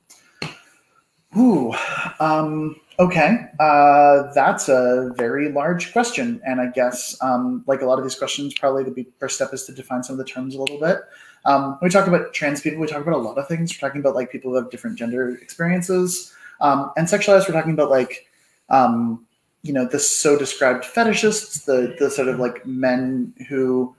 Ooh. 1.37 1.73
Um, 2.19 2.75
Okay, 2.99 3.47
uh, 3.59 4.31
that's 4.35 4.69
a 4.69 5.11
very 5.17 5.51
large 5.51 5.91
question, 5.93 6.39
and 6.45 6.61
I 6.61 6.67
guess 6.67 7.17
um, 7.21 7.63
like 7.65 7.81
a 7.81 7.85
lot 7.85 7.97
of 7.97 8.05
these 8.05 8.13
questions, 8.13 8.53
probably 8.53 8.83
the 8.83 9.07
first 9.19 9.35
step 9.35 9.51
is 9.51 9.63
to 9.65 9.73
define 9.73 10.03
some 10.03 10.13
of 10.13 10.19
the 10.19 10.31
terms 10.31 10.53
a 10.53 10.59
little 10.59 10.79
bit. 10.79 10.99
Um, 11.45 11.71
when 11.79 11.79
we 11.81 11.89
talk 11.89 12.05
about 12.05 12.33
trans 12.33 12.61
people, 12.61 12.79
we 12.79 12.85
talk 12.85 13.01
about 13.01 13.15
a 13.15 13.17
lot 13.17 13.39
of 13.39 13.47
things. 13.47 13.73
We're 13.73 13.87
talking 13.87 13.99
about 13.99 14.13
like 14.13 14.31
people 14.31 14.51
who 14.51 14.57
have 14.57 14.69
different 14.69 14.99
gender 14.99 15.29
experiences, 15.41 16.33
um, 16.61 16.91
and 16.95 17.07
sexualized. 17.07 17.47
We're 17.49 17.55
talking 17.55 17.73
about 17.73 17.89
like 17.89 18.27
um, 18.69 19.25
you 19.63 19.73
know 19.73 19.87
the 19.87 19.97
so 19.97 20.37
described 20.37 20.83
fetishists, 20.83 21.65
the 21.65 21.95
the 21.97 22.11
sort 22.11 22.27
of 22.27 22.37
like 22.37 22.63
men 22.63 23.33
who 23.49 23.95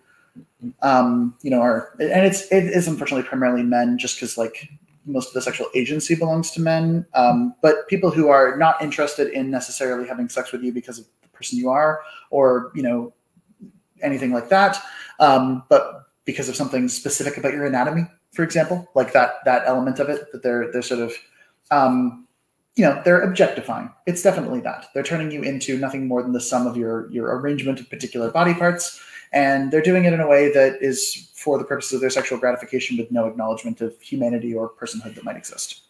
um, 0.82 1.34
you 1.42 1.50
know 1.50 1.60
are, 1.60 1.94
and 2.00 2.26
it's 2.26 2.42
it 2.52 2.64
is 2.64 2.88
unfortunately 2.88 3.26
primarily 3.26 3.62
men, 3.62 3.98
just 3.98 4.16
because 4.16 4.38
like 4.38 4.68
most 5.06 5.28
of 5.28 5.34
the 5.34 5.42
sexual 5.42 5.68
agency 5.74 6.14
belongs 6.14 6.50
to 6.52 6.60
men, 6.60 7.04
um, 7.14 7.54
but 7.60 7.86
people 7.88 8.10
who 8.10 8.28
are 8.28 8.56
not 8.56 8.80
interested 8.80 9.32
in 9.32 9.50
necessarily 9.50 10.08
having 10.08 10.28
sex 10.28 10.52
with 10.52 10.62
you 10.62 10.72
because 10.72 10.98
of 10.98 11.04
the 11.22 11.28
person 11.28 11.58
you 11.58 11.68
are, 11.68 12.00
or 12.30 12.70
you 12.74 12.82
know 12.82 13.12
anything 14.02 14.32
like 14.32 14.48
that, 14.48 14.82
um, 15.20 15.62
but 15.68 16.08
because 16.24 16.48
of 16.48 16.56
something 16.56 16.88
specific 16.88 17.36
about 17.36 17.52
your 17.52 17.66
anatomy, 17.66 18.06
for 18.32 18.42
example, 18.42 18.88
like 18.94 19.12
that 19.12 19.36
that 19.44 19.62
element 19.66 19.98
of 19.98 20.08
it 20.08 20.30
that 20.32 20.42
they're 20.42 20.70
they're 20.72 20.82
sort 20.82 21.00
of 21.00 21.12
um, 21.70 22.26
you 22.76 22.84
know 22.84 23.00
they're 23.04 23.22
objectifying. 23.22 23.90
It's 24.06 24.22
definitely 24.22 24.60
that. 24.60 24.86
They're 24.94 25.02
turning 25.02 25.30
you 25.30 25.42
into 25.42 25.78
nothing 25.78 26.08
more 26.08 26.22
than 26.22 26.32
the 26.32 26.40
sum 26.40 26.66
of 26.66 26.76
your 26.76 27.10
your 27.10 27.38
arrangement 27.38 27.80
of 27.80 27.88
particular 27.90 28.30
body 28.30 28.54
parts 28.54 29.00
and 29.34 29.70
they're 29.70 29.82
doing 29.82 30.04
it 30.04 30.12
in 30.12 30.20
a 30.20 30.28
way 30.28 30.50
that 30.52 30.78
is 30.80 31.28
for 31.34 31.58
the 31.58 31.64
purposes 31.64 31.92
of 31.94 32.00
their 32.00 32.08
sexual 32.08 32.38
gratification 32.38 32.96
with 32.96 33.10
no 33.10 33.26
acknowledgement 33.26 33.80
of 33.80 34.00
humanity 34.00 34.54
or 34.54 34.70
personhood 34.70 35.14
that 35.16 35.24
might 35.24 35.36
exist. 35.36 35.82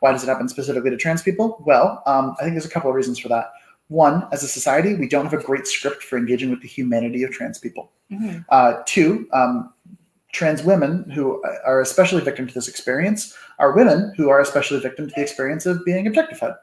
Why 0.00 0.12
does 0.12 0.22
it 0.22 0.28
happen 0.28 0.48
specifically 0.48 0.90
to 0.90 0.96
trans 0.96 1.22
people? 1.22 1.62
Well, 1.66 2.02
um, 2.06 2.36
I 2.38 2.44
think 2.44 2.54
there's 2.54 2.66
a 2.66 2.70
couple 2.70 2.90
of 2.90 2.96
reasons 2.96 3.18
for 3.18 3.28
that. 3.28 3.52
One, 3.88 4.28
as 4.30 4.44
a 4.44 4.48
society, 4.48 4.94
we 4.94 5.08
don't 5.08 5.24
have 5.24 5.32
a 5.32 5.42
great 5.42 5.66
script 5.66 6.04
for 6.04 6.16
engaging 6.16 6.50
with 6.50 6.62
the 6.62 6.68
humanity 6.68 7.24
of 7.24 7.32
trans 7.32 7.58
people. 7.58 7.90
Mm-hmm. 8.12 8.40
Uh, 8.50 8.82
two, 8.86 9.26
um, 9.32 9.72
trans 10.32 10.62
women 10.62 11.10
who 11.10 11.42
are 11.64 11.80
especially 11.80 12.22
victim 12.22 12.46
to 12.46 12.54
this 12.54 12.68
experience 12.68 13.36
are 13.58 13.74
women 13.74 14.12
who 14.16 14.28
are 14.28 14.40
especially 14.40 14.78
victim 14.78 15.08
to 15.08 15.14
the 15.14 15.22
experience 15.22 15.66
of 15.66 15.84
being 15.84 16.06
objectified. 16.06 16.54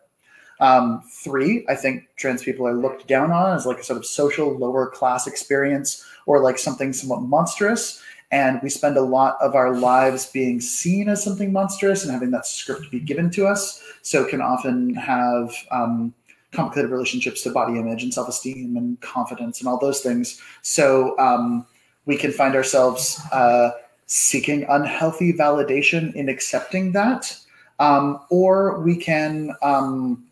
Um, 0.59 1.03
three, 1.11 1.65
I 1.69 1.75
think 1.75 2.07
trans 2.15 2.43
people 2.43 2.67
are 2.67 2.73
looked 2.73 3.07
down 3.07 3.31
on 3.31 3.55
as 3.55 3.65
like 3.65 3.79
a 3.79 3.83
sort 3.83 3.97
of 3.97 4.05
social 4.05 4.57
lower 4.57 4.87
class 4.87 5.27
experience 5.27 6.03
or 6.27 6.39
like 6.41 6.59
something 6.59 6.93
somewhat 6.93 7.23
monstrous. 7.23 8.03
And 8.29 8.59
we 8.61 8.69
spend 8.69 8.97
a 8.97 9.01
lot 9.01 9.37
of 9.41 9.55
our 9.55 9.73
lives 9.73 10.27
being 10.27 10.59
seen 10.59 11.07
as 11.07 11.23
something 11.23 11.51
monstrous 11.51 12.03
and 12.03 12.11
having 12.11 12.29
that 12.31 12.45
script 12.45 12.91
be 12.91 12.99
given 12.99 13.31
to 13.31 13.47
us. 13.47 13.81
So 14.01 14.25
can 14.25 14.41
often 14.41 14.93
have 14.95 15.51
um, 15.71 16.13
complicated 16.51 16.91
relationships 16.91 17.41
to 17.43 17.51
body 17.51 17.79
image 17.79 18.03
and 18.03 18.13
self 18.13 18.27
esteem 18.27 18.75
and 18.75 18.99
confidence 18.99 19.61
and 19.61 19.67
all 19.69 19.79
those 19.79 20.01
things. 20.01 20.41
So 20.61 21.17
um, 21.17 21.65
we 22.05 22.17
can 22.17 22.31
find 22.33 22.53
ourselves 22.53 23.19
uh, 23.31 23.71
seeking 24.05 24.65
unhealthy 24.69 25.31
validation 25.31 26.13
in 26.13 26.27
accepting 26.27 26.91
that. 26.91 27.37
Um, 27.79 28.19
or 28.29 28.79
we 28.79 28.97
can, 28.97 29.53
um, 29.61 30.25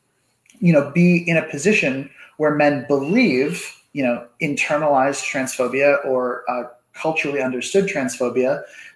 you 0.59 0.73
know, 0.73 0.91
be 0.91 1.17
in 1.29 1.37
a 1.37 1.43
position 1.43 2.09
where 2.37 2.55
men 2.55 2.85
believe 2.87 3.71
you 3.95 4.03
know 4.05 4.17
internalized 4.41 5.23
transphobia 5.31 5.89
or 6.05 6.43
uh, 6.53 6.63
culturally 7.03 7.41
understood 7.41 7.85
transphobia 7.93 8.51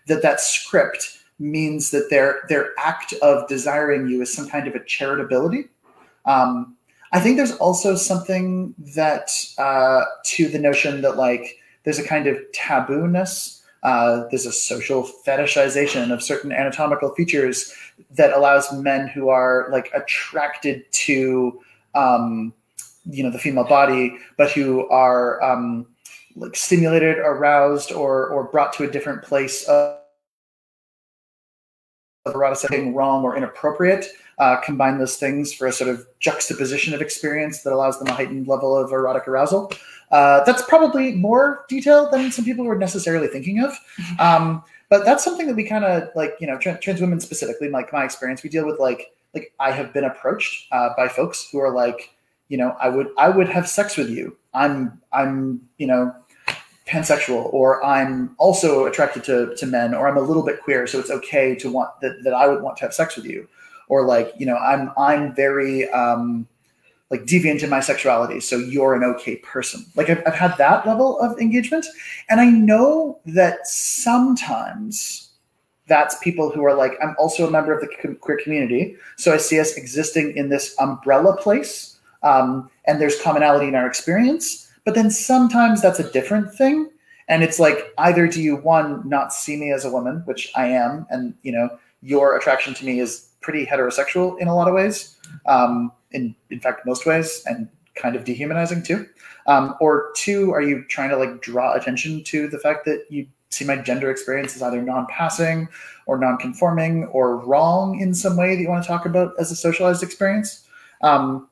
that 0.07 0.21
that 0.21 0.39
script 0.41 1.01
means 1.39 1.91
that 1.91 2.05
their 2.09 2.29
their 2.49 2.65
act 2.77 3.13
of 3.29 3.47
desiring 3.47 4.01
you 4.09 4.21
is 4.21 4.33
some 4.37 4.47
kind 4.53 4.67
of 4.67 4.75
a 4.75 4.83
charitability. 4.95 5.63
Um, 6.25 6.51
i 7.13 7.19
think 7.21 7.37
there's 7.37 7.57
also 7.67 7.95
something 7.95 8.75
that 8.95 9.27
uh, 9.57 10.03
to 10.33 10.41
the 10.53 10.59
notion 10.59 11.01
that 11.01 11.15
like 11.25 11.45
there's 11.83 11.99
a 12.05 12.07
kind 12.13 12.27
of 12.27 12.35
tabooness 12.51 13.59
Uh, 13.83 14.27
there's 14.29 14.45
a 14.45 14.51
social 14.51 15.01
fetishization 15.25 16.11
of 16.11 16.21
certain 16.21 16.51
anatomical 16.51 17.09
features 17.15 17.73
that 18.11 18.33
allows 18.37 18.65
men 18.73 19.07
who 19.07 19.29
are 19.29 19.69
like 19.71 19.87
attracted 19.93 20.83
to, 20.91 21.61
um, 21.95 22.53
you 23.09 23.23
know, 23.23 23.31
the 23.31 23.39
female 23.39 23.65
body, 23.65 24.17
but 24.37 24.51
who 24.51 24.87
are 24.89 25.41
um, 25.43 25.87
like 26.35 26.55
stimulated, 26.55 27.17
aroused, 27.17 27.91
or 27.91 28.27
or 28.27 28.45
brought 28.45 28.73
to 28.73 28.83
a 28.83 28.91
different 28.91 29.23
place 29.23 29.67
of 29.67 29.97
eroticism 32.25 32.93
wrong 32.93 33.23
or 33.23 33.35
inappropriate. 33.35 34.07
Uh, 34.37 34.55
combine 34.61 34.97
those 34.97 35.17
things 35.17 35.51
for 35.51 35.67
a 35.67 35.71
sort 35.71 35.89
of 35.89 36.07
juxtaposition 36.21 36.93
of 36.93 37.01
experience 37.01 37.61
that 37.63 37.73
allows 37.73 37.99
them 37.99 38.07
a 38.07 38.13
heightened 38.13 38.47
level 38.47 38.73
of 38.73 38.89
erotic 38.93 39.27
arousal. 39.27 39.69
Uh, 40.11 40.41
that's 40.45 40.61
probably 40.61 41.11
more 41.11 41.65
detail 41.67 42.09
than 42.09 42.31
some 42.31 42.45
people 42.45 42.63
were 42.63 42.77
necessarily 42.77 43.27
thinking 43.27 43.61
of. 43.61 43.77
Um, 44.17 44.63
but 44.87 45.03
that's 45.03 45.25
something 45.25 45.45
that 45.47 45.55
we 45.55 45.65
kind 45.65 45.83
of 45.83 46.09
like, 46.15 46.35
you 46.39 46.47
know, 46.47 46.57
trans, 46.57 46.79
trans 46.79 47.01
women 47.01 47.19
specifically, 47.19 47.69
like 47.69 47.91
my 47.91 48.05
experience, 48.05 48.41
we 48.41 48.49
deal 48.49 48.65
with 48.65 48.79
like, 48.79 49.11
like 49.35 49.53
I 49.59 49.71
have 49.71 49.93
been 49.93 50.05
approached 50.05 50.67
uh, 50.71 50.89
by 50.95 51.09
folks 51.09 51.49
who 51.51 51.59
are 51.59 51.71
like, 51.71 52.09
you 52.49 52.57
know, 52.57 52.75
I 52.79 52.89
would, 52.89 53.07
I 53.17 53.29
would 53.29 53.47
have 53.47 53.69
sex 53.69 53.95
with 53.95 54.09
you. 54.09 54.35
I'm, 54.53 54.99
I'm, 55.13 55.61
you 55.77 55.87
know, 55.87 56.13
pansexual, 56.87 57.53
or 57.53 57.83
I'm 57.85 58.35
also 58.37 58.85
attracted 58.85 59.23
to, 59.25 59.55
to 59.55 59.65
men, 59.65 59.93
or 59.93 60.09
I'm 60.09 60.17
a 60.17 60.21
little 60.21 60.43
bit 60.43 60.61
queer, 60.61 60.87
so 60.87 60.99
it's 60.99 61.11
okay 61.11 61.55
to 61.55 61.71
want 61.71 61.91
that, 62.01 62.23
that 62.23 62.33
I 62.33 62.47
would 62.47 62.61
want 62.61 62.77
to 62.77 62.83
have 62.83 62.93
sex 62.93 63.15
with 63.15 63.25
you, 63.25 63.47
or 63.87 64.05
like, 64.05 64.33
you 64.37 64.45
know, 64.45 64.57
I'm, 64.57 64.91
I'm 64.97 65.33
very, 65.33 65.89
um, 65.91 66.47
like 67.09 67.21
deviant 67.21 67.63
in 67.63 67.69
my 67.69 67.79
sexuality 67.79 68.39
so 68.39 68.57
you're 68.57 68.93
an 68.93 69.03
okay 69.03 69.37
person 69.37 69.85
like 69.95 70.09
I've, 70.09 70.21
I've, 70.27 70.35
had 70.35 70.55
that 70.57 70.85
level 70.85 71.19
of 71.19 71.39
engagement 71.39 71.85
and 72.29 72.39
i 72.39 72.49
know 72.49 73.19
that 73.25 73.65
sometimes 73.67 75.31
that's 75.87 76.19
people 76.19 76.51
who 76.51 76.63
are 76.63 76.75
like 76.75 76.93
i'm 77.01 77.15
also 77.17 77.47
a 77.47 77.51
member 77.51 77.73
of 77.73 77.81
the 77.81 78.15
queer 78.21 78.37
community 78.37 78.95
so 79.17 79.33
i 79.33 79.37
see 79.37 79.59
us 79.59 79.73
existing 79.73 80.37
in 80.37 80.49
this 80.49 80.75
umbrella 80.79 81.35
place 81.35 81.88
um, 82.23 82.69
and 82.85 82.99
there's 82.99 83.21
commonality 83.21 83.67
in 83.67 83.75
our 83.75 83.87
experience 83.87 84.69
but 84.85 84.95
then 84.95 85.11
sometimes 85.11 85.83
that's 85.83 85.99
a 85.99 86.11
different 86.11 86.51
thing. 86.53 86.89
And 87.27 87.43
it's 87.43 87.59
like 87.59 87.93
either 87.99 88.27
do 88.27 88.41
you 88.41 88.55
one 88.55 89.07
not 89.07 89.31
see 89.33 89.55
me 89.55 89.71
as 89.71 89.85
a 89.85 89.91
woman 89.91 90.23
which 90.25 90.51
i 90.55 90.65
am 90.65 91.05
and 91.11 91.35
you 91.43 91.51
know 91.51 91.69
your 92.01 92.35
attraction 92.35 92.73
to 92.73 92.85
me 92.85 92.99
is 92.99 93.29
pretty 93.41 93.67
heterosexual 93.67 94.39
in 94.39 94.47
a 94.47 94.55
lot 94.55 94.67
of 94.67 94.73
ways 94.73 95.15
um, 95.45 95.91
in 96.11 96.33
in 96.49 96.59
fact 96.59 96.87
most 96.87 97.05
ways 97.05 97.43
and 97.45 97.69
kind 97.95 98.15
of 98.15 98.23
dehumanizing 98.23 98.81
too. 98.81 99.05
Um, 99.45 99.75
or 99.79 100.11
two 100.15 100.51
are 100.53 100.61
you 100.61 100.83
trying 100.85 101.09
to 101.09 101.17
like 101.17 101.41
draw 101.41 101.73
attention 101.73 102.23
to 102.23 102.47
the 102.47 102.57
fact 102.57 102.85
that 102.85 103.05
you 103.09 103.27
see 103.51 103.65
my 103.65 103.75
gender 103.75 104.09
experience 104.09 104.55
as 104.55 104.63
either 104.63 104.81
non-passing 104.81 105.67
or 106.07 106.17
non-conforming 106.17 107.05
or 107.05 107.37
wrong 107.37 107.99
in 107.99 108.13
some 108.13 108.37
way 108.37 108.55
that 108.55 108.61
you 108.61 108.69
want 108.69 108.83
to 108.83 108.87
talk 108.87 109.05
about 109.05 109.33
as 109.37 109.51
a 109.51 109.55
socialized 109.55 110.01
experience? 110.01 110.67
Um, 111.01 111.48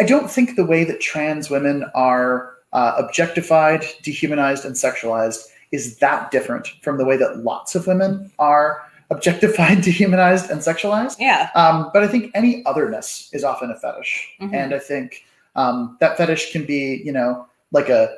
i 0.00 0.04
don't 0.04 0.30
think 0.30 0.56
the 0.56 0.64
way 0.64 0.84
that 0.84 1.00
trans 1.00 1.50
women 1.50 1.84
are 1.94 2.54
uh, 2.72 2.94
objectified 2.98 3.84
dehumanized 4.02 4.64
and 4.64 4.74
sexualized 4.74 5.46
is 5.72 5.98
that 5.98 6.30
different 6.30 6.68
from 6.82 6.98
the 6.98 7.04
way 7.04 7.16
that 7.16 7.38
lots 7.38 7.74
of 7.74 7.86
women 7.86 8.30
are 8.38 8.82
objectified, 9.10 9.82
dehumanized, 9.82 10.50
and 10.50 10.60
sexualized. 10.60 11.16
Yeah. 11.18 11.50
Um, 11.54 11.90
but 11.92 12.02
I 12.02 12.08
think 12.08 12.30
any 12.34 12.64
otherness 12.66 13.30
is 13.32 13.44
often 13.44 13.70
a 13.70 13.76
fetish, 13.76 14.36
mm-hmm. 14.40 14.54
and 14.54 14.74
I 14.74 14.78
think 14.78 15.24
um, 15.56 15.96
that 16.00 16.16
fetish 16.16 16.52
can 16.52 16.64
be, 16.64 17.02
you 17.04 17.12
know, 17.12 17.46
like 17.72 17.88
a, 17.88 18.14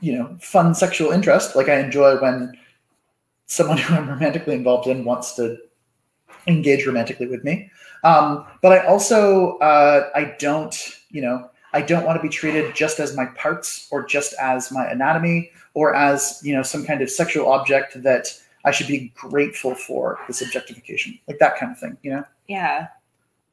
you 0.00 0.12
know, 0.12 0.36
fun 0.40 0.74
sexual 0.74 1.10
interest. 1.10 1.56
Like 1.56 1.68
I 1.68 1.78
enjoy 1.78 2.18
when 2.20 2.56
someone 3.46 3.78
who 3.82 3.94
I'm 3.94 4.08
romantically 4.08 4.54
involved 4.54 4.88
in 4.88 5.04
wants 5.04 5.34
to 5.34 5.58
engage 6.46 6.86
romantically 6.86 7.26
with 7.26 7.44
me. 7.44 7.70
Um, 8.06 8.46
but 8.62 8.70
I 8.72 8.86
also 8.86 9.58
uh, 9.58 10.10
I 10.14 10.36
don't, 10.38 10.76
you 11.10 11.22
know, 11.22 11.50
I 11.72 11.82
don't 11.82 12.04
want 12.06 12.16
to 12.18 12.22
be 12.22 12.28
treated 12.28 12.74
just 12.74 13.00
as 13.00 13.16
my 13.16 13.26
parts 13.42 13.88
or 13.90 14.06
just 14.06 14.34
as 14.40 14.70
my 14.70 14.86
anatomy 14.86 15.50
or 15.74 15.94
as 15.94 16.40
you 16.44 16.54
know 16.54 16.62
some 16.62 16.84
kind 16.86 17.02
of 17.02 17.10
sexual 17.10 17.50
object 17.50 18.00
that 18.02 18.26
I 18.64 18.70
should 18.70 18.86
be 18.86 19.12
grateful 19.14 19.74
for 19.74 20.18
this 20.26 20.40
objectification, 20.40 21.18
like 21.28 21.38
that 21.38 21.56
kind 21.58 21.72
of 21.72 21.78
thing, 21.78 21.96
you 22.02 22.10
know? 22.12 22.24
Yeah. 22.48 22.88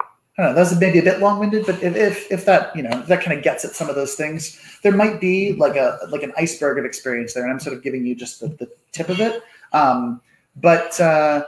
I 0.02 0.42
don't 0.42 0.46
know. 0.48 0.56
That's 0.56 0.80
maybe 0.80 0.98
a 0.98 1.04
bit 1.04 1.20
long-winded, 1.20 1.68
but 1.68 1.82
if, 1.84 1.96
if, 1.96 2.32
if 2.32 2.46
that 2.46 2.76
you 2.76 2.82
know 2.82 3.02
that 3.04 3.24
kind 3.24 3.38
of 3.38 3.44
gets 3.44 3.64
at 3.66 3.72
some 3.72 3.90
of 3.90 3.96
those 3.96 4.16
things, 4.16 4.60
there 4.84 4.92
might 4.92 5.20
be 5.20 5.54
like 5.54 5.76
a 5.76 6.00
like 6.10 6.24
an 6.24 6.34
iceberg 6.38 6.78
of 6.80 6.86
experience 6.86 7.34
there, 7.34 7.44
and 7.44 7.52
I'm 7.52 7.60
sort 7.60 7.76
of 7.76 7.84
giving 7.84 8.06
you 8.06 8.16
just 8.16 8.40
the, 8.40 8.48
the 8.48 8.70
tip 8.92 9.10
of 9.10 9.20
it. 9.20 9.44
Um, 9.74 10.22
but 10.56 11.00
uh, 11.00 11.46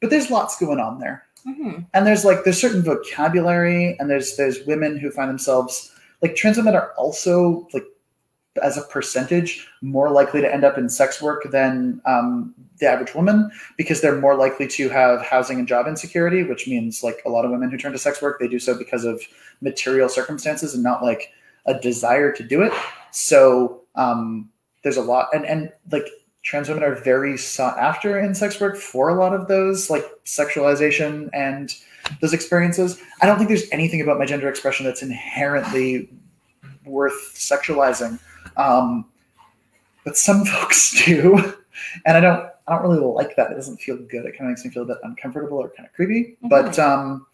but 0.00 0.10
there's 0.10 0.30
lots 0.30 0.58
going 0.58 0.80
on 0.80 0.98
there, 0.98 1.25
mm-hmm. 1.46 1.80
and 1.94 2.06
there's 2.06 2.24
like 2.24 2.44
there's 2.44 2.60
certain 2.60 2.82
vocabulary, 2.82 3.96
and 3.98 4.10
there's 4.10 4.36
there's 4.36 4.64
women 4.66 4.98
who 4.98 5.10
find 5.10 5.28
themselves 5.28 5.92
like 6.22 6.36
trans 6.36 6.56
women 6.56 6.74
are 6.74 6.92
also 6.92 7.68
like 7.72 7.84
as 8.62 8.76
a 8.76 8.82
percentage 8.82 9.68
more 9.82 10.10
likely 10.10 10.40
to 10.40 10.52
end 10.52 10.64
up 10.64 10.78
in 10.78 10.88
sex 10.88 11.20
work 11.20 11.50
than 11.50 12.00
um, 12.06 12.54
the 12.78 12.86
average 12.86 13.14
woman 13.14 13.50
because 13.76 14.00
they're 14.00 14.20
more 14.20 14.34
likely 14.34 14.66
to 14.66 14.88
have 14.88 15.22
housing 15.22 15.58
and 15.58 15.68
job 15.68 15.86
insecurity, 15.86 16.42
which 16.42 16.66
means 16.66 17.02
like 17.02 17.22
a 17.26 17.28
lot 17.28 17.44
of 17.44 17.50
women 17.50 17.70
who 17.70 17.76
turn 17.76 17.92
to 17.92 17.98
sex 17.98 18.20
work, 18.20 18.38
they 18.38 18.48
do 18.48 18.58
so 18.58 18.76
because 18.76 19.04
of 19.04 19.20
material 19.60 20.08
circumstances 20.08 20.74
and 20.74 20.82
not 20.82 21.02
like 21.02 21.32
a 21.66 21.74
desire 21.74 22.32
to 22.32 22.42
do 22.42 22.62
it. 22.62 22.72
So 23.10 23.82
um, 23.94 24.50
there's 24.82 24.96
a 24.96 25.02
lot, 25.02 25.28
and 25.34 25.44
and 25.46 25.72
like 25.90 26.06
trans 26.46 26.68
women 26.68 26.84
are 26.84 26.94
very 26.94 27.36
sought 27.36 27.76
after 27.76 28.20
in 28.20 28.32
sex 28.32 28.60
work 28.60 28.76
for 28.76 29.08
a 29.08 29.14
lot 29.14 29.34
of 29.34 29.48
those 29.48 29.90
like 29.90 30.04
sexualization 30.24 31.28
and 31.34 31.74
those 32.20 32.32
experiences. 32.32 33.02
I 33.20 33.26
don't 33.26 33.36
think 33.36 33.48
there's 33.48 33.68
anything 33.72 34.00
about 34.00 34.16
my 34.16 34.26
gender 34.26 34.48
expression 34.48 34.86
that's 34.86 35.02
inherently 35.02 36.08
worth 36.84 37.34
sexualizing. 37.34 38.20
Um, 38.56 39.06
but 40.04 40.16
some 40.16 40.44
folks 40.46 41.04
do, 41.04 41.34
and 42.06 42.16
I 42.16 42.20
don't. 42.20 42.48
I 42.68 42.74
don't 42.74 42.82
really 42.82 42.98
like 42.98 43.36
that. 43.36 43.52
It 43.52 43.54
doesn't 43.54 43.76
feel 43.76 43.96
good. 43.96 44.26
It 44.26 44.32
kind 44.32 44.42
of 44.42 44.48
makes 44.48 44.64
me 44.64 44.72
feel 44.72 44.82
a 44.82 44.86
bit 44.86 44.98
uncomfortable 45.04 45.58
or 45.58 45.68
kind 45.68 45.86
of 45.86 45.92
creepy. 45.92 46.36
Mm-hmm. 46.42 46.48
But 46.48 46.78
um, 46.80 47.26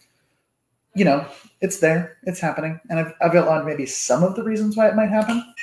you 0.94 1.06
know, 1.06 1.26
it's 1.60 1.80
there. 1.80 2.18
It's 2.24 2.40
happening, 2.40 2.80
and 2.88 2.98
I've 2.98 3.12
I've 3.20 3.34
outlined 3.34 3.66
maybe 3.66 3.84
some 3.84 4.22
of 4.22 4.36
the 4.36 4.42
reasons 4.42 4.76
why 4.76 4.88
it 4.88 4.96
might 4.96 5.10
happen. 5.10 5.54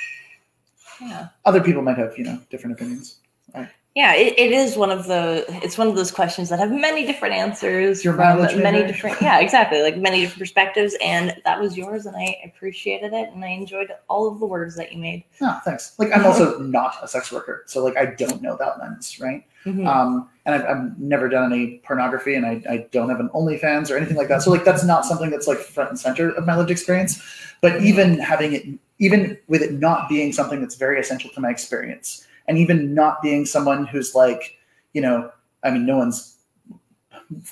Yeah. 1.00 1.28
Other 1.44 1.62
people 1.62 1.82
might 1.82 1.98
have 1.98 2.16
you 2.16 2.24
know 2.24 2.40
different 2.50 2.74
opinions. 2.74 3.19
Right 3.54 3.68
yeah 3.96 4.14
it, 4.14 4.38
it 4.38 4.52
is 4.52 4.76
one 4.76 4.90
of 4.90 5.06
the 5.06 5.44
it's 5.62 5.76
one 5.76 5.88
of 5.88 5.96
those 5.96 6.10
questions 6.10 6.48
that 6.48 6.58
have 6.58 6.70
many 6.70 7.04
different 7.04 7.34
answers 7.34 8.04
Your 8.04 8.14
from 8.14 8.62
many 8.62 8.86
different 8.86 9.20
yeah 9.20 9.40
exactly 9.40 9.82
like 9.82 9.96
many 9.96 10.20
different 10.20 10.38
perspectives 10.38 10.94
and 11.02 11.34
that 11.44 11.60
was 11.60 11.76
yours 11.76 12.06
and 12.06 12.16
i 12.16 12.36
appreciated 12.44 13.12
it 13.12 13.30
and 13.32 13.44
i 13.44 13.48
enjoyed 13.48 13.90
all 14.08 14.28
of 14.28 14.38
the 14.38 14.46
words 14.46 14.76
that 14.76 14.92
you 14.92 14.98
made. 14.98 15.24
Oh 15.40 15.60
thanks. 15.64 15.94
Like 15.98 16.12
i'm 16.14 16.24
also 16.24 16.58
not 16.60 16.96
a 17.02 17.08
sex 17.08 17.32
worker 17.32 17.64
so 17.66 17.82
like 17.82 17.96
i 17.96 18.06
don't 18.06 18.42
know 18.42 18.56
that 18.58 18.78
lens 18.78 19.18
right? 19.20 19.44
Mm-hmm. 19.64 19.86
um 19.86 20.28
and 20.46 20.54
I've, 20.54 20.64
I've, 20.64 20.98
never 20.98 21.28
done 21.28 21.52
any 21.52 21.82
pornography 21.84 22.34
and 22.34 22.46
I, 22.46 22.62
I 22.68 22.88
don't 22.92 23.10
have 23.10 23.20
an 23.20 23.28
onlyfans 23.34 23.90
or 23.90 23.96
anything 23.98 24.16
like 24.16 24.28
that 24.28 24.42
so 24.42 24.50
like 24.50 24.64
that's 24.64 24.84
not 24.84 25.04
something 25.04 25.30
that's 25.30 25.46
like 25.46 25.58
front 25.58 25.90
and 25.90 25.98
center 25.98 26.30
of 26.30 26.46
my 26.46 26.56
lived 26.56 26.70
experience 26.70 27.22
but 27.60 27.72
mm-hmm. 27.72 27.86
even 27.86 28.18
having 28.18 28.52
it 28.54 28.66
even 29.00 29.36
with 29.48 29.62
it 29.62 29.72
not 29.72 30.08
being 30.08 30.32
something 30.32 30.60
that's 30.60 30.76
very 30.76 30.98
essential 30.98 31.30
to 31.30 31.40
my 31.40 31.50
experience 31.50 32.26
and 32.50 32.58
even 32.58 32.94
not 32.94 33.22
being 33.22 33.46
someone 33.46 33.86
who's 33.86 34.12
like, 34.12 34.58
you 34.92 35.00
know, 35.00 35.30
I 35.62 35.70
mean, 35.70 35.86
no 35.86 35.96
one's 35.96 36.36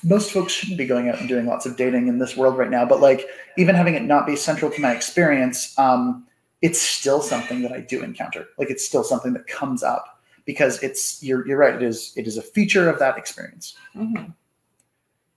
most 0.03 0.33
folks 0.33 0.53
shouldn't 0.53 0.77
be 0.77 0.87
going 0.87 1.09
out 1.09 1.21
and 1.21 1.29
doing 1.29 1.47
lots 1.47 1.67
of 1.67 1.77
dating 1.77 2.09
in 2.09 2.19
this 2.19 2.37
world 2.37 2.59
right 2.59 2.69
now, 2.69 2.85
but 2.85 3.01
like 3.01 3.25
even 3.57 3.77
having 3.77 3.95
it 3.95 4.03
not 4.03 4.27
be 4.27 4.35
central 4.35 4.73
to 4.73 4.81
my 4.81 4.93
experience, 4.93 5.79
um, 5.79 6.27
it's 6.63 6.83
still 6.83 7.23
something 7.23 7.63
that 7.63 7.71
I 7.71 7.79
do 7.79 8.03
encounter. 8.03 8.49
Like 8.59 8.71
it's 8.71 8.85
still 8.85 9.05
something 9.05 9.35
that 9.35 9.47
comes 9.47 9.85
up 9.85 10.21
because 10.45 10.83
it's 10.83 11.23
you're 11.23 11.47
you're 11.47 11.59
right. 11.59 11.77
It 11.77 11.83
is 11.85 12.13
it 12.17 12.27
is 12.27 12.37
a 12.37 12.43
feature 12.43 12.91
of 12.91 12.99
that 12.99 13.17
experience. 13.17 13.77
Mm-hmm. 13.95 14.33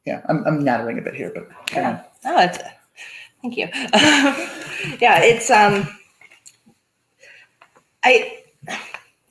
Yeah, 0.08 0.24
I'm 0.28 0.44
I'm 0.48 0.64
nattering 0.64 0.98
a 0.98 1.04
bit 1.04 1.14
here, 1.14 1.32
but 1.36 1.48
yeah. 1.72 2.02
Oh, 2.26 2.42
it's, 2.42 2.58
thank 3.44 3.58
you. 3.58 3.68
yeah, 5.00 5.22
it's 5.22 5.52
um, 5.52 5.88
I 8.04 8.41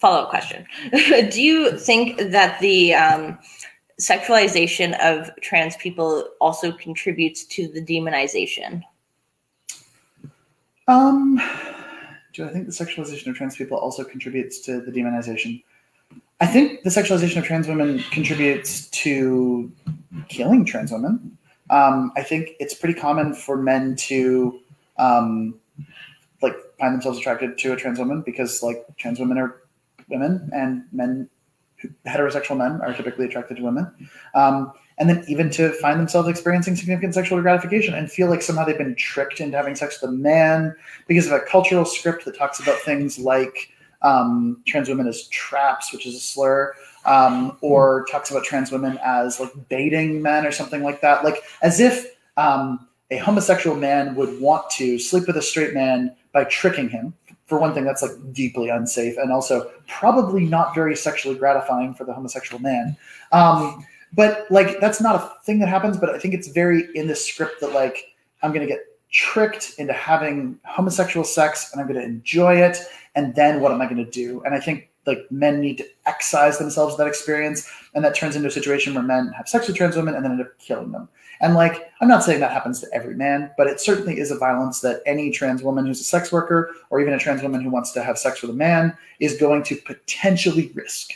follow 0.01 0.23
up 0.23 0.31
question. 0.31 0.67
Do 1.31 1.43
you 1.43 1.79
think 1.79 2.19
that 2.19 2.59
the 2.61 2.95
um, 2.95 3.39
sexualization 4.01 4.99
of 5.01 5.31
trans 5.43 5.77
people 5.77 6.29
also 6.41 6.73
contributes 6.73 7.45
to 7.45 7.69
the 7.69 7.81
demonization? 7.81 8.83
Um 10.89 11.41
do 12.33 12.47
i 12.47 12.49
think 12.49 12.67
the 12.67 12.73
sexualization 12.73 13.27
of 13.29 13.37
trans 13.37 13.57
people 13.57 13.77
also 13.77 14.03
contributes 14.05 14.61
to 14.61 14.81
the 14.81 14.91
demonization? 14.91 15.63
I 16.41 16.47
think 16.47 16.83
the 16.83 16.91
sexualization 16.91 17.37
of 17.37 17.45
trans 17.45 17.69
women 17.69 17.99
contributes 18.11 18.89
to 18.91 19.71
killing 20.29 20.65
trans 20.65 20.91
women. 20.91 21.37
Um, 21.69 22.13
i 22.17 22.23
think 22.23 22.51
it's 22.59 22.75
pretty 22.75 22.99
common 22.99 23.35
for 23.35 23.57
men 23.57 23.95
to 23.97 24.61
um, 24.99 25.55
like 26.43 26.57
find 26.79 26.95
themselves 26.95 27.19
attracted 27.19 27.59
to 27.59 27.73
a 27.73 27.77
trans 27.77 27.99
woman 27.99 28.23
because 28.23 28.63
like 28.63 28.85
trans 28.97 29.21
women 29.21 29.39
are 29.39 29.61
women 30.11 30.51
and 30.53 30.85
men 30.93 31.29
heterosexual 32.07 32.57
men 32.57 32.81
are 32.83 32.93
typically 32.95 33.27
attracted 33.27 33.57
to 33.57 33.63
women. 33.63 33.91
Um, 34.35 34.73
and 34.99 35.09
then 35.09 35.25
even 35.29 35.49
to 35.51 35.73
find 35.75 35.99
themselves 35.99 36.29
experiencing 36.29 36.77
significant 36.77 37.15
sexual 37.15 37.41
gratification 37.41 37.95
and 37.95 38.11
feel 38.11 38.29
like 38.29 38.43
somehow 38.43 38.65
they've 38.65 38.77
been 38.77 38.95
tricked 38.95 39.41
into 39.41 39.57
having 39.57 39.75
sex 39.75 40.01
with 40.01 40.11
a 40.11 40.13
man 40.13 40.75
because 41.07 41.27
of 41.27 41.33
a 41.33 41.41
cultural 41.41 41.87
script 41.87 42.25
that 42.27 42.37
talks 42.37 42.61
about 42.61 42.79
things 42.81 43.19
like 43.19 43.71
um, 44.03 44.63
trans 44.67 44.89
women 44.89 45.07
as 45.07 45.27
traps, 45.29 45.93
which 45.93 46.07
is 46.07 46.15
a 46.15 46.21
slur, 46.21 46.75
um, 47.07 47.57
or 47.63 48.05
talks 48.11 48.31
about 48.31 48.45
trans 48.45 48.71
women 48.71 48.99
as 49.05 49.41
like 49.41 49.53
baiting 49.69 50.21
men 50.21 50.45
or 50.47 50.53
something 50.53 50.83
like 50.83 51.01
that, 51.01 51.25
like 51.25 51.43
as 51.63 51.81
if 51.81 52.15
um, 52.37 52.87
a 53.11 53.17
homosexual 53.17 53.77
man 53.77 54.15
would 54.15 54.41
want 54.41 54.69
to 54.71 54.99
sleep 54.99 55.27
with 55.27 55.37
a 55.37 55.43
straight 55.43 55.75
man 55.75 56.15
by 56.33 56.45
tricking 56.45 56.89
him. 56.89 57.15
For 57.51 57.59
one 57.59 57.75
thing, 57.75 57.85
that's 57.85 58.01
like 58.01 58.13
deeply 58.33 58.71
unsafe 58.71 59.19
and 59.19 59.31
also 59.31 59.71
probably 59.87 60.47
not 60.47 60.75
very 60.75 60.97
sexually 60.97 61.37
gratifying 61.37 61.93
for 61.93 62.05
the 62.05 62.15
homosexual 62.15 62.63
man. 62.63 62.97
Um, 63.33 63.85
but 64.13 64.47
like 64.51 64.81
that's 64.81 65.01
not 65.01 65.15
a 65.15 65.45
thing 65.45 65.59
that 65.59 65.69
happens 65.69 65.97
but 65.97 66.11
i 66.11 66.19
think 66.19 66.35
it's 66.35 66.49
very 66.49 66.89
in 66.95 67.07
the 67.07 67.15
script 67.15 67.61
that 67.61 67.73
like 67.73 68.15
i'm 68.43 68.53
to 68.53 68.67
get 68.67 68.81
tricked 69.11 69.75
into 69.79 69.93
having 69.93 70.59
homosexual 70.65 71.25
sex 71.25 71.73
and 71.73 71.81
i'm 71.81 71.89
to 72.01 72.05
enjoy 72.07 72.57
it 72.57 72.79
and 73.15 73.35
then 73.35 73.61
what 73.61 73.73
am 73.73 73.81
i 73.81 73.87
to 74.05 74.11
do 74.11 74.43
and 74.45 74.55
i 74.55 74.61
think 74.61 74.89
like 75.07 75.31
men 75.31 75.61
need 75.61 75.79
to 75.79 75.85
excise 76.07 76.59
themselves 76.59 76.97
that 76.97 77.07
experience 77.07 77.69
and 77.95 78.05
that 78.05 78.15
turns 78.15 78.37
into 78.37 78.49
a 78.49 78.51
situation 78.51 78.95
where 78.95 79.03
men 79.03 79.33
have 79.37 79.49
sex 79.49 79.67
with 79.67 79.77
trans 79.77 79.97
women 79.97 80.15
and 80.15 80.25
then 80.25 80.33
end 80.33 80.41
up 80.41 80.59
killing 80.59 80.93
them 80.93 81.09
and 81.41 81.55
like 81.55 81.91
i'm 82.01 82.09
not 82.09 82.23
saying 82.23 82.41
that 82.41 82.53
happens 82.53 82.81
to 82.81 82.87
every 82.93 83.15
man 83.15 83.51
but 83.57 83.67
it 83.67 83.81
certainly 83.81 84.19
is 84.19 84.31
a 84.31 84.39
violence 84.39 84.81
that 84.81 85.03
any 85.07 85.31
trans 85.31 85.63
woman 85.63 85.87
who's 85.87 86.01
a 86.01 86.05
sex 86.05 86.31
worker 86.33 86.75
or 86.91 87.01
even 87.01 87.13
a 87.13 87.19
trans 87.19 87.43
woman 87.43 87.61
who 87.61 87.71
wants 87.71 87.93
to 87.93 88.03
have 88.03 88.19
sex 88.19 88.43
with 88.43 88.51
a 88.51 88.55
man 88.55 88.97
is 89.19 89.37
going 89.37 89.63
to 89.63 89.77
potentially 89.77 90.71
risk 90.75 91.13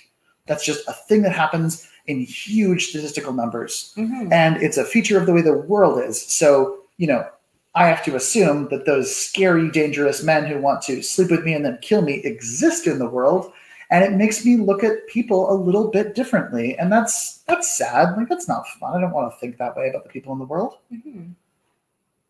that's 0.46 0.64
just 0.64 0.86
a 0.88 0.92
thing 0.92 1.22
that 1.22 1.32
happens 1.32 1.88
in 2.06 2.20
huge 2.20 2.88
statistical 2.88 3.32
numbers. 3.32 3.92
Mm-hmm. 3.96 4.32
And 4.32 4.62
it's 4.62 4.76
a 4.76 4.84
feature 4.84 5.18
of 5.18 5.26
the 5.26 5.32
way 5.32 5.40
the 5.40 5.56
world 5.56 6.02
is. 6.02 6.20
So, 6.20 6.80
you 6.98 7.06
know, 7.06 7.26
I 7.74 7.86
have 7.86 8.04
to 8.04 8.14
assume 8.14 8.68
that 8.68 8.86
those 8.86 9.14
scary, 9.14 9.70
dangerous 9.70 10.22
men 10.22 10.44
who 10.44 10.58
want 10.58 10.82
to 10.82 11.02
sleep 11.02 11.30
with 11.30 11.44
me 11.44 11.54
and 11.54 11.64
then 11.64 11.78
kill 11.82 12.02
me 12.02 12.14
exist 12.24 12.86
in 12.86 12.98
the 12.98 13.08
world. 13.08 13.52
And 13.90 14.02
it 14.04 14.12
makes 14.12 14.44
me 14.44 14.56
look 14.56 14.82
at 14.82 15.06
people 15.06 15.52
a 15.52 15.54
little 15.54 15.90
bit 15.90 16.14
differently. 16.14 16.76
And 16.78 16.90
that's 16.90 17.38
that's 17.46 17.76
sad. 17.76 18.16
Like 18.16 18.28
that's 18.28 18.48
not 18.48 18.66
fun. 18.80 18.96
I 18.96 19.00
don't 19.00 19.12
want 19.12 19.32
to 19.32 19.38
think 19.38 19.58
that 19.58 19.76
way 19.76 19.88
about 19.88 20.04
the 20.04 20.10
people 20.10 20.32
in 20.32 20.38
the 20.38 20.44
world. 20.44 20.78
Mm-hmm. 20.92 21.30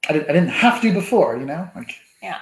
I, 0.09 0.13
didn't, 0.13 0.31
I 0.31 0.33
didn't 0.33 0.51
have 0.51 0.83
to 0.83 0.93
before, 0.93 1.37
you 1.37 1.47
know? 1.47 1.69
Like 1.75 1.95
Yeah. 2.23 2.41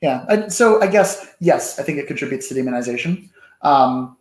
Yeah. 0.00 0.48
so 0.48 0.80
I 0.82 0.86
guess 0.86 1.34
yes, 1.40 1.78
I 1.78 1.82
think 1.82 1.98
it 1.98 2.06
contributes 2.06 2.48
to 2.48 2.54
demonization. 2.54 3.28
Um, 3.62 4.16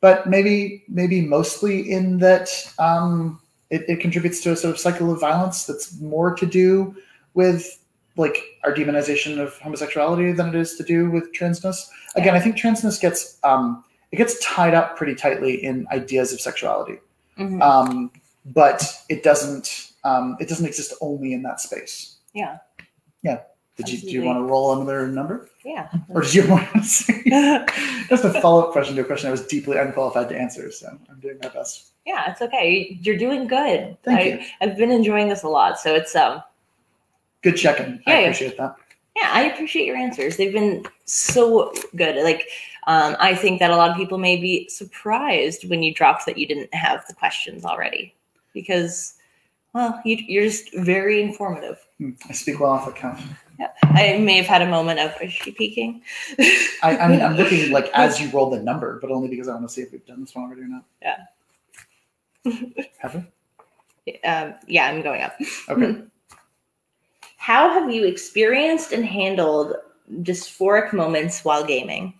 but 0.00 0.28
maybe 0.28 0.84
maybe 0.88 1.22
mostly 1.22 1.90
in 1.90 2.18
that 2.18 2.50
um, 2.78 3.40
it, 3.70 3.84
it 3.88 4.00
contributes 4.00 4.40
to 4.42 4.52
a 4.52 4.56
sort 4.56 4.74
of 4.74 4.78
cycle 4.78 5.10
of 5.12 5.20
violence 5.20 5.64
that's 5.64 5.98
more 6.00 6.34
to 6.34 6.46
do 6.46 6.94
with 7.34 7.83
like 8.16 8.58
our 8.64 8.72
demonization 8.72 9.38
of 9.38 9.58
homosexuality 9.58 10.32
than 10.32 10.48
it 10.48 10.54
is 10.54 10.76
to 10.76 10.84
do 10.84 11.10
with 11.10 11.32
transness. 11.32 11.88
Again, 12.16 12.34
I 12.34 12.40
think 12.40 12.56
transness 12.56 13.00
gets 13.00 13.38
um, 13.42 13.84
it 14.12 14.16
gets 14.16 14.38
tied 14.44 14.74
up 14.74 14.96
pretty 14.96 15.14
tightly 15.14 15.64
in 15.64 15.86
ideas 15.90 16.32
of 16.32 16.40
sexuality, 16.40 16.98
mm-hmm. 17.38 17.60
um, 17.60 18.10
but 18.44 18.84
it 19.08 19.22
doesn't 19.22 19.92
um, 20.04 20.36
it 20.40 20.48
doesn't 20.48 20.66
exist 20.66 20.94
only 21.00 21.32
in 21.32 21.42
that 21.42 21.60
space. 21.60 22.16
Yeah. 22.32 22.58
Yeah. 23.22 23.40
Did 23.76 23.88
you, 23.88 23.98
do 23.98 24.10
you 24.10 24.22
want 24.22 24.38
to 24.38 24.44
roll 24.44 24.72
another 24.72 25.08
number? 25.08 25.48
Yeah. 25.64 25.88
Or 26.08 26.20
did 26.20 26.32
you 26.32 26.48
want 26.48 26.70
to 26.74 26.84
say? 26.84 27.22
That's 28.08 28.22
a 28.22 28.40
follow 28.40 28.62
up 28.62 28.70
question 28.70 28.94
to 28.94 29.02
a 29.02 29.04
question 29.04 29.26
I 29.26 29.32
was 29.32 29.44
deeply 29.46 29.78
unqualified 29.78 30.28
to 30.28 30.38
answer. 30.38 30.70
So 30.70 30.96
I'm 31.10 31.18
doing 31.18 31.38
my 31.42 31.48
best. 31.48 31.92
Yeah, 32.06 32.30
it's 32.30 32.40
okay. 32.40 32.96
You're 33.02 33.16
doing 33.16 33.48
good. 33.48 33.96
Thank 34.04 34.20
I, 34.20 34.22
you. 34.24 34.46
I've 34.60 34.76
been 34.76 34.92
enjoying 34.92 35.28
this 35.28 35.42
a 35.42 35.48
lot. 35.48 35.80
So 35.80 35.92
it's 35.92 36.14
um 36.14 36.40
good 37.44 37.56
checking. 37.56 38.02
Yeah, 38.06 38.14
I 38.14 38.18
appreciate 38.20 38.56
that. 38.56 38.76
Yeah, 39.14 39.30
I 39.32 39.42
appreciate 39.44 39.86
your 39.86 39.96
answers. 39.96 40.36
They've 40.36 40.52
been 40.52 40.84
so 41.04 41.72
good. 41.94 42.16
Like, 42.24 42.48
um, 42.88 43.14
I 43.20 43.36
think 43.36 43.60
that 43.60 43.70
a 43.70 43.76
lot 43.76 43.90
of 43.90 43.96
people 43.96 44.18
may 44.18 44.36
be 44.36 44.68
surprised 44.68 45.68
when 45.70 45.84
you 45.84 45.94
dropped 45.94 46.26
that 46.26 46.36
you 46.36 46.48
didn't 46.48 46.74
have 46.74 47.06
the 47.06 47.14
questions 47.14 47.64
already 47.64 48.12
because, 48.52 49.14
well, 49.72 50.00
you, 50.04 50.40
are 50.40 50.44
just 50.44 50.74
very 50.74 51.22
informative. 51.22 51.78
Hmm, 51.98 52.10
I 52.28 52.32
speak 52.32 52.58
well 52.58 52.72
off 52.72 52.88
account. 52.88 53.20
Yeah. 53.60 53.70
I 53.82 54.18
may 54.18 54.36
have 54.36 54.46
had 54.46 54.62
a 54.62 54.68
moment 54.68 54.98
of 54.98 55.12
is 55.22 55.32
she 55.32 55.52
peeking? 55.52 56.02
I, 56.82 56.96
I, 56.96 57.08
mean, 57.08 57.22
I'm 57.22 57.36
looking 57.36 57.70
like 57.70 57.88
as 57.94 58.20
you 58.20 58.28
roll 58.30 58.50
the 58.50 58.60
number, 58.60 58.98
but 59.00 59.12
only 59.12 59.28
because 59.28 59.46
I 59.46 59.54
want 59.54 59.68
to 59.68 59.72
see 59.72 59.82
if 59.82 59.92
we've 59.92 60.04
done 60.04 60.22
this 60.22 60.34
one 60.34 60.46
already 60.46 60.62
or 60.62 60.66
not. 60.66 60.84
Yeah. 61.00 61.18
have 62.98 63.14
we? 63.14 64.20
Um, 64.22 64.54
yeah, 64.66 64.86
I'm 64.86 65.02
going 65.02 65.22
up. 65.22 65.36
Okay. 65.68 66.02
How 67.44 67.68
have 67.68 67.90
you 67.90 68.06
experienced 68.06 68.92
and 68.92 69.04
handled 69.04 69.74
dysphoric 70.22 70.94
moments 70.94 71.44
while 71.44 71.62
gaming? 71.62 72.14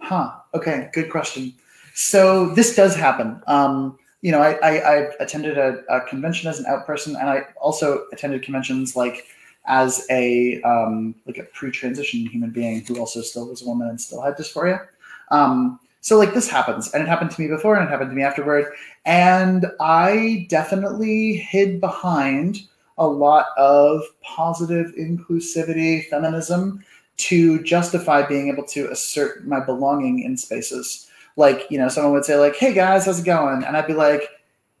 Huh. 0.00 0.36
Okay. 0.54 0.88
Good 0.94 1.10
question. 1.10 1.52
So 1.92 2.54
this 2.54 2.74
does 2.74 2.96
happen. 2.96 3.42
Um, 3.46 3.98
you 4.22 4.32
know, 4.32 4.40
I, 4.40 4.52
I, 4.66 4.72
I 4.78 4.94
attended 5.20 5.58
a, 5.58 5.84
a, 5.90 6.00
convention 6.08 6.48
as 6.48 6.58
an 6.58 6.64
out 6.64 6.86
person, 6.86 7.14
and 7.14 7.28
I 7.28 7.42
also 7.60 8.06
attended 8.10 8.42
conventions 8.42 8.96
like 8.96 9.26
as 9.66 10.06
a 10.08 10.62
um, 10.62 11.14
like 11.26 11.36
a 11.36 11.44
pre-transition 11.52 12.24
human 12.24 12.48
being 12.48 12.82
who 12.86 12.98
also 12.98 13.20
still 13.20 13.48
was 13.50 13.60
a 13.60 13.66
woman 13.66 13.88
and 13.88 14.00
still 14.00 14.22
had 14.22 14.34
dysphoria. 14.38 14.86
Um, 15.30 15.78
so 16.00 16.16
like 16.16 16.32
this 16.32 16.48
happens, 16.48 16.94
and 16.94 17.02
it 17.02 17.06
happened 17.06 17.32
to 17.32 17.40
me 17.42 17.48
before, 17.48 17.76
and 17.76 17.86
it 17.86 17.90
happened 17.90 18.12
to 18.12 18.16
me 18.16 18.22
afterward, 18.22 18.72
and 19.04 19.66
I 19.78 20.46
definitely 20.48 21.34
hid 21.34 21.82
behind 21.82 22.60
a 22.98 23.06
lot 23.06 23.46
of 23.56 24.02
positive 24.22 24.92
inclusivity, 24.98 26.06
feminism 26.08 26.84
to 27.18 27.62
justify 27.62 28.26
being 28.26 28.48
able 28.48 28.64
to 28.64 28.90
assert 28.90 29.46
my 29.46 29.60
belonging 29.60 30.22
in 30.22 30.36
spaces. 30.36 31.08
Like, 31.36 31.66
you 31.70 31.78
know, 31.78 31.88
someone 31.88 32.12
would 32.12 32.24
say 32.24 32.36
like, 32.36 32.56
"Hey 32.56 32.72
guys, 32.74 33.06
how's 33.06 33.20
it 33.20 33.24
going?" 33.24 33.64
and 33.64 33.76
I'd 33.76 33.86
be 33.86 33.94
like, 33.94 34.28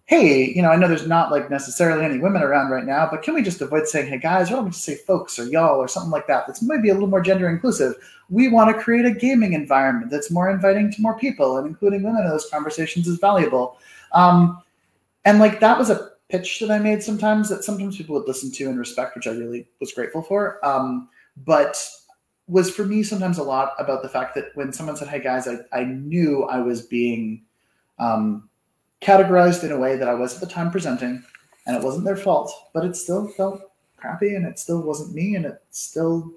hey, 0.08 0.50
you 0.56 0.62
know, 0.62 0.70
I 0.70 0.76
know 0.76 0.88
there's 0.88 1.06
not 1.06 1.30
like 1.30 1.50
necessarily 1.50 2.02
any 2.02 2.16
women 2.16 2.42
around 2.42 2.70
right 2.70 2.86
now, 2.86 3.06
but 3.10 3.22
can 3.22 3.34
we 3.34 3.42
just 3.42 3.60
avoid 3.60 3.86
saying, 3.86 4.08
hey 4.08 4.18
guys, 4.18 4.48
why 4.48 4.56
don't 4.56 4.64
we 4.64 4.70
just 4.70 4.84
say 4.84 4.94
folks 4.94 5.38
or 5.38 5.44
y'all 5.44 5.76
or 5.76 5.86
something 5.86 6.10
like 6.10 6.26
that? 6.28 6.46
That's 6.46 6.62
maybe 6.62 6.88
a 6.88 6.94
little 6.94 7.10
more 7.10 7.20
gender 7.20 7.46
inclusive. 7.46 7.92
We 8.30 8.48
want 8.48 8.74
to 8.74 8.82
create 8.82 9.04
a 9.04 9.10
gaming 9.10 9.52
environment 9.52 10.10
that's 10.10 10.30
more 10.30 10.50
inviting 10.50 10.90
to 10.92 11.02
more 11.02 11.18
people, 11.18 11.58
and 11.58 11.66
including 11.66 12.02
women 12.02 12.22
in 12.22 12.30
those 12.30 12.48
conversations 12.48 13.06
is 13.06 13.18
valuable. 13.18 13.76
Um, 14.12 14.62
and 15.26 15.40
like 15.40 15.60
that 15.60 15.78
was 15.78 15.90
a 15.90 16.12
pitch 16.28 16.60
that 16.60 16.70
I 16.70 16.78
made 16.78 17.02
sometimes 17.02 17.48
that 17.48 17.64
sometimes 17.64 17.96
people 17.96 18.14
would 18.14 18.28
listen 18.28 18.50
to 18.52 18.68
and 18.68 18.78
respect, 18.78 19.16
which 19.16 19.26
I 19.26 19.30
really 19.30 19.66
was 19.80 19.92
grateful 19.92 20.22
for. 20.22 20.64
Um, 20.66 21.08
but 21.44 21.82
was 22.46 22.70
for 22.70 22.84
me 22.84 23.02
sometimes 23.02 23.38
a 23.38 23.42
lot 23.42 23.72
about 23.78 24.02
the 24.02 24.08
fact 24.08 24.34
that 24.34 24.50
when 24.54 24.72
someone 24.72 24.96
said, 24.96 25.08
"Hey 25.08 25.20
guys," 25.20 25.48
I, 25.48 25.58
I 25.72 25.84
knew 25.84 26.44
I 26.44 26.60
was 26.60 26.82
being 26.82 27.42
um, 27.98 28.48
categorized 29.00 29.64
in 29.64 29.72
a 29.72 29.78
way 29.78 29.96
that 29.96 30.08
I 30.08 30.14
was 30.14 30.34
at 30.34 30.40
the 30.40 30.52
time 30.52 30.70
presenting, 30.70 31.22
and 31.66 31.76
it 31.76 31.82
wasn't 31.82 32.04
their 32.04 32.16
fault, 32.16 32.52
but 32.72 32.84
it 32.84 32.96
still 32.96 33.28
felt 33.28 33.62
crappy 33.98 34.34
and 34.34 34.46
it 34.46 34.58
still 34.58 34.80
wasn't 34.80 35.14
me 35.14 35.34
and 35.34 35.44
it 35.44 35.60
still 35.70 36.32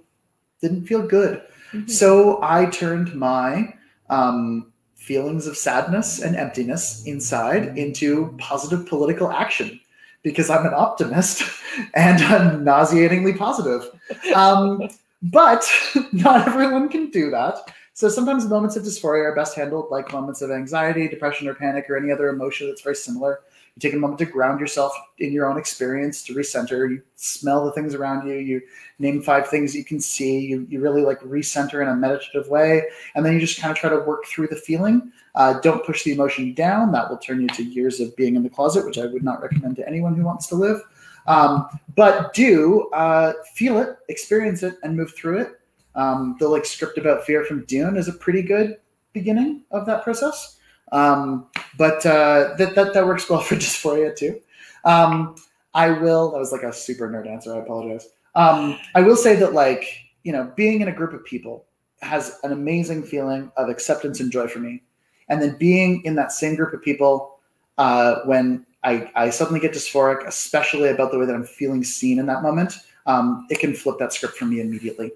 didn't 0.61 0.85
feel 0.85 1.05
good. 1.05 1.41
Mm-hmm. 1.71 1.87
So 1.87 2.39
I 2.41 2.65
turned 2.65 3.15
my 3.15 3.73
um, 4.09 4.71
feelings 4.95 5.47
of 5.47 5.57
sadness 5.57 6.21
and 6.21 6.35
emptiness 6.35 7.05
inside 7.05 7.77
into 7.77 8.35
positive 8.37 8.85
political 8.85 9.31
action 9.31 9.79
because 10.23 10.49
I'm 10.49 10.65
an 10.65 10.73
optimist 10.73 11.43
and 11.93 12.21
I'm 12.23 12.63
nauseatingly 12.63 13.33
positive. 13.33 13.89
Um, 14.35 14.89
but 15.21 15.69
not 16.11 16.47
everyone 16.47 16.89
can 16.89 17.09
do 17.09 17.29
that. 17.31 17.57
So 17.93 18.09
sometimes 18.09 18.47
moments 18.47 18.75
of 18.75 18.83
dysphoria 18.83 19.25
are 19.25 19.35
best 19.35 19.55
handled 19.55 19.87
like 19.91 20.11
moments 20.11 20.41
of 20.41 20.49
anxiety, 20.49 21.07
depression, 21.07 21.47
or 21.47 21.53
panic, 21.53 21.89
or 21.89 21.97
any 21.97 22.11
other 22.11 22.29
emotion 22.29 22.67
that's 22.67 22.81
very 22.81 22.95
similar. 22.95 23.41
You 23.75 23.79
take 23.79 23.93
a 23.93 23.97
moment 23.97 24.19
to 24.19 24.25
ground 24.25 24.59
yourself 24.59 24.93
in 25.19 25.31
your 25.31 25.49
own 25.49 25.57
experience, 25.57 26.23
to 26.23 26.33
recenter. 26.33 26.89
You 26.89 27.01
smell 27.15 27.65
the 27.65 27.71
things 27.71 27.93
around 27.93 28.27
you. 28.27 28.35
You 28.35 28.61
name 28.99 29.21
five 29.21 29.47
things 29.47 29.75
you 29.75 29.85
can 29.85 29.99
see. 29.99 30.39
You, 30.39 30.65
you 30.69 30.81
really 30.81 31.03
like 31.03 31.19
recenter 31.21 31.81
in 31.81 31.87
a 31.87 31.95
meditative 31.95 32.49
way. 32.49 32.83
And 33.15 33.25
then 33.25 33.33
you 33.33 33.39
just 33.39 33.61
kind 33.61 33.71
of 33.71 33.77
try 33.77 33.89
to 33.89 33.99
work 33.99 34.25
through 34.25 34.47
the 34.47 34.55
feeling. 34.55 35.11
Uh, 35.35 35.59
don't 35.61 35.85
push 35.85 36.03
the 36.03 36.11
emotion 36.11 36.53
down. 36.53 36.91
That 36.91 37.09
will 37.09 37.17
turn 37.17 37.41
you 37.41 37.47
to 37.49 37.63
years 37.63 37.99
of 37.99 38.15
being 38.15 38.35
in 38.35 38.43
the 38.43 38.49
closet, 38.49 38.85
which 38.85 38.97
I 38.97 39.05
would 39.05 39.23
not 39.23 39.41
recommend 39.41 39.75
to 39.77 39.87
anyone 39.87 40.15
who 40.15 40.23
wants 40.23 40.47
to 40.47 40.55
live. 40.55 40.81
Um, 41.27 41.67
but 41.95 42.33
do 42.33 42.89
uh, 42.89 43.33
feel 43.55 43.79
it, 43.79 43.97
experience 44.09 44.63
it, 44.63 44.75
and 44.83 44.97
move 44.97 45.13
through 45.13 45.39
it. 45.41 45.59
Um, 45.95 46.35
the 46.39 46.47
like 46.47 46.65
script 46.65 46.97
about 46.97 47.25
fear 47.25 47.43
from 47.43 47.65
Dune 47.65 47.97
is 47.97 48.07
a 48.07 48.13
pretty 48.13 48.41
good 48.41 48.77
beginning 49.13 49.63
of 49.71 49.85
that 49.85 50.03
process. 50.03 50.57
Um, 50.91 51.47
but 51.77 52.05
uh, 52.05 52.55
that, 52.57 52.75
that 52.75 52.93
that 52.93 53.05
works 53.05 53.29
well 53.29 53.41
for 53.41 53.55
dysphoria 53.55 54.15
too. 54.15 54.41
Um, 54.83 55.35
I 55.73 55.89
will. 55.89 56.31
That 56.31 56.39
was 56.39 56.51
like 56.51 56.63
a 56.63 56.73
super 56.73 57.09
nerd 57.09 57.29
answer. 57.29 57.53
I 57.53 57.59
apologize. 57.59 58.09
Um, 58.35 58.77
I 58.95 59.01
will 59.01 59.15
say 59.15 59.35
that 59.35 59.53
like 59.53 59.85
you 60.23 60.31
know, 60.31 60.51
being 60.55 60.81
in 60.81 60.87
a 60.87 60.91
group 60.91 61.13
of 61.13 61.23
people 61.25 61.65
has 62.01 62.39
an 62.43 62.51
amazing 62.51 63.03
feeling 63.03 63.51
of 63.57 63.69
acceptance 63.69 64.19
and 64.19 64.31
joy 64.31 64.47
for 64.47 64.59
me. 64.59 64.83
And 65.31 65.41
then 65.41 65.55
being 65.57 66.03
in 66.03 66.15
that 66.15 66.31
same 66.31 66.55
group 66.55 66.73
of 66.73 66.83
people 66.83 67.39
uh, 67.77 68.19
when 68.25 68.65
I, 68.83 69.09
I 69.15 69.29
suddenly 69.29 69.61
get 69.61 69.71
dysphoric, 69.71 70.27
especially 70.27 70.89
about 70.89 71.11
the 71.11 71.17
way 71.17 71.25
that 71.25 71.33
I'm 71.33 71.45
feeling 71.45 71.83
seen 71.85 72.19
in 72.19 72.25
that 72.25 72.43
moment, 72.43 72.73
um, 73.05 73.47
it 73.49 73.59
can 73.59 73.73
flip 73.73 73.97
that 73.99 74.11
script 74.11 74.35
for 74.35 74.45
me 74.45 74.59
immediately. 74.59 75.13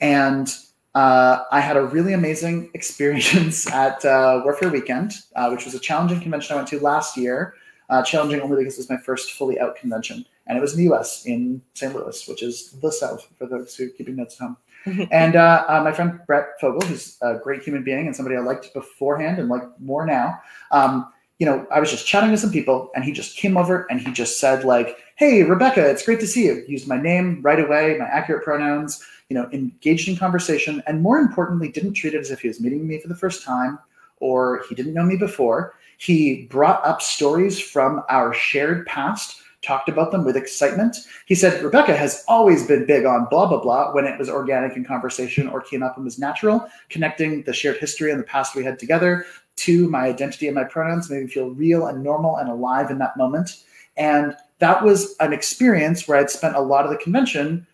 And 0.00 0.48
uh, 0.94 1.40
I 1.52 1.60
had 1.60 1.76
a 1.76 1.84
really 1.84 2.14
amazing 2.14 2.70
experience 2.74 3.70
at 3.70 4.02
uh, 4.04 4.40
Warfare 4.44 4.70
Weekend, 4.70 5.12
uh, 5.36 5.50
which 5.50 5.66
was 5.66 5.74
a 5.74 5.78
challenging 5.78 6.20
convention 6.20 6.54
I 6.54 6.56
went 6.56 6.68
to 6.68 6.80
last 6.80 7.16
year. 7.16 7.54
Uh, 7.90 8.02
challenging 8.02 8.40
only 8.40 8.56
because 8.56 8.74
it 8.74 8.78
was 8.78 8.88
my 8.88 8.96
first 8.96 9.32
fully 9.32 9.60
out 9.60 9.76
convention, 9.76 10.24
and 10.46 10.56
it 10.56 10.60
was 10.62 10.72
in 10.72 10.78
the 10.78 10.84
U.S. 10.84 11.26
in 11.26 11.60
St. 11.74 11.94
Louis, 11.94 12.26
which 12.26 12.42
is 12.42 12.70
the 12.80 12.90
South 12.90 13.28
for 13.36 13.46
those 13.46 13.76
who 13.76 13.84
are 13.84 13.90
keeping 13.90 14.16
notes 14.16 14.40
at 14.40 14.46
home. 14.46 14.56
And 15.10 15.36
uh, 15.36 15.64
uh, 15.68 15.82
my 15.82 15.92
friend 15.92 16.20
Brett 16.26 16.48
Fogel, 16.60 16.80
who's 16.82 17.18
a 17.22 17.36
great 17.36 17.62
human 17.62 17.82
being 17.82 18.06
and 18.06 18.14
somebody 18.14 18.36
I 18.36 18.40
liked 18.40 18.72
beforehand 18.74 19.38
and 19.38 19.48
like 19.48 19.62
more 19.80 20.06
now, 20.06 20.40
um, 20.70 21.10
you 21.38 21.46
know, 21.46 21.66
I 21.70 21.80
was 21.80 21.90
just 21.90 22.06
chatting 22.06 22.30
with 22.30 22.40
some 22.40 22.52
people, 22.52 22.90
and 22.94 23.04
he 23.04 23.10
just 23.10 23.36
came 23.36 23.56
over 23.56 23.86
and 23.90 24.00
he 24.00 24.12
just 24.12 24.38
said 24.38 24.64
like, 24.64 24.98
"Hey, 25.16 25.42
Rebecca, 25.42 25.84
it's 25.88 26.04
great 26.04 26.20
to 26.20 26.26
see 26.26 26.46
you." 26.46 26.64
Used 26.68 26.86
my 26.86 27.00
name 27.00 27.42
right 27.42 27.58
away, 27.58 27.96
my 27.98 28.06
accurate 28.06 28.44
pronouns 28.44 29.04
you 29.28 29.34
know, 29.34 29.48
engaged 29.52 30.08
in 30.08 30.16
conversation, 30.16 30.82
and 30.86 31.00
more 31.00 31.18
importantly, 31.18 31.68
didn't 31.68 31.94
treat 31.94 32.14
it 32.14 32.20
as 32.20 32.30
if 32.30 32.40
he 32.40 32.48
was 32.48 32.60
meeting 32.60 32.86
me 32.86 32.98
for 33.00 33.08
the 33.08 33.16
first 33.16 33.42
time 33.42 33.78
or 34.20 34.62
he 34.68 34.74
didn't 34.74 34.94
know 34.94 35.02
me 35.02 35.16
before. 35.16 35.74
He 35.98 36.46
brought 36.46 36.84
up 36.84 37.00
stories 37.00 37.60
from 37.60 38.02
our 38.08 38.32
shared 38.34 38.86
past, 38.86 39.40
talked 39.64 39.88
about 39.88 40.12
them 40.12 40.24
with 40.24 40.36
excitement. 40.36 40.98
He 41.26 41.34
said, 41.34 41.62
Rebecca 41.62 41.96
has 41.96 42.24
always 42.28 42.66
been 42.66 42.86
big 42.86 43.04
on 43.04 43.26
blah, 43.30 43.46
blah, 43.46 43.60
blah 43.60 43.92
when 43.92 44.04
it 44.04 44.18
was 44.18 44.28
organic 44.28 44.76
in 44.76 44.84
conversation 44.84 45.48
or 45.48 45.60
came 45.60 45.82
up 45.82 45.96
and 45.96 46.04
was 46.04 46.18
natural, 46.18 46.68
connecting 46.90 47.42
the 47.42 47.52
shared 47.52 47.78
history 47.78 48.10
and 48.10 48.20
the 48.20 48.24
past 48.24 48.54
we 48.54 48.64
had 48.64 48.78
together 48.78 49.24
to 49.56 49.88
my 49.88 50.06
identity 50.06 50.46
and 50.46 50.54
my 50.54 50.64
pronouns 50.64 51.10
made 51.10 51.24
me 51.24 51.28
feel 51.28 51.50
real 51.50 51.86
and 51.86 52.02
normal 52.02 52.36
and 52.36 52.48
alive 52.48 52.90
in 52.90 52.98
that 52.98 53.16
moment. 53.16 53.62
And 53.96 54.36
that 54.58 54.82
was 54.82 55.16
an 55.20 55.32
experience 55.32 56.06
where 56.06 56.18
I'd 56.18 56.30
spent 56.30 56.56
a 56.56 56.60
lot 56.60 56.84
of 56.84 56.90
the 56.90 56.96
convention 56.96 57.66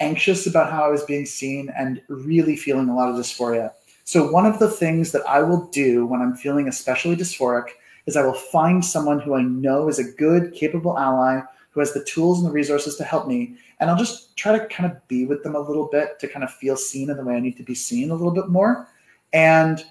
anxious 0.00 0.46
about 0.46 0.70
how 0.70 0.84
I 0.84 0.88
was 0.88 1.04
being 1.04 1.26
seen 1.26 1.72
and 1.76 2.00
really 2.08 2.56
feeling 2.56 2.88
a 2.88 2.94
lot 2.94 3.08
of 3.08 3.16
dysphoria. 3.16 3.72
So, 4.04 4.30
one 4.30 4.44
of 4.44 4.58
the 4.58 4.70
things 4.70 5.12
that 5.12 5.26
I 5.26 5.42
will 5.42 5.66
do 5.68 6.06
when 6.06 6.20
I'm 6.20 6.34
feeling 6.34 6.68
especially 6.68 7.16
dysphoric 7.16 7.68
is 8.06 8.16
I 8.16 8.24
will 8.24 8.34
find 8.34 8.84
someone 8.84 9.20
who 9.20 9.34
I 9.34 9.42
know 9.42 9.88
is 9.88 9.98
a 9.98 10.12
good, 10.12 10.52
capable 10.52 10.98
ally 10.98 11.40
who 11.70 11.80
has 11.80 11.92
the 11.92 12.04
tools 12.04 12.38
and 12.38 12.46
the 12.46 12.52
resources 12.52 12.96
to 12.96 13.04
help 13.04 13.26
me. 13.26 13.56
And 13.80 13.90
I'll 13.90 13.96
just 13.96 14.36
try 14.36 14.56
to 14.56 14.66
kind 14.66 14.90
of 14.90 15.06
be 15.08 15.26
with 15.26 15.42
them 15.42 15.56
a 15.56 15.60
little 15.60 15.88
bit 15.88 16.18
to 16.20 16.28
kind 16.28 16.44
of 16.44 16.52
feel 16.52 16.76
seen 16.76 17.10
in 17.10 17.16
the 17.16 17.24
way 17.24 17.34
I 17.34 17.40
need 17.40 17.56
to 17.56 17.64
be 17.64 17.74
seen 17.74 18.10
a 18.10 18.14
little 18.14 18.32
bit 18.32 18.48
more. 18.48 18.88
And 19.32 19.84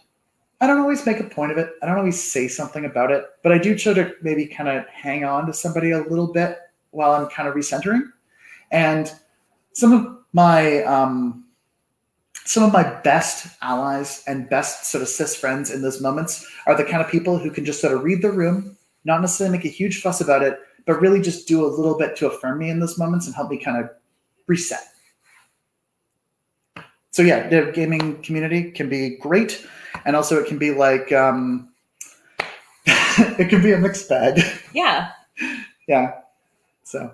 I 0.61 0.68
don't 0.68 0.80
always 0.80 1.06
make 1.06 1.19
a 1.19 1.26
point 1.26 1.52
of 1.52 1.57
it. 1.57 1.72
I 1.81 1.85
don't 1.85 1.98
always 1.98 2.23
say 2.23 2.48
something 2.48 2.85
about 2.85 3.11
it, 3.11 3.26
but 3.41 3.52
I 3.52 3.57
do 3.57 3.77
try 3.77 3.94
to 3.94 4.14
maybe 4.22 4.45
kind 4.45 4.69
of 4.69 4.88
hang 4.88 5.26
on 5.26 5.45
to 5.48 5.53
somebody 5.53 5.91
a 5.91 6.03
little 6.03 6.31
bit 6.31 6.60
while 6.91 7.11
I'm 7.11 7.27
kind 7.27 7.49
of 7.49 7.56
recentering. 7.56 8.03
And 8.72 9.11
some 9.73 9.91
of 9.91 10.18
my 10.31 10.84
um, 10.84 11.43
some 12.45 12.64
of 12.64 12.74
my 12.74 12.84
best 13.02 13.48
allies 13.61 14.24
and 14.28 14.49
best 14.49 14.86
sort 14.86 15.02
of 15.02 15.07
cis 15.07 15.36
friends 15.36 15.72
in 15.72 15.82
those 15.82 16.02
moments 16.02 16.45
are 16.65 16.76
the 16.76 16.84
kind 16.84 17.02
of 17.02 17.10
people 17.10 17.38
who 17.38 17.49
can 17.49 17.65
just 17.65 17.82
sort 17.82 17.94
of 17.94 18.03
read 18.03 18.22
the 18.22 18.32
room, 18.32 18.78
not 19.06 19.22
necessarily 19.22 19.57
make 19.57 19.65
a 19.65 19.70
huge 19.70 20.02
fuss 20.02 20.22
about 20.22 20.44
it, 20.44 20.60
but 20.86 20.99
really 20.99 21.22
just 21.22 21.48
do 21.48 21.65
a 21.65 21.68
little 21.68 21.98
bit 21.98 22.15
to 22.18 22.28
affirm 22.28 22.60
me 22.60 22.70
in 22.70 22.80
those 22.80 22.98
moments 22.98 23.26
and 23.26 23.36
help 23.36 23.49
me 23.49 23.57
kind 23.57 23.84
of 23.84 23.90
reset. 24.48 24.84
So 27.11 27.22
yeah, 27.22 27.48
the 27.48 27.72
gaming 27.74 28.22
community 28.24 28.72
can 28.72 28.90
be 28.90 29.18
great, 29.18 29.65
and 30.03 30.15
also 30.15 30.40
it 30.40 30.48
can 30.48 30.57
be 30.57 30.72
like 30.72 31.11
um, 31.11 31.72
it 32.88 33.49
can 33.49 33.61
be 33.61 33.72
a 33.72 33.78
mixed 33.78 34.10
bag. 34.10 34.41
Yeah. 34.74 35.11
yeah. 35.88 36.15
So 36.84 37.14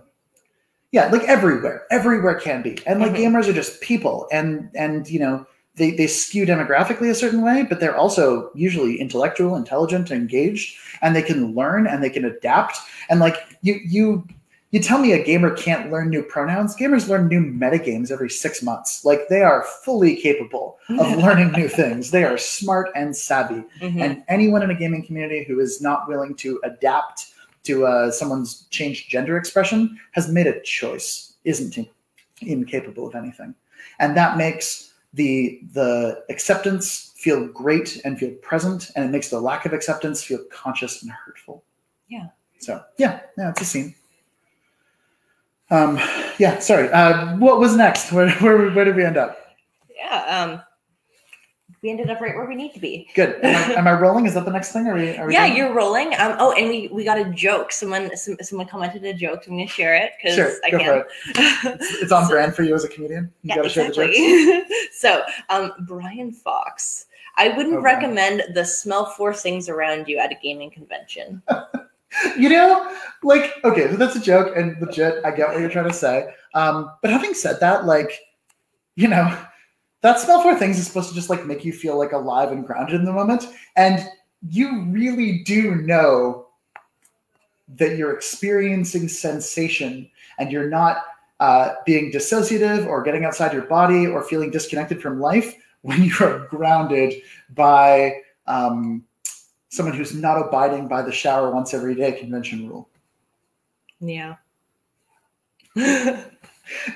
yeah 0.92 1.08
like 1.08 1.24
everywhere. 1.24 1.86
Everywhere 1.92 2.36
can 2.36 2.62
be. 2.62 2.78
And 2.86 3.00
like 3.00 3.14
mm-hmm. 3.14 3.36
gamers 3.36 3.48
are 3.48 3.54
just 3.54 3.82
people. 3.82 4.28
And 4.32 4.70
and 4.76 5.10
you 5.10 5.20
know 5.20 5.46
they, 5.76 5.92
they 5.92 6.08
skew 6.08 6.46
demographically 6.46 7.10
a 7.10 7.16
certain 7.16 7.42
way 7.42 7.64
but 7.64 7.80
they're 7.80 7.96
also 7.96 8.52
usually 8.54 9.00
intellectual 9.00 9.56
intelligent 9.56 10.12
engaged 10.12 10.76
and 11.02 11.16
they 11.16 11.22
can 11.22 11.56
learn 11.56 11.88
and 11.88 12.04
they 12.04 12.10
can 12.10 12.26
adapt. 12.26 12.78
And 13.10 13.20
like 13.20 13.36
you 13.62 13.80
you 13.86 14.28
you 14.72 14.80
tell 14.80 15.00
me 15.00 15.14
a 15.14 15.24
gamer 15.24 15.56
can't 15.56 15.92
learn 15.92 16.10
new 16.10 16.22
pronouns 16.22 16.76
gamers 16.76 17.08
learn 17.08 17.28
new 17.28 17.42
metagames 17.42 18.12
every 18.12 18.30
six 18.30 18.62
months. 18.62 19.06
Like 19.06 19.28
they 19.30 19.42
are 19.42 19.64
fully 19.84 20.16
capable 20.16 20.78
of 20.90 21.18
learning 21.24 21.52
new 21.54 21.68
things. 21.68 22.12
They 22.12 22.24
are 22.24 22.38
smart 22.38 22.90
and 22.96 23.16
savvy. 23.16 23.64
Mm-hmm. 23.80 24.02
and 24.02 24.24
anyone 24.28 24.64
in 24.64 24.72
a 24.72 24.76
gaming 24.76 25.06
community 25.06 25.44
who 25.44 25.60
is 25.60 25.82
not 25.82 26.08
willing 26.08 26.36
to 26.36 26.60
adapt 26.64 27.28
to 27.64 27.86
uh, 27.86 28.12
someone's 28.12 28.68
changed 28.70 29.10
gender 29.10 29.38
expression 29.38 30.00
has 30.12 30.30
made 30.30 30.48
a 30.48 30.62
choice, 30.62 31.36
isn't 31.44 31.78
incapable 32.42 33.08
of 33.08 33.16
anything, 33.16 33.54
and 34.00 34.16
that 34.16 34.38
makes 34.38 34.94
the 35.14 35.62
the 35.74 36.24
acceptance 36.30 37.14
feel 37.16 37.48
great 37.48 38.02
and 38.06 38.18
feel 38.20 38.32
present, 38.36 38.92
and 38.96 39.06
it 39.06 39.12
makes 39.12 39.30
the 39.30 39.40
lack 39.40 39.66
of 39.66 39.74
acceptance 39.74 40.24
feel 40.24 40.40
conscious 40.52 41.02
and 41.02 41.12
hurtful. 41.12 41.64
Yeah. 42.08 42.28
So 42.60 42.84
yeah, 42.98 43.22
yeah, 43.38 43.50
it's 43.50 43.62
a 43.62 43.66
scene. 43.66 43.96
Um, 45.72 46.00
yeah, 46.40 46.60
sorry. 46.60 46.90
Uh, 46.90 47.38
what 47.38 47.60
was 47.60 47.76
next? 47.76 48.12
Where, 48.12 48.30
where, 48.40 48.72
where 48.72 48.86
did 48.86 48.96
we 48.96 49.06
end 49.06 49.18
up? 49.18 49.38
Yeah. 49.96 50.24
Um, 50.26 50.62
we 51.82 51.90
ended 51.90 52.10
up 52.10 52.20
right 52.20 52.36
where 52.36 52.46
we 52.46 52.56
need 52.56 52.74
to 52.74 52.80
be. 52.80 53.10
Good. 53.16 53.40
Am 53.44 53.72
I, 53.72 53.74
am 53.78 53.88
I 53.88 53.94
rolling? 53.94 54.26
Is 54.26 54.34
that 54.34 54.46
the 54.46 54.52
next 54.52 54.72
thing? 54.72 54.88
Are 54.88 54.96
we? 54.96 55.16
Are 55.16 55.28
we 55.28 55.34
yeah, 55.34 55.48
done? 55.48 55.56
you're 55.56 55.74
rolling. 55.74 56.14
Um. 56.16 56.36
Oh, 56.40 56.52
and 56.52 56.70
we 56.70 56.88
we 56.90 57.04
got 57.04 57.18
a 57.18 57.26
joke. 57.32 57.72
Someone 57.72 58.16
some, 58.18 58.38
someone 58.42 58.68
commented 58.68 59.06
a 59.06 59.14
joke. 59.14 59.44
So 59.44 59.52
I'm 59.52 59.58
gonna 59.58 59.68
share 59.68 59.96
it 59.96 60.12
because 60.18 60.36
sure, 60.36 60.52
I 60.66 60.70
can. 60.72 60.82
It. 60.82 61.08
It's, 61.28 62.04
it's, 62.04 62.12
on 62.12 62.26
so, 62.28 62.32
brand 62.32 62.56
for 62.56 62.64
you 62.64 62.76
as 62.76 62.84
a 62.84 62.90
comedian. 62.90 63.32
You 63.44 63.50
yeah, 63.50 63.56
gotta 63.56 63.68
exactly. 63.68 64.14
share 64.14 64.46
the 64.46 64.66
jokes. 64.68 64.74
so, 65.00 65.24
um, 65.50 65.72
Brian 65.82 66.32
Fox. 66.32 67.06
I 67.38 67.50
wouldn't 67.50 67.76
okay. 67.76 67.84
recommend 67.84 68.44
the 68.54 68.66
smell 68.66 69.06
four 69.06 69.34
things 69.34 69.70
around 69.70 70.10
you 70.10 70.18
at 70.18 70.32
a 70.32 70.36
gaming 70.44 70.72
convention. 70.72 71.42
you 72.38 72.50
know, 72.50 72.94
like 73.24 73.54
okay, 73.64 73.90
so 73.90 73.96
that's 73.96 74.18
a 74.18 74.22
joke 74.22 74.58
and 74.58 74.80
legit. 74.82 75.24
I 75.24 75.32
get 75.32 75.48
what 75.48 75.60
you're 75.60 75.70
trying 75.70 75.88
to 75.88 75.94
say. 75.94 76.34
Um, 76.54 76.92
but 77.02 77.12
having 77.12 77.34
said 77.34 77.62
that, 77.62 77.86
like, 77.86 78.20
you 78.96 79.08
know 79.08 79.38
that 80.02 80.20
smell 80.20 80.42
for 80.42 80.56
things 80.56 80.78
is 80.78 80.88
supposed 80.88 81.10
to 81.10 81.16
just 81.16 81.30
like 81.30 81.46
make 81.46 81.66
you 81.66 81.74
feel 81.74 81.98
like 81.98 82.12
alive 82.12 82.52
and 82.52 82.66
grounded 82.66 82.96
in 82.96 83.06
the 83.06 83.14
moment 83.14 83.46
and 83.76 84.08
you 84.48 84.84
really 84.86 85.44
do 85.44 85.76
know 85.76 86.48
that 87.76 87.98
you're 87.98 88.14
experiencing 88.14 89.08
sensation 89.08 90.10
and 90.40 90.52
you're 90.52 90.70
not 90.70 91.04
uh, 91.40 91.76
being 91.86 92.12
dissociative 92.12 92.86
or 92.88 93.04
getting 93.04 93.26
outside 93.26 93.54
your 93.54 93.64
body 93.64 94.08
or 94.08 94.24
feeling 94.24 94.50
disconnected 94.50 95.02
from 95.02 95.20
life 95.20 95.56
when 95.82 96.04
you 96.04 96.14
are 96.20 96.40
grounded 96.50 97.14
by 97.52 98.14
um, 98.48 99.04
someone 99.70 99.96
who's 99.96 100.14
not 100.14 100.38
abiding 100.38 100.88
by 100.88 101.02
the 101.02 101.12
shower 101.12 101.52
once 101.52 101.74
every 101.74 101.96
day 101.96 102.12
convention 102.12 102.68
rule. 102.68 102.90
Yeah. 104.02 104.36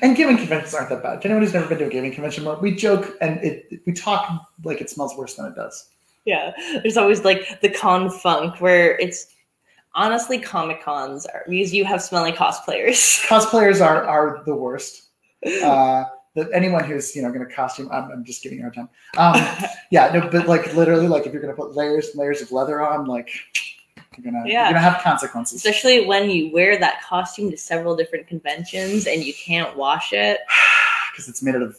And 0.01 0.15
gaming 0.15 0.37
conventions 0.37 0.73
aren't 0.73 0.89
that 0.89 1.03
bad. 1.03 1.21
To 1.21 1.27
anyone 1.27 1.43
who's 1.43 1.53
never 1.53 1.67
been 1.67 1.79
to 1.79 1.85
a 1.85 1.89
gaming 1.89 2.13
convention, 2.13 2.47
we 2.61 2.75
joke 2.75 3.15
and 3.21 3.39
it 3.43 3.81
we 3.85 3.93
talk 3.93 4.47
like 4.63 4.81
it 4.81 4.89
smells 4.89 5.15
worse 5.17 5.35
than 5.35 5.45
it 5.45 5.55
does. 5.55 5.89
Yeah, 6.25 6.53
there's 6.81 6.97
always 6.97 7.23
like 7.23 7.61
the 7.61 7.69
con 7.69 8.09
funk 8.09 8.61
where 8.61 8.97
it's 8.99 9.27
honestly 9.95 10.39
comic 10.39 10.81
cons 10.83 11.25
are 11.25 11.43
because 11.47 11.73
you 11.73 11.85
have 11.85 12.01
smelly 12.01 12.31
cosplayers. 12.31 13.25
Cosplayers 13.27 13.85
are 13.85 14.03
are 14.03 14.43
the 14.45 14.55
worst. 14.55 15.09
Uh, 15.63 16.05
that 16.35 16.49
anyone 16.53 16.83
who's 16.83 17.15
you 17.15 17.21
know 17.21 17.31
going 17.31 17.47
to 17.47 17.53
costume, 17.53 17.89
I'm, 17.91 18.09
I'm 18.11 18.23
just 18.23 18.41
giving 18.41 18.59
you 18.59 18.67
a 18.67 18.71
hard 18.71 18.75
time. 18.75 18.89
Um, 19.17 19.69
yeah, 19.91 20.11
no, 20.13 20.29
but 20.29 20.47
like 20.47 20.73
literally, 20.75 21.07
like 21.07 21.25
if 21.25 21.33
you're 21.33 21.41
going 21.41 21.53
to 21.53 21.61
put 21.61 21.75
layers 21.75 22.09
and 22.09 22.19
layers 22.19 22.41
of 22.41 22.51
leather 22.51 22.81
on, 22.81 23.05
like 23.05 23.29
you're 24.17 24.31
gonna 24.31 24.43
yeah. 24.45 24.63
you're 24.63 24.73
gonna 24.73 24.79
have 24.79 25.01
consequences. 25.01 25.57
Especially 25.57 26.05
when 26.05 26.29
you 26.29 26.51
wear 26.51 26.77
that 26.77 27.01
costume 27.03 27.51
to 27.51 27.57
several 27.57 27.95
different 27.95 28.27
conventions 28.27 29.07
and 29.07 29.23
you 29.23 29.33
can't 29.33 29.75
wash 29.77 30.13
it 30.13 30.39
because 31.11 31.27
it's 31.27 31.41
made 31.41 31.55
out 31.55 31.61
of 31.61 31.77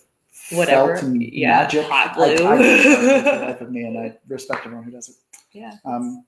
whatever 0.51 0.95
and 0.95 1.23
yeah, 1.23 1.63
magic. 1.63 1.87
Hot 1.87 2.15
glue. 2.15 2.37
I, 2.47 2.55
I 2.55 3.47
life 3.47 3.61
of 3.61 3.71
me, 3.71 3.85
and 3.85 3.99
I 3.99 4.17
respect 4.29 4.67
everyone 4.67 4.85
who 4.85 4.91
does 4.91 5.09
it. 5.09 5.17
Yeah. 5.53 5.77
Um, 5.85 6.25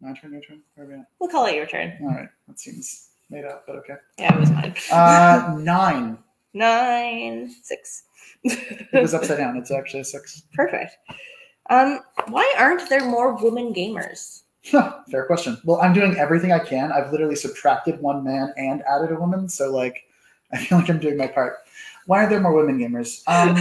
my 0.00 0.12
turn, 0.12 0.32
your 0.32 0.42
turn. 0.42 0.62
Where 0.74 0.86
are 0.86 0.88
we 0.88 0.94
at? 0.96 1.06
We'll 1.18 1.30
call 1.30 1.46
it 1.46 1.54
your 1.54 1.66
turn. 1.66 1.96
All 2.02 2.08
right. 2.08 2.28
That 2.46 2.60
seems 2.60 3.10
made 3.30 3.44
up, 3.44 3.64
but 3.66 3.76
okay. 3.76 3.94
Yeah, 4.18 4.34
it 4.34 4.40
was 4.40 4.50
mine. 4.50 4.74
uh, 4.92 5.56
nine. 5.60 6.18
Nine. 6.54 7.50
Six. 7.62 8.04
it 8.44 9.00
was 9.00 9.14
upside 9.14 9.38
down. 9.38 9.56
It's 9.56 9.70
actually 9.70 10.00
a 10.00 10.04
six. 10.04 10.42
Perfect. 10.54 10.96
Um, 11.70 12.00
why 12.28 12.54
aren't 12.58 12.88
there 12.88 13.04
more 13.04 13.34
women 13.34 13.74
gamers? 13.74 14.42
Fair 15.10 15.26
question. 15.26 15.58
Well, 15.64 15.80
I'm 15.80 15.92
doing 15.92 16.16
everything 16.16 16.52
I 16.52 16.58
can. 16.58 16.92
I've 16.92 17.12
literally 17.12 17.36
subtracted 17.36 18.00
one 18.00 18.24
man 18.24 18.52
and 18.56 18.82
added 18.82 19.12
a 19.12 19.16
woman. 19.16 19.48
So 19.48 19.70
like, 19.70 20.04
I 20.52 20.58
feel 20.58 20.78
like 20.78 20.88
I'm 20.88 20.98
doing 20.98 21.16
my 21.16 21.26
part. 21.26 21.58
Why 22.06 22.24
are 22.24 22.28
there 22.28 22.40
more 22.40 22.54
women 22.54 22.78
gamers? 22.78 23.22
Um, 23.26 23.56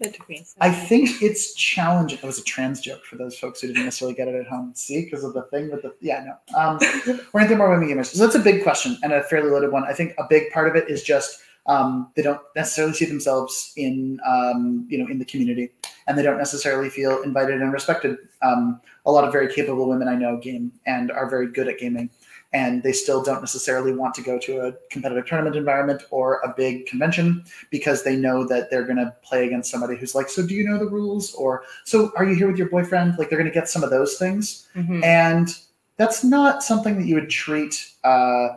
that 0.00 0.14
took 0.14 0.28
me 0.28 0.44
a 0.60 0.64
I 0.64 0.70
think 0.72 1.22
it's 1.22 1.54
challenging. 1.54 2.18
It 2.18 2.24
was 2.24 2.38
a 2.38 2.42
trans 2.42 2.80
joke 2.80 3.04
for 3.04 3.16
those 3.16 3.38
folks 3.38 3.60
who 3.60 3.68
didn't 3.68 3.84
necessarily 3.84 4.14
get 4.14 4.28
it 4.28 4.34
at 4.34 4.46
home. 4.46 4.72
See, 4.74 5.04
because 5.04 5.22
of 5.22 5.34
the 5.34 5.42
thing 5.42 5.70
with 5.70 5.82
the 5.82 5.94
yeah 6.00 6.24
no. 6.24 6.58
Um, 6.58 6.78
why 7.32 7.40
aren't 7.40 7.48
there 7.48 7.58
more 7.58 7.70
women 7.70 7.88
gamers? 7.88 8.06
So 8.06 8.24
that's 8.24 8.34
a 8.34 8.40
big 8.40 8.62
question 8.62 8.98
and 9.02 9.12
a 9.12 9.22
fairly 9.24 9.50
loaded 9.50 9.70
one. 9.70 9.84
I 9.84 9.92
think 9.92 10.14
a 10.18 10.24
big 10.28 10.50
part 10.50 10.68
of 10.68 10.76
it 10.76 10.88
is 10.88 11.02
just 11.02 11.40
um, 11.66 12.10
they 12.16 12.22
don't 12.22 12.40
necessarily 12.54 12.94
see 12.94 13.04
themselves 13.04 13.72
in 13.76 14.18
um, 14.26 14.86
you 14.88 14.98
know 14.98 15.06
in 15.10 15.18
the 15.18 15.24
community, 15.24 15.70
and 16.06 16.16
they 16.16 16.22
don't 16.22 16.38
necessarily 16.38 16.88
feel 16.88 17.22
invited 17.22 17.60
and 17.60 17.72
respected. 17.72 18.16
Um, 18.42 18.80
a 19.06 19.10
lot 19.10 19.24
of 19.24 19.32
very 19.32 19.52
capable 19.52 19.88
women 19.88 20.08
I 20.08 20.16
know 20.16 20.36
game 20.36 20.72
and 20.86 21.10
are 21.10 21.28
very 21.28 21.46
good 21.48 21.68
at 21.68 21.78
gaming, 21.78 22.10
and 22.52 22.82
they 22.82 22.92
still 22.92 23.22
don't 23.22 23.40
necessarily 23.40 23.92
want 23.92 24.14
to 24.14 24.22
go 24.22 24.38
to 24.38 24.66
a 24.66 24.72
competitive 24.90 25.26
tournament 25.26 25.56
environment 25.56 26.02
or 26.10 26.40
a 26.40 26.54
big 26.56 26.86
convention 26.86 27.44
because 27.70 28.02
they 28.02 28.16
know 28.16 28.46
that 28.46 28.70
they're 28.70 28.84
going 28.84 28.96
to 28.96 29.14
play 29.22 29.46
against 29.46 29.70
somebody 29.70 29.96
who's 29.96 30.14
like, 30.14 30.28
"So 30.28 30.46
do 30.46 30.54
you 30.54 30.68
know 30.68 30.78
the 30.78 30.88
rules?" 30.88 31.34
or 31.34 31.64
"So 31.84 32.12
are 32.16 32.24
you 32.24 32.34
here 32.34 32.46
with 32.48 32.58
your 32.58 32.68
boyfriend?" 32.68 33.18
Like 33.18 33.28
they're 33.30 33.38
going 33.38 33.50
to 33.50 33.54
get 33.60 33.68
some 33.68 33.82
of 33.82 33.90
those 33.90 34.16
things 34.16 34.66
Mhm. 34.76 35.02
and 35.04 35.56
that's 35.98 36.22
not 36.22 36.62
something 36.62 36.98
that 36.98 37.06
you 37.06 37.14
would 37.14 37.30
treat 37.30 37.90
uh, 38.04 38.48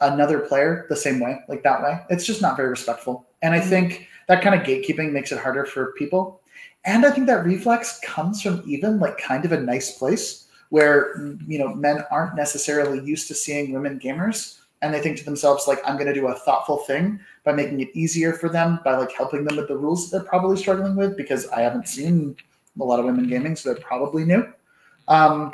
another 0.00 0.40
player 0.40 0.86
the 0.88 0.96
same 0.96 1.20
way, 1.20 1.38
like 1.48 1.62
that 1.62 1.80
way. 1.82 2.00
It's 2.10 2.24
just 2.26 2.42
not 2.42 2.56
very 2.56 2.68
respectful. 2.68 3.26
And 3.42 3.54
I 3.54 3.60
Mhm. 3.60 3.68
think 3.68 4.08
that 4.26 4.42
kind 4.42 4.54
of 4.58 4.66
gatekeeping 4.66 5.12
makes 5.12 5.30
it 5.30 5.38
harder 5.38 5.64
for 5.64 5.92
people. 5.92 6.39
And 6.84 7.04
I 7.04 7.10
think 7.10 7.26
that 7.26 7.44
reflex 7.44 8.00
comes 8.02 8.42
from 8.42 8.62
even 8.66 8.98
like 8.98 9.18
kind 9.18 9.44
of 9.44 9.52
a 9.52 9.60
nice 9.60 9.98
place 9.98 10.46
where 10.70 11.36
you 11.46 11.58
know 11.58 11.74
men 11.74 12.04
aren't 12.10 12.36
necessarily 12.36 13.04
used 13.04 13.28
to 13.28 13.34
seeing 13.34 13.72
women 13.72 13.98
gamers 13.98 14.58
and 14.82 14.94
they 14.94 15.00
think 15.00 15.18
to 15.18 15.24
themselves 15.24 15.66
like 15.66 15.80
i'm 15.84 15.96
going 15.96 16.06
to 16.06 16.14
do 16.14 16.28
a 16.28 16.34
thoughtful 16.38 16.78
thing 16.78 17.18
by 17.42 17.52
making 17.52 17.80
it 17.80 17.88
easier 17.92 18.32
for 18.32 18.48
them 18.48 18.78
by 18.84 18.96
like 18.96 19.10
helping 19.10 19.42
them 19.42 19.56
with 19.56 19.66
the 19.66 19.76
rules 19.76 20.08
that 20.08 20.18
they're 20.18 20.28
probably 20.28 20.56
struggling 20.56 20.94
with 20.94 21.16
because 21.16 21.48
i 21.48 21.60
haven't 21.60 21.88
seen 21.88 22.36
a 22.80 22.84
lot 22.84 23.00
of 23.00 23.04
women 23.04 23.28
gaming 23.28 23.56
so 23.56 23.74
they're 23.74 23.82
probably 23.82 24.24
new 24.24 24.46
um, 25.08 25.52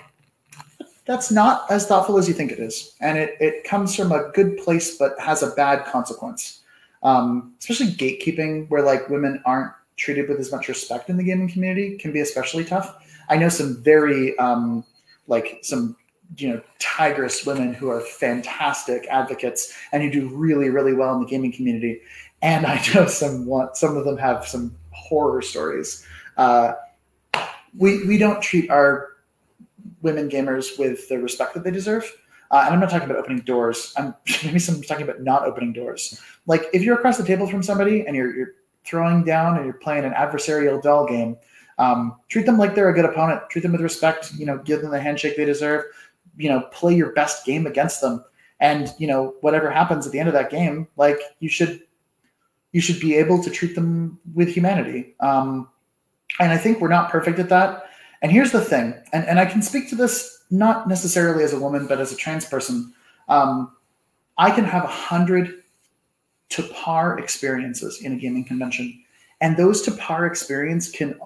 that's 1.06 1.30
not 1.30 1.70
as 1.70 1.86
thoughtful 1.86 2.18
as 2.18 2.28
you 2.28 2.34
think 2.34 2.52
it 2.52 2.58
is. 2.58 2.94
And 3.00 3.16
it, 3.16 3.36
it 3.40 3.64
comes 3.64 3.94
from 3.94 4.12
a 4.12 4.30
good 4.34 4.58
place, 4.58 4.98
but 4.98 5.18
has 5.18 5.42
a 5.42 5.50
bad 5.52 5.86
consequence. 5.86 6.60
Um, 7.02 7.54
especially 7.60 7.92
gatekeeping, 7.92 8.68
where 8.68 8.82
like 8.82 9.08
women 9.08 9.40
aren't 9.46 9.72
treated 9.96 10.28
with 10.28 10.38
as 10.38 10.52
much 10.52 10.68
respect 10.68 11.10
in 11.10 11.16
the 11.16 11.24
gaming 11.24 11.48
community, 11.48 11.96
can 11.96 12.12
be 12.12 12.20
especially 12.20 12.64
tough. 12.64 12.96
I 13.28 13.36
know 13.36 13.48
some 13.48 13.82
very, 13.82 14.38
um, 14.38 14.84
like 15.26 15.60
some, 15.62 15.96
you 16.36 16.48
know, 16.48 16.60
tigress 16.78 17.46
women 17.46 17.72
who 17.72 17.88
are 17.88 18.00
fantastic 18.00 19.06
advocates 19.08 19.74
and 19.92 20.02
who 20.02 20.10
do 20.10 20.28
really, 20.28 20.70
really 20.70 20.92
well 20.92 21.14
in 21.14 21.20
the 21.20 21.26
gaming 21.26 21.52
community. 21.52 22.00
And 22.42 22.66
I 22.66 22.82
know 22.94 23.06
some, 23.06 23.46
one- 23.46 23.74
some 23.74 23.96
of 23.96 24.04
them 24.04 24.18
have 24.18 24.46
some 24.46 24.76
horror 24.90 25.42
stories. 25.42 26.06
Uh, 26.36 26.74
we, 27.76 28.06
we 28.06 28.18
don't 28.18 28.42
treat 28.42 28.70
our 28.70 29.08
women 30.02 30.28
gamers 30.28 30.78
with 30.78 31.08
the 31.08 31.18
respect 31.18 31.54
that 31.54 31.64
they 31.64 31.70
deserve. 31.70 32.10
Uh, 32.50 32.62
and 32.64 32.74
I'm 32.74 32.80
not 32.80 32.90
talking 32.90 33.08
about 33.10 33.18
opening 33.18 33.40
doors. 33.40 33.92
I'm 33.96 34.14
maybe 34.44 34.58
some 34.58 34.80
talking 34.82 35.04
about 35.04 35.22
not 35.22 35.44
opening 35.44 35.72
doors. 35.72 36.20
Like 36.46 36.66
if 36.72 36.82
you're 36.82 36.96
across 36.96 37.18
the 37.18 37.24
table 37.24 37.46
from 37.46 37.62
somebody 37.62 38.06
and 38.06 38.14
you're, 38.14 38.34
you're 38.34 38.54
throwing 38.86 39.24
down 39.24 39.56
and 39.56 39.64
you're 39.64 39.74
playing 39.74 40.04
an 40.04 40.12
adversarial 40.12 40.80
doll 40.82 41.06
game, 41.06 41.36
um, 41.78 42.16
treat 42.28 42.46
them 42.46 42.58
like 42.58 42.74
they're 42.74 42.88
a 42.88 42.94
good 42.94 43.04
opponent. 43.04 43.42
Treat 43.50 43.62
them 43.62 43.72
with 43.72 43.80
respect. 43.80 44.32
You 44.34 44.46
know, 44.46 44.58
give 44.58 44.80
them 44.80 44.90
the 44.90 45.00
handshake 45.00 45.36
they 45.36 45.44
deserve. 45.44 45.84
You 46.36 46.48
know, 46.48 46.60
play 46.72 46.94
your 46.94 47.12
best 47.12 47.44
game 47.44 47.66
against 47.66 48.00
them. 48.00 48.24
And 48.60 48.92
you 48.98 49.06
know, 49.06 49.34
whatever 49.40 49.70
happens 49.70 50.06
at 50.06 50.12
the 50.12 50.18
end 50.18 50.28
of 50.28 50.34
that 50.34 50.50
game, 50.50 50.88
like 50.96 51.18
you 51.40 51.48
should, 51.48 51.82
you 52.72 52.80
should 52.80 53.00
be 53.00 53.14
able 53.14 53.42
to 53.42 53.50
treat 53.50 53.74
them 53.74 54.18
with 54.34 54.48
humanity. 54.48 55.14
Um, 55.20 55.68
and 56.40 56.52
I 56.52 56.58
think 56.58 56.80
we're 56.80 56.88
not 56.88 57.10
perfect 57.10 57.38
at 57.38 57.48
that. 57.50 57.84
And 58.22 58.32
here's 58.32 58.52
the 58.52 58.62
thing, 58.62 58.94
and, 59.12 59.26
and 59.26 59.38
I 59.38 59.44
can 59.44 59.60
speak 59.60 59.90
to 59.90 59.94
this 59.94 60.42
not 60.50 60.88
necessarily 60.88 61.44
as 61.44 61.52
a 61.52 61.60
woman, 61.60 61.86
but 61.86 62.00
as 62.00 62.12
a 62.12 62.16
trans 62.16 62.46
person. 62.46 62.92
Um, 63.28 63.76
I 64.38 64.50
can 64.50 64.64
have 64.64 64.84
a 64.84 64.88
hundred 64.88 65.62
to 66.50 66.62
par 66.64 67.18
experiences 67.18 68.02
in 68.02 68.12
a 68.12 68.16
gaming 68.16 68.44
convention, 68.44 69.02
and 69.40 69.56
those 69.56 69.82
to 69.82 69.90
par 69.92 70.26
experience 70.26 70.90
can 70.90 71.18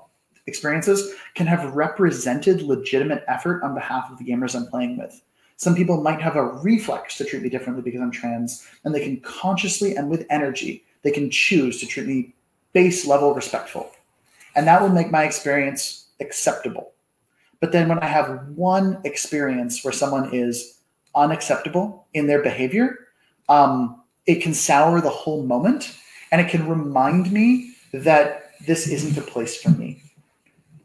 experiences 0.46 1.14
can 1.34 1.46
have 1.46 1.74
represented 1.74 2.62
legitimate 2.62 3.24
effort 3.28 3.62
on 3.62 3.74
behalf 3.74 4.10
of 4.10 4.18
the 4.18 4.24
gamers 4.24 4.56
I'm 4.56 4.66
playing 4.66 4.96
with. 4.96 5.20
Some 5.56 5.74
people 5.74 6.00
might 6.00 6.22
have 6.22 6.36
a 6.36 6.44
reflex 6.44 7.18
to 7.18 7.24
treat 7.24 7.42
me 7.42 7.50
differently 7.50 7.82
because 7.82 8.00
I'm 8.00 8.10
trans, 8.10 8.66
and 8.84 8.94
they 8.94 9.04
can 9.04 9.20
consciously 9.20 9.96
and 9.96 10.08
with 10.08 10.26
energy 10.30 10.84
they 11.02 11.10
can 11.10 11.30
choose 11.30 11.80
to 11.80 11.86
treat 11.86 12.06
me 12.06 12.34
base 12.72 13.06
level 13.06 13.34
respectful, 13.34 13.90
and 14.56 14.66
that 14.66 14.80
will 14.80 14.88
make 14.88 15.10
my 15.10 15.24
experience 15.24 16.06
acceptable. 16.20 16.92
But 17.60 17.72
then 17.72 17.88
when 17.88 17.98
I 17.98 18.06
have 18.06 18.48
one 18.48 19.00
experience 19.04 19.84
where 19.84 19.92
someone 19.92 20.32
is 20.32 20.78
unacceptable 21.14 22.06
in 22.14 22.26
their 22.26 22.42
behavior, 22.42 23.08
um, 23.48 23.99
it 24.30 24.42
can 24.42 24.54
sour 24.54 25.00
the 25.00 25.10
whole 25.10 25.42
moment 25.42 25.96
and 26.30 26.40
it 26.40 26.48
can 26.48 26.68
remind 26.68 27.32
me 27.32 27.74
that 27.92 28.52
this 28.66 28.86
isn't 28.86 29.18
a 29.18 29.26
place 29.26 29.60
for 29.60 29.70
me. 29.70 30.02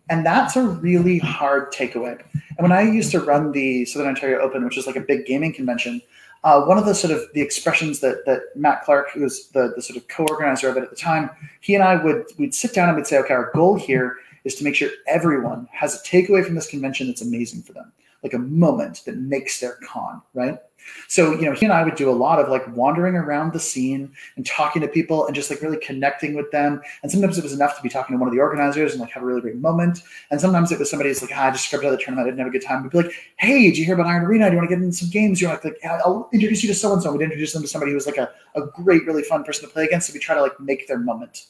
And 0.09 0.25
that's 0.25 0.55
a 0.55 0.63
really 0.63 1.19
hard 1.19 1.71
takeaway. 1.71 2.19
And 2.33 2.59
when 2.59 2.71
I 2.71 2.81
used 2.81 3.11
to 3.11 3.19
run 3.19 3.51
the 3.51 3.85
Southern 3.85 4.09
Ontario 4.09 4.39
Open, 4.39 4.63
which 4.63 4.77
is 4.77 4.87
like 4.87 4.95
a 4.95 5.01
big 5.01 5.25
gaming 5.25 5.53
convention, 5.53 6.01
uh, 6.43 6.63
one 6.63 6.77
of 6.77 6.85
the 6.85 6.93
sort 6.93 7.11
of 7.11 7.21
the 7.33 7.41
expressions 7.41 7.99
that 7.99 8.25
that 8.25 8.41
Matt 8.55 8.83
Clark, 8.83 9.11
who 9.11 9.21
was 9.21 9.49
the, 9.49 9.73
the 9.75 9.81
sort 9.81 9.97
of 9.97 10.07
co-organizer 10.07 10.69
of 10.69 10.77
it 10.77 10.83
at 10.83 10.91
the 10.91 10.95
time, 10.95 11.29
he 11.61 11.73
and 11.73 11.83
I 11.83 11.95
would 11.95 12.25
we'd 12.37 12.53
sit 12.53 12.73
down 12.73 12.87
and 12.87 12.95
we'd 12.95 13.07
say, 13.07 13.17
okay, 13.19 13.33
our 13.33 13.51
goal 13.53 13.75
here 13.75 14.17
is 14.43 14.55
to 14.55 14.63
make 14.63 14.75
sure 14.75 14.89
everyone 15.07 15.67
has 15.71 15.95
a 15.95 16.03
takeaway 16.03 16.45
from 16.45 16.53
this 16.53 16.67
convention 16.67 17.07
that's 17.07 17.23
amazing 17.23 17.63
for 17.63 17.73
them, 17.73 17.91
like 18.21 18.33
a 18.33 18.39
moment 18.39 19.01
that 19.05 19.17
makes 19.17 19.59
their 19.59 19.77
con, 19.87 20.21
right? 20.35 20.59
So, 21.07 21.33
you 21.33 21.45
know, 21.45 21.53
he 21.53 21.65
and 21.65 21.73
I 21.73 21.83
would 21.83 21.95
do 21.95 22.09
a 22.09 22.11
lot 22.11 22.39
of 22.39 22.49
like 22.49 22.67
wandering 22.75 23.15
around 23.15 23.53
the 23.53 23.59
scene 23.59 24.11
and 24.35 24.45
talking 24.45 24.81
to 24.81 24.87
people 24.87 25.25
and 25.25 25.35
just 25.35 25.49
like 25.49 25.61
really 25.61 25.77
connecting 25.77 26.35
with 26.35 26.51
them. 26.51 26.81
And 27.03 27.11
sometimes 27.11 27.37
it 27.37 27.43
was 27.43 27.53
enough 27.53 27.75
to 27.77 27.83
be 27.83 27.89
talking 27.89 28.15
to 28.15 28.19
one 28.19 28.27
of 28.27 28.33
the 28.33 28.39
organizers 28.39 28.91
and 28.91 29.01
like 29.01 29.11
have 29.11 29.23
a 29.23 29.25
really 29.25 29.41
great 29.41 29.57
moment. 29.57 29.99
And 30.31 30.39
sometimes 30.41 30.71
it 30.71 30.79
was 30.79 30.89
somebody 30.89 31.09
who's 31.09 31.21
like, 31.21 31.31
ah, 31.33 31.47
I 31.47 31.51
just 31.51 31.67
scrubbed 31.67 31.85
out 31.85 31.91
the 31.91 31.97
tournament. 31.97 32.27
I 32.27 32.31
didn't 32.31 32.39
have 32.39 32.47
a 32.47 32.51
good 32.51 32.65
time. 32.65 32.83
We'd 32.83 32.91
be 32.91 33.03
like, 33.03 33.13
hey, 33.37 33.69
did 33.69 33.77
you 33.77 33.85
hear 33.85 33.95
about 33.95 34.07
Iron 34.07 34.23
Arena? 34.23 34.45
Do 34.45 34.51
you 34.51 34.57
want 34.57 34.69
to 34.69 34.75
get 34.75 34.83
in 34.83 34.91
some 34.91 35.09
games? 35.09 35.41
You 35.41 35.47
want 35.47 35.61
to 35.61 35.67
like, 35.69 35.77
yeah, 35.81 35.99
I'll 36.05 36.29
introduce 36.33 36.63
you 36.63 36.69
to 36.69 36.75
so 36.75 36.93
and 36.93 37.01
so. 37.01 37.11
We'd 37.11 37.23
introduce 37.23 37.53
them 37.53 37.61
to 37.61 37.67
somebody 37.67 37.91
who 37.91 37.95
was 37.95 38.05
like 38.05 38.17
a, 38.17 38.31
a 38.55 38.65
great, 38.67 39.05
really 39.05 39.23
fun 39.23 39.43
person 39.43 39.67
to 39.67 39.73
play 39.73 39.85
against. 39.85 40.07
So 40.07 40.13
we 40.13 40.19
try 40.19 40.35
to 40.35 40.41
like 40.41 40.59
make 40.59 40.87
their 40.87 40.99
moment. 40.99 41.47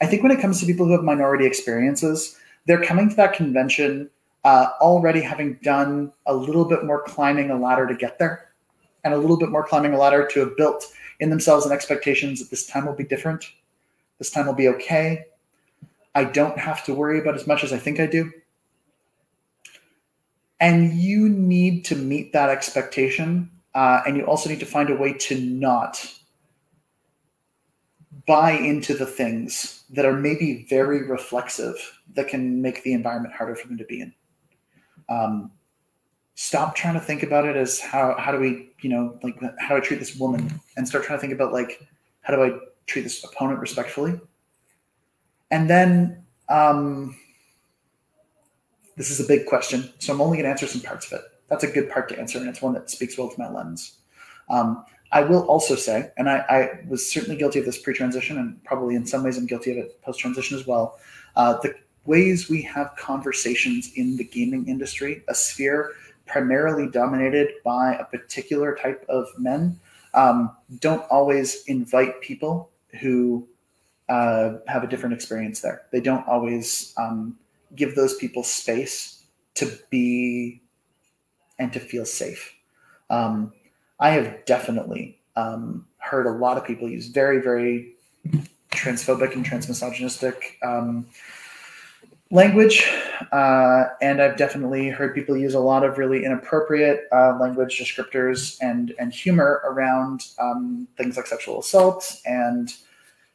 I 0.00 0.06
think 0.06 0.22
when 0.22 0.32
it 0.32 0.40
comes 0.40 0.60
to 0.60 0.66
people 0.66 0.86
who 0.86 0.92
have 0.92 1.02
minority 1.02 1.46
experiences, 1.46 2.36
they're 2.66 2.82
coming 2.82 3.08
to 3.08 3.16
that 3.16 3.34
convention 3.34 4.10
uh, 4.44 4.68
already 4.80 5.20
having 5.20 5.58
done 5.62 6.12
a 6.26 6.34
little 6.34 6.64
bit 6.64 6.84
more 6.84 7.02
climbing 7.02 7.50
a 7.50 7.58
ladder 7.58 7.86
to 7.86 7.94
get 7.94 8.18
there 8.18 8.50
and 9.04 9.14
a 9.14 9.18
little 9.18 9.36
bit 9.36 9.50
more 9.50 9.64
climbing 9.64 9.92
a 9.92 9.98
ladder 9.98 10.26
to 10.32 10.40
have 10.40 10.56
built 10.56 10.92
in 11.20 11.30
themselves 11.30 11.64
and 11.64 11.72
expectations 11.72 12.40
that 12.40 12.50
this 12.50 12.66
time 12.66 12.86
will 12.86 12.94
be 12.94 13.04
different. 13.04 13.44
This 14.18 14.30
time 14.30 14.46
will 14.46 14.54
be 14.54 14.68
okay. 14.68 15.26
I 16.14 16.24
don't 16.24 16.58
have 16.58 16.84
to 16.84 16.94
worry 16.94 17.20
about 17.20 17.34
as 17.34 17.46
much 17.46 17.64
as 17.64 17.72
I 17.72 17.78
think 17.78 18.00
I 18.00 18.06
do. 18.06 18.30
And 20.60 20.94
you 20.94 21.28
need 21.28 21.84
to 21.86 21.96
meet 21.96 22.32
that 22.32 22.48
expectation. 22.48 23.50
Uh, 23.74 24.02
and 24.06 24.16
you 24.16 24.24
also 24.24 24.48
need 24.48 24.60
to 24.60 24.66
find 24.66 24.88
a 24.88 24.94
way 24.94 25.12
to 25.12 25.38
not 25.38 26.06
buy 28.26 28.52
into 28.52 28.94
the 28.94 29.04
things 29.04 29.84
that 29.90 30.06
are 30.06 30.14
maybe 30.14 30.66
very 30.70 31.06
reflexive 31.06 32.00
that 32.14 32.28
can 32.28 32.62
make 32.62 32.82
the 32.82 32.92
environment 32.92 33.34
harder 33.34 33.54
for 33.54 33.68
them 33.68 33.76
to 33.76 33.84
be 33.84 34.00
in. 34.00 34.14
Um, 35.08 35.50
stop 36.34 36.74
trying 36.74 36.94
to 36.94 37.00
think 37.00 37.22
about 37.22 37.44
it 37.44 37.56
as 37.56 37.80
how 37.80 38.16
how 38.18 38.32
do 38.32 38.38
we 38.38 38.70
you 38.80 38.90
know 38.90 39.18
like 39.22 39.38
how 39.58 39.68
do 39.68 39.76
I 39.76 39.80
treat 39.80 39.98
this 39.98 40.16
woman 40.16 40.60
and 40.76 40.86
start 40.86 41.04
trying 41.04 41.18
to 41.18 41.20
think 41.20 41.32
about 41.32 41.52
like 41.52 41.86
how 42.22 42.34
do 42.34 42.42
I 42.42 42.58
treat 42.86 43.02
this 43.02 43.22
opponent 43.24 43.60
respectfully, 43.60 44.20
and 45.50 45.68
then 45.70 46.24
um, 46.48 47.16
this 48.96 49.10
is 49.10 49.20
a 49.20 49.24
big 49.24 49.46
question, 49.46 49.92
so 49.98 50.12
I'm 50.12 50.20
only 50.20 50.36
going 50.36 50.44
to 50.44 50.50
answer 50.50 50.66
some 50.66 50.80
parts 50.80 51.10
of 51.10 51.20
it. 51.20 51.24
That's 51.48 51.64
a 51.64 51.68
good 51.68 51.90
part 51.90 52.08
to 52.10 52.18
answer, 52.18 52.38
and 52.38 52.48
it's 52.48 52.62
one 52.62 52.74
that 52.74 52.90
speaks 52.90 53.16
well 53.16 53.30
to 53.30 53.38
my 53.38 53.50
lens. 53.50 53.98
Um, 54.48 54.84
I 55.12 55.22
will 55.22 55.42
also 55.42 55.76
say, 55.76 56.10
and 56.16 56.28
I, 56.28 56.38
I, 56.48 56.80
was 56.88 57.08
certainly 57.08 57.36
guilty 57.36 57.60
of 57.60 57.64
this 57.64 57.78
pre-transition, 57.78 58.38
and 58.38 58.62
probably 58.64 58.94
in 58.94 59.06
some 59.06 59.22
ways 59.22 59.38
I'm 59.38 59.46
guilty 59.46 59.70
of 59.70 59.78
it 59.78 60.02
post-transition 60.02 60.58
as 60.58 60.66
well. 60.66 60.98
Uh, 61.36 61.58
the 61.62 61.74
ways 62.04 62.50
we 62.50 62.60
have 62.62 62.94
conversations 62.96 63.92
in 63.96 64.16
the 64.16 64.24
gaming 64.24 64.66
industry, 64.68 65.22
a 65.28 65.34
sphere 65.34 65.92
primarily 66.26 66.88
dominated 66.88 67.48
by 67.64 67.94
a 67.94 68.04
particular 68.04 68.74
type 68.74 69.04
of 69.08 69.26
men, 69.38 69.78
um, 70.14 70.56
don't 70.80 71.04
always 71.10 71.64
invite 71.64 72.20
people 72.20 72.70
who 73.00 73.46
uh, 74.08 74.54
have 74.66 74.84
a 74.84 74.86
different 74.86 75.14
experience 75.14 75.60
there. 75.60 75.82
They 75.90 76.00
don't 76.00 76.26
always 76.28 76.94
um, 76.96 77.38
give 77.74 77.94
those 77.94 78.14
people 78.16 78.42
space 78.42 79.24
to 79.54 79.70
be 79.90 80.62
and 81.58 81.72
to 81.72 81.80
feel 81.80 82.04
safe. 82.04 82.54
Um, 83.10 83.52
I 84.00 84.10
have 84.10 84.44
definitely 84.44 85.18
um, 85.36 85.86
heard 85.98 86.26
a 86.26 86.30
lot 86.30 86.56
of 86.56 86.64
people 86.64 86.88
use 86.88 87.08
very, 87.08 87.40
very 87.40 87.94
transphobic 88.72 89.34
and 89.34 89.44
transmisogynistic 89.44 90.62
um, 90.62 91.06
language. 92.34 92.84
Uh, 93.30 93.84
and 94.02 94.20
I've 94.20 94.36
definitely 94.36 94.88
heard 94.88 95.14
people 95.14 95.36
use 95.36 95.54
a 95.54 95.60
lot 95.60 95.84
of 95.84 95.98
really 95.98 96.24
inappropriate 96.24 97.04
uh, 97.12 97.38
language 97.40 97.80
descriptors 97.80 98.58
and, 98.60 98.92
and 98.98 99.12
humor 99.12 99.62
around 99.64 100.26
um, 100.40 100.88
things 100.98 101.16
like 101.16 101.28
sexual 101.28 101.60
assault 101.60 102.20
and 102.26 102.74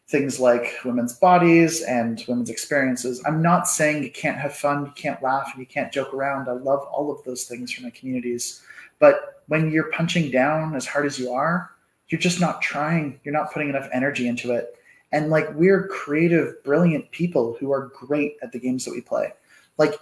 things 0.09 0.37
like 0.39 0.73
women's 0.83 1.13
bodies 1.13 1.81
and 1.83 2.25
women's 2.27 2.49
experiences. 2.49 3.23
I'm 3.25 3.41
not 3.41 3.69
saying 3.69 4.03
you 4.03 4.11
can't 4.11 4.37
have 4.37 4.53
fun, 4.53 4.85
you 4.85 4.91
can't 4.95 5.23
laugh, 5.23 5.49
and 5.53 5.61
you 5.61 5.67
can't 5.67 5.93
joke 5.93 6.13
around. 6.13 6.49
I 6.49 6.53
love 6.53 6.81
all 6.91 7.09
of 7.09 7.23
those 7.23 7.45
things 7.45 7.71
from 7.71 7.85
my 7.85 7.91
communities. 7.91 8.61
But 8.99 9.43
when 9.47 9.71
you're 9.71 9.91
punching 9.91 10.29
down 10.29 10.75
as 10.75 10.85
hard 10.85 11.05
as 11.05 11.17
you 11.17 11.31
are, 11.31 11.71
you're 12.09 12.19
just 12.19 12.41
not 12.41 12.61
trying. 12.61 13.21
You're 13.23 13.33
not 13.33 13.53
putting 13.53 13.69
enough 13.69 13.87
energy 13.93 14.27
into 14.27 14.51
it. 14.51 14.75
And 15.11 15.29
like 15.29 15.47
we're 15.55 15.87
creative, 15.87 16.63
brilliant 16.63 17.09
people 17.11 17.57
who 17.59 17.71
are 17.71 17.91
great 17.95 18.37
at 18.41 18.51
the 18.51 18.59
games 18.59 18.85
that 18.85 18.91
we 18.91 19.01
play. 19.01 19.33
Like 19.77 19.95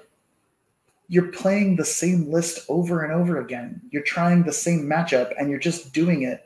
you're 1.07 1.31
playing 1.31 1.75
the 1.75 1.85
same 1.85 2.29
list 2.31 2.65
over 2.69 3.03
and 3.03 3.13
over 3.13 3.39
again. 3.39 3.81
You're 3.91 4.03
trying 4.03 4.43
the 4.43 4.53
same 4.53 4.81
matchup 4.81 5.34
and 5.39 5.49
you're 5.49 5.59
just 5.59 5.93
doing 5.93 6.23
it 6.23 6.43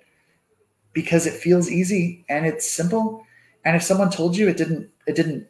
because 0.93 1.25
it 1.25 1.33
feels 1.33 1.69
easy 1.69 2.23
and 2.29 2.45
it's 2.45 2.69
simple. 2.69 3.25
And 3.65 3.75
if 3.75 3.83
someone 3.83 4.11
told 4.11 4.37
you 4.37 4.47
it 4.47 4.57
didn't 4.57 4.89
it 5.07 5.15
didn't 5.15 5.47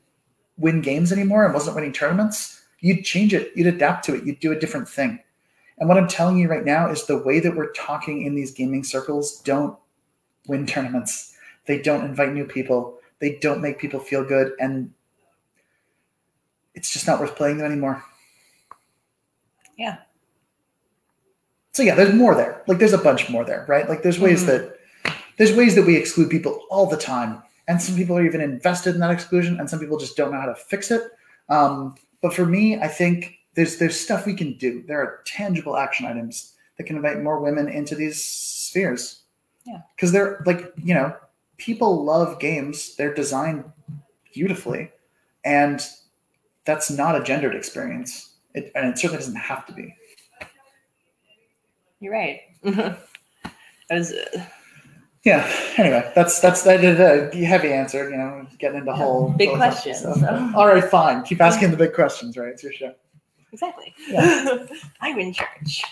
win 0.57 0.81
games 0.81 1.11
anymore 1.11 1.43
and 1.43 1.53
wasn't 1.53 1.75
winning 1.75 1.91
tournaments, 1.91 2.61
you'd 2.79 3.03
change 3.03 3.33
it, 3.33 3.51
you'd 3.55 3.67
adapt 3.67 4.05
to 4.05 4.15
it, 4.15 4.25
you'd 4.25 4.39
do 4.39 4.51
a 4.51 4.59
different 4.59 4.87
thing. 4.87 5.19
And 5.77 5.89
what 5.89 5.97
I'm 5.97 6.07
telling 6.07 6.37
you 6.37 6.47
right 6.47 6.63
now 6.63 6.89
is 6.89 7.05
the 7.05 7.17
way 7.17 7.39
that 7.39 7.55
we're 7.55 7.71
talking 7.73 8.23
in 8.23 8.35
these 8.35 8.51
gaming 8.51 8.83
circles 8.83 9.39
don't 9.41 9.77
win 10.47 10.65
tournaments. 10.65 11.35
They 11.65 11.81
don't 11.81 12.05
invite 12.05 12.33
new 12.33 12.45
people. 12.45 12.99
They 13.21 13.37
don't 13.37 13.61
make 13.61 13.79
people 13.79 13.99
feel 13.99 14.25
good. 14.25 14.53
And 14.59 14.91
it's 16.73 16.91
just 16.91 17.07
not 17.07 17.19
worth 17.19 17.35
playing 17.35 17.57
them 17.57 17.71
anymore. 17.71 18.03
Yeah. 19.77 19.99
So 21.71 21.83
yeah, 21.83 21.95
there's 21.95 22.13
more 22.13 22.35
there. 22.35 22.63
Like 22.67 22.79
there's 22.79 22.93
a 22.93 22.97
bunch 22.97 23.29
more 23.29 23.45
there, 23.45 23.65
right? 23.69 23.87
Like 23.87 24.03
there's 24.03 24.19
ways 24.19 24.43
Mhm. 24.43 24.47
that 24.47 24.77
there's 25.37 25.55
ways 25.55 25.75
that 25.75 25.85
we 25.85 25.95
exclude 25.95 26.29
people 26.29 26.65
all 26.69 26.85
the 26.87 26.97
time. 26.97 27.41
And 27.67 27.81
some 27.81 27.95
people 27.95 28.17
are 28.17 28.25
even 28.25 28.41
invested 28.41 28.95
in 28.95 29.01
that 29.01 29.11
exclusion, 29.11 29.59
and 29.59 29.69
some 29.69 29.79
people 29.79 29.97
just 29.97 30.17
don't 30.17 30.31
know 30.31 30.39
how 30.39 30.47
to 30.47 30.55
fix 30.55 30.91
it. 30.91 31.03
Um, 31.47 31.95
but 32.21 32.33
for 32.33 32.45
me, 32.45 32.79
I 32.79 32.87
think 32.87 33.37
there's 33.53 33.77
there's 33.77 33.97
stuff 33.97 34.25
we 34.25 34.33
can 34.33 34.57
do. 34.57 34.83
There 34.87 34.99
are 34.99 35.21
tangible 35.25 35.77
action 35.77 36.05
items 36.05 36.53
that 36.77 36.83
can 36.83 36.95
invite 36.95 37.21
more 37.21 37.39
women 37.39 37.69
into 37.69 37.95
these 37.95 38.23
spheres. 38.23 39.21
Yeah. 39.65 39.81
Because 39.95 40.11
they're 40.11 40.41
like, 40.45 40.73
you 40.83 40.93
know, 40.93 41.15
people 41.61 42.03
love 42.03 42.39
games. 42.39 42.95
They're 42.95 43.13
designed 43.13 43.63
beautifully. 44.33 44.91
And 45.45 45.79
that's 46.65 46.89
not 46.89 47.15
a 47.19 47.23
gendered 47.23 47.55
experience. 47.55 48.35
It, 48.55 48.71
and 48.75 48.89
it 48.89 48.97
certainly 48.97 49.17
doesn't 49.17 49.35
have 49.35 49.65
to 49.67 49.73
be. 49.73 49.95
You're 51.99 52.13
right. 52.13 52.39
that 52.63 52.97
was 53.89 54.11
uh, 54.11 54.43
Yeah. 55.23 55.47
Anyway, 55.77 56.11
that's 56.15 56.39
that's 56.39 56.63
that 56.63 56.83
is 56.83 56.99
a 56.99 57.35
heavy 57.45 57.71
answer. 57.71 58.09
You 58.09 58.17
know, 58.17 58.47
getting 58.57 58.79
into 58.79 58.93
whole 58.93 59.29
big 59.29 59.49
philosophical 59.49 59.93
questions, 59.93 60.17
stuff. 60.19 60.51
so. 60.51 60.51
All 60.57 60.67
right, 60.67 60.83
fine. 60.83 61.23
Keep 61.23 61.41
asking 61.41 61.69
the 61.71 61.77
big 61.77 61.93
questions. 61.93 62.35
Right, 62.37 62.49
it's 62.49 62.63
your 62.63 62.73
show. 62.73 62.93
exactly. 63.51 63.93
Yeah. 64.07 64.65
I'm 65.01 65.19
in 65.19 65.33
charge. 65.33 65.83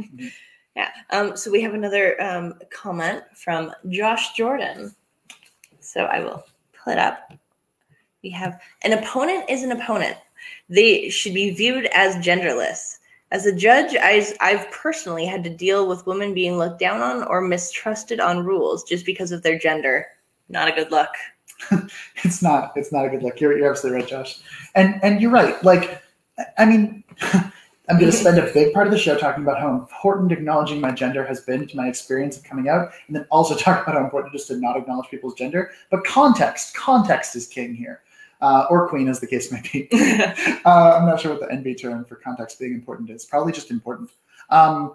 Mhm. 0.00 0.30
Yeah. 0.76 0.90
Um, 1.10 1.36
so 1.36 1.50
we 1.50 1.62
have 1.62 1.74
another 1.74 2.20
um, 2.20 2.54
comment 2.70 3.22
from 3.34 3.72
Josh 3.88 4.34
Jordan. 4.34 4.94
So 5.80 6.04
I 6.04 6.20
will 6.20 6.44
pull 6.72 6.92
it 6.92 6.98
up. 6.98 7.32
We 8.22 8.30
have 8.30 8.60
an 8.82 8.92
opponent 8.92 9.48
is 9.48 9.62
an 9.62 9.72
opponent. 9.72 10.16
They 10.68 11.08
should 11.10 11.34
be 11.34 11.50
viewed 11.50 11.86
as 11.94 12.16
genderless. 12.16 12.98
As 13.30 13.46
a 13.46 13.54
judge, 13.54 13.96
I, 14.00 14.26
I've 14.40 14.70
personally 14.70 15.26
had 15.26 15.44
to 15.44 15.50
deal 15.50 15.88
with 15.88 16.06
women 16.06 16.34
being 16.34 16.56
looked 16.56 16.78
down 16.78 17.00
on 17.00 17.24
or 17.24 17.40
mistrusted 17.40 18.20
on 18.20 18.44
rules 18.44 18.84
just 18.84 19.04
because 19.04 19.32
of 19.32 19.42
their 19.42 19.58
gender. 19.58 20.06
Not 20.48 20.68
a 20.68 20.72
good 20.72 20.90
look. 20.90 21.10
It's 22.24 22.42
not. 22.42 22.72
It's 22.76 22.92
not 22.92 23.04
a 23.04 23.08
good 23.08 23.22
look. 23.22 23.40
You're 23.40 23.56
you're 23.56 23.70
absolutely 23.70 24.00
right, 24.00 24.08
Josh. 24.08 24.40
And 24.74 24.98
and 25.02 25.20
you're 25.20 25.30
right. 25.30 25.62
Like, 25.62 26.02
I 26.58 26.64
mean. 26.64 27.04
I'm 27.88 27.98
going 27.98 28.10
to 28.10 28.16
spend 28.16 28.38
a 28.38 28.52
big 28.52 28.72
part 28.72 28.86
of 28.86 28.92
the 28.92 28.98
show 28.98 29.16
talking 29.16 29.42
about 29.42 29.60
how 29.60 29.70
important 29.74 30.32
acknowledging 30.32 30.80
my 30.80 30.90
gender 30.90 31.24
has 31.24 31.40
been 31.40 31.66
to 31.66 31.76
my 31.76 31.88
experience 31.88 32.36
of 32.36 32.44
coming 32.44 32.68
out, 32.68 32.90
and 33.06 33.16
then 33.16 33.26
also 33.30 33.54
talk 33.56 33.82
about 33.82 33.96
how 33.96 34.04
important 34.04 34.34
it 34.34 34.38
is 34.38 34.46
to 34.46 34.56
not 34.56 34.76
acknowledge 34.76 35.10
people's 35.10 35.34
gender. 35.34 35.70
But 35.90 36.04
context, 36.04 36.74
context 36.74 37.36
is 37.36 37.46
king 37.46 37.74
here, 37.74 38.02
uh, 38.40 38.66
or 38.70 38.88
queen, 38.88 39.08
as 39.08 39.20
the 39.20 39.26
case 39.26 39.50
may 39.52 39.62
be. 39.72 39.88
Uh, 40.66 40.96
I'm 40.98 41.04
not 41.04 41.20
sure 41.20 41.30
what 41.30 41.40
the 41.40 41.54
NB 41.54 41.78
term 41.78 42.06
for 42.06 42.16
context 42.16 42.58
being 42.58 42.72
important 42.72 43.10
is. 43.10 43.26
Probably 43.26 43.52
just 43.52 43.70
important. 43.70 44.10
Um, 44.48 44.94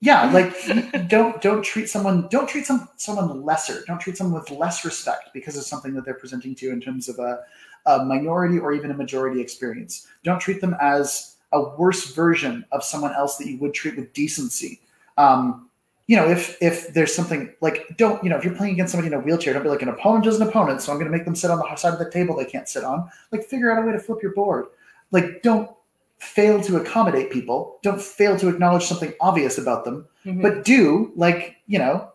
yeah, 0.00 0.32
like 0.32 1.08
don't 1.08 1.42
don't 1.42 1.62
treat 1.62 1.90
someone 1.90 2.26
don't 2.28 2.48
treat 2.48 2.64
some 2.64 2.88
someone 2.96 3.42
lesser. 3.42 3.84
Don't 3.86 4.00
treat 4.00 4.16
someone 4.16 4.40
with 4.40 4.50
less 4.50 4.82
respect 4.82 5.28
because 5.34 5.58
of 5.58 5.64
something 5.64 5.92
that 5.92 6.06
they're 6.06 6.14
presenting 6.14 6.54
to 6.54 6.66
you 6.66 6.72
in 6.72 6.80
terms 6.80 7.10
of 7.10 7.18
a, 7.18 7.40
a 7.84 8.02
minority 8.06 8.58
or 8.58 8.72
even 8.72 8.90
a 8.90 8.94
majority 8.94 9.42
experience. 9.42 10.06
Don't 10.24 10.40
treat 10.40 10.62
them 10.62 10.74
as 10.80 11.36
a 11.52 11.60
worse 11.76 12.14
version 12.14 12.64
of 12.72 12.84
someone 12.84 13.14
else 13.14 13.36
that 13.38 13.48
you 13.48 13.58
would 13.58 13.74
treat 13.74 13.96
with 13.96 14.12
decency. 14.12 14.80
Um, 15.18 15.68
you 16.06 16.16
know, 16.16 16.28
if 16.28 16.60
if 16.60 16.92
there's 16.92 17.14
something 17.14 17.52
like 17.60 17.86
don't 17.96 18.22
you 18.24 18.30
know 18.30 18.36
if 18.36 18.44
you're 18.44 18.54
playing 18.54 18.74
against 18.74 18.92
somebody 18.92 19.12
in 19.14 19.20
a 19.20 19.22
wheelchair, 19.22 19.52
don't 19.52 19.62
be 19.62 19.68
like 19.68 19.82
an 19.82 19.88
opponent 19.88 20.26
is 20.26 20.40
an 20.40 20.48
opponent, 20.48 20.82
so 20.82 20.90
I'm 20.92 20.98
going 20.98 21.10
to 21.10 21.16
make 21.16 21.24
them 21.24 21.36
sit 21.36 21.50
on 21.50 21.58
the 21.58 21.76
side 21.76 21.92
of 21.92 21.98
the 22.00 22.10
table 22.10 22.36
they 22.36 22.44
can't 22.44 22.68
sit 22.68 22.82
on. 22.84 23.08
Like 23.30 23.44
figure 23.44 23.70
out 23.70 23.82
a 23.82 23.86
way 23.86 23.92
to 23.92 23.98
flip 24.00 24.18
your 24.22 24.32
board. 24.32 24.66
Like 25.12 25.42
don't 25.42 25.70
fail 26.18 26.60
to 26.62 26.76
accommodate 26.78 27.30
people. 27.30 27.78
Don't 27.82 28.00
fail 28.02 28.36
to 28.38 28.48
acknowledge 28.48 28.84
something 28.84 29.12
obvious 29.20 29.56
about 29.58 29.84
them, 29.84 30.06
Mhm. 30.26 30.42
but 30.42 30.64
do 30.64 31.12
like 31.16 31.56
you 31.68 31.78
know 31.78 32.10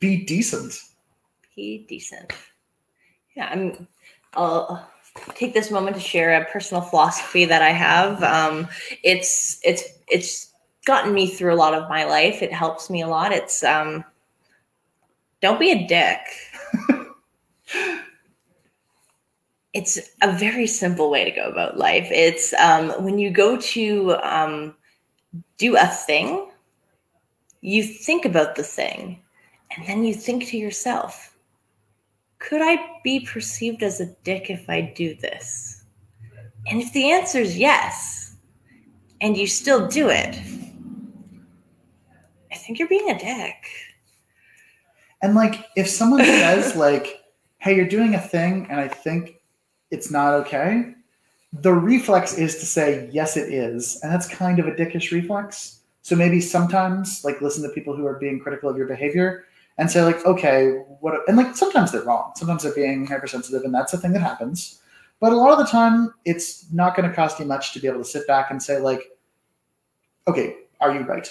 be 0.00 0.24
decent. 0.24 0.80
be 1.54 1.86
decent. 1.88 2.32
Yeah, 3.34 3.48
I'm. 3.50 3.86
I'll 4.34 4.88
take 5.34 5.54
this 5.54 5.70
moment 5.70 5.96
to 5.96 6.02
share 6.02 6.40
a 6.40 6.44
personal 6.46 6.82
philosophy 6.82 7.44
that 7.44 7.62
I 7.62 7.70
have. 7.70 8.22
Um, 8.22 8.68
it's 9.02 9.60
it's 9.62 9.84
it's 10.08 10.52
gotten 10.86 11.12
me 11.12 11.26
through 11.28 11.52
a 11.52 11.56
lot 11.56 11.74
of 11.74 11.88
my 11.88 12.04
life. 12.04 12.42
It 12.42 12.52
helps 12.52 12.88
me 12.88 13.02
a 13.02 13.08
lot. 13.08 13.32
It's 13.32 13.62
um, 13.64 14.04
don't 15.40 15.60
be 15.60 15.70
a 15.70 15.86
dick. 15.86 16.20
it's 19.74 19.98
a 20.22 20.32
very 20.32 20.66
simple 20.66 21.10
way 21.10 21.24
to 21.24 21.30
go 21.30 21.48
about 21.50 21.76
life. 21.76 22.08
It's 22.10 22.54
um, 22.54 22.90
when 23.04 23.18
you 23.18 23.30
go 23.30 23.58
to 23.58 24.16
um, 24.22 24.74
do 25.58 25.76
a 25.76 25.86
thing, 25.86 26.50
you 27.60 27.82
think 27.82 28.24
about 28.24 28.56
the 28.56 28.62
thing, 28.62 29.20
and 29.76 29.86
then 29.86 30.04
you 30.04 30.14
think 30.14 30.46
to 30.46 30.56
yourself, 30.56 31.35
could 32.46 32.62
I 32.62 32.78
be 33.02 33.20
perceived 33.20 33.82
as 33.82 34.00
a 34.00 34.06
dick 34.22 34.50
if 34.50 34.70
I 34.70 34.92
do 34.96 35.16
this? 35.16 35.82
And 36.68 36.80
if 36.80 36.92
the 36.92 37.10
answer 37.10 37.38
is 37.38 37.58
yes, 37.58 38.36
and 39.20 39.36
you 39.36 39.48
still 39.48 39.88
do 39.88 40.08
it, 40.08 40.38
I 42.52 42.54
think 42.54 42.78
you're 42.78 42.88
being 42.88 43.10
a 43.10 43.18
dick. 43.18 43.56
And 45.22 45.34
like 45.34 45.66
if 45.76 45.88
someone 45.88 46.24
says 46.24 46.76
like, 46.76 47.24
"Hey, 47.58 47.74
you're 47.74 47.88
doing 47.88 48.14
a 48.14 48.20
thing," 48.20 48.68
and 48.70 48.78
I 48.78 48.86
think 48.86 49.40
it's 49.90 50.10
not 50.10 50.34
okay, 50.34 50.94
the 51.52 51.72
reflex 51.72 52.38
is 52.38 52.58
to 52.58 52.66
say, 52.66 53.08
"Yes, 53.12 53.36
it 53.36 53.52
is," 53.52 53.98
and 54.02 54.12
that's 54.12 54.28
kind 54.28 54.60
of 54.60 54.68
a 54.68 54.72
dickish 54.72 55.10
reflex. 55.10 55.80
So 56.02 56.14
maybe 56.14 56.40
sometimes 56.40 57.24
like 57.24 57.40
listen 57.40 57.64
to 57.64 57.70
people 57.70 57.96
who 57.96 58.06
are 58.06 58.18
being 58.20 58.38
critical 58.38 58.70
of 58.70 58.76
your 58.76 58.86
behavior 58.86 59.46
and 59.78 59.90
say 59.90 60.02
like, 60.02 60.24
"Okay, 60.24 60.70
what?" 61.00 61.14
And 61.28 61.36
like 61.36 61.56
sometimes 61.56 61.92
they're 61.92 62.02
wrong. 62.02 62.32
Sometimes 62.36 62.62
they're 62.62 62.74
being 62.74 63.06
hypersensitive, 63.06 63.62
and 63.62 63.74
that's 63.74 63.92
a 63.92 63.98
thing 63.98 64.12
that 64.12 64.22
happens. 64.22 64.80
But 65.20 65.32
a 65.32 65.36
lot 65.36 65.52
of 65.52 65.58
the 65.58 65.70
time, 65.70 66.12
it's 66.24 66.66
not 66.72 66.94
going 66.96 67.08
to 67.08 67.14
cost 67.14 67.38
you 67.40 67.46
much 67.46 67.72
to 67.72 67.80
be 67.80 67.88
able 67.88 68.00
to 68.00 68.04
sit 68.04 68.26
back 68.26 68.50
and 68.50 68.62
say 68.62 68.78
like, 68.78 69.02
"Okay, 70.28 70.56
are 70.80 70.92
you 70.94 71.00
right? 71.00 71.28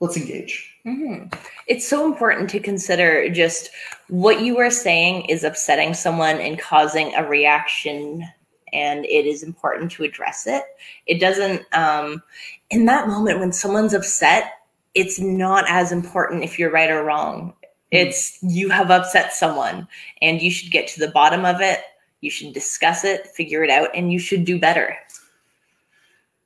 Let's 0.00 0.16
engage." 0.16 0.70
Mhm. 0.86 1.34
It's 1.66 1.86
so 1.88 2.04
important 2.04 2.50
to 2.50 2.60
consider 2.60 3.28
just 3.30 3.70
what 4.08 4.42
you 4.42 4.58
are 4.58 4.70
saying 4.70 5.24
is 5.26 5.44
upsetting 5.44 5.94
someone 5.94 6.38
and 6.38 6.58
causing 6.58 7.14
a 7.14 7.26
reaction, 7.26 8.24
and 8.72 9.06
it 9.06 9.24
is 9.24 9.42
important 9.42 9.90
to 9.92 10.04
address 10.04 10.46
it. 10.46 10.64
It 11.06 11.20
doesn't, 11.20 11.62
um, 11.72 12.22
in 12.70 12.84
that 12.86 13.08
moment 13.08 13.38
when 13.40 13.52
someone's 13.52 13.94
upset, 13.94 14.52
it's 14.94 15.18
not 15.18 15.64
as 15.68 15.90
important 15.90 16.44
if 16.44 16.58
you're 16.58 16.70
right 16.70 16.90
or 16.90 17.02
wrong. 17.02 17.54
It's 17.94 18.38
you 18.42 18.68
have 18.70 18.90
upset 18.90 19.32
someone, 19.32 19.86
and 20.22 20.40
you 20.42 20.50
should 20.50 20.72
get 20.72 20.88
to 20.88 21.00
the 21.00 21.10
bottom 21.12 21.44
of 21.44 21.60
it. 21.60 21.80
You 22.20 22.30
should 22.30 22.52
discuss 22.52 23.04
it, 23.04 23.26
figure 23.28 23.62
it 23.62 23.70
out, 23.70 23.88
and 23.94 24.12
you 24.12 24.18
should 24.18 24.44
do 24.44 24.58
better. 24.58 24.96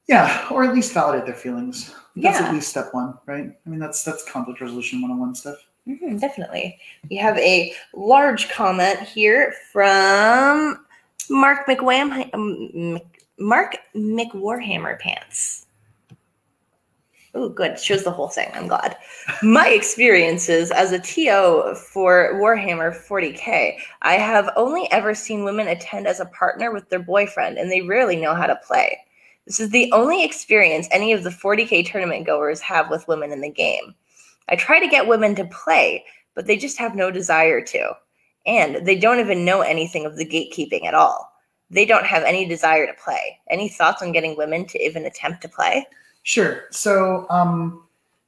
Yeah, 0.07 0.47
or 0.51 0.65
at 0.65 0.75
least 0.75 0.93
validate 0.93 1.27
their 1.27 1.35
feelings. 1.35 1.95
That's 2.17 2.41
Yeah. 2.41 2.47
at 2.49 2.55
least 2.55 2.69
step 2.71 2.89
one, 2.93 3.17
right? 3.27 3.51
I 3.65 3.69
mean, 3.69 3.79
that's 3.79 4.03
that's 4.03 4.25
conflict 4.29 4.61
resolution 4.61 5.01
101 5.03 5.35
stuff. 5.35 5.57
Mhm, 5.87 6.21
definitely. 6.21 6.79
We 7.09 7.17
have 7.17 7.39
a 7.39 7.73
large 7.95 8.49
comment 8.51 8.99
here 9.01 9.55
from 9.73 10.85
Mark 11.31 11.67
McWham, 11.67 12.29
um, 12.35 13.01
Mark 13.39 13.77
McWarhammer 13.95 14.99
Pants. 14.99 15.67
Oh, 17.41 17.49
good. 17.49 17.79
Shows 17.79 18.03
the 18.03 18.11
whole 18.11 18.27
thing. 18.27 18.51
I'm 18.53 18.67
glad. 18.67 18.97
My 19.45 19.69
experiences 19.69 20.73
as 20.73 20.91
a 20.91 20.99
TO 20.99 21.77
for 21.77 22.33
Warhammer 22.35 22.93
40k, 22.93 23.79
I 24.03 24.15
have 24.15 24.51
only 24.57 24.91
ever 24.91 25.15
seen 25.15 25.45
women 25.45 25.69
attend 25.69 26.09
as 26.09 26.19
a 26.19 26.25
partner 26.27 26.73
with 26.73 26.89
their 26.89 26.99
boyfriend, 26.99 27.57
and 27.57 27.71
they 27.71 27.83
rarely 27.83 28.17
know 28.17 28.35
how 28.35 28.47
to 28.47 28.59
play. 28.67 28.99
This 29.47 29.61
is 29.61 29.71
the 29.71 29.89
only 29.93 30.25
experience 30.25 30.89
any 30.91 31.13
of 31.13 31.23
the 31.23 31.31
40k 31.31 31.87
tournament 31.87 32.27
goers 32.27 32.61
have 32.61 32.91
with 32.91 33.07
women 33.07 33.31
in 33.31 33.41
the 33.41 33.51
game. 33.51 33.95
I 34.49 34.57
try 34.57 34.81
to 34.81 34.89
get 34.89 35.07
women 35.07 35.37
to 35.37 35.45
play, 35.45 36.05
but 36.35 36.47
they 36.47 36.57
just 36.57 36.77
have 36.79 36.97
no 36.97 37.13
desire 37.13 37.65
to. 37.67 37.93
And 38.47 38.85
they 38.85 38.99
don't 38.99 39.21
even 39.21 39.45
know 39.45 39.61
anything 39.61 40.07
of 40.07 40.17
the 40.17 40.27
gatekeeping 40.27 40.87
at 40.87 40.95
all. 40.95 41.33
They 41.71 41.85
don't 41.85 42.05
have 42.05 42.25
any 42.25 42.49
desire 42.49 42.89
to 42.89 43.01
play. 43.01 43.39
Any 43.49 43.69
thoughts 43.69 44.03
on 44.03 44.11
getting 44.11 44.37
women 44.37 44.67
to 44.67 44.85
even 44.85 45.05
attempt 45.05 45.41
to 45.43 45.49
play? 45.49 45.87
Sure. 46.23 46.65
So, 46.71 47.27
um, 47.31 47.85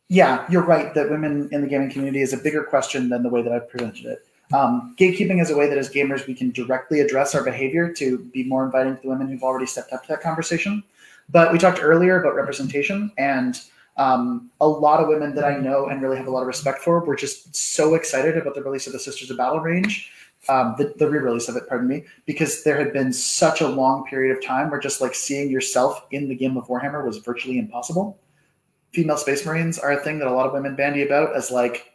yeah, 0.08 0.44
you're 0.50 0.64
right 0.64 0.92
that 0.94 1.08
women 1.08 1.48
in 1.52 1.60
the 1.60 1.68
gaming 1.68 1.90
community 1.90 2.20
is 2.20 2.32
a 2.32 2.36
bigger 2.36 2.64
question 2.64 3.08
than 3.08 3.22
the 3.22 3.28
way 3.28 3.42
that 3.42 3.52
I've 3.52 3.68
presented 3.68 4.06
it. 4.06 4.26
Um, 4.52 4.96
gatekeeping 4.98 5.40
is 5.40 5.50
a 5.50 5.56
way 5.56 5.68
that 5.68 5.78
as 5.78 5.88
gamers 5.88 6.26
we 6.26 6.34
can 6.34 6.50
directly 6.50 7.00
address 7.00 7.34
our 7.34 7.44
behavior 7.44 7.92
to 7.94 8.18
be 8.18 8.42
more 8.42 8.64
inviting 8.64 8.96
to 8.96 9.02
the 9.02 9.08
women 9.08 9.28
who've 9.28 9.44
already 9.44 9.66
stepped 9.66 9.92
up 9.92 10.02
to 10.02 10.08
that 10.08 10.20
conversation. 10.20 10.82
But 11.28 11.52
we 11.52 11.58
talked 11.58 11.80
earlier 11.80 12.20
about 12.20 12.34
representation, 12.34 13.12
and 13.16 13.60
um, 13.96 14.50
a 14.60 14.66
lot 14.66 15.00
of 15.00 15.06
women 15.06 15.34
that 15.36 15.44
I 15.44 15.56
know 15.56 15.86
and 15.86 16.02
really 16.02 16.16
have 16.16 16.26
a 16.26 16.30
lot 16.30 16.40
of 16.40 16.48
respect 16.48 16.82
for 16.82 16.98
were 17.04 17.14
just 17.14 17.54
so 17.54 17.94
excited 17.94 18.36
about 18.36 18.56
the 18.56 18.62
release 18.62 18.88
of 18.88 18.92
the 18.92 18.98
Sisters 18.98 19.30
of 19.30 19.36
Battle 19.36 19.60
range, 19.60 20.10
um, 20.48 20.74
the, 20.78 20.94
the 20.96 21.08
re-release 21.08 21.48
of 21.48 21.56
it, 21.56 21.68
pardon 21.68 21.88
me, 21.88 22.04
because 22.26 22.64
there 22.64 22.78
had 22.78 22.92
been 22.92 23.12
such 23.12 23.60
a 23.60 23.68
long 23.68 24.06
period 24.06 24.36
of 24.36 24.44
time 24.44 24.70
where 24.70 24.80
just 24.80 25.00
like 25.00 25.14
seeing 25.14 25.50
yourself 25.50 26.06
in 26.10 26.28
the 26.28 26.34
game 26.34 26.56
of 26.56 26.66
Warhammer 26.66 27.04
was 27.04 27.18
virtually 27.18 27.58
impossible. 27.58 28.18
Female 28.92 29.18
Space 29.18 29.44
Marines 29.46 29.78
are 29.78 29.92
a 29.92 30.02
thing 30.02 30.18
that 30.18 30.28
a 30.28 30.32
lot 30.32 30.46
of 30.46 30.52
women 30.52 30.74
bandy 30.74 31.02
about 31.02 31.36
as 31.36 31.50
like 31.50 31.92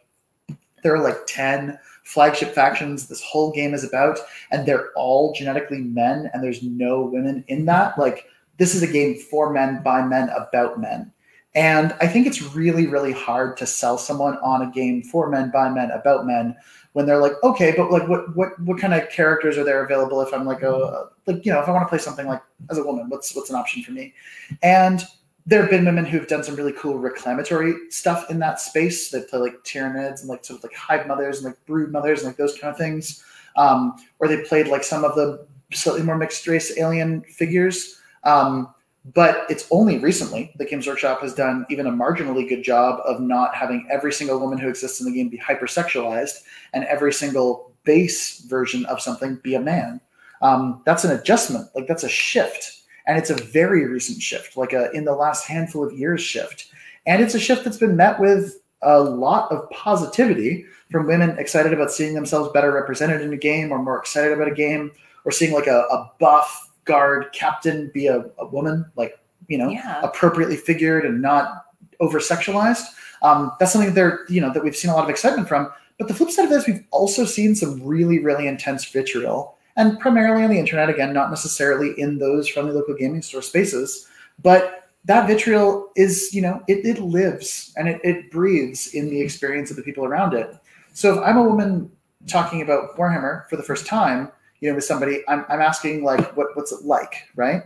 there 0.82 0.94
are 0.94 1.02
like 1.02 1.26
10 1.26 1.78
flagship 2.04 2.54
factions 2.54 3.08
this 3.08 3.22
whole 3.22 3.50
game 3.50 3.74
is 3.74 3.82
about 3.82 4.20
and 4.52 4.64
they're 4.64 4.92
all 4.92 5.32
genetically 5.32 5.80
men 5.80 6.30
and 6.32 6.42
there's 6.42 6.62
no 6.62 7.02
women 7.02 7.44
in 7.48 7.64
that 7.66 7.98
like 7.98 8.26
this 8.58 8.76
is 8.76 8.82
a 8.82 8.86
game 8.86 9.16
for 9.16 9.52
men 9.52 9.82
by 9.82 10.00
men 10.00 10.28
about 10.28 10.80
men 10.80 11.12
and 11.56 11.92
i 12.00 12.06
think 12.06 12.24
it's 12.24 12.54
really 12.54 12.86
really 12.86 13.10
hard 13.10 13.56
to 13.56 13.66
sell 13.66 13.98
someone 13.98 14.36
on 14.38 14.62
a 14.62 14.70
game 14.70 15.02
for 15.02 15.28
men 15.28 15.50
by 15.50 15.68
men 15.68 15.90
about 15.90 16.24
men 16.24 16.54
when 16.96 17.04
they're 17.04 17.20
like 17.20 17.34
okay 17.44 17.74
but 17.76 17.90
like 17.90 18.08
what 18.08 18.34
what 18.34 18.58
what 18.60 18.80
kind 18.80 18.94
of 18.94 19.06
characters 19.10 19.58
are 19.58 19.64
there 19.64 19.84
available 19.84 20.22
if 20.22 20.32
i'm 20.32 20.46
like 20.46 20.62
a 20.62 21.10
like 21.26 21.44
you 21.44 21.52
know 21.52 21.60
if 21.60 21.68
i 21.68 21.70
want 21.70 21.84
to 21.84 21.88
play 21.90 21.98
something 21.98 22.26
like 22.26 22.40
as 22.70 22.78
a 22.78 22.82
woman 22.82 23.06
what's 23.10 23.36
what's 23.36 23.50
an 23.50 23.56
option 23.56 23.82
for 23.82 23.92
me 23.92 24.14
and 24.62 25.04
there 25.44 25.60
have 25.60 25.68
been 25.68 25.84
women 25.84 26.06
who've 26.06 26.26
done 26.26 26.42
some 26.42 26.56
really 26.56 26.72
cool 26.72 26.98
reclamatory 26.98 27.74
stuff 27.90 28.28
in 28.30 28.40
that 28.40 28.60
space. 28.60 29.10
They 29.10 29.20
play 29.20 29.38
like 29.38 29.62
Tyranids 29.62 30.18
and 30.18 30.28
like 30.28 30.44
sort 30.44 30.58
of 30.58 30.64
like 30.64 30.74
hive 30.74 31.06
mothers 31.06 31.36
and 31.36 31.46
like 31.46 31.66
brood 31.66 31.92
mothers 31.92 32.18
and 32.18 32.26
like 32.26 32.36
those 32.36 32.58
kind 32.58 32.72
of 32.72 32.76
things. 32.76 33.22
Um, 33.56 33.94
or 34.18 34.26
they 34.26 34.42
played 34.42 34.66
like 34.66 34.82
some 34.82 35.04
of 35.04 35.14
the 35.14 35.46
slightly 35.72 36.02
more 36.02 36.18
mixed 36.18 36.48
race 36.48 36.76
alien 36.76 37.22
figures. 37.22 38.00
Um, 38.24 38.74
but 39.14 39.44
it's 39.48 39.68
only 39.70 39.98
recently 39.98 40.52
that 40.56 40.68
Games 40.68 40.86
Workshop 40.86 41.20
has 41.20 41.34
done 41.34 41.64
even 41.70 41.86
a 41.86 41.92
marginally 41.92 42.48
good 42.48 42.64
job 42.64 43.00
of 43.04 43.20
not 43.20 43.54
having 43.54 43.86
every 43.90 44.12
single 44.12 44.40
woman 44.40 44.58
who 44.58 44.68
exists 44.68 45.00
in 45.00 45.06
the 45.06 45.12
game 45.12 45.28
be 45.28 45.38
hypersexualized 45.38 46.42
and 46.72 46.84
every 46.84 47.12
single 47.12 47.72
base 47.84 48.40
version 48.40 48.84
of 48.86 49.00
something 49.00 49.36
be 49.42 49.54
a 49.54 49.60
man. 49.60 50.00
Um, 50.42 50.82
that's 50.84 51.04
an 51.04 51.12
adjustment. 51.12 51.68
Like 51.74 51.86
that's 51.86 52.02
a 52.02 52.08
shift 52.08 52.82
and 53.06 53.16
it's 53.16 53.30
a 53.30 53.34
very 53.34 53.86
recent 53.86 54.20
shift, 54.20 54.56
like 54.56 54.72
a 54.72 54.90
in 54.90 55.04
the 55.04 55.14
last 55.14 55.46
handful 55.46 55.84
of 55.84 55.92
years 55.92 56.20
shift. 56.20 56.72
And 57.06 57.22
it's 57.22 57.34
a 57.34 57.40
shift 57.40 57.64
that's 57.64 57.78
been 57.78 57.96
met 57.96 58.18
with 58.18 58.60
a 58.82 59.00
lot 59.00 59.50
of 59.52 59.70
positivity 59.70 60.66
from 60.90 61.06
women 61.06 61.38
excited 61.38 61.72
about 61.72 61.92
seeing 61.92 62.14
themselves 62.14 62.50
better 62.52 62.72
represented 62.72 63.20
in 63.20 63.32
a 63.32 63.36
game 63.36 63.72
or 63.72 63.78
more 63.80 63.98
excited 63.98 64.32
about 64.32 64.48
a 64.48 64.54
game 64.54 64.90
or 65.24 65.30
seeing 65.30 65.52
like 65.52 65.66
a, 65.68 65.80
a 65.90 66.10
buff 66.18 66.65
guard 66.86 67.26
captain 67.32 67.90
be 67.92 68.06
a, 68.06 68.24
a 68.38 68.46
woman, 68.46 68.86
like, 68.96 69.18
you 69.48 69.58
know, 69.58 69.68
Yeah. 69.68 70.00
appropriately 70.02 70.56
figured 70.56 71.04
and 71.04 71.20
not 71.20 71.66
over 72.00 72.18
sexualized. 72.18 72.84
Um, 73.22 73.52
that's 73.58 73.72
something 73.72 73.94
there, 73.94 74.20
you 74.28 74.40
know, 74.40 74.52
that 74.52 74.62
we've 74.64 74.76
seen 74.76 74.90
a 74.90 74.94
lot 74.94 75.04
of 75.04 75.10
excitement 75.10 75.48
from. 75.48 75.70
But 75.98 76.08
the 76.08 76.14
flip 76.14 76.30
side 76.30 76.44
of 76.44 76.50
this, 76.50 76.66
we've 76.66 76.84
also 76.90 77.24
seen 77.24 77.54
some 77.54 77.82
really, 77.82 78.18
really 78.18 78.46
intense 78.46 78.84
vitriol, 78.84 79.56
and 79.76 79.98
primarily 79.98 80.42
on 80.44 80.50
the 80.50 80.58
internet. 80.58 80.88
Again, 80.90 81.12
not 81.12 81.30
necessarily 81.30 81.98
in 81.98 82.18
those 82.18 82.48
friendly 82.48 82.72
local 82.72 82.94
gaming 82.94 83.22
store 83.22 83.42
spaces, 83.42 84.06
but 84.42 84.88
that 85.06 85.26
vitriol 85.26 85.90
is, 85.96 86.34
you 86.34 86.42
know, 86.42 86.62
it, 86.66 86.84
it 86.84 86.98
lives 87.00 87.72
and 87.76 87.88
it, 87.88 88.00
it 88.02 88.30
breathes 88.30 88.88
in 88.94 89.08
the 89.08 89.20
experience 89.20 89.70
of 89.70 89.76
the 89.76 89.82
people 89.82 90.04
around 90.04 90.34
it. 90.34 90.54
So 90.92 91.14
if 91.14 91.24
I'm 91.24 91.36
a 91.36 91.44
woman 91.44 91.90
talking 92.26 92.60
about 92.60 92.96
Warhammer 92.96 93.48
for 93.48 93.56
the 93.56 93.62
first 93.62 93.86
time, 93.86 94.32
you 94.66 94.72
know, 94.72 94.76
with 94.76 94.84
somebody, 94.84 95.22
I'm, 95.28 95.44
I'm 95.48 95.60
asking 95.60 96.02
like, 96.02 96.36
what, 96.36 96.48
what's 96.56 96.72
it 96.72 96.84
like, 96.84 97.28
right? 97.36 97.62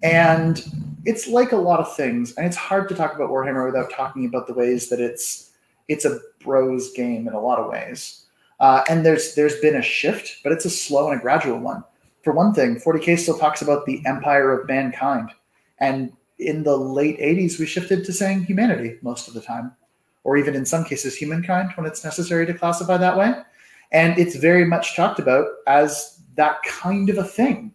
And 0.00 0.64
it's 1.04 1.26
like 1.26 1.50
a 1.50 1.56
lot 1.56 1.80
of 1.80 1.96
things, 1.96 2.36
and 2.36 2.46
it's 2.46 2.56
hard 2.56 2.88
to 2.88 2.94
talk 2.94 3.16
about 3.16 3.30
Warhammer 3.30 3.66
without 3.66 3.90
talking 3.90 4.26
about 4.26 4.46
the 4.46 4.54
ways 4.54 4.88
that 4.90 5.00
it's 5.00 5.50
it's 5.88 6.04
a 6.04 6.20
bros 6.38 6.92
game 6.92 7.26
in 7.26 7.34
a 7.34 7.40
lot 7.40 7.58
of 7.58 7.68
ways. 7.68 8.26
Uh, 8.60 8.84
and 8.88 9.04
there's 9.04 9.34
there's 9.34 9.58
been 9.58 9.74
a 9.74 9.82
shift, 9.82 10.36
but 10.44 10.52
it's 10.52 10.64
a 10.64 10.70
slow 10.70 11.10
and 11.10 11.18
a 11.18 11.22
gradual 11.22 11.58
one. 11.58 11.82
For 12.22 12.32
one 12.32 12.54
thing, 12.54 12.76
40k 12.76 13.18
still 13.18 13.36
talks 13.36 13.60
about 13.60 13.84
the 13.84 14.00
empire 14.06 14.52
of 14.52 14.68
mankind, 14.68 15.30
and 15.78 16.12
in 16.38 16.62
the 16.62 16.76
late 16.76 17.18
80s, 17.18 17.58
we 17.58 17.66
shifted 17.66 18.04
to 18.04 18.12
saying 18.12 18.44
humanity 18.44 18.98
most 19.02 19.26
of 19.26 19.34
the 19.34 19.42
time, 19.42 19.72
or 20.22 20.36
even 20.36 20.54
in 20.54 20.64
some 20.64 20.84
cases 20.84 21.16
humankind 21.16 21.72
when 21.74 21.86
it's 21.86 22.04
necessary 22.04 22.46
to 22.46 22.54
classify 22.54 22.96
that 22.96 23.18
way. 23.18 23.34
And 23.92 24.16
it's 24.16 24.36
very 24.36 24.64
much 24.64 24.94
talked 24.94 25.18
about 25.18 25.46
as 25.66 26.19
that 26.40 26.62
kind 26.62 27.10
of 27.10 27.18
a 27.18 27.24
thing. 27.24 27.70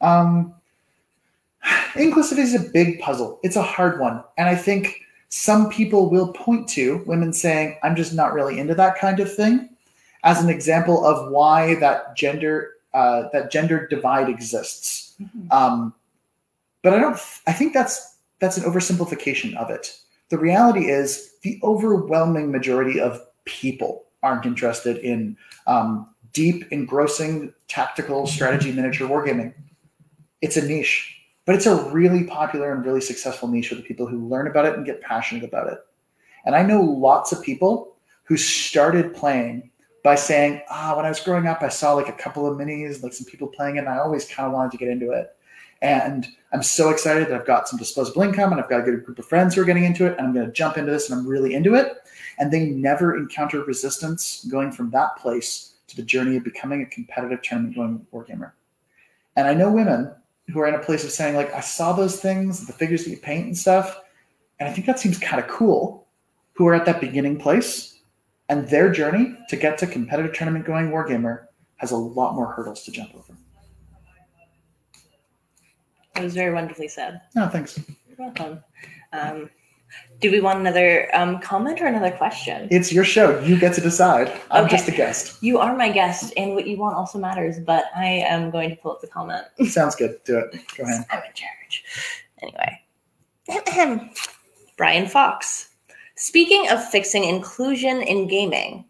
Um, 0.00 0.52
inclusivity 1.94 2.38
is 2.38 2.54
a 2.54 2.68
big 2.70 2.98
puzzle. 2.98 3.38
It's 3.44 3.54
a 3.54 3.62
hard 3.62 4.00
one, 4.00 4.24
and 4.36 4.48
I 4.48 4.56
think 4.56 5.02
some 5.28 5.70
people 5.70 6.10
will 6.10 6.32
point 6.32 6.68
to 6.70 7.04
women 7.06 7.32
saying, 7.32 7.78
"I'm 7.84 7.94
just 7.94 8.12
not 8.12 8.32
really 8.32 8.58
into 8.58 8.74
that 8.74 8.98
kind 8.98 9.20
of 9.20 9.32
thing," 9.32 9.70
as 10.24 10.42
an 10.42 10.50
example 10.50 11.06
of 11.06 11.30
why 11.30 11.76
that 11.76 12.16
gender 12.16 12.74
uh, 12.92 13.28
that 13.32 13.52
gender 13.52 13.86
divide 13.86 14.28
exists. 14.28 15.14
Um, 15.50 15.94
but 16.82 16.94
I 16.94 16.98
don't. 16.98 17.18
I 17.46 17.52
think 17.52 17.72
that's 17.72 18.16
that's 18.40 18.56
an 18.56 18.64
oversimplification 18.64 19.54
of 19.56 19.70
it. 19.70 19.96
The 20.30 20.38
reality 20.38 20.90
is 20.90 21.34
the 21.42 21.60
overwhelming 21.62 22.50
majority 22.50 23.00
of 23.00 23.20
people 23.44 24.04
aren't 24.22 24.46
interested 24.46 24.98
in 24.98 25.36
um, 25.66 26.08
deep, 26.38 26.70
engrossing 26.70 27.52
tactical 27.66 28.24
strategy 28.24 28.70
miniature 28.70 29.08
wargaming. 29.08 29.52
It's 30.40 30.56
a 30.56 30.64
niche, 30.64 31.20
but 31.46 31.56
it's 31.56 31.66
a 31.66 31.90
really 31.90 32.22
popular 32.22 32.72
and 32.72 32.86
really 32.86 33.00
successful 33.00 33.48
niche 33.48 33.70
for 33.70 33.74
the 33.74 33.82
people 33.82 34.06
who 34.06 34.28
learn 34.28 34.46
about 34.46 34.64
it 34.64 34.74
and 34.74 34.86
get 34.86 35.00
passionate 35.00 35.42
about 35.42 35.66
it. 35.66 35.80
And 36.46 36.54
I 36.54 36.62
know 36.62 36.80
lots 36.80 37.32
of 37.32 37.42
people 37.42 37.96
who 38.22 38.36
started 38.36 39.16
playing 39.16 39.68
by 40.04 40.14
saying, 40.14 40.62
ah, 40.70 40.94
when 40.94 41.04
I 41.04 41.08
was 41.08 41.18
growing 41.18 41.48
up, 41.48 41.60
I 41.60 41.70
saw 41.70 41.94
like 41.94 42.08
a 42.08 42.12
couple 42.12 42.46
of 42.46 42.56
minis, 42.56 43.02
like 43.02 43.14
some 43.14 43.26
people 43.26 43.48
playing 43.48 43.74
it, 43.74 43.80
and 43.80 43.88
I 43.88 43.98
always 43.98 44.24
kind 44.28 44.46
of 44.46 44.52
wanted 44.52 44.70
to 44.70 44.78
get 44.78 44.90
into 44.90 45.10
it. 45.10 45.34
And 45.82 46.24
I'm 46.52 46.62
so 46.62 46.90
excited 46.90 47.26
that 47.26 47.34
I've 47.34 47.46
got 47.48 47.68
some 47.68 47.80
disposable 47.80 48.22
income 48.22 48.52
and 48.52 48.60
I've 48.60 48.70
got 48.70 48.82
a 48.82 48.84
good 48.84 49.04
group 49.04 49.18
of 49.18 49.26
friends 49.26 49.56
who 49.56 49.62
are 49.62 49.64
getting 49.64 49.84
into 49.84 50.06
it, 50.06 50.16
and 50.16 50.28
I'm 50.28 50.32
going 50.32 50.46
to 50.46 50.52
jump 50.52 50.78
into 50.78 50.92
this 50.92 51.10
and 51.10 51.18
I'm 51.18 51.26
really 51.26 51.54
into 51.54 51.74
it. 51.74 51.96
And 52.38 52.52
they 52.52 52.66
never 52.66 53.16
encounter 53.16 53.64
resistance 53.64 54.44
going 54.48 54.70
from 54.70 54.90
that 54.90 55.16
place 55.16 55.74
the 55.98 56.04
journey 56.04 56.36
of 56.36 56.44
becoming 56.44 56.80
a 56.80 56.86
competitive 56.86 57.42
tournament 57.42 57.74
going 57.74 58.06
wargamer. 58.14 58.52
And 59.34 59.48
I 59.48 59.52
know 59.52 59.70
women 59.70 60.12
who 60.46 60.60
are 60.60 60.68
in 60.68 60.76
a 60.76 60.78
place 60.78 61.02
of 61.02 61.10
saying, 61.10 61.34
like, 61.34 61.52
I 61.52 61.58
saw 61.58 61.92
those 61.92 62.20
things, 62.20 62.66
the 62.68 62.72
figures 62.72 63.04
that 63.04 63.10
you 63.10 63.16
paint 63.16 63.46
and 63.46 63.58
stuff, 63.58 64.00
and 64.60 64.68
I 64.68 64.72
think 64.72 64.86
that 64.86 65.00
seems 65.00 65.18
kind 65.18 65.42
of 65.42 65.48
cool, 65.48 66.06
who 66.54 66.68
are 66.68 66.74
at 66.74 66.86
that 66.86 67.00
beginning 67.00 67.36
place. 67.36 67.98
And 68.48 68.66
their 68.68 68.90
journey 68.90 69.36
to 69.48 69.56
get 69.56 69.76
to 69.78 69.88
competitive 69.88 70.32
tournament 70.32 70.64
going 70.64 70.90
wargamer 70.90 71.46
has 71.78 71.90
a 71.90 71.96
lot 71.96 72.34
more 72.34 72.52
hurdles 72.52 72.84
to 72.84 72.92
jump 72.92 73.12
over. 73.14 73.36
It 76.16 76.22
was 76.22 76.34
very 76.34 76.54
wonderfully 76.54 76.88
said. 76.88 77.20
No, 77.34 77.48
thanks. 77.48 77.78
You're 78.08 78.16
welcome. 78.18 78.62
Um, 79.12 79.50
do 80.20 80.30
we 80.30 80.40
want 80.40 80.58
another 80.58 81.08
um, 81.14 81.38
comment 81.40 81.80
or 81.80 81.86
another 81.86 82.10
question? 82.10 82.66
It's 82.70 82.92
your 82.92 83.04
show. 83.04 83.38
You 83.40 83.58
get 83.58 83.74
to 83.74 83.80
decide. 83.80 84.32
I'm 84.50 84.64
Okay. 84.64 84.76
just 84.76 84.88
a 84.88 84.92
guest. 84.92 85.42
You 85.42 85.58
are 85.58 85.76
my 85.76 85.90
guest, 85.90 86.32
and 86.36 86.54
what 86.54 86.66
you 86.66 86.76
want 86.76 86.96
also 86.96 87.18
matters. 87.18 87.58
But 87.60 87.84
I 87.94 88.06
am 88.06 88.50
going 88.50 88.70
to 88.70 88.76
pull 88.76 88.92
up 88.92 89.00
the 89.00 89.06
comment. 89.06 89.44
Sounds 89.68 89.94
good. 89.94 90.18
Do 90.24 90.38
it. 90.38 90.50
Go 90.76 90.84
ahead. 90.84 91.04
I'm 91.10 91.22
in 91.22 91.32
charge. 91.34 91.84
Anyway, 92.42 94.10
Brian 94.76 95.06
Fox. 95.06 95.70
Speaking 96.16 96.68
of 96.70 96.84
fixing 96.84 97.22
inclusion 97.24 98.02
in 98.02 98.26
gaming, 98.26 98.84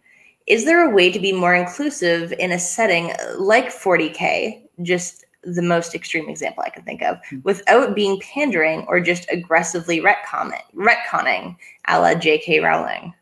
is 0.46 0.64
there 0.64 0.90
a 0.90 0.94
way 0.94 1.12
to 1.12 1.18
be 1.18 1.30
more 1.32 1.54
inclusive 1.54 2.32
in 2.38 2.52
a 2.52 2.58
setting 2.58 3.12
like 3.36 3.68
40K, 3.68 4.62
just 4.82 5.26
the 5.42 5.62
most 5.62 5.94
extreme 5.94 6.28
example 6.28 6.62
I 6.66 6.70
can 6.70 6.82
think 6.82 7.02
of, 7.02 7.18
Hmm. 7.28 7.38
without 7.44 7.94
being 7.94 8.20
pandering 8.20 8.84
or 8.88 9.00
just 9.00 9.26
aggressively 9.30 10.00
retconning, 10.00 10.62
retconning 10.74 11.56
a 11.86 12.00
la 12.00 12.14
J.K. 12.14 12.60
Rowling? 12.60 13.14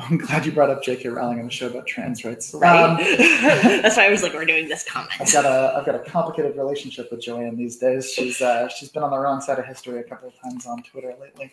I'm 0.00 0.16
glad 0.16 0.46
you 0.46 0.52
brought 0.52 0.70
up 0.70 0.82
J.K. 0.84 1.08
Rowling 1.08 1.40
on 1.40 1.46
the 1.46 1.50
show 1.50 1.66
about 1.66 1.86
trans 1.88 2.24
rights. 2.24 2.54
Right? 2.54 2.84
Um, 2.84 2.96
That's 3.82 3.96
why 3.96 4.06
I 4.06 4.10
was 4.10 4.22
like, 4.22 4.32
we're 4.32 4.44
doing 4.44 4.68
this 4.68 4.84
comment. 4.88 5.12
I've 5.20 5.32
got 5.32 5.44
a 5.44 5.76
I've 5.76 5.84
got 5.86 5.96
a 5.96 5.98
complicated 5.98 6.56
relationship 6.56 7.10
with 7.10 7.20
Joanne 7.20 7.56
these 7.56 7.78
days. 7.78 8.12
She's 8.12 8.40
uh, 8.40 8.68
she's 8.68 8.90
been 8.90 9.02
on 9.02 9.10
the 9.10 9.18
wrong 9.18 9.40
side 9.40 9.58
of 9.58 9.64
history 9.66 9.98
a 9.98 10.04
couple 10.04 10.28
of 10.28 10.34
times 10.40 10.66
on 10.66 10.84
Twitter 10.84 11.14
lately. 11.20 11.52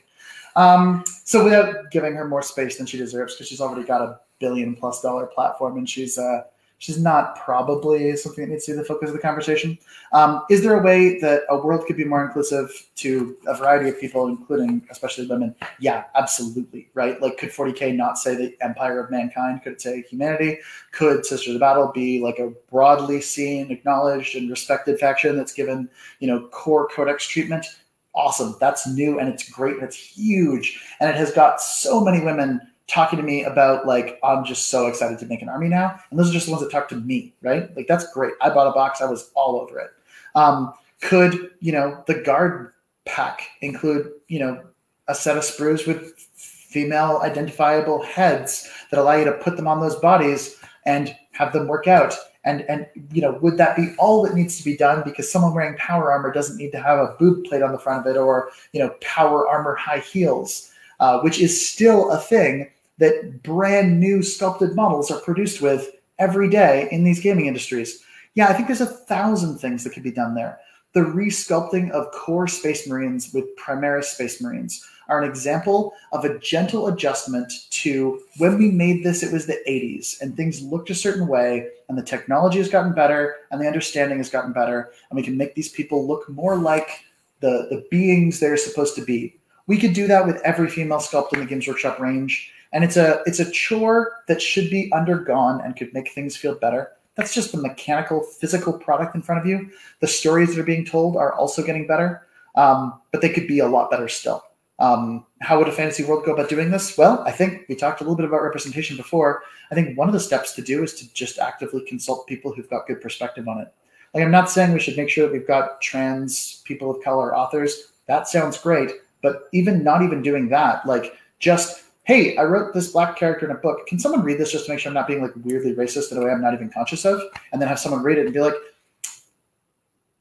Um, 0.56 1.04
so 1.24 1.44
without 1.44 1.90
giving 1.92 2.14
her 2.14 2.28
more 2.28 2.44
space 2.44 2.78
than 2.78 2.86
she 2.86 2.98
deserves, 2.98 3.34
because 3.34 3.48
she's 3.48 3.62
already 3.62 3.86
got 3.86 4.02
a 4.02 4.20
billion 4.40 4.76
plus 4.76 5.02
dollar 5.02 5.26
platform 5.26 5.78
and 5.78 5.90
she's 5.90 6.18
uh, 6.20 6.44
she's 6.77 6.99
not 6.99 7.38
probably 7.38 8.15
something 8.15 8.45
that 8.45 8.52
needs 8.52 8.65
to 8.65 8.73
be 8.73 8.77
the 8.77 8.84
focus 8.84 9.10
of 9.10 9.15
the 9.15 9.22
conversation. 9.22 9.77
Um, 10.11 10.43
is 10.49 10.61
there 10.61 10.80
a 10.80 10.84
way 10.84 11.19
that 11.19 11.43
a 11.49 11.57
world 11.57 11.85
could 11.85 11.97
be 11.97 12.03
more 12.03 12.26
inclusive 12.26 12.69
to 12.95 13.38
a 13.47 13.56
variety 13.56 13.89
of 13.89 13.99
people, 13.99 14.27
including 14.27 14.85
especially 14.89 15.27
women? 15.27 15.56
Yeah, 15.80 16.06
absolutely. 16.15 16.89
Right? 16.93 17.22
Like, 17.22 17.38
could 17.38 17.49
40k 17.49 17.95
not 17.95 18.18
say 18.18 18.35
the 18.35 18.56
empire 18.61 18.99
of 18.99 19.10
mankind? 19.11 19.64
Could 19.64 19.73
it 19.73 19.81
say 19.81 20.02
humanity? 20.02 20.60
Could 20.91 21.26
Sisters 21.26 21.56
of 21.56 21.61
Battle 21.61 21.91
be 21.93 22.22
like 22.22 22.39
a 22.39 22.52
broadly 22.69 23.22
seen, 23.22 23.72
acknowledged, 23.72 24.35
and 24.35 24.49
respected 24.49 24.99
faction 24.99 25.38
that's 25.38 25.53
given 25.53 25.89
you 26.19 26.27
know 26.27 26.47
core 26.47 26.88
codex 26.88 27.27
treatment? 27.27 27.65
Awesome. 28.14 28.56
That's 28.61 28.88
new 28.88 29.19
and 29.19 29.27
it's 29.27 29.49
great 29.49 29.76
and 29.76 29.84
it's 29.84 29.97
huge. 29.97 30.81
And 31.02 31.10
it 31.10 31.18
has 31.18 31.34
got 31.34 31.60
so 31.60 31.99
many 31.99 32.23
women 32.23 32.61
talking 32.88 33.18
to 33.18 33.24
me 33.24 33.44
about 33.44 33.86
like 33.86 34.20
I'm 34.24 34.45
just 34.45 34.68
so 34.68 34.88
excited 34.88 35.20
to 35.20 35.26
make 35.26 35.41
an 35.41 35.49
army 35.49 35.68
now. 35.68 35.99
And 36.10 36.20
those 36.20 36.30
are 36.30 36.34
just 36.34 36.45
the 36.45 36.52
ones 36.52 36.64
that 36.64 36.72
talk 36.72 36.88
to 36.90 36.95
me, 36.95 37.34
right? 37.41 37.76
Like 37.76 37.88
that's 37.88 38.12
great. 38.14 38.34
I 38.41 38.49
bought 38.49 38.68
a 38.68 38.72
box. 38.72 39.02
I 39.02 39.10
was 39.10 39.32
all 39.36 39.60
over 39.60 39.80
it. 39.80 39.91
Um, 40.36 40.74
could 41.02 41.52
you 41.60 41.72
know 41.72 42.03
the 42.07 42.16
guard 42.16 42.74
pack 43.06 43.41
include 43.62 44.12
you 44.28 44.40
know 44.40 44.64
a 45.07 45.16
set 45.16 45.38
of 45.38 45.44
sprues 45.44 45.88
with 45.88 46.14
female 46.36 47.22
identifiable 47.24 48.03
heads 48.03 48.70
that 48.91 48.99
allow 48.99 49.14
you 49.16 49.26
to 49.26 49.34
put 49.34 49.56
them 49.56 49.68
on 49.68 49.80
those 49.80 49.95
bodies 49.95 50.57
and 50.86 51.16
have 51.32 51.53
them 51.53 51.68
work 51.68 51.88
out? 51.88 52.16
And 52.44 52.62
and 52.70 52.86
you 53.12 53.22
know 53.22 53.40
would 53.41 53.57
that 53.57 53.76
be 53.76 53.95
all 53.98 54.22
that 54.24 54.36
needs 54.36 54.57
to 54.60 54.64
be 54.64 54.78
done 54.78 55.02
because 55.03 55.32
someone 55.32 55.56
wearing 55.56 55.76
power 55.78 56.12
armor 56.12 56.32
doesn't 56.32 56.57
need 56.57 56.72
to 56.74 56.82
have 56.82 56.99
a 56.99 57.16
boob 57.18 57.45
plate 57.45 57.64
on 57.64 57.72
the 57.72 57.80
front 57.80 58.06
of 58.06 58.16
it 58.16 58.20
or 58.20 58.52
you 58.74 58.80
know 58.80 58.90
power 59.02 59.48
armor 59.48 59.74
high 59.74 59.98
heels, 59.98 60.72
uh, 60.99 61.20
which 61.22 61.40
is 61.40 61.68
still 61.68 62.12
a 62.12 62.20
thing 62.20 62.70
that 62.98 63.44
brand 63.44 64.00
new 64.00 64.24
sculpted 64.24 64.76
models 64.76 65.12
are 65.12 65.20
produced 65.20 65.62
with 65.62 65.92
every 66.20 66.50
day 66.50 66.88
in 66.92 67.04
these 67.04 67.20
gaming 67.20 67.48
industries. 67.48 68.04
Yeah, 68.36 68.48
I 68.48 68.54
think 68.54 68.68
there's 68.68 68.82
a 68.82 68.86
thousand 68.86 69.58
things 69.58 69.84
that 69.84 69.92
could 69.92 70.04
be 70.04 70.12
done 70.12 70.36
there. 70.36 70.60
The 70.94 71.02
resculpting 71.02 71.92
of 71.92 72.12
core 72.12 72.48
Space 72.48 72.88
Marines 72.88 73.34
with 73.34 73.56
Primaris 73.58 74.06
Space 74.06 74.42
Marines 74.42 74.86
are 75.08 75.22
an 75.22 75.30
example 75.30 75.94
of 76.14 76.26
a 76.26 76.40
gentle 76.40 76.88
adjustment 76.88 77.52
to 77.70 78.22
when 78.38 78.58
we 78.58 78.72
made 78.72 79.04
this, 79.04 79.22
it 79.22 79.32
was 79.32 79.46
the 79.46 79.62
80s 79.68 80.22
and 80.22 80.36
things 80.36 80.62
looked 80.62 80.90
a 80.90 80.96
certain 80.96 81.28
way, 81.28 81.68
and 81.90 81.98
the 81.98 82.04
technology 82.04 82.58
has 82.58 82.70
gotten 82.70 82.94
better 82.94 83.36
and 83.52 83.62
the 83.62 83.68
understanding 83.68 84.18
has 84.18 84.30
gotten 84.30 84.54
better, 84.54 84.92
and 85.10 85.18
we 85.18 85.24
can 85.24 85.38
make 85.38 85.54
these 85.54 85.70
people 85.70 86.08
look 86.08 86.28
more 86.30 86.56
like 86.56 87.06
the, 87.42 87.68
the 87.70 87.86
beings 87.92 88.40
they're 88.40 88.58
supposed 88.58 88.96
to 88.96 89.06
be. 89.06 89.38
We 89.68 89.78
could 89.78 89.94
do 89.94 90.08
that 90.08 90.26
with 90.26 90.38
every 90.44 90.70
female 90.70 91.00
sculpt 91.00 91.34
in 91.34 91.40
the 91.40 91.46
Games 91.46 91.68
Workshop 91.68 92.00
range 92.00 92.52
and 92.76 92.84
it's 92.84 92.97
a 92.97 93.22
it's 93.26 93.39
a 93.39 93.49
chore 93.49 94.11
that 94.27 94.41
should 94.41 94.69
be 94.69 94.91
undergone 94.93 95.61
and 95.61 95.76
could 95.76 95.91
make 95.93 96.11
things 96.11 96.38
feel 96.38 96.53
better. 96.53 96.91
That's 97.15 97.34
just 97.34 97.53
the 97.53 97.57
mechanical 97.57 98.22
physical 98.22 98.73
product 98.73 99.15
in 99.15 99.23
front 99.23 99.41
of 99.41 99.47
you. 99.47 99.72
The 100.02 100.07
stories 100.07 100.53
that 100.53 100.61
are 100.61 100.65
being 100.65 100.85
told 100.85 101.15
are 101.15 101.34
also 101.34 101.64
getting 101.64 101.88
better 101.88 102.27
um, 102.56 103.02
but 103.11 103.22
they 103.22 103.30
could 103.30 103.47
be 103.47 103.60
a 103.60 103.68
lot 103.68 103.91
better 103.91 104.07
still. 104.07 104.43
Um, 104.80 105.26
how 105.41 105.57
would 105.57 105.69
a 105.69 105.72
fantasy 105.72 106.03
world 106.03 106.26
go 106.26 106.34
about 106.34 106.49
doing 106.49 106.69
this? 106.69 106.97
Well 106.97 107.23
i 107.26 107.31
think 107.31 107.65
we 107.69 107.76
talked 107.76 108.02
a 108.02 108.03
little 108.03 108.18
bit 108.18 108.26
about 108.26 108.43
representation 108.43 108.97
before. 108.97 109.43
I 109.72 109.76
think 109.76 109.97
one 109.97 110.10
of 110.10 110.14
the 110.14 110.19
steps 110.19 110.53
to 110.53 110.61
do 110.61 110.84
is 110.84 110.93
to 110.95 111.14
just 111.14 111.39
actively 111.39 111.85
consult 111.85 112.27
people 112.27 112.53
who've 112.53 112.69
got 112.69 112.88
good 112.88 113.02
perspective 113.02 113.47
on 113.47 113.61
it. 113.61 113.73
Like 114.14 114.23
i'm 114.23 114.31
not 114.31 114.49
saying 114.49 114.73
we 114.73 114.80
should 114.80 114.97
make 114.97 115.10
sure 115.10 115.26
that 115.26 115.34
we've 115.34 115.47
got 115.47 115.81
trans 115.81 116.61
people 116.65 116.91
of 116.91 117.02
color 117.03 117.35
authors. 117.35 117.93
That 118.07 118.27
sounds 118.27 118.57
great 118.57 118.91
but 119.22 119.49
even 119.53 119.84
not 119.84 120.03
even 120.03 120.22
doing 120.22 120.49
that 120.49 120.85
like 120.85 121.18
just 121.39 121.85
hey, 122.06 122.38
I 122.38 122.44
wrote 122.44 122.73
this 122.73 122.91
black 122.91 123.18
character 123.18 123.45
in 123.45 123.52
a 123.52 123.60
book. 123.60 123.88
Can 123.88 123.99
someone 123.99 124.22
read 124.22 124.38
this 124.38 124.52
just 124.52 124.65
to 124.65 124.72
make 124.72 124.80
sure 124.80 124.91
I'm 124.91 124.94
not 124.94 125.07
being 125.07 125.22
like 125.22 125.34
weirdly 125.44 125.73
racist 125.73 126.11
in 126.11 126.18
a 126.18 126.23
way 126.23 126.32
I'm 126.32 126.41
not 126.41 126.53
even 126.53 126.69
conscious 126.69 127.03
of? 127.03 127.19
And 127.52 127.61
then 127.61 127.68
have 127.68 127.80
someone 127.80 128.03
read 128.03 128.19
it 128.19 128.26
and 128.26 128.34
be 128.34 128.40
like, 128.40 128.53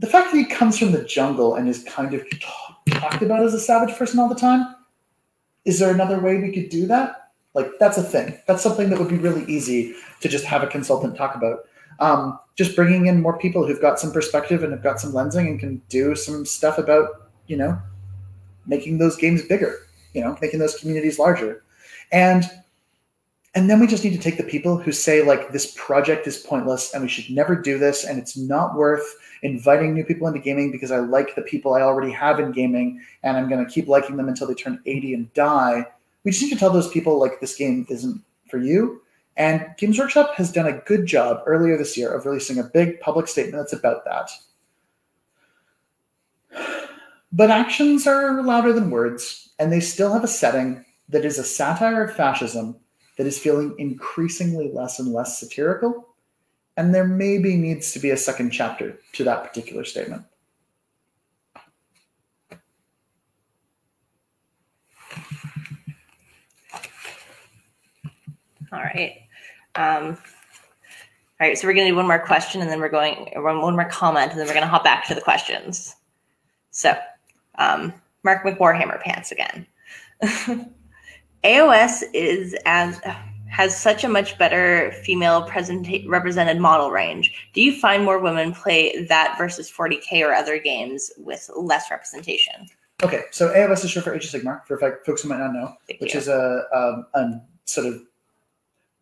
the 0.00 0.06
fact 0.06 0.32
that 0.32 0.38
he 0.38 0.46
comes 0.46 0.78
from 0.78 0.92
the 0.92 1.04
jungle 1.04 1.54
and 1.54 1.68
is 1.68 1.84
kind 1.84 2.14
of 2.14 2.24
talked 2.90 3.22
about 3.22 3.44
as 3.44 3.54
a 3.54 3.60
savage 3.60 3.94
person 3.96 4.18
all 4.18 4.28
the 4.28 4.34
time, 4.34 4.74
is 5.64 5.78
there 5.78 5.92
another 5.92 6.20
way 6.20 6.38
we 6.38 6.52
could 6.52 6.70
do 6.70 6.86
that? 6.86 7.30
Like, 7.52 7.70
that's 7.78 7.98
a 7.98 8.02
thing. 8.02 8.38
That's 8.46 8.62
something 8.62 8.90
that 8.90 8.98
would 8.98 9.08
be 9.08 9.18
really 9.18 9.44
easy 9.44 9.94
to 10.20 10.28
just 10.28 10.44
have 10.44 10.62
a 10.62 10.66
consultant 10.66 11.16
talk 11.16 11.36
about. 11.36 11.60
Um, 12.00 12.38
just 12.56 12.74
bringing 12.74 13.06
in 13.06 13.22
more 13.22 13.38
people 13.38 13.64
who've 13.64 13.80
got 13.80 14.00
some 14.00 14.10
perspective 14.10 14.62
and 14.62 14.72
have 14.72 14.82
got 14.82 15.00
some 15.00 15.12
lensing 15.12 15.48
and 15.48 15.60
can 15.60 15.80
do 15.88 16.16
some 16.16 16.44
stuff 16.44 16.78
about, 16.78 17.30
you 17.46 17.56
know, 17.56 17.80
making 18.66 18.98
those 18.98 19.16
games 19.16 19.42
bigger, 19.42 19.86
you 20.12 20.22
know, 20.22 20.36
making 20.40 20.58
those 20.58 20.76
communities 20.76 21.18
larger 21.18 21.62
and 22.12 22.44
and 23.56 23.70
then 23.70 23.78
we 23.78 23.86
just 23.86 24.02
need 24.02 24.12
to 24.12 24.18
take 24.18 24.36
the 24.36 24.42
people 24.42 24.76
who 24.76 24.90
say 24.90 25.22
like 25.22 25.52
this 25.52 25.74
project 25.76 26.26
is 26.26 26.38
pointless 26.38 26.92
and 26.92 27.02
we 27.02 27.08
should 27.08 27.32
never 27.32 27.54
do 27.54 27.78
this 27.78 28.04
and 28.04 28.18
it's 28.18 28.36
not 28.36 28.74
worth 28.74 29.16
inviting 29.42 29.94
new 29.94 30.04
people 30.04 30.26
into 30.26 30.40
gaming 30.40 30.72
because 30.72 30.90
i 30.90 30.98
like 30.98 31.34
the 31.34 31.42
people 31.42 31.74
i 31.74 31.80
already 31.80 32.10
have 32.12 32.40
in 32.40 32.50
gaming 32.50 33.00
and 33.22 33.36
i'm 33.36 33.48
going 33.48 33.64
to 33.64 33.70
keep 33.70 33.86
liking 33.86 34.16
them 34.16 34.28
until 34.28 34.46
they 34.46 34.54
turn 34.54 34.80
80 34.86 35.14
and 35.14 35.32
die. 35.34 35.86
We 36.24 36.30
just 36.30 36.42
need 36.42 36.50
to 36.50 36.56
tell 36.56 36.72
those 36.72 36.90
people 36.90 37.20
like 37.20 37.40
this 37.40 37.54
game 37.54 37.86
isn't 37.88 38.20
for 38.48 38.58
you. 38.58 39.02
And 39.36 39.66
games 39.76 39.98
workshop 39.98 40.34
has 40.36 40.52
done 40.52 40.66
a 40.66 40.80
good 40.86 41.06
job 41.06 41.42
earlier 41.46 41.76
this 41.76 41.96
year 41.96 42.12
of 42.12 42.24
releasing 42.24 42.58
a 42.58 42.64
big 42.64 43.00
public 43.00 43.28
statement 43.28 43.56
that's 43.56 43.72
about 43.72 44.04
that. 44.04 44.30
But 47.32 47.50
actions 47.50 48.06
are 48.06 48.42
louder 48.42 48.72
than 48.72 48.90
words 48.90 49.50
and 49.58 49.72
they 49.72 49.80
still 49.80 50.12
have 50.12 50.24
a 50.24 50.28
setting 50.28 50.83
that 51.08 51.24
is 51.24 51.38
a 51.38 51.44
satire 51.44 52.04
of 52.04 52.14
fascism 52.14 52.76
that 53.16 53.26
is 53.26 53.38
feeling 53.38 53.74
increasingly 53.78 54.70
less 54.72 54.98
and 54.98 55.12
less 55.12 55.38
satirical. 55.38 56.08
And 56.76 56.94
there 56.94 57.06
maybe 57.06 57.56
needs 57.56 57.92
to 57.92 58.00
be 58.00 58.10
a 58.10 58.16
second 58.16 58.50
chapter 58.50 58.98
to 59.12 59.24
that 59.24 59.44
particular 59.44 59.84
statement. 59.84 60.24
All 68.72 68.80
right. 68.80 69.20
Um, 69.76 70.18
all 71.40 71.48
right, 71.48 71.56
so 71.56 71.66
we're 71.66 71.74
going 71.74 71.86
to 71.86 71.92
do 71.92 71.96
one 71.96 72.06
more 72.06 72.18
question 72.18 72.60
and 72.60 72.70
then 72.70 72.80
we're 72.80 72.88
going, 72.88 73.28
one, 73.36 73.74
more 73.74 73.84
comment 73.84 74.32
and 74.32 74.40
then 74.40 74.46
we're 74.46 74.54
going 74.54 74.64
to 74.64 74.68
hop 74.68 74.82
back 74.82 75.06
to 75.08 75.14
the 75.14 75.20
questions. 75.20 75.94
So, 76.70 76.96
um, 77.56 77.92
Mark 78.24 78.44
McWarhammer 78.44 79.00
pants 79.00 79.30
again. 79.30 79.66
AOS 81.44 82.02
is 82.12 82.56
as 82.64 83.00
has 83.54 83.76
such 83.80 84.02
a 84.02 84.08
much 84.08 84.36
better 84.36 84.90
female 85.04 85.42
present 85.42 85.86
represented 86.08 86.58
model 86.58 86.90
range. 86.90 87.32
Do 87.52 87.62
you 87.62 87.78
find 87.78 88.04
more 88.04 88.18
women 88.18 88.52
play 88.52 89.04
that 89.04 89.36
versus 89.38 89.70
40k 89.70 90.26
or 90.26 90.34
other 90.34 90.58
games 90.58 91.12
with 91.18 91.48
less 91.56 91.88
representation? 91.90 92.66
Okay, 93.04 93.22
so 93.30 93.54
AOS 93.54 93.84
is 93.84 93.90
short 93.90 94.04
for 94.04 94.14
Age 94.14 94.24
of 94.24 94.42
Sigmar, 94.42 94.66
for 94.66 94.78
folks 95.04 95.22
who 95.22 95.28
might 95.28 95.38
not 95.38 95.52
know, 95.52 95.76
Thank 95.86 96.00
which 96.00 96.14
you. 96.14 96.20
is 96.20 96.28
a, 96.28 96.64
um, 96.74 97.06
a 97.14 97.40
sort 97.64 97.86
of 97.86 98.02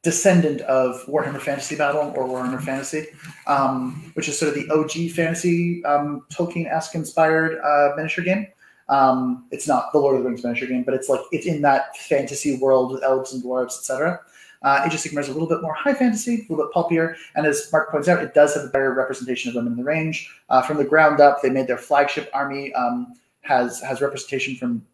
descendant 0.03 0.61
of 0.63 1.03
Warhammer 1.07 1.41
Fantasy 1.41 1.77
Battle 1.77 2.13
or 2.17 2.27
Warhammer 2.27 2.61
Fantasy, 2.61 3.07
um, 3.47 4.11
which 4.15 4.29
is 4.29 4.39
sort 4.39 4.49
of 4.49 4.55
the 4.55 4.69
OG 4.71 5.13
fantasy 5.15 5.83
um, 5.85 6.27
Tolkien-esque 6.33 6.95
inspired 6.95 7.59
uh, 7.61 7.95
miniature 7.97 8.25
game. 8.25 8.49
Um, 8.93 9.47
it's 9.51 9.67
not 9.67 9.91
the 9.91 9.99
Lord 9.99 10.17
of 10.17 10.23
the 10.23 10.29
Rings 10.29 10.45
miniature 10.45 10.69
game, 10.69 10.83
but 10.83 10.93
it's 10.93 11.09
like 11.09 11.23
it's 11.33 11.47
in 11.47 11.63
that 11.63 11.97
fantasy 11.97 12.59
world 12.59 12.93
with 12.93 13.03
elves 13.03 13.33
and 13.33 13.43
dwarves, 13.43 13.79
etc. 13.79 14.21
Uh, 14.61 14.83
Age 14.87 14.95
of 14.95 15.01
Sigmar 15.01 15.21
is 15.21 15.29
a 15.29 15.33
little 15.33 15.49
bit 15.49 15.63
more 15.63 15.73
high 15.73 15.95
fantasy, 15.95 16.35
a 16.35 16.53
little 16.53 16.67
bit 16.67 16.75
pulpier, 16.75 17.17
and 17.35 17.47
as 17.47 17.71
Mark 17.73 17.91
points 17.91 18.07
out, 18.07 18.23
it 18.23 18.35
does 18.35 18.55
have 18.55 18.65
a 18.65 18.69
better 18.69 18.93
representation 18.93 19.49
of 19.49 19.55
women 19.55 19.73
in 19.73 19.79
the 19.79 19.85
range. 19.85 20.31
Uh, 20.51 20.61
from 20.61 20.77
the 20.77 20.85
ground 20.85 21.21
up, 21.21 21.41
they 21.41 21.49
made 21.49 21.67
their 21.67 21.79
flagship 21.79 22.29
army 22.35 22.71
um, 22.75 23.15
has 23.41 23.81
has 23.81 24.03
representation 24.03 24.57
from 24.57 24.85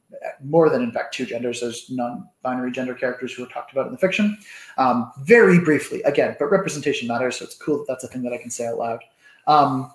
more 0.45 0.70
than 0.70 0.81
in 0.81 0.93
fact 0.93 1.12
two 1.12 1.27
genders. 1.27 1.61
There's 1.61 1.91
non-binary 1.91 2.70
gender 2.70 2.95
characters 2.95 3.33
who 3.33 3.43
are 3.43 3.49
talked 3.49 3.73
about 3.73 3.87
in 3.87 3.93
the 3.93 3.99
fiction, 3.99 4.39
um, 4.79 5.11
very 5.23 5.59
briefly 5.59 6.03
again, 6.05 6.37
but 6.39 6.53
representation 6.53 7.09
matters, 7.09 7.37
so 7.37 7.45
it's 7.45 7.57
cool 7.57 7.79
that 7.79 7.87
that's 7.89 8.05
a 8.05 8.09
thing 8.09 8.23
that 8.23 8.33
I 8.33 8.39
can 8.39 8.51
say 8.51 8.69
out 8.69 8.79
loud. 8.79 9.01
Um, 9.49 9.93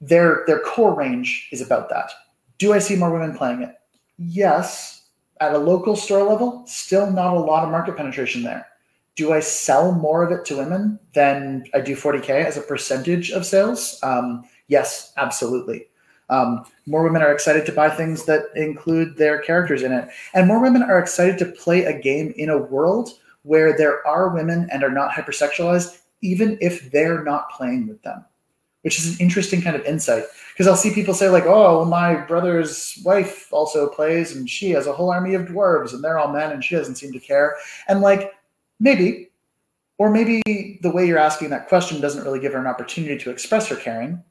their 0.00 0.44
their 0.46 0.60
core 0.60 0.94
range 0.94 1.48
is 1.50 1.60
about 1.60 1.88
that. 1.90 2.12
Do 2.60 2.72
I 2.72 2.78
see 2.78 2.94
more 2.94 3.10
women 3.10 3.36
playing 3.36 3.62
it? 3.62 3.74
Yes. 4.18 5.08
At 5.40 5.54
a 5.54 5.58
local 5.58 5.96
store 5.96 6.22
level, 6.22 6.62
still 6.66 7.10
not 7.10 7.34
a 7.34 7.40
lot 7.40 7.64
of 7.64 7.70
market 7.70 7.96
penetration 7.96 8.42
there. 8.42 8.66
do 9.16 9.32
I 9.32 9.40
sell 9.40 9.92
more 9.92 10.22
of 10.22 10.32
it 10.32 10.44
to 10.46 10.56
women 10.56 10.98
than 11.12 11.64
I 11.74 11.80
do 11.80 11.94
40K 11.94 12.44
as 12.44 12.56
a 12.56 12.62
percentage 12.62 13.30
of 13.30 13.44
sales? 13.44 13.98
Um, 14.02 14.44
yes, 14.68 15.12
absolutely. 15.18 15.88
Um, 16.30 16.64
more 16.86 17.02
women 17.02 17.20
are 17.20 17.32
excited 17.32 17.66
to 17.66 17.72
buy 17.72 17.90
things 17.90 18.24
that 18.24 18.44
include 18.54 19.16
their 19.16 19.40
characters 19.40 19.82
in 19.82 19.92
it. 19.92 20.08
And 20.32 20.46
more 20.46 20.62
women 20.62 20.82
are 20.82 20.98
excited 20.98 21.38
to 21.38 21.46
play 21.46 21.84
a 21.84 21.98
game 21.98 22.32
in 22.36 22.48
a 22.48 22.56
world 22.56 23.10
where 23.42 23.76
there 23.76 24.06
are 24.06 24.34
women 24.34 24.68
and 24.72 24.84
are 24.84 24.90
not 24.90 25.10
hypersexualized, 25.10 26.00
even 26.22 26.56
if 26.60 26.90
they're 26.90 27.24
not 27.24 27.50
playing 27.50 27.88
with 27.88 28.00
them, 28.02 28.24
which 28.82 28.98
is 28.98 29.12
an 29.12 29.16
interesting 29.18 29.60
kind 29.60 29.76
of 29.76 29.84
insight. 29.84 30.24
Because 30.60 30.68
I'll 30.68 30.76
see 30.76 30.92
people 30.92 31.14
say, 31.14 31.30
like, 31.30 31.46
oh, 31.46 31.86
my 31.86 32.14
brother's 32.14 32.98
wife 33.02 33.50
also 33.50 33.88
plays 33.88 34.36
and 34.36 34.46
she 34.46 34.68
has 34.72 34.86
a 34.86 34.92
whole 34.92 35.10
army 35.10 35.32
of 35.32 35.46
dwarves 35.46 35.94
and 35.94 36.04
they're 36.04 36.18
all 36.18 36.30
men 36.30 36.52
and 36.52 36.62
she 36.62 36.74
doesn't 36.74 36.96
seem 36.96 37.12
to 37.12 37.18
care. 37.18 37.56
And 37.88 38.02
like, 38.02 38.34
maybe, 38.78 39.30
or 39.96 40.10
maybe 40.10 40.78
the 40.82 40.90
way 40.90 41.06
you're 41.06 41.16
asking 41.16 41.48
that 41.48 41.68
question 41.68 42.02
doesn't 42.02 42.24
really 42.24 42.40
give 42.40 42.52
her 42.52 42.58
an 42.58 42.66
opportunity 42.66 43.16
to 43.16 43.30
express 43.30 43.68
her 43.68 43.74
caring. 43.74 44.22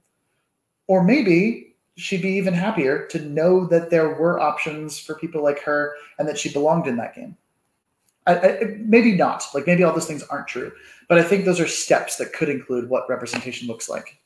Or 0.86 1.04
maybe 1.04 1.74
she'd 1.96 2.22
be 2.22 2.34
even 2.34 2.54
happier 2.54 3.08
to 3.08 3.22
know 3.22 3.66
that 3.66 3.90
there 3.90 4.10
were 4.10 4.40
options 4.40 5.00
for 5.00 5.16
people 5.16 5.42
like 5.42 5.64
her 5.64 5.96
and 6.20 6.28
that 6.28 6.38
she 6.38 6.54
belonged 6.54 6.86
in 6.86 6.98
that 6.98 7.16
game. 7.16 7.36
I, 8.28 8.36
I, 8.36 8.78
maybe 8.82 9.16
not. 9.16 9.46
Like 9.56 9.66
maybe 9.66 9.84
all 9.84 9.94
those 9.94 10.06
things 10.06 10.22
aren't 10.22 10.48
true, 10.48 10.72
but 11.08 11.18
I 11.18 11.24
think 11.24 11.46
those 11.46 11.60
are 11.60 11.68
steps 11.68 12.18
that 12.18 12.34
could 12.34 12.50
include 12.50 12.88
what 12.88 13.10
representation 13.10 13.68
looks 13.68 13.90
like. 13.90 14.19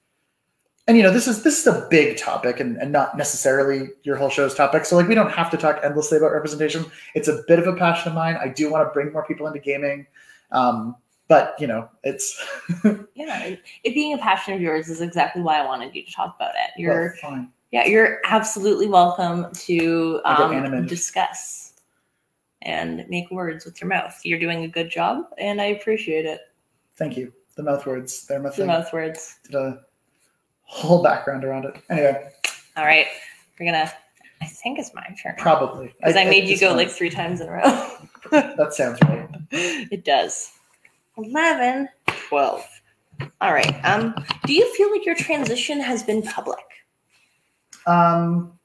And 0.87 0.97
you 0.97 1.03
know, 1.03 1.11
this 1.11 1.27
is 1.27 1.43
this 1.43 1.59
is 1.59 1.67
a 1.67 1.87
big 1.89 2.17
topic 2.17 2.59
and, 2.59 2.77
and 2.77 2.91
not 2.91 3.17
necessarily 3.17 3.89
your 4.03 4.17
whole 4.17 4.29
show's 4.29 4.53
topic. 4.53 4.83
So 4.85 4.97
like 4.97 5.07
we 5.07 5.15
don't 5.15 5.31
have 5.31 5.49
to 5.51 5.57
talk 5.57 5.79
endlessly 5.81 6.17
about 6.17 6.33
representation. 6.33 6.85
It's 7.15 7.29
a 7.29 7.41
bit 7.47 7.59
of 7.59 7.67
a 7.67 7.73
passion 7.73 8.09
of 8.09 8.15
mine. 8.15 8.37
I 8.39 8.49
do 8.49 8.69
want 8.69 8.85
to 8.85 8.91
bring 8.91 9.13
more 9.13 9.25
people 9.25 9.47
into 9.47 9.59
gaming. 9.59 10.05
Um, 10.51 10.95
but 11.29 11.55
you 11.57 11.67
know, 11.67 11.89
it's 12.03 12.45
yeah, 13.15 13.43
it, 13.43 13.61
it, 13.83 13.93
being 13.93 14.13
a 14.13 14.17
passion 14.17 14.53
of 14.53 14.61
yours 14.61 14.89
is 14.89 14.99
exactly 14.99 15.41
why 15.41 15.59
I 15.59 15.65
wanted 15.65 15.95
you 15.95 16.03
to 16.03 16.11
talk 16.11 16.35
about 16.35 16.51
it. 16.55 16.71
You're 16.77 17.15
well, 17.21 17.31
fine. 17.31 17.49
Yeah, 17.71 17.85
you're 17.85 18.19
absolutely 18.25 18.87
welcome 18.87 19.51
to 19.53 20.21
um, 20.25 20.85
discuss 20.85 21.73
and 22.61 23.05
make 23.09 23.31
words 23.31 23.65
with 23.65 23.81
your 23.81 23.87
mouth. 23.87 24.19
You're 24.23 24.39
doing 24.39 24.63
a 24.63 24.67
good 24.67 24.91
job, 24.91 25.25
and 25.37 25.61
I 25.61 25.65
appreciate 25.65 26.25
it. 26.25 26.41
Thank 26.97 27.17
you. 27.17 27.33
The 27.55 27.63
mouth 27.63 27.85
words. 27.85 28.27
They're 28.27 28.39
my 28.39 28.49
The 28.49 28.65
mouth 28.65 28.91
words. 28.93 29.39
Did 29.45 29.55
a 29.55 29.81
whole 30.73 31.03
background 31.03 31.43
around 31.43 31.65
it. 31.65 31.75
Anyway. 31.89 32.29
All 32.75 32.85
right. 32.85 33.07
We're 33.59 33.67
gonna 33.67 33.91
I 34.43 34.45
think 34.45 34.77
it's 34.77 34.93
my 34.93 35.05
turn. 35.21 35.35
Probably. 35.37 35.93
Because 35.97 36.17
I, 36.17 36.23
I, 36.23 36.25
made 36.25 36.49
you 36.49 36.59
go 36.59 36.73
like 36.73 36.89
three 36.89 37.09
times 37.09 37.39
in 37.39 37.47
a 37.47 37.51
row. 37.53 37.89
that 38.31 38.73
sounds 38.73 38.99
right. 39.03 39.29
It 39.51 40.03
does. 40.03 40.51
11, 41.17 41.87
12. 42.27 42.65
All 43.39 43.53
right. 43.53 43.73
Um, 43.85 44.13
do 44.45 44.53
you 44.53 44.73
feel 44.75 44.91
like 44.91 45.05
your 45.05 45.15
transition 45.15 45.79
has 45.79 46.03
been 46.03 46.23
public? 46.23 46.59
Um, 47.87 48.59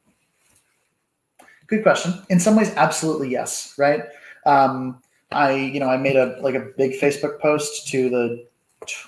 good 1.68 1.85
question. 1.85 2.14
In 2.28 2.40
some 2.40 2.56
ways, 2.56 2.74
absolutely 2.74 3.30
yes. 3.30 3.74
Right. 3.78 4.02
Um, 4.47 5.01
I, 5.30 5.55
you 5.55 5.78
know, 5.78 5.89
I 5.89 5.97
made 5.97 6.16
a 6.16 6.39
like 6.40 6.56
a 6.56 6.70
big 6.76 6.98
Facebook 6.98 7.39
post 7.39 7.86
to 7.89 8.10
the 8.10 8.47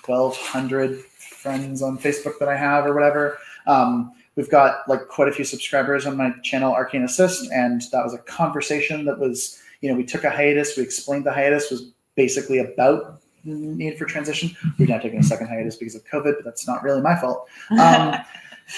1,200 0.07 1.03
friends 1.41 1.83
on 1.83 1.99
Facebook 1.99 2.39
that 2.39 2.49
I 2.49 2.57
have 2.57 2.87
or 2.87 2.95
whatever. 2.95 3.39
Um, 3.67 4.13
we've 4.37 4.51
got 4.51 4.89
like 4.89 5.09
quite 5.09 5.29
a 5.29 5.33
few 5.33 5.45
subscribers 5.45 6.07
on 6.07 6.17
my 6.17 6.33
channel, 6.43 6.73
Arcane 6.73 7.05
Assist, 7.05 7.51
and 7.51 7.83
that 7.93 8.05
was 8.05 8.15
a 8.15 8.19
conversation 8.19 9.05
that 9.07 9.19
was, 9.19 9.61
you 9.81 9.91
know, 9.91 9.97
we 9.97 10.05
took 10.05 10.25
a 10.25 10.31
hiatus. 10.31 10.77
We 10.77 10.83
explained 10.83 11.25
the 11.25 11.33
hiatus 11.33 11.71
was 11.71 11.93
basically 12.17 12.59
about 12.59 13.21
the 13.45 13.53
need 13.55 13.99
for 13.99 14.05
transition. 14.05 14.55
We're 14.79 14.87
now 14.87 14.99
taking 14.99 15.19
a 15.19 15.23
second 15.23 15.49
hiatus 15.49 15.77
because 15.77 15.95
of 15.95 16.05
COVID, 16.05 16.37
but 16.37 16.45
that's 16.45 16.67
not 16.67 16.83
really 16.83 17.01
my 17.01 17.17
fault. 17.17 17.49
Um, 17.71 18.17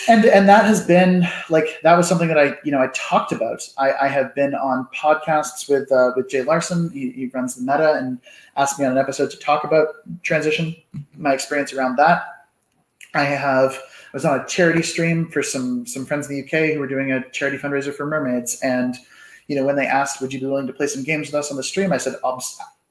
and 0.09 0.24
and 0.24 0.48
that 0.48 0.64
has 0.64 0.86
been 0.86 1.26
like 1.51 1.80
that 1.82 1.97
was 1.97 2.09
something 2.09 2.28
that 2.28 2.39
I 2.39 2.56
you 2.64 2.72
know 2.72 2.80
I 2.80 2.89
talked 2.94 3.32
about. 3.32 3.68
I, 3.78 3.93
I 3.93 4.09
have 4.09 4.34
been 4.34 4.55
on 4.55 4.89
podcasts 4.94 5.68
with 5.68 5.90
uh, 5.93 6.12
with 6.16 6.28
Jay 6.28 6.43
Larson. 6.43 6.90
He, 6.90 7.10
he 7.10 7.26
runs 7.26 7.56
the 7.56 7.62
Meta 7.62 7.94
and 7.94 8.18
asked 8.56 8.78
me 8.78 8.86
on 8.86 8.93
an 8.93 8.98
episode 8.98 9.30
to 9.30 9.36
talk 9.39 9.64
about 9.64 9.89
transition, 10.22 10.74
my 11.16 11.32
experience 11.34 11.72
around 11.72 11.97
that. 11.97 12.41
I 13.14 13.24
have 13.24 13.72
I 13.72 14.16
was 14.16 14.24
on 14.24 14.40
a 14.40 14.47
charity 14.47 14.82
stream 14.82 15.28
for 15.28 15.43
some 15.43 15.86
some 15.86 16.05
friends 16.05 16.28
in 16.28 16.36
the 16.36 16.43
UK 16.43 16.74
who 16.74 16.80
were 16.80 16.86
doing 16.86 17.12
a 17.12 17.28
charity 17.30 17.59
fundraiser 17.59 17.94
for 17.94 18.06
mermaids, 18.06 18.60
and 18.62 18.97
you 19.48 19.56
know 19.56 19.64
when 19.64 19.76
they 19.76 19.86
asked, 19.86 20.20
"Would 20.20 20.32
you 20.32 20.40
be 20.40 20.47
willing 20.47 20.66
to 20.66 20.72
play 20.72 20.86
some 20.86 21.02
games 21.02 21.28
with 21.28 21.34
us 21.34 21.51
on 21.51 21.56
the 21.56 21.62
stream?" 21.62 21.93
I 21.93 21.98
said, 21.98 22.16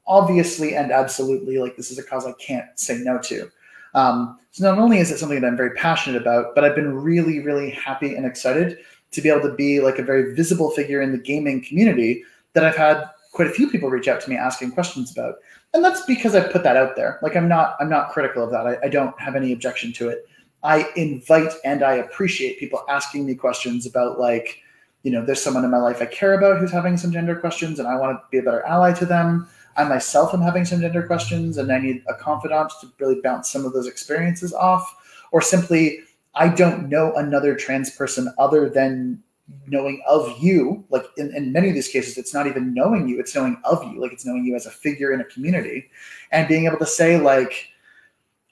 "Obviously 0.07 0.75
and 0.75 0.91
absolutely. 0.91 1.57
Like 1.57 1.77
this 1.77 1.91
is 1.91 1.97
a 1.97 2.03
cause 2.03 2.25
I 2.25 2.33
can't 2.33 2.67
say 2.75 2.97
no 2.97 3.17
to." 3.19 3.49
Um, 3.93 4.39
so 4.51 4.69
not 4.69 4.81
only 4.81 4.99
is 4.99 5.11
it 5.11 5.17
something 5.17 5.39
that 5.39 5.47
I'm 5.47 5.57
very 5.57 5.75
passionate 5.75 6.21
about, 6.21 6.55
but 6.55 6.63
I've 6.63 6.75
been 6.75 6.95
really, 6.95 7.39
really 7.39 7.71
happy 7.71 8.15
and 8.15 8.25
excited 8.25 8.77
to 9.11 9.21
be 9.21 9.29
able 9.29 9.41
to 9.41 9.53
be 9.53 9.79
like 9.79 9.99
a 9.99 10.03
very 10.03 10.33
visible 10.33 10.71
figure 10.71 11.01
in 11.01 11.11
the 11.11 11.17
gaming 11.17 11.63
community 11.63 12.23
that 12.53 12.63
I've 12.63 12.75
had 12.75 13.09
quite 13.31 13.47
a 13.47 13.51
few 13.51 13.69
people 13.69 13.89
reach 13.89 14.07
out 14.07 14.21
to 14.21 14.29
me 14.29 14.35
asking 14.35 14.71
questions 14.71 15.11
about. 15.11 15.35
And 15.73 15.83
that's 15.83 16.05
because 16.05 16.35
I 16.35 16.41
put 16.41 16.63
that 16.63 16.75
out 16.75 16.95
there. 16.95 17.19
Like 17.21 17.35
I'm 17.35 17.47
not 17.47 17.77
I'm 17.79 17.89
not 17.89 18.09
critical 18.09 18.43
of 18.43 18.51
that. 18.51 18.67
I, 18.67 18.77
I 18.83 18.89
don't 18.89 19.19
have 19.19 19.35
any 19.35 19.53
objection 19.53 19.93
to 19.93 20.09
it. 20.09 20.27
I 20.63 20.89
invite 20.95 21.53
and 21.63 21.83
I 21.83 21.93
appreciate 21.93 22.59
people 22.59 22.83
asking 22.89 23.25
me 23.25 23.35
questions 23.35 23.85
about 23.85 24.19
like, 24.19 24.61
you 25.03 25.11
know, 25.11 25.25
there's 25.25 25.41
someone 25.41 25.63
in 25.63 25.71
my 25.71 25.77
life 25.77 26.01
I 26.01 26.05
care 26.05 26.33
about 26.33 26.59
who's 26.59 26.71
having 26.71 26.97
some 26.97 27.11
gender 27.11 27.35
questions 27.35 27.79
and 27.79 27.87
I 27.87 27.95
want 27.95 28.17
to 28.17 28.21
be 28.29 28.37
a 28.37 28.43
better 28.43 28.63
ally 28.63 28.93
to 28.93 29.05
them. 29.05 29.47
I 29.77 29.85
myself 29.85 30.33
am 30.33 30.41
having 30.41 30.65
some 30.65 30.81
gender 30.81 31.07
questions 31.07 31.57
and 31.57 31.71
I 31.71 31.79
need 31.79 32.03
a 32.07 32.13
confidant 32.13 32.73
to 32.81 32.91
really 32.99 33.21
bounce 33.21 33.49
some 33.49 33.65
of 33.65 33.73
those 33.73 33.87
experiences 33.87 34.53
off. 34.53 34.97
Or 35.31 35.41
simply, 35.41 35.99
I 36.35 36.49
don't 36.49 36.89
know 36.89 37.13
another 37.13 37.55
trans 37.55 37.89
person 37.89 38.33
other 38.37 38.69
than 38.69 39.23
knowing 39.67 40.01
of 40.07 40.37
you. 40.39 40.83
Like 40.89 41.05
in, 41.17 41.35
in 41.35 41.51
many 41.51 41.69
of 41.69 41.75
these 41.75 41.87
cases, 41.87 42.17
it's 42.17 42.33
not 42.33 42.47
even 42.47 42.73
knowing 42.73 43.07
you, 43.07 43.19
it's 43.19 43.35
knowing 43.35 43.59
of 43.63 43.83
you. 43.91 43.99
Like 43.99 44.13
it's 44.13 44.25
knowing 44.25 44.45
you 44.45 44.55
as 44.55 44.65
a 44.65 44.71
figure 44.71 45.11
in 45.13 45.21
a 45.21 45.25
community 45.25 45.89
and 46.31 46.47
being 46.47 46.65
able 46.65 46.77
to 46.77 46.85
say, 46.85 47.17
like, 47.17 47.67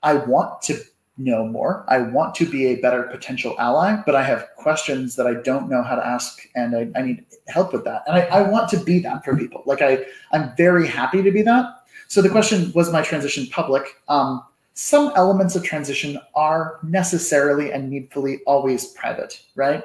I 0.03 0.13
want 0.13 0.61
to 0.63 0.79
know 1.19 1.45
more. 1.45 1.85
I 1.87 1.99
want 1.99 2.33
to 2.35 2.45
be 2.45 2.67
a 2.67 2.75
better 2.75 3.03
potential 3.03 3.55
ally, 3.59 4.01
but 4.05 4.15
I 4.15 4.23
have 4.23 4.47
questions 4.55 5.15
that 5.17 5.27
I 5.27 5.35
don't 5.35 5.69
know 5.69 5.83
how 5.83 5.95
to 5.95 6.05
ask, 6.05 6.47
and 6.55 6.75
I, 6.75 6.89
I 6.97 7.01
need 7.01 7.25
help 7.47 7.73
with 7.73 7.83
that. 7.83 8.03
And 8.07 8.15
I, 8.15 8.21
I, 8.21 8.41
want 8.49 8.69
to 8.69 8.77
be 8.77 8.99
that 8.99 9.25
for 9.25 9.35
people. 9.35 9.63
Like 9.65 9.81
I, 9.81 10.05
I'm 10.31 10.55
very 10.55 10.87
happy 10.87 11.21
to 11.21 11.31
be 11.31 11.41
that. 11.41 11.65
So 12.07 12.21
the 12.21 12.29
question 12.29 12.71
was 12.73 12.91
my 12.91 13.01
transition 13.01 13.47
public. 13.47 13.83
Um, 14.07 14.43
some 14.73 15.11
elements 15.15 15.55
of 15.55 15.63
transition 15.63 16.17
are 16.35 16.79
necessarily 16.83 17.73
and 17.73 17.89
needfully 17.89 18.39
always 18.47 18.87
private, 18.93 19.41
right? 19.55 19.83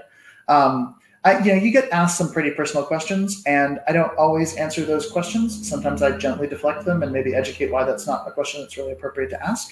Um, 0.48 0.96
I, 1.24 1.38
you 1.38 1.54
know, 1.54 1.60
you 1.60 1.70
get 1.70 1.90
asked 1.90 2.18
some 2.18 2.30
pretty 2.30 2.50
personal 2.50 2.84
questions, 2.84 3.42
and 3.46 3.80
I 3.88 3.92
don't 3.92 4.16
always 4.18 4.56
answer 4.56 4.84
those 4.84 5.10
questions. 5.10 5.66
Sometimes 5.66 6.02
I 6.02 6.18
gently 6.18 6.46
deflect 6.46 6.84
them 6.84 7.02
and 7.02 7.12
maybe 7.12 7.34
educate 7.34 7.70
why 7.72 7.84
that's 7.84 8.06
not 8.06 8.28
a 8.28 8.30
question 8.30 8.60
that's 8.60 8.76
really 8.76 8.92
appropriate 8.92 9.30
to 9.30 9.42
ask. 9.42 9.70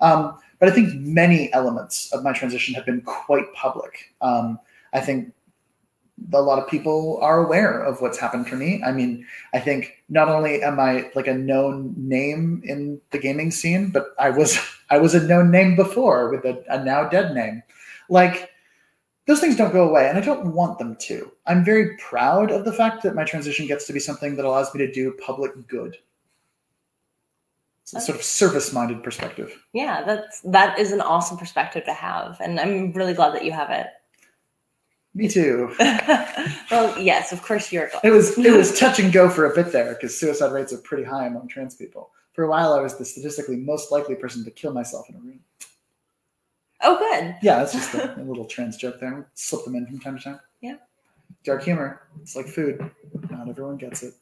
Um, 0.00 0.38
but 0.58 0.68
I 0.68 0.72
think 0.72 0.94
many 0.94 1.52
elements 1.52 2.10
of 2.12 2.22
my 2.22 2.32
transition 2.32 2.74
have 2.74 2.86
been 2.86 3.02
quite 3.02 3.52
public. 3.52 4.14
Um, 4.22 4.58
I 4.94 5.00
think 5.00 5.32
a 6.32 6.40
lot 6.40 6.58
of 6.58 6.68
people 6.68 7.18
are 7.20 7.44
aware 7.44 7.82
of 7.82 8.00
what's 8.00 8.18
happened 8.18 8.48
for 8.48 8.56
me. 8.56 8.82
I 8.84 8.92
mean, 8.92 9.26
I 9.52 9.60
think 9.60 10.04
not 10.08 10.28
only 10.28 10.62
am 10.62 10.80
I 10.80 11.10
like 11.14 11.26
a 11.26 11.34
known 11.34 11.94
name 11.98 12.62
in 12.64 13.00
the 13.10 13.18
gaming 13.18 13.50
scene, 13.50 13.90
but 13.90 14.14
I 14.18 14.30
was 14.30 14.58
I 14.90 14.98
was 14.98 15.14
a 15.14 15.26
known 15.26 15.50
name 15.50 15.76
before 15.76 16.30
with 16.30 16.44
a, 16.44 16.64
a 16.68 16.82
now 16.82 17.08
dead 17.08 17.34
name. 17.34 17.62
Like 18.08 18.50
those 19.26 19.40
things 19.40 19.56
don't 19.56 19.72
go 19.72 19.88
away, 19.88 20.08
and 20.08 20.18
I 20.18 20.20
don't 20.20 20.52
want 20.52 20.78
them 20.78 20.96
to. 20.96 21.32
I'm 21.46 21.64
very 21.64 21.96
proud 21.96 22.50
of 22.50 22.64
the 22.64 22.72
fact 22.72 23.02
that 23.02 23.14
my 23.14 23.24
transition 23.24 23.66
gets 23.66 23.86
to 23.86 23.92
be 23.92 24.00
something 24.00 24.36
that 24.36 24.44
allows 24.44 24.74
me 24.74 24.84
to 24.86 24.92
do 24.92 25.16
public 25.24 25.66
good. 25.66 25.96
It's 27.82 27.94
a 27.94 28.00
sort 28.00 28.18
of 28.18 28.24
service-minded 28.24 29.02
perspective. 29.02 29.62
Yeah, 29.72 30.02
that's 30.04 30.40
that 30.40 30.78
is 30.78 30.92
an 30.92 31.00
awesome 31.00 31.36
perspective 31.36 31.84
to 31.84 31.92
have, 31.92 32.38
and 32.40 32.58
I'm 32.58 32.92
really 32.92 33.14
glad 33.14 33.34
that 33.34 33.44
you 33.44 33.52
have 33.52 33.70
it. 33.70 33.88
Me 35.14 35.28
too. 35.28 35.72
well, 35.78 36.98
yes, 36.98 37.32
of 37.32 37.42
course 37.42 37.70
you're. 37.70 37.88
Glad. 37.88 38.04
It 38.04 38.10
was 38.10 38.36
it 38.38 38.52
was 38.52 38.78
touch 38.78 38.98
and 38.98 39.12
go 39.12 39.28
for 39.28 39.50
a 39.50 39.54
bit 39.54 39.70
there 39.72 39.94
because 39.94 40.18
suicide 40.18 40.52
rates 40.52 40.72
are 40.72 40.78
pretty 40.78 41.04
high 41.04 41.26
among 41.26 41.48
trans 41.48 41.76
people. 41.76 42.10
For 42.32 42.44
a 42.44 42.50
while, 42.50 42.72
I 42.72 42.80
was 42.80 42.96
the 42.96 43.04
statistically 43.04 43.56
most 43.56 43.92
likely 43.92 44.16
person 44.16 44.44
to 44.44 44.50
kill 44.50 44.72
myself 44.72 45.08
in 45.08 45.14
a 45.14 45.18
room. 45.18 45.40
Oh, 46.84 46.98
good. 46.98 47.34
Yeah, 47.42 47.58
that's 47.58 47.72
just 47.72 47.94
a, 47.94 48.20
a 48.20 48.22
little 48.22 48.44
trans 48.44 48.76
joke 48.76 49.00
there. 49.00 49.26
Slip 49.34 49.64
them 49.64 49.74
in 49.74 49.86
from 49.86 49.98
time 49.98 50.18
to 50.18 50.22
time. 50.22 50.40
Yeah. 50.60 50.76
Dark 51.42 51.62
humor. 51.62 52.02
It's 52.20 52.36
like 52.36 52.46
food. 52.46 52.78
Not 53.30 53.48
everyone 53.48 53.76
gets 53.76 54.02
it. 54.02 54.14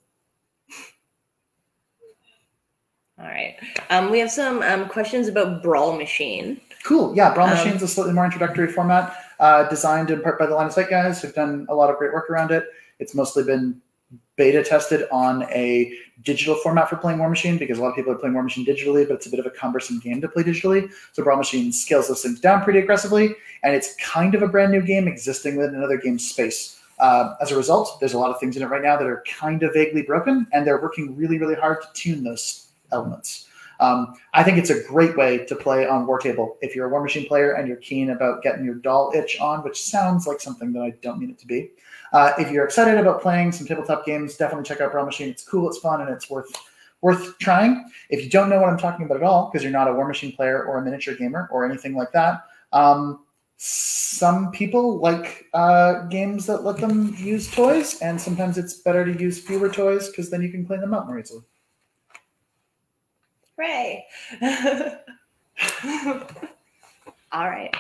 All 3.18 3.26
right. 3.26 3.56
Um, 3.90 4.10
we 4.10 4.18
have 4.18 4.30
some 4.30 4.62
um, 4.62 4.88
questions 4.88 5.28
about 5.28 5.62
Brawlmachine. 5.62 6.60
Cool. 6.82 7.14
Yeah, 7.14 7.32
Brawl 7.34 7.48
um, 7.48 7.54
Machine 7.54 7.74
is 7.74 7.82
a 7.82 7.88
slightly 7.88 8.12
more 8.12 8.24
introductory 8.24 8.66
format, 8.66 9.16
uh, 9.38 9.68
designed 9.68 10.10
in 10.10 10.22
part 10.22 10.38
by 10.38 10.46
the 10.46 10.54
Line 10.54 10.66
of 10.66 10.72
Sight 10.72 10.90
guys 10.90 11.22
who've 11.22 11.34
done 11.34 11.66
a 11.68 11.74
lot 11.74 11.90
of 11.90 11.98
great 11.98 12.12
work 12.12 12.28
around 12.30 12.50
it. 12.50 12.64
It's 12.98 13.14
mostly 13.14 13.44
been 13.44 13.80
beta 14.36 14.62
tested 14.62 15.06
on 15.12 15.42
a 15.44 15.96
digital 16.22 16.54
format 16.56 16.88
for 16.88 16.96
playing 16.96 17.18
Warmachine 17.18 17.58
because 17.58 17.78
a 17.78 17.82
lot 17.82 17.90
of 17.90 17.96
people 17.96 18.12
are 18.12 18.16
playing 18.16 18.34
Warmachine 18.34 18.66
digitally, 18.66 19.06
but 19.06 19.14
it's 19.14 19.26
a 19.26 19.30
bit 19.30 19.40
of 19.40 19.46
a 19.46 19.50
cumbersome 19.50 19.98
game 20.00 20.20
to 20.20 20.28
play 20.28 20.42
digitally. 20.42 20.90
So 21.12 21.22
Brawlmachine 21.22 21.72
scales 21.72 22.08
those 22.08 22.22
things 22.22 22.40
down 22.40 22.62
pretty 22.62 22.78
aggressively, 22.78 23.34
and 23.62 23.74
it's 23.74 23.94
kind 23.96 24.34
of 24.34 24.42
a 24.42 24.48
brand 24.48 24.72
new 24.72 24.82
game 24.82 25.08
existing 25.08 25.56
within 25.56 25.74
another 25.74 25.96
game 25.96 26.18
space. 26.18 26.80
Uh, 26.98 27.34
as 27.40 27.50
a 27.50 27.56
result, 27.56 27.98
there's 28.00 28.14
a 28.14 28.18
lot 28.18 28.30
of 28.30 28.38
things 28.38 28.56
in 28.56 28.62
it 28.62 28.66
right 28.66 28.82
now 28.82 28.96
that 28.96 29.06
are 29.06 29.24
kind 29.28 29.62
of 29.62 29.72
vaguely 29.74 30.02
broken, 30.02 30.46
and 30.52 30.66
they're 30.66 30.80
working 30.80 31.16
really, 31.16 31.38
really 31.38 31.56
hard 31.56 31.82
to 31.82 31.88
tune 31.94 32.22
those 32.22 32.68
elements. 32.92 33.48
Um, 33.80 34.14
I 34.32 34.44
think 34.44 34.58
it's 34.58 34.70
a 34.70 34.80
great 34.84 35.16
way 35.16 35.44
to 35.44 35.56
play 35.56 35.88
on 35.88 36.06
War 36.06 36.20
Table 36.20 36.56
if 36.62 36.76
you're 36.76 36.86
a 36.86 36.90
Warmachine 36.90 37.26
player 37.26 37.54
and 37.54 37.66
you're 37.66 37.78
keen 37.78 38.10
about 38.10 38.42
getting 38.42 38.64
your 38.64 38.76
doll 38.76 39.12
itch 39.12 39.40
on, 39.40 39.64
which 39.64 39.82
sounds 39.82 40.24
like 40.24 40.40
something 40.40 40.72
that 40.74 40.82
I 40.82 40.90
don't 41.02 41.18
mean 41.18 41.30
it 41.30 41.38
to 41.40 41.46
be. 41.48 41.72
Uh, 42.12 42.32
if 42.38 42.50
you're 42.50 42.64
excited 42.64 42.98
about 42.98 43.22
playing 43.22 43.52
some 43.52 43.66
tabletop 43.66 44.04
games, 44.04 44.36
definitely 44.36 44.64
check 44.64 44.80
out 44.80 44.92
Brawlmachine. 44.92 45.28
It's 45.28 45.44
cool, 45.44 45.68
it's 45.68 45.78
fun, 45.78 46.00
and 46.00 46.10
it's 46.10 46.28
worth 46.30 46.52
worth 47.00 47.36
trying. 47.38 47.90
If 48.10 48.22
you 48.22 48.30
don't 48.30 48.48
know 48.48 48.60
what 48.60 48.68
I'm 48.68 48.78
talking 48.78 49.04
about 49.04 49.16
at 49.18 49.22
all, 49.22 49.50
because 49.50 49.62
you're 49.62 49.72
not 49.72 49.88
a 49.88 49.90
Warmachine 49.90 50.34
player 50.36 50.64
or 50.64 50.78
a 50.78 50.82
miniature 50.82 51.14
gamer 51.14 51.48
or 51.50 51.64
anything 51.64 51.94
like 51.94 52.12
that, 52.12 52.44
um, 52.72 53.24
some 53.56 54.50
people 54.50 54.98
like 54.98 55.46
uh, 55.54 56.02
games 56.06 56.46
that 56.46 56.64
let 56.64 56.78
them 56.78 57.14
use 57.18 57.50
toys, 57.50 58.00
and 58.00 58.20
sometimes 58.20 58.58
it's 58.58 58.74
better 58.74 59.04
to 59.04 59.20
use 59.20 59.38
fewer 59.38 59.68
toys 59.68 60.08
because 60.08 60.30
then 60.30 60.42
you 60.42 60.50
can 60.50 60.66
clean 60.66 60.80
them 60.80 60.94
up 60.94 61.06
more 61.06 61.18
easily. 61.18 61.42
Hooray! 63.56 64.04
All 67.32 67.48
right. 67.48 67.74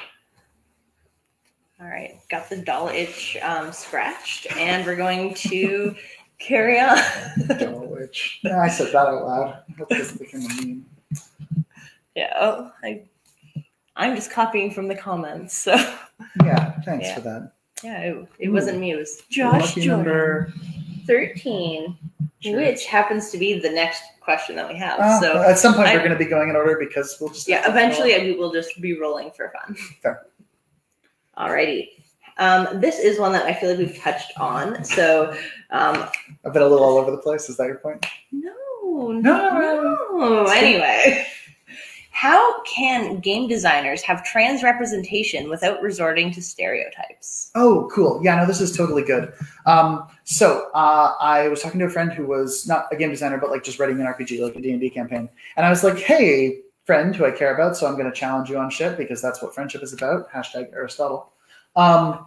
All 1.82 1.88
right, 1.88 2.20
got 2.30 2.48
the 2.48 2.58
doll 2.58 2.88
itch 2.88 3.36
um, 3.42 3.72
scratched, 3.72 4.46
and 4.56 4.86
we're 4.86 4.94
going 4.94 5.34
to 5.34 5.96
carry 6.38 6.78
on. 6.78 6.96
Doll 7.58 7.96
itch. 8.00 8.38
Yeah, 8.44 8.60
I 8.60 8.68
said 8.68 8.88
that 8.92 9.06
out 9.08 9.26
loud. 9.26 9.62
I 9.68 9.72
hope 9.78 9.88
this 9.88 10.16
a 10.32 10.36
meme. 10.64 10.86
yeah, 12.14 12.32
oh, 12.38 12.70
I, 12.84 13.02
I'm 13.96 14.14
just 14.14 14.30
copying 14.30 14.70
from 14.70 14.86
the 14.86 14.94
comments. 14.94 15.58
So 15.58 15.74
Yeah, 16.44 16.80
thanks 16.82 17.06
Yeah. 17.08 17.14
for 17.16 17.20
that. 17.22 17.52
yeah, 17.82 17.98
it, 18.00 18.28
it 18.38 18.48
wasn't 18.50 18.78
me. 18.78 18.92
It 18.92 18.96
was 18.96 19.22
Josh 19.28 19.70
Lucky 19.70 19.80
Jordan. 19.80 20.04
number. 20.04 20.52
thirteen, 21.08 21.96
Sure. 22.40 22.56
which 22.60 22.86
happens 22.86 23.30
to 23.32 23.38
be 23.38 23.58
the 23.58 23.70
next 23.70 24.02
question 24.20 24.54
that 24.54 24.68
we 24.68 24.76
have. 24.76 24.98
Oh, 25.02 25.20
so 25.20 25.34
well, 25.34 25.50
at 25.50 25.58
some 25.58 25.74
point, 25.74 25.88
I- 25.88 25.94
we're 25.94 25.98
going 26.00 26.12
to 26.12 26.16
be 26.18 26.26
going 26.26 26.48
in 26.48 26.54
order 26.54 26.76
because 26.78 27.16
we'll 27.20 27.30
just 27.30 27.48
yeah, 27.48 27.68
eventually 27.68 28.16
we 28.20 28.36
will 28.36 28.52
just 28.52 28.80
be 28.80 28.96
rolling 28.96 29.32
for 29.32 29.52
fun. 29.66 29.74
Fair. 30.00 30.26
Alrighty. 31.38 31.88
Um, 32.38 32.80
this 32.80 32.98
is 32.98 33.18
one 33.18 33.32
that 33.32 33.44
I 33.46 33.54
feel 33.54 33.70
like 33.70 33.78
we've 33.78 33.98
touched 33.98 34.38
on. 34.38 34.84
So, 34.84 35.36
um, 35.70 36.08
I've 36.44 36.52
been 36.52 36.62
a 36.62 36.66
little 36.66 36.84
all 36.84 36.98
over 36.98 37.10
the 37.10 37.18
place. 37.18 37.48
Is 37.48 37.56
that 37.58 37.66
your 37.66 37.76
point? 37.76 38.04
no, 38.32 38.52
No, 39.12 39.18
no. 39.20 40.44
Anyway, 40.46 41.26
how 42.10 42.62
can 42.62 43.18
game 43.20 43.48
designers 43.48 44.02
have 44.02 44.24
trans 44.24 44.62
representation 44.62 45.48
without 45.48 45.82
resorting 45.82 46.30
to 46.32 46.42
stereotypes? 46.42 47.50
Oh, 47.54 47.90
cool. 47.92 48.20
Yeah, 48.22 48.36
no, 48.36 48.46
this 48.46 48.60
is 48.60 48.76
totally 48.76 49.02
good. 49.02 49.32
Um, 49.66 50.06
so 50.24 50.68
uh, 50.74 51.14
I 51.20 51.48
was 51.48 51.62
talking 51.62 51.80
to 51.80 51.86
a 51.86 51.90
friend 51.90 52.12
who 52.12 52.26
was 52.26 52.66
not 52.66 52.86
a 52.92 52.96
game 52.96 53.10
designer, 53.10 53.38
but 53.38 53.50
like 53.50 53.64
just 53.64 53.78
writing 53.78 54.00
an 54.00 54.06
RPG, 54.06 54.40
like 54.40 54.56
a 54.56 54.60
D&D 54.60 54.90
campaign. 54.90 55.28
And 55.56 55.66
I 55.66 55.70
was 55.70 55.82
like, 55.82 55.98
hey, 55.98 56.60
friend 56.84 57.14
who 57.14 57.24
I 57.24 57.30
care 57.30 57.54
about, 57.54 57.76
so 57.76 57.86
I'm 57.86 57.94
going 57.94 58.10
to 58.10 58.12
challenge 58.12 58.50
you 58.50 58.58
on 58.58 58.70
shit 58.70 58.96
because 58.96 59.22
that's 59.22 59.42
what 59.42 59.54
friendship 59.54 59.82
is 59.82 59.92
about. 59.92 60.30
Hashtag 60.30 60.72
Aristotle. 60.72 61.32
Um, 61.76 62.26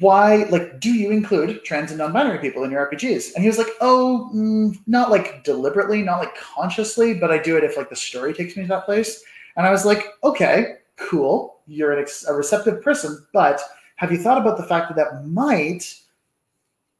why, 0.00 0.44
like, 0.44 0.80
do 0.80 0.92
you 0.92 1.10
include 1.10 1.64
trans 1.64 1.90
and 1.90 1.98
non-binary 1.98 2.38
people 2.38 2.64
in 2.64 2.70
your 2.70 2.90
RPGs? 2.90 3.34
And 3.34 3.42
he 3.42 3.48
was 3.48 3.58
like, 3.58 3.68
oh, 3.80 4.30
mm, 4.34 4.78
not 4.86 5.10
like 5.10 5.44
deliberately, 5.44 6.02
not 6.02 6.18
like 6.18 6.34
consciously, 6.36 7.14
but 7.14 7.30
I 7.30 7.38
do 7.38 7.56
it 7.56 7.64
if 7.64 7.76
like 7.76 7.90
the 7.90 7.96
story 7.96 8.32
takes 8.32 8.56
me 8.56 8.62
to 8.62 8.68
that 8.68 8.86
place. 8.86 9.22
And 9.56 9.66
I 9.66 9.70
was 9.70 9.84
like, 9.84 10.06
okay, 10.24 10.76
cool. 10.96 11.60
You're 11.66 11.92
an 11.92 12.00
ex- 12.00 12.26
a 12.26 12.32
receptive 12.32 12.82
person, 12.82 13.24
but 13.32 13.60
have 13.96 14.10
you 14.10 14.18
thought 14.18 14.38
about 14.38 14.56
the 14.56 14.66
fact 14.66 14.88
that 14.88 14.96
that 14.96 15.26
might 15.26 15.94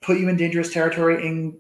put 0.01 0.19
you 0.19 0.29
in 0.29 0.37
dangerous 0.37 0.73
territory 0.73 1.27
in 1.27 1.59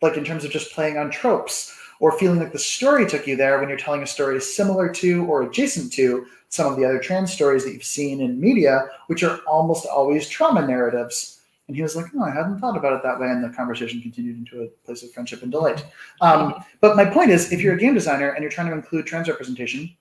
like 0.00 0.16
in 0.16 0.24
terms 0.24 0.44
of 0.44 0.50
just 0.50 0.72
playing 0.72 0.98
on 0.98 1.10
tropes 1.10 1.78
or 2.02 2.18
feeling 2.18 2.40
like 2.40 2.52
the 2.52 2.58
story 2.58 3.06
took 3.06 3.28
you 3.28 3.36
there 3.36 3.60
when 3.60 3.68
you're 3.68 3.78
telling 3.78 4.02
a 4.02 4.06
story 4.06 4.40
similar 4.40 4.88
to 4.88 5.24
or 5.26 5.42
adjacent 5.42 5.92
to 5.92 6.26
some 6.48 6.70
of 6.70 6.76
the 6.76 6.84
other 6.84 6.98
trans 6.98 7.32
stories 7.32 7.64
that 7.64 7.72
you've 7.72 7.84
seen 7.84 8.20
in 8.20 8.40
media 8.40 8.88
which 9.06 9.22
are 9.22 9.38
almost 9.46 9.86
always 9.86 10.28
trauma 10.28 10.66
narratives. 10.66 11.40
And 11.68 11.76
he 11.76 11.82
was 11.82 11.94
like 11.94 12.12
no 12.12 12.24
i 12.24 12.30
hadn't 12.30 12.58
thought 12.58 12.76
about 12.76 12.94
it 12.94 13.04
that 13.04 13.20
way 13.20 13.28
and 13.28 13.42
the 13.42 13.56
conversation 13.56 14.02
continued 14.02 14.36
into 14.36 14.64
a 14.64 14.66
place 14.84 15.04
of 15.04 15.12
friendship 15.12 15.42
and 15.42 15.52
delight. 15.52 15.86
Um, 16.20 16.64
but 16.80 16.96
my 16.96 17.04
point 17.04 17.30
is 17.30 17.52
if 17.52 17.60
you're 17.60 17.74
a 17.74 17.78
game 17.78 17.94
designer 17.94 18.30
and 18.30 18.42
you're 18.42 18.50
trying 18.50 18.66
to 18.66 18.74
include 18.74 19.06
trans 19.06 19.28
representation 19.28 19.96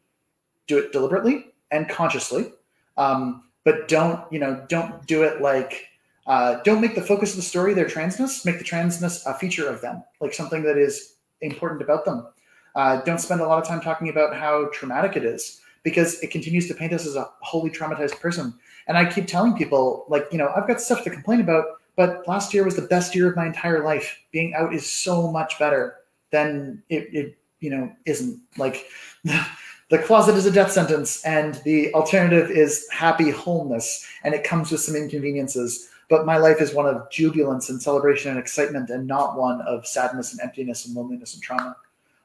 do 0.66 0.80
it 0.80 0.92
deliberately 0.92 1.54
and 1.70 1.88
consciously. 1.88 2.52
Um, 2.98 3.44
but 3.64 3.88
don't 3.88 4.20
you 4.32 4.40
know 4.40 4.66
don't 4.70 5.06
do 5.06 5.22
it 5.22 5.40
like 5.40 5.86
uh, 6.26 6.62
don't 6.64 6.82
make 6.82 6.96
the 6.96 7.02
focus 7.02 7.32
of 7.32 7.36
the 7.36 7.44
story 7.44 7.76
their 7.76 7.86
transness 7.86 8.44
make 8.44 8.58
the 8.58 8.64
transness 8.64 9.24
a 9.28 9.38
feature 9.38 9.70
of 9.70 9.82
them 9.82 10.04
like 10.20 10.34
something 10.34 10.64
that 10.64 10.78
is 10.78 11.18
important 11.42 11.82
about 11.82 12.06
them. 12.06 12.28
Uh, 12.76 13.02
don't 13.02 13.20
spend 13.20 13.42
a 13.42 13.48
lot 13.48 13.62
of 13.62 13.68
time 13.68 13.82
talking 13.82 14.10
about 14.10 14.36
how 14.36 14.70
traumatic 14.72 15.18
it 15.18 15.26
is 15.26 15.62
because 15.84 16.20
it 16.22 16.32
continues 16.32 16.68
to 16.68 16.74
paint 16.74 16.94
us 16.94 17.06
as 17.06 17.16
a 17.16 17.30
wholly 17.42 17.70
traumatized 17.70 18.20
person. 18.20 18.54
And 18.88 18.98
i 18.98 19.06
keep 19.06 19.28
telling 19.28 19.56
people 19.56 20.06
like 20.10 20.26
you 20.32 20.38
know 20.38 20.52
i've 20.56 20.68
got 20.68 20.82
stuff 20.82 21.04
to 21.04 21.10
complain 21.10 21.40
about 21.40 21.66
but 21.96 22.28
last 22.28 22.54
year 22.54 22.64
was 22.64 22.76
the 22.76 22.84
best 22.84 23.16
year 23.16 23.30
of 23.30 23.36
my 23.36 23.46
entire 23.46 23.84
life. 23.84 24.18
Being 24.32 24.54
out 24.56 24.74
is 24.74 24.90
so 24.90 25.32
much 25.32 25.60
better 25.60 25.98
than 26.32 26.82
it, 26.90 27.14
it 27.14 27.38
you 27.60 27.70
know 27.70 27.92
isn't. 28.06 28.40
Like 28.58 28.88
the 29.24 30.00
closet 30.00 30.36
is 30.36 30.46
a 30.46 30.52
death 30.52 30.72
sentence 30.72 31.24
and 31.26 31.56
the 31.64 31.94
alternative 31.94 32.50
is 32.50 32.88
happy 32.92 33.30
wholeness 33.30 34.08
and 34.24 34.34
it 34.34 34.44
comes 34.44 34.72
with 34.72 34.82
some 34.82 34.96
inconveniences 34.96 35.90
but 36.12 36.26
my 36.26 36.36
life 36.38 36.60
is 36.62 36.74
one 36.74 36.86
of 36.86 37.10
jubilance 37.10 37.70
and 37.70 37.82
celebration 37.82 38.30
and 38.32 38.38
excitement 38.38 38.90
and 38.90 39.08
not 39.08 39.38
one 39.38 39.62
of 39.62 39.88
sadness 39.88 40.34
and 40.34 40.42
emptiness 40.42 40.86
and 40.86 40.94
loneliness 40.94 41.34
and 41.34 41.42
trauma. 41.42 41.76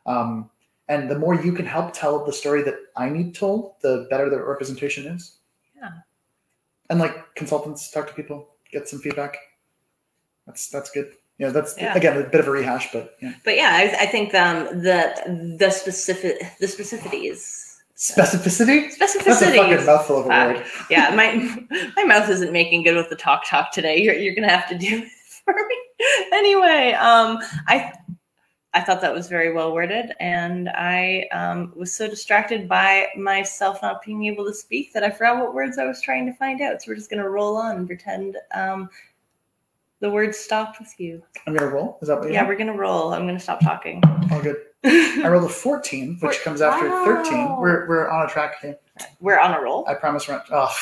Um, 0.06 0.50
and 0.88 1.08
the 1.08 1.16
more 1.18 1.34
you 1.36 1.52
can 1.52 1.64
help 1.66 1.92
tell 1.92 2.24
the 2.24 2.32
story 2.32 2.62
that 2.62 2.74
i 2.96 3.08
need 3.08 3.34
told 3.34 3.74
the 3.82 4.06
better 4.10 4.28
the 4.28 4.42
representation 4.42 5.06
is. 5.06 5.36
Yeah. 5.76 5.90
and 6.90 6.98
like 6.98 7.34
consultants 7.36 7.90
talk 7.90 8.08
to 8.08 8.14
people 8.14 8.48
get 8.72 8.88
some 8.88 8.98
feedback. 8.98 9.36
That's 10.46 10.68
that's 10.68 10.90
good. 10.90 11.12
Yeah 11.38 11.50
that's 11.50 11.76
Yeah. 11.78 11.94
again 11.94 12.16
a 12.20 12.28
bit 12.28 12.40
of 12.40 12.48
a 12.48 12.50
rehash 12.50 12.92
but 12.92 13.16
yeah. 13.22 13.34
But 13.44 13.54
yeah, 13.56 13.70
I, 13.72 14.04
I 14.04 14.06
think 14.06 14.34
um, 14.34 14.64
the 14.82 15.56
the 15.58 15.70
specific 15.70 16.34
the 16.58 16.66
specificities 16.66 17.65
specificity 17.96 18.88
Specificity. 18.94 19.24
that's 19.24 19.42
a 19.42 19.56
fucking 19.56 19.86
mouthful 19.86 20.18
of 20.20 20.26
a 20.26 20.30
Uh, 20.30 20.46
word 20.54 20.66
yeah, 20.90 21.14
my 21.14 21.34
my 21.96 22.04
mouth 22.04 22.28
isn't 22.28 22.52
making 22.52 22.82
good 22.82 22.94
with 22.96 23.08
the 23.08 23.16
talk 23.16 23.44
talk 23.46 23.72
today. 23.72 23.96
You're 24.02 24.14
you're 24.14 24.34
gonna 24.34 24.50
have 24.50 24.68
to 24.68 24.76
do 24.76 24.98
it 24.98 25.08
for 25.44 25.54
me. 25.54 25.76
Anyway, 26.32 26.92
um, 26.92 27.38
I 27.66 27.92
I 28.74 28.82
thought 28.82 29.00
that 29.00 29.14
was 29.14 29.28
very 29.28 29.54
well 29.54 29.72
worded, 29.72 30.12
and 30.20 30.68
I 30.68 31.26
um, 31.32 31.72
was 31.74 31.94
so 31.94 32.06
distracted 32.06 32.68
by 32.68 33.08
myself 33.16 33.80
not 33.80 34.04
being 34.04 34.26
able 34.26 34.44
to 34.44 34.52
speak 34.52 34.92
that 34.92 35.02
I 35.02 35.08
forgot 35.10 35.38
what 35.38 35.54
words 35.54 35.78
I 35.78 35.86
was 35.86 36.02
trying 36.02 36.26
to 36.26 36.34
find 36.34 36.60
out. 36.60 36.82
So 36.82 36.90
we're 36.90 36.96
just 36.96 37.08
gonna 37.08 37.26
roll 37.28 37.56
on 37.56 37.76
and 37.76 37.86
pretend 37.86 38.36
um, 38.54 38.90
the 40.00 40.10
word 40.10 40.34
stopped 40.34 40.78
with 40.78 40.92
you. 40.98 41.22
i'm 41.46 41.54
gonna 41.54 41.70
roll 41.70 41.98
is 42.02 42.08
that 42.08 42.18
what 42.18 42.26
you 42.28 42.32
Yeah, 42.34 42.40
have? 42.40 42.48
we're 42.48 42.56
gonna 42.56 42.76
roll. 42.76 43.12
I'm 43.14 43.26
gonna 43.26 43.40
stop 43.40 43.60
talking. 43.60 44.02
all 44.30 44.42
good 44.42 44.56
I 44.84 45.26
rolled 45.28 45.50
a 45.50 45.52
14, 45.52 46.18
which 46.20 46.36
Four- 46.36 46.44
comes 46.44 46.60
after 46.60 46.88
Wow. 46.88 47.04
13. 47.24 47.56
We're, 47.58 47.88
we're 47.88 48.08
on 48.08 48.26
a 48.26 48.28
track 48.28 48.60
here. 48.60 48.78
We're 49.20 49.38
on 49.38 49.52
a 49.52 49.60
roll. 49.60 49.84
I 49.88 49.94
promise. 49.94 50.28
We're 50.28 50.40
oh, 50.52 50.72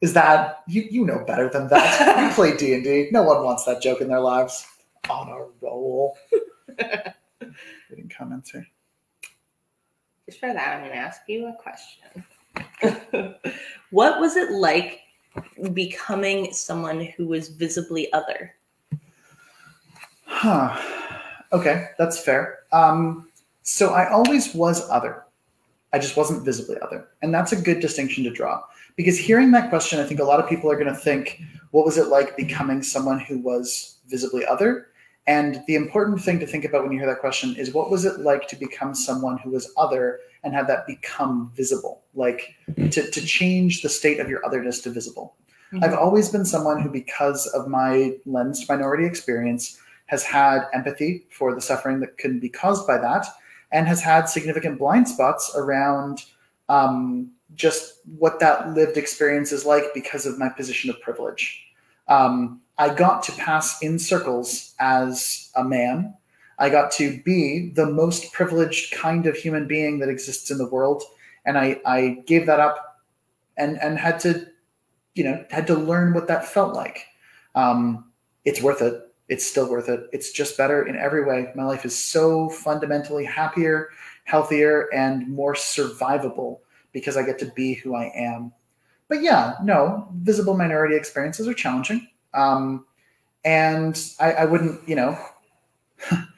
is 0.00 0.12
that 0.14 0.62
you? 0.66 0.82
You 0.90 1.04
know 1.04 1.24
better 1.26 1.50
than 1.50 1.68
that. 1.68 2.22
you 2.28 2.30
play 2.34 2.56
D 2.56 2.72
and 2.74 2.82
D. 2.84 3.08
No 3.12 3.22
one 3.24 3.44
wants 3.44 3.64
that 3.66 3.82
joke 3.82 4.00
in 4.00 4.08
their 4.08 4.20
lives. 4.20 4.66
On 5.10 5.28
a 5.28 5.44
roll. 5.60 6.16
Reading 7.90 8.10
comments 8.16 8.50
here. 8.52 8.66
Just 10.26 10.40
for 10.40 10.52
that, 10.52 10.78
I'm 10.78 10.88
to 10.88 10.94
ask 10.94 11.20
you 11.28 11.46
a 11.48 11.52
question. 11.60 12.24
what 13.90 14.20
was 14.20 14.36
it 14.36 14.50
like 14.52 15.00
becoming 15.72 16.52
someone 16.52 17.00
who 17.16 17.26
was 17.26 17.48
visibly 17.48 18.12
other? 18.12 18.54
Huh. 20.24 20.78
Okay, 21.52 21.88
that's 21.98 22.20
fair. 22.20 22.60
Um, 22.72 23.28
so 23.62 23.94
I 23.94 24.10
always 24.10 24.54
was 24.54 24.88
other. 24.90 25.24
I 25.92 25.98
just 25.98 26.16
wasn't 26.16 26.44
visibly 26.44 26.76
other. 26.80 27.08
And 27.22 27.32
that's 27.32 27.52
a 27.52 27.60
good 27.60 27.80
distinction 27.80 28.24
to 28.24 28.30
draw. 28.30 28.62
Because 28.96 29.18
hearing 29.18 29.50
that 29.52 29.70
question, 29.70 30.00
I 30.00 30.04
think 30.04 30.20
a 30.20 30.24
lot 30.24 30.40
of 30.40 30.48
people 30.48 30.70
are 30.70 30.74
going 30.74 30.92
to 30.92 30.94
think, 30.94 31.40
what 31.70 31.84
was 31.84 31.98
it 31.98 32.08
like 32.08 32.36
becoming 32.36 32.82
someone 32.82 33.18
who 33.18 33.38
was 33.38 33.98
visibly 34.08 34.44
other? 34.44 34.88
And 35.26 35.62
the 35.66 35.76
important 35.76 36.22
thing 36.22 36.40
to 36.40 36.46
think 36.46 36.64
about 36.64 36.82
when 36.82 36.92
you 36.92 36.98
hear 36.98 37.08
that 37.08 37.20
question 37.20 37.54
is 37.56 37.74
what 37.74 37.90
was 37.90 38.04
it 38.04 38.20
like 38.20 38.48
to 38.48 38.56
become 38.56 38.94
someone 38.94 39.38
who 39.38 39.50
was 39.50 39.72
other 39.76 40.20
and 40.44 40.54
have 40.54 40.66
that 40.68 40.86
become 40.86 41.52
visible? 41.54 42.02
Like 42.14 42.54
to, 42.76 43.10
to 43.10 43.26
change 43.26 43.82
the 43.82 43.88
state 43.88 44.20
of 44.20 44.28
your 44.28 44.44
otherness 44.44 44.80
to 44.82 44.90
visible. 44.90 45.34
I've 45.82 45.94
always 45.94 46.30
been 46.30 46.46
someone 46.46 46.80
who, 46.80 46.88
because 46.88 47.46
of 47.48 47.68
my 47.68 48.16
lensed 48.24 48.68
minority 48.68 49.04
experience, 49.04 49.78
has 50.06 50.22
had 50.22 50.62
empathy 50.72 51.26
for 51.30 51.54
the 51.54 51.60
suffering 51.60 52.00
that 52.00 52.16
can 52.16 52.40
be 52.40 52.48
caused 52.48 52.86
by 52.86 52.96
that, 52.96 53.26
and 53.70 53.86
has 53.86 54.00
had 54.00 54.30
significant 54.30 54.78
blind 54.78 55.06
spots 55.06 55.52
around 55.54 56.24
um, 56.70 57.30
just 57.54 58.00
what 58.18 58.40
that 58.40 58.70
lived 58.70 58.96
experience 58.96 59.52
is 59.52 59.66
like 59.66 59.84
because 59.94 60.24
of 60.24 60.38
my 60.38 60.48
position 60.48 60.88
of 60.88 61.00
privilege. 61.02 61.62
Um, 62.08 62.62
I 62.78 62.94
got 62.94 63.22
to 63.24 63.32
pass 63.32 63.82
in 63.82 63.98
circles 63.98 64.74
as 64.80 65.50
a 65.56 65.64
man. 65.64 66.14
I 66.58 66.70
got 66.70 66.90
to 66.92 67.20
be 67.22 67.70
the 67.74 67.86
most 67.86 68.32
privileged 68.32 68.92
kind 68.92 69.26
of 69.26 69.36
human 69.36 69.66
being 69.66 69.98
that 70.00 70.08
exists 70.08 70.50
in 70.50 70.58
the 70.58 70.68
world. 70.68 71.02
And 71.44 71.56
I, 71.56 71.80
I 71.86 72.22
gave 72.26 72.46
that 72.46 72.60
up 72.60 73.00
and, 73.56 73.80
and 73.80 73.98
had 73.98 74.20
to, 74.20 74.46
you 75.14 75.24
know, 75.24 75.44
had 75.50 75.66
to 75.68 75.74
learn 75.74 76.14
what 76.14 76.28
that 76.28 76.46
felt 76.46 76.74
like. 76.74 77.06
Um, 77.54 78.10
it's 78.44 78.62
worth 78.62 78.82
it. 78.82 79.02
It's 79.28 79.46
still 79.46 79.70
worth 79.70 79.88
it. 79.88 80.08
It's 80.12 80.32
just 80.32 80.56
better 80.56 80.86
in 80.86 80.96
every 80.96 81.24
way. 81.24 81.52
My 81.54 81.64
life 81.64 81.84
is 81.84 81.96
so 81.96 82.48
fundamentally 82.48 83.24
happier, 83.24 83.90
healthier, 84.24 84.88
and 84.94 85.28
more 85.28 85.54
survivable 85.54 86.60
because 86.92 87.16
I 87.16 87.22
get 87.22 87.38
to 87.40 87.46
be 87.46 87.74
who 87.74 87.94
I 87.94 88.10
am. 88.14 88.52
But 89.08 89.22
yeah, 89.22 89.54
no, 89.62 90.08
visible 90.16 90.56
minority 90.56 90.96
experiences 90.96 91.46
are 91.46 91.54
challenging. 91.54 92.08
Um, 92.34 92.86
and 93.44 93.98
I, 94.20 94.32
I, 94.32 94.44
wouldn't, 94.44 94.86
you 94.88 94.94
know, 94.94 95.18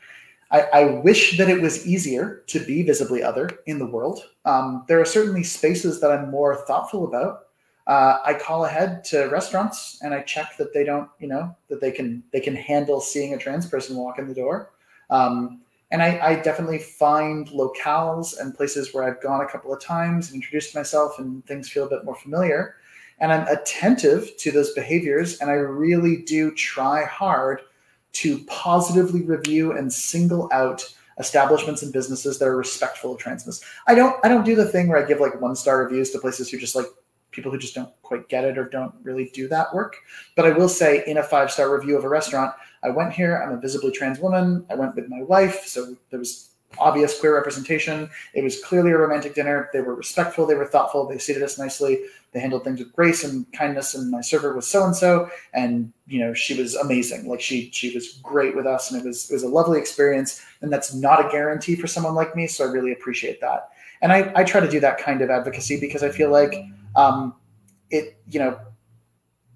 I, 0.50 0.60
I, 0.72 0.84
wish 0.84 1.38
that 1.38 1.48
it 1.48 1.60
was 1.60 1.86
easier 1.86 2.42
to 2.48 2.58
be 2.58 2.82
visibly 2.82 3.22
other 3.22 3.50
in 3.66 3.78
the 3.78 3.86
world. 3.86 4.22
Um, 4.44 4.84
there 4.88 5.00
are 5.00 5.04
certainly 5.04 5.44
spaces 5.44 6.00
that 6.00 6.10
I'm 6.10 6.30
more 6.30 6.56
thoughtful 6.66 7.04
about. 7.04 7.46
Uh, 7.86 8.18
I 8.24 8.34
call 8.34 8.64
ahead 8.64 9.04
to 9.04 9.24
restaurants 9.26 10.00
and 10.02 10.12
I 10.12 10.22
check 10.22 10.56
that 10.58 10.74
they 10.74 10.84
don't, 10.84 11.08
you 11.18 11.28
know, 11.28 11.56
that 11.68 11.80
they 11.80 11.90
can 11.90 12.22
they 12.32 12.40
can 12.40 12.54
handle 12.54 13.00
seeing 13.00 13.34
a 13.34 13.38
trans 13.38 13.66
person 13.66 13.96
walk 13.96 14.18
in 14.18 14.28
the 14.28 14.34
door. 14.34 14.70
Um, 15.08 15.60
and 15.90 16.02
I, 16.02 16.20
I, 16.22 16.34
definitely 16.36 16.78
find 16.78 17.48
locales 17.48 18.38
and 18.38 18.54
places 18.54 18.94
where 18.94 19.02
I've 19.02 19.20
gone 19.20 19.40
a 19.40 19.48
couple 19.48 19.72
of 19.72 19.80
times 19.82 20.28
and 20.28 20.36
introduced 20.36 20.72
myself 20.72 21.18
and 21.18 21.44
things 21.46 21.68
feel 21.68 21.84
a 21.84 21.90
bit 21.90 22.04
more 22.04 22.14
familiar. 22.14 22.76
And 23.18 23.32
I'm 23.32 23.46
attentive 23.48 24.36
to 24.36 24.52
those 24.52 24.72
behaviors. 24.72 25.40
And 25.40 25.50
I 25.50 25.54
really 25.54 26.18
do 26.18 26.54
try 26.54 27.04
hard 27.04 27.62
to 28.12 28.38
positively 28.44 29.22
review 29.22 29.72
and 29.72 29.92
single 29.92 30.48
out 30.52 30.84
establishments 31.18 31.82
and 31.82 31.92
businesses 31.92 32.38
that 32.38 32.48
are 32.48 32.56
respectful 32.56 33.14
of 33.14 33.20
transness. 33.20 33.62
I 33.86 33.94
don't 33.94 34.16
I 34.24 34.28
don't 34.28 34.44
do 34.44 34.56
the 34.56 34.66
thing 34.66 34.88
where 34.88 35.02
I 35.02 35.06
give 35.06 35.20
like 35.20 35.40
one 35.40 35.54
star 35.54 35.84
reviews 35.84 36.10
to 36.10 36.18
places 36.18 36.50
who 36.50 36.58
just 36.58 36.74
like 36.74 36.86
people 37.30 37.52
who 37.52 37.58
just 37.58 37.74
don't 37.74 37.92
quite 38.02 38.28
get 38.28 38.44
it 38.44 38.58
or 38.58 38.68
don't 38.68 38.94
really 39.02 39.30
do 39.32 39.46
that 39.48 39.72
work. 39.72 39.96
But 40.34 40.46
I 40.46 40.50
will 40.50 40.68
say 40.68 41.04
in 41.06 41.18
a 41.18 41.22
five 41.22 41.50
star 41.50 41.74
review 41.74 41.96
of 41.96 42.04
a 42.04 42.08
restaurant, 42.08 42.52
I 42.82 42.90
went 42.90 43.12
here. 43.12 43.36
I'm 43.36 43.52
a 43.52 43.60
visibly 43.60 43.92
trans 43.92 44.18
woman. 44.18 44.66
I 44.70 44.74
went 44.74 44.96
with 44.96 45.08
my 45.08 45.22
wife, 45.22 45.64
so 45.66 45.94
there 46.10 46.18
was 46.18 46.50
obvious 46.78 47.18
queer 47.18 47.34
representation. 47.34 48.08
It 48.34 48.44
was 48.44 48.62
clearly 48.62 48.92
a 48.92 48.98
romantic 48.98 49.34
dinner. 49.34 49.68
They 49.72 49.80
were 49.80 49.94
respectful. 49.94 50.46
They 50.46 50.54
were 50.54 50.66
thoughtful. 50.66 51.06
They 51.06 51.18
seated 51.18 51.42
us 51.42 51.58
nicely. 51.58 52.00
They 52.32 52.40
handled 52.40 52.64
things 52.64 52.78
with 52.78 52.92
grace 52.92 53.24
and 53.24 53.50
kindness. 53.52 53.94
And 53.94 54.10
my 54.10 54.20
server 54.20 54.54
was 54.54 54.66
so 54.66 54.84
and 54.84 54.94
so, 54.94 55.28
and 55.52 55.92
you 56.06 56.20
know 56.20 56.32
she 56.32 56.60
was 56.60 56.76
amazing. 56.76 57.28
Like 57.28 57.40
she 57.40 57.70
she 57.72 57.92
was 57.94 58.14
great 58.22 58.54
with 58.54 58.66
us, 58.66 58.90
and 58.90 59.00
it 59.00 59.06
was 59.06 59.30
it 59.30 59.34
was 59.34 59.42
a 59.42 59.48
lovely 59.48 59.78
experience. 59.78 60.44
And 60.60 60.72
that's 60.72 60.94
not 60.94 61.24
a 61.24 61.28
guarantee 61.28 61.76
for 61.76 61.86
someone 61.86 62.14
like 62.14 62.36
me, 62.36 62.46
so 62.46 62.64
I 62.64 62.70
really 62.70 62.92
appreciate 62.92 63.40
that. 63.40 63.70
And 64.02 64.12
I 64.12 64.32
I 64.36 64.44
try 64.44 64.60
to 64.60 64.70
do 64.70 64.80
that 64.80 64.98
kind 64.98 65.22
of 65.22 65.30
advocacy 65.30 65.80
because 65.80 66.02
I 66.02 66.10
feel 66.10 66.30
like 66.30 66.54
um, 66.94 67.34
it 67.90 68.16
you 68.30 68.38
know 68.38 68.58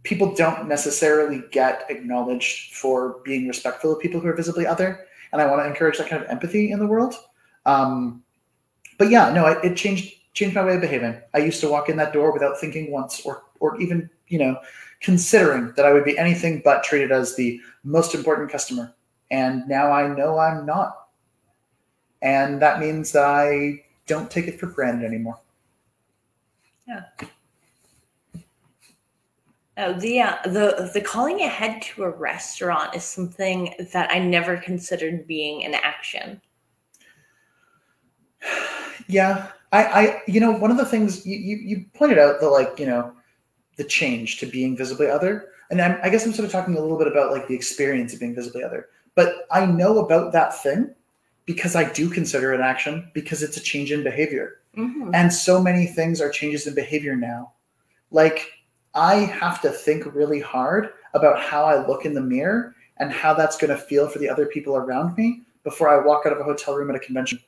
people 0.05 0.35
don't 0.35 0.69
necessarily 0.69 1.43
get 1.51 1.87
acknowledged 1.89 2.75
for 2.75 3.21
being 3.25 3.49
respectful 3.49 3.93
of 3.93 4.01
people 4.01 4.21
who 4.21 4.29
are 4.29 4.37
visibly 4.37 4.67
other. 4.67 5.07
And 5.33 5.43
I 5.43 5.47
want 5.47 5.63
to 5.63 5.67
encourage 5.67 5.99
that 5.99 6.09
kind 6.09 6.23
of 6.23 6.29
empathy 6.29 6.71
in 6.71 6.79
the 6.79 6.87
world. 6.87 7.15
Um, 7.67 8.23
but 8.99 9.11
yeah, 9.11 9.33
no, 9.33 9.47
it, 9.47 9.65
it, 9.65 9.77
changed 9.77 10.15
changed 10.35 10.55
my 10.55 10.65
way 10.65 10.75
of 10.75 10.81
behaving. 10.81 11.21
I 11.33 11.39
used 11.39 11.61
to 11.63 11.69
walk 11.69 11.89
in 11.89 11.97
that 11.97 12.13
door 12.13 12.33
without 12.33 12.61
thinking 12.61 12.91
once, 12.91 13.23
or 13.25 13.45
or 13.61 13.81
even 13.81 14.11
you 14.29 14.39
know 14.39 14.59
considering 15.01 15.73
that 15.77 15.87
I 15.87 15.93
would 15.93 16.05
be 16.05 16.19
anything 16.19 16.61
but 16.65 16.85
treated 16.85 17.13
as 17.13 17.37
the 17.37 17.61
most 17.85 18.15
important 18.15 18.51
customer. 18.51 18.95
And 19.31 19.67
now 19.69 19.91
I 19.91 20.07
know 20.09 20.39
I'm 20.39 20.67
not, 20.67 21.09
and 22.21 22.61
that 22.61 22.81
means 22.81 23.13
that 23.13 23.25
I 23.25 23.85
don't 24.07 24.31
take 24.31 24.49
it 24.49 24.61
for 24.61 24.67
granted 24.67 25.07
anymore. 25.07 25.41
Yeah. 26.87 27.05
Oh, 29.77 29.93
the 29.95 30.21
uh, 30.21 30.37
the 30.45 30.91
the 30.93 31.01
calling 31.01 31.41
ahead 31.41 31.83
to 31.83 32.05
a 32.05 32.11
restaurant 32.11 32.95
is 32.95 33.03
something 33.03 33.75
that 33.93 34.11
I 34.11 34.21
never 34.21 34.57
considered 34.57 35.27
being 35.27 35.65
an 35.65 35.75
action. 35.75 36.41
Yeah, 39.07 39.49
I, 39.75 39.83
I, 39.83 40.23
you 40.29 40.39
know, 40.39 40.53
one 40.53 40.71
of 40.71 40.77
the 40.77 40.85
things 40.85 41.27
you, 41.27 41.37
you, 41.37 41.57
you 41.57 41.85
pointed 41.95 42.17
out 42.17 42.39
the 42.39 42.49
like, 42.49 42.79
you 42.79 42.87
know, 42.87 43.13
the 43.77 43.83
change 43.83 44.39
to 44.39 44.47
being 44.47 44.77
visibly 44.77 45.09
other, 45.09 45.49
and 45.69 45.81
I'm, 45.81 45.99
I 46.01 46.11
guess 46.11 46.25
I'm 46.25 46.33
sort 46.33 46.47
of 46.47 46.53
talking 46.53 46.77
a 46.77 46.81
little 46.81 46.97
bit 46.97 47.09
about 47.09 47.33
like 47.33 47.49
the 47.49 47.57
experience 47.57 48.15
of 48.15 48.21
being 48.21 48.37
visibly 48.37 48.63
other. 48.63 48.87
But 49.17 49.47
I 49.51 49.67
know 49.67 49.99
about 49.99 50.33
that 50.33 50.63
thing 50.63 50.95
because 51.45 51.75
I 51.75 51.93
do 51.93 52.09
consider 52.09 52.53
it 52.53 52.61
action 52.61 53.11
because 53.15 53.43
it's 53.43 53.57
a 53.57 53.61
change 53.61 53.91
in 53.91 54.05
behavior, 54.05 54.61
mm-hmm. 54.77 55.11
and 55.13 55.33
so 55.33 55.61
many 55.61 55.87
things 55.87 56.21
are 56.21 56.31
changes 56.31 56.69
in 56.69 56.75
behavior 56.77 57.17
now, 57.17 57.53
like 58.13 58.53
I 58.95 59.17
have 59.17 59.61
to 59.63 59.71
think 59.71 60.15
really 60.15 60.41
hard 60.41 60.91
about 61.15 61.41
how 61.41 61.65
I 61.65 61.85
look 61.85 62.05
in 62.05 62.15
the 62.15 62.21
mirror 62.21 62.77
and 62.99 63.11
how 63.11 63.35
that's 63.35 63.57
going 63.57 63.77
to 63.77 63.77
feel 63.77 64.09
for 64.09 64.21
the 64.21 64.29
other 64.29 64.47
people 64.47 64.77
around 64.77 65.17
me 65.17 65.43
before 65.65 65.89
I 65.89 66.07
walk 66.07 66.27
out 66.27 66.33
of 66.33 66.39
a 66.39 66.45
hotel 66.45 66.75
room 66.75 66.91
at 66.91 66.97
a 66.97 67.01
convention. 67.01 67.41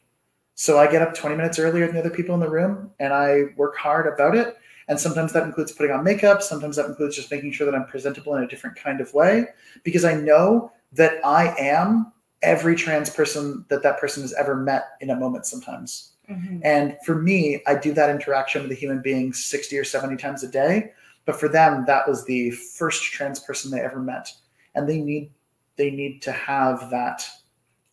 So 0.57 0.79
I 0.79 0.91
get 0.91 1.03
up 1.03 1.15
20 1.15 1.37
minutes 1.37 1.59
earlier 1.59 1.87
than 1.87 1.95
the 1.95 2.01
other 2.01 2.11
people 2.11 2.35
in 2.35 2.41
the 2.41 2.51
room 2.51 2.91
and 2.99 3.13
I 3.13 3.45
work 3.57 3.77
hard 3.77 4.13
about 4.13 4.35
it. 4.35 4.57
And 4.89 4.99
sometimes 4.99 5.33
that 5.33 5.45
includes 5.45 5.73
putting 5.73 5.93
on 5.93 6.03
makeup. 6.03 6.43
Sometimes 6.43 6.77
that 6.77 6.87
includes 6.87 7.15
just 7.15 7.31
making 7.31 7.53
sure 7.53 7.71
that 7.71 7.75
I'm 7.75 7.87
presentable 7.87 8.35
in 8.35 8.43
a 8.43 8.49
different 8.49 8.77
kind 8.77 9.01
of 9.01 9.13
way 9.15 9.47
because 9.85 10.05
I 10.05 10.15
know 10.15 10.73
that 10.93 11.25
I 11.25 11.55
am 11.59 12.13
every 12.43 12.75
trans 12.75 13.11
person 13.11 13.65
that 13.69 13.83
that 13.83 14.01
person 14.01 14.23
has 14.23 14.33
ever 14.35 14.57
met 14.57 14.97
in 15.01 15.11
a 15.11 15.17
moment 15.17 15.47
sometimes. 15.47 16.13
Mm-hmm. 16.29 16.59
And 16.65 16.97
for 17.05 17.15
me, 17.15 17.63
I 17.67 17.77
do 17.77 17.93
that 17.95 18.11
interaction 18.11 18.63
with 18.63 18.73
a 18.73 18.75
human 18.75 19.01
being 19.01 19.33
60 19.33 19.79
or 19.79 19.85
70 19.85 20.17
times 20.17 20.43
a 20.43 20.49
day 20.49 20.93
but 21.27 21.39
for 21.39 21.49
them, 21.49 21.85
that 21.87 22.09
was 22.09 22.25
the 22.25 22.53
first 22.53 23.03
trans 23.03 23.41
person 23.41 23.71
they 23.71 23.81
ever 23.81 24.01
met, 24.01 24.33
and 24.75 24.89
they 24.89 25.01
need 25.01 25.31
they 25.77 25.91
need 25.91 26.23
to 26.23 26.33
have 26.33 26.89
that 26.91 27.29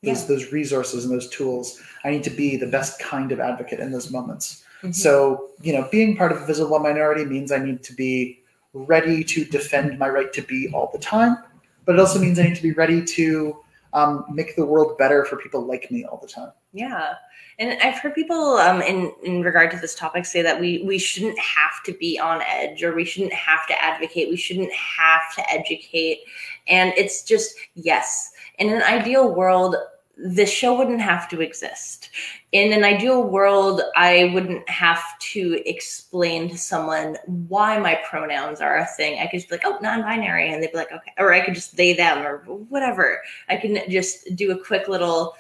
those 0.03 0.21
yeah. 0.21 0.27
those 0.27 0.51
resources 0.51 1.05
and 1.05 1.13
those 1.13 1.30
tools. 1.30 1.81
I 2.03 2.11
need 2.11 2.23
to 2.23 2.30
be 2.30 2.57
the 2.57 2.67
best 2.67 2.99
kind 2.99 3.31
of 3.31 3.39
advocate 3.39 3.80
in 3.80 3.91
those 3.91 4.11
moments. 4.11 4.63
Mm-hmm. 4.80 4.91
So 4.91 5.49
you 5.61 5.73
know, 5.73 5.88
being 5.91 6.15
part 6.17 6.31
of 6.31 6.41
a 6.41 6.45
visible 6.45 6.80
minority 6.80 7.25
means 7.25 7.51
I 7.51 7.59
need 7.59 7.84
to 7.84 7.93
be 7.93 8.43
ready 8.73 9.23
to 9.23 9.45
defend 9.45 9.97
my 9.99 10.09
right 10.09 10.34
to 10.34 10.41
be 10.41 10.69
all 10.73 10.89
the 10.91 10.99
time, 10.99 11.38
but 11.85 11.95
it 11.95 11.99
also 11.99 12.19
means 12.19 12.39
I 12.39 12.43
need 12.43 12.55
to 12.55 12.63
be 12.63 12.73
ready 12.73 13.03
to 13.03 13.57
um, 13.93 14.25
make 14.30 14.55
the 14.55 14.65
world 14.65 14.97
better 14.97 15.23
for 15.25 15.38
people 15.38 15.65
like 15.65 15.91
me 15.91 16.03
all 16.05 16.17
the 16.17 16.27
time. 16.27 16.51
Yeah. 16.73 17.13
And 17.59 17.80
I've 17.84 17.99
heard 17.99 18.15
people 18.15 18.55
um, 18.57 18.81
in 18.81 19.13
in 19.23 19.43
regard 19.43 19.69
to 19.71 19.77
this 19.77 19.93
topic 19.93 20.25
say 20.25 20.41
that 20.41 20.59
we 20.59 20.84
we 20.85 20.97
shouldn't 20.97 21.38
have 21.38 21.84
to 21.85 21.93
be 21.93 22.19
on 22.19 22.41
edge 22.41 22.84
or 22.84 22.95
we 22.95 23.05
shouldn't 23.05 23.34
have 23.34 23.67
to 23.67 23.81
advocate, 23.81 24.30
we 24.30 24.38
shouldn't 24.38 24.73
have 24.73 25.21
to 25.35 25.51
educate. 25.51 26.21
And 26.67 26.93
it's 26.97 27.23
just 27.23 27.55
yes. 27.75 28.31
In 28.57 28.69
an 28.69 28.81
ideal 28.81 29.34
world, 29.34 29.75
this 30.15 30.49
show 30.49 30.77
wouldn't 30.77 31.02
have 31.02 31.27
to 31.30 31.41
exist. 31.41 32.10
In 32.52 32.72
an 32.72 32.84
ideal 32.84 33.23
world, 33.23 33.81
I 33.95 34.30
wouldn't 34.34 34.68
have 34.69 35.02
to 35.34 35.61
explain 35.65 36.49
to 36.49 36.57
someone 36.57 37.18
why 37.26 37.80
my 37.80 37.99
pronouns 38.07 38.61
are 38.61 38.77
a 38.77 38.85
thing. 38.85 39.19
I 39.19 39.27
could 39.27 39.40
just 39.40 39.49
be 39.49 39.56
like, 39.56 39.65
oh, 39.65 39.80
non 39.81 40.02
binary. 40.03 40.52
And 40.52 40.61
they'd 40.61 40.72
be 40.72 40.77
like, 40.77 40.91
okay. 40.91 41.11
Or 41.18 41.34
I 41.34 41.41
could 41.41 41.56
just 41.56 41.76
they, 41.76 41.94
them, 41.94 42.26
or 42.26 42.38
whatever. 42.69 43.22
I 43.49 43.57
can 43.57 43.80
just 43.90 44.35
do 44.35 44.52
a 44.52 44.64
quick 44.64 44.88
little 44.88 45.35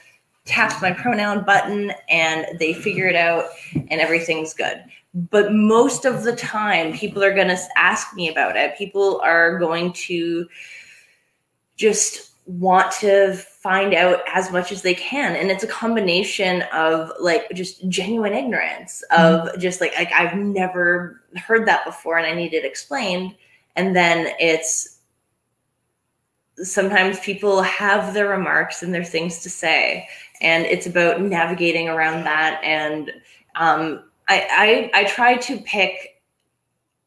tap 0.45 0.81
my 0.81 0.91
pronoun 0.91 1.45
button 1.45 1.93
and 2.09 2.59
they 2.59 2.73
figure 2.73 3.07
it 3.07 3.15
out 3.15 3.45
and 3.73 4.01
everything's 4.01 4.53
good. 4.53 4.83
But 5.13 5.53
most 5.53 6.05
of 6.05 6.23
the 6.23 6.35
time, 6.35 6.93
people 6.93 7.23
are 7.23 7.33
going 7.33 7.47
to 7.47 7.59
ask 7.77 8.13
me 8.15 8.29
about 8.29 8.57
it. 8.57 8.77
People 8.77 9.21
are 9.21 9.59
going 9.59 9.93
to 9.93 10.47
just 11.77 12.32
want 12.45 12.91
to 12.91 13.33
find 13.33 13.93
out 13.93 14.21
as 14.27 14.51
much 14.51 14.71
as 14.71 14.81
they 14.81 14.93
can. 14.93 15.35
And 15.35 15.49
it's 15.49 15.63
a 15.63 15.67
combination 15.67 16.63
of 16.73 17.11
like 17.19 17.49
just 17.53 17.87
genuine 17.87 18.33
ignorance 18.33 19.01
of 19.11 19.47
mm-hmm. 19.47 19.59
just 19.59 19.79
like 19.79 19.93
like 19.95 20.11
I've 20.11 20.35
never 20.35 21.21
heard 21.37 21.67
that 21.67 21.85
before 21.85 22.17
and 22.17 22.27
I 22.27 22.33
need 22.33 22.53
it 22.53 22.65
explained. 22.65 23.35
And 23.75 23.95
then 23.95 24.33
it's 24.39 24.99
sometimes 26.57 27.19
people 27.21 27.61
have 27.61 28.13
their 28.13 28.27
remarks 28.27 28.83
and 28.83 28.93
their 28.93 29.03
things 29.03 29.39
to 29.41 29.49
say. 29.49 30.07
And 30.41 30.65
it's 30.65 30.85
about 30.85 31.21
navigating 31.21 31.87
around 31.87 32.25
that. 32.25 32.61
And 32.63 33.11
um, 33.55 34.03
I, 34.27 34.89
I 34.93 35.01
i 35.01 35.03
try 35.05 35.35
to 35.35 35.57
pick 35.59 36.12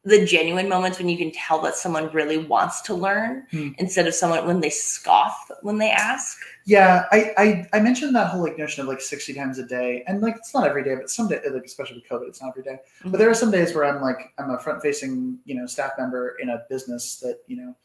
the 0.07 0.25
genuine 0.25 0.69
moments 0.69 0.97
when 0.97 1.09
you 1.09 1.17
can 1.17 1.31
tell 1.31 1.59
that 1.61 1.75
someone 1.75 2.09
really 2.13 2.37
wants 2.37 2.81
to 2.81 2.93
learn 2.93 3.45
Hmm. 3.51 3.69
instead 3.77 4.07
of 4.07 4.13
someone 4.13 4.45
when 4.47 4.59
they 4.61 4.69
scoff 4.69 5.51
when 5.61 5.77
they 5.77 5.89
ask. 5.91 6.37
Yeah, 6.65 7.05
I, 7.11 7.19
I 7.37 7.67
I 7.73 7.79
mentioned 7.79 8.15
that 8.15 8.27
whole 8.27 8.41
like 8.41 8.57
notion 8.57 8.81
of 8.81 8.87
like 8.87 9.01
sixty 9.01 9.33
times 9.33 9.57
a 9.59 9.65
day, 9.65 10.03
and 10.07 10.21
like 10.21 10.35
it's 10.37 10.53
not 10.53 10.67
every 10.67 10.83
day, 10.83 10.95
but 10.95 11.09
some 11.09 11.27
day, 11.27 11.39
like 11.51 11.65
especially 11.65 11.97
with 11.97 12.09
COVID, 12.09 12.27
it's 12.27 12.41
not 12.41 12.49
every 12.49 12.63
day. 12.63 12.77
But 13.05 13.17
there 13.19 13.29
are 13.29 13.33
some 13.43 13.51
days 13.51 13.73
where 13.73 13.85
I'm 13.85 14.01
like 14.01 14.33
I'm 14.37 14.49
a 14.51 14.59
front 14.59 14.81
facing 14.81 15.39
you 15.45 15.55
know 15.55 15.65
staff 15.65 15.91
member 15.97 16.37
in 16.41 16.49
a 16.49 16.63
business 16.69 17.17
that 17.23 17.39
you 17.47 17.57
know 17.57 17.75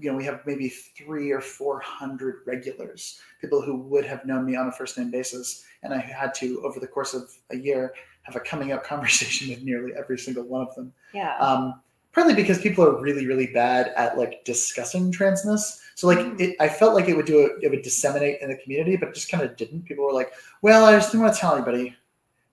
you 0.00 0.10
know 0.10 0.16
we 0.16 0.24
have 0.24 0.40
maybe 0.46 0.68
three 0.68 1.30
or 1.30 1.40
four 1.40 1.80
hundred 1.80 2.36
regulars, 2.46 3.20
people 3.40 3.62
who 3.62 3.76
would 3.76 4.04
have 4.04 4.24
known 4.26 4.44
me 4.44 4.54
on 4.56 4.68
a 4.68 4.72
first 4.72 4.98
name 4.98 5.10
basis, 5.10 5.64
and 5.82 5.94
I 5.94 5.98
had 5.98 6.34
to 6.40 6.62
over 6.64 6.78
the 6.80 6.86
course 6.86 7.14
of 7.14 7.30
a 7.50 7.56
year 7.56 7.94
have 8.22 8.36
a 8.36 8.40
coming 8.40 8.72
out 8.72 8.84
conversation 8.92 9.48
with 9.50 9.62
nearly 9.62 9.92
every 9.96 10.18
single 10.18 10.44
one 10.44 10.62
of 10.62 10.74
them. 10.74 10.92
Yeah. 11.12 11.36
um, 11.38 11.80
partly 12.12 12.34
because 12.34 12.58
people 12.60 12.84
are 12.84 13.00
really 13.00 13.26
really 13.26 13.46
bad 13.48 13.88
at 13.96 14.18
like 14.18 14.44
discussing 14.44 15.10
transness 15.12 15.78
so 15.94 16.06
like 16.06 16.18
Mm. 16.18 16.40
it, 16.40 16.56
i 16.60 16.68
felt 16.68 16.94
like 16.94 17.08
it 17.08 17.16
would 17.16 17.24
do 17.26 17.40
it 17.46 17.52
it 17.64 17.70
would 17.70 17.80
disseminate 17.82 18.40
in 18.42 18.50
the 18.50 18.56
community 18.56 18.96
but 18.96 19.08
it 19.08 19.14
just 19.14 19.30
kind 19.30 19.42
of 19.42 19.56
didn't 19.56 19.82
people 19.86 20.04
were 20.04 20.12
like 20.12 20.30
well 20.60 20.84
i 20.84 20.92
just 20.92 21.10
didn't 21.10 21.22
want 21.24 21.34
to 21.34 21.40
tell 21.40 21.54
anybody 21.54 21.96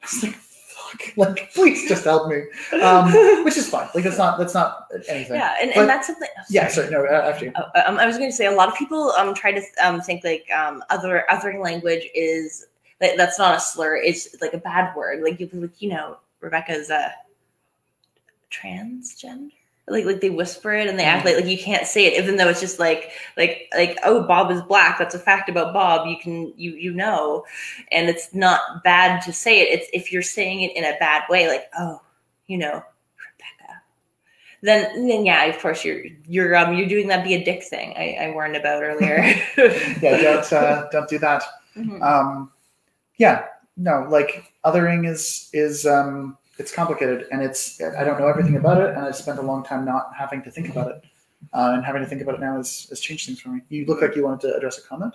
i 0.02 0.06
was 0.06 0.24
like 0.24 0.34
fuck 0.36 1.02
like 1.18 1.52
please 1.54 1.88
just 1.90 2.06
help 2.06 2.30
me 2.30 2.44
um, 2.82 3.12
which 3.44 3.58
is 3.58 3.70
fine 3.70 3.90
like 3.94 4.06
that's 4.06 4.18
not 4.18 4.40
that's 4.40 4.54
not 4.54 4.88
anything 5.10 5.36
yeah, 5.36 5.56
and, 5.62 5.72
but- 5.76 5.82
and 5.82 5.90
that's 5.90 6.08
something. 6.08 6.30
oh, 6.38 6.44
yeah 6.50 6.68
sorry 6.70 6.90
no 6.90 7.06
after 7.06 7.46
you 7.46 7.54
Oh, 7.58 7.82
um, 7.86 7.98
I 7.98 8.06
was 8.06 8.18
going 8.18 8.30
to 8.30 8.36
say 8.36 8.46
a 8.46 8.52
lot 8.52 8.70
of 8.70 8.76
people 8.76 9.12
um 9.20 9.34
try 9.34 9.52
to 9.52 9.62
um 9.84 10.00
think 10.00 10.24
like 10.24 10.48
um 10.58 10.82
other 10.90 11.26
othering 11.30 11.62
language 11.62 12.08
is 12.16 12.66
that 13.00 13.18
that's 13.18 13.40
not 13.40 13.58
a 13.58 13.60
slur. 13.60 13.98
It's 13.98 14.36
like 14.42 14.54
a 14.54 14.58
bad 14.58 14.96
word. 14.96 15.24
Like 15.24 15.40
you 15.40 15.50
like 15.54 15.82
you 15.82 15.90
know 15.90 16.18
Rebecca's 16.42 16.90
a 16.90 17.14
transgender. 18.52 19.52
Like 19.88 20.06
like 20.06 20.22
they 20.22 20.30
whisper 20.30 20.72
it 20.74 20.88
and 20.88 21.00
they 21.00 21.04
act 21.04 21.26
like 21.26 21.36
like 21.36 21.48
you 21.48 21.58
can't 21.58 21.88
say 21.88 22.06
it, 22.06 22.22
even 22.22 22.36
though 22.38 22.48
it's 22.48 22.60
just 22.60 22.78
like 22.78 23.10
like 23.38 23.68
like 23.76 23.98
oh 24.04 24.22
Bob 24.28 24.52
is 24.52 24.62
black. 24.62 25.00
That's 25.00 25.16
a 25.16 25.20
fact 25.20 25.50
about 25.50 25.74
Bob. 25.74 26.06
You 26.08 26.18
can 26.20 26.54
you 26.56 26.74
you 26.76 26.94
know, 26.94 27.44
and 27.92 28.08
it's 28.08 28.32
not 28.36 28.84
bad 28.84 29.22
to 29.24 29.34
say 29.34 29.62
it. 29.62 29.80
It's 29.80 29.90
if 29.92 30.12
you're 30.12 30.22
saying 30.22 30.62
it 30.62 30.76
in 30.76 30.84
a 30.84 30.96
bad 31.00 31.24
way, 31.28 31.48
like 31.48 31.70
oh 31.80 32.02
you 32.46 32.58
know 32.60 32.68
Rebecca 32.74 33.82
then 34.62 35.08
then 35.08 35.26
yeah, 35.26 35.46
of 35.46 35.58
course 35.60 35.84
you're 35.84 36.04
you're 36.28 36.56
um 36.56 36.76
you're 36.78 36.88
doing 36.88 37.08
that 37.08 37.24
be 37.24 37.34
a 37.34 37.44
dick 37.44 37.64
thing 37.64 37.94
I, 37.98 38.26
I 38.26 38.32
warned 38.32 38.56
about 38.58 38.84
earlier. 38.84 39.18
yeah 39.58 40.18
don't 40.22 40.54
uh, 40.54 40.88
don't 40.92 41.10
do 41.10 41.18
that 41.20 41.44
Mhm. 41.78 42.02
um 42.02 42.52
yeah 43.20 43.46
no 43.78 44.08
like 44.10 44.52
othering 44.66 45.08
is 45.08 45.50
is 45.54 45.86
um 45.86 46.38
it's 46.58 46.72
complicated 46.74 47.28
and 47.32 47.42
it's 47.44 47.80
i 48.00 48.04
don't 48.04 48.20
know 48.20 48.28
everything 48.28 48.56
about 48.58 48.82
it 48.82 48.90
and 48.96 49.06
i 49.06 49.12
spent 49.12 49.38
a 49.38 49.42
long 49.42 49.64
time 49.64 49.86
not 49.86 50.12
having 50.18 50.42
to 50.42 50.50
think 50.52 50.70
about 50.70 50.90
it. 50.92 51.04
Uh, 51.54 51.72
and 51.74 51.86
having 51.86 52.02
to 52.02 52.08
think 52.08 52.22
about 52.22 52.36
it 52.36 52.42
now 52.42 52.58
has, 52.58 52.88
has 52.90 53.00
changed 53.00 53.26
things 53.26 53.40
for 53.40 53.48
me. 53.48 53.62
You 53.70 53.86
look 53.86 54.02
like 54.02 54.14
you 54.14 54.26
wanted 54.26 54.42
to 54.42 54.58
address 54.58 54.78
a 54.78 54.82
comment? 54.82 55.14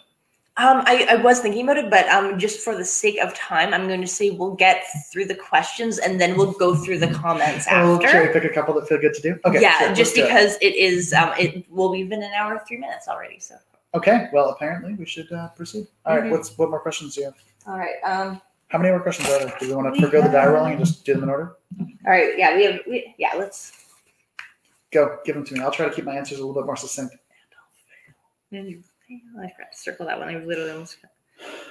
Um, 0.56 0.82
I, 0.86 1.06
I 1.10 1.14
was 1.16 1.40
thinking 1.40 1.64
about 1.64 1.76
it, 1.76 1.90
but 1.90 2.08
um, 2.08 2.38
just 2.38 2.60
for 2.60 2.74
the 2.74 2.84
sake 2.84 3.18
of 3.18 3.34
time, 3.34 3.74
I'm 3.74 3.86
going 3.88 4.00
to 4.00 4.06
say 4.06 4.30
we'll 4.30 4.54
get 4.54 4.84
through 5.12 5.26
the 5.26 5.34
questions 5.34 5.98
and 5.98 6.18
then 6.18 6.34
we'll 6.34 6.52
go 6.52 6.74
through 6.74 7.00
the 7.00 7.12
comments 7.12 7.66
I'll 7.68 7.96
after. 7.96 8.08
cherry 8.08 8.32
pick 8.32 8.44
a 8.50 8.54
couple 8.54 8.72
that 8.74 8.88
feel 8.88 8.98
good 8.98 9.12
to 9.12 9.20
do? 9.20 9.38
Okay 9.44 9.60
yeah, 9.60 9.78
sure, 9.80 9.94
just 9.94 10.14
because 10.14 10.56
it 10.62 10.74
is 10.76 11.12
um, 11.12 11.34
it 11.38 11.66
well, 11.68 11.90
we've 11.90 12.08
been 12.08 12.22
an 12.22 12.32
hour 12.32 12.58
three 12.66 12.78
minutes 12.78 13.06
already. 13.06 13.38
So. 13.38 13.56
Okay 13.92 14.28
well 14.32 14.48
apparently 14.48 14.94
we 14.94 15.04
should 15.04 15.30
uh, 15.30 15.48
proceed. 15.48 15.86
All 16.06 16.16
right, 16.16 16.24
Mhm. 16.24 16.30
what's 16.30 16.56
what 16.56 16.70
more 16.70 16.80
questions 16.80 17.14
do 17.16 17.20
you 17.20 17.26
have 17.26 17.36
all 17.66 17.78
right, 17.78 17.96
um, 18.04 18.40
how 18.68 18.78
many 18.78 18.90
more 18.90 19.00
questions 19.00 19.28
are 19.28 19.38
there 19.38 19.54
do 19.60 19.68
we 19.68 19.74
want 19.74 19.94
to 19.94 20.00
forgo 20.00 20.22
the 20.22 20.28
die 20.28 20.46
rolling 20.46 20.72
and 20.74 20.84
just 20.84 21.04
do 21.04 21.14
them 21.14 21.24
in 21.24 21.28
order 21.28 21.56
all 21.80 21.88
right, 22.12 22.38
yeah, 22.38 22.56
we 22.56 22.64
have 22.64 22.80
we, 22.88 23.14
yeah. 23.18 23.32
Let's 23.36 23.72
go 24.92 25.18
give 25.24 25.34
them 25.34 25.44
to 25.44 25.54
me 25.54 25.60
i'll 25.60 25.72
try 25.72 25.88
to 25.88 25.94
keep 25.94 26.04
my 26.04 26.14
answers 26.14 26.38
a 26.38 26.46
little 26.46 26.60
bit 26.60 26.66
more 26.66 26.76
succinct 26.76 27.16
And 28.52 28.84
I 29.40 29.50
forgot 29.50 29.72
to 29.72 29.78
circle 29.78 30.06
that 30.06 30.18
one. 30.18 30.28
I 30.28 30.38
literally 30.38 30.70
almost. 30.70 30.98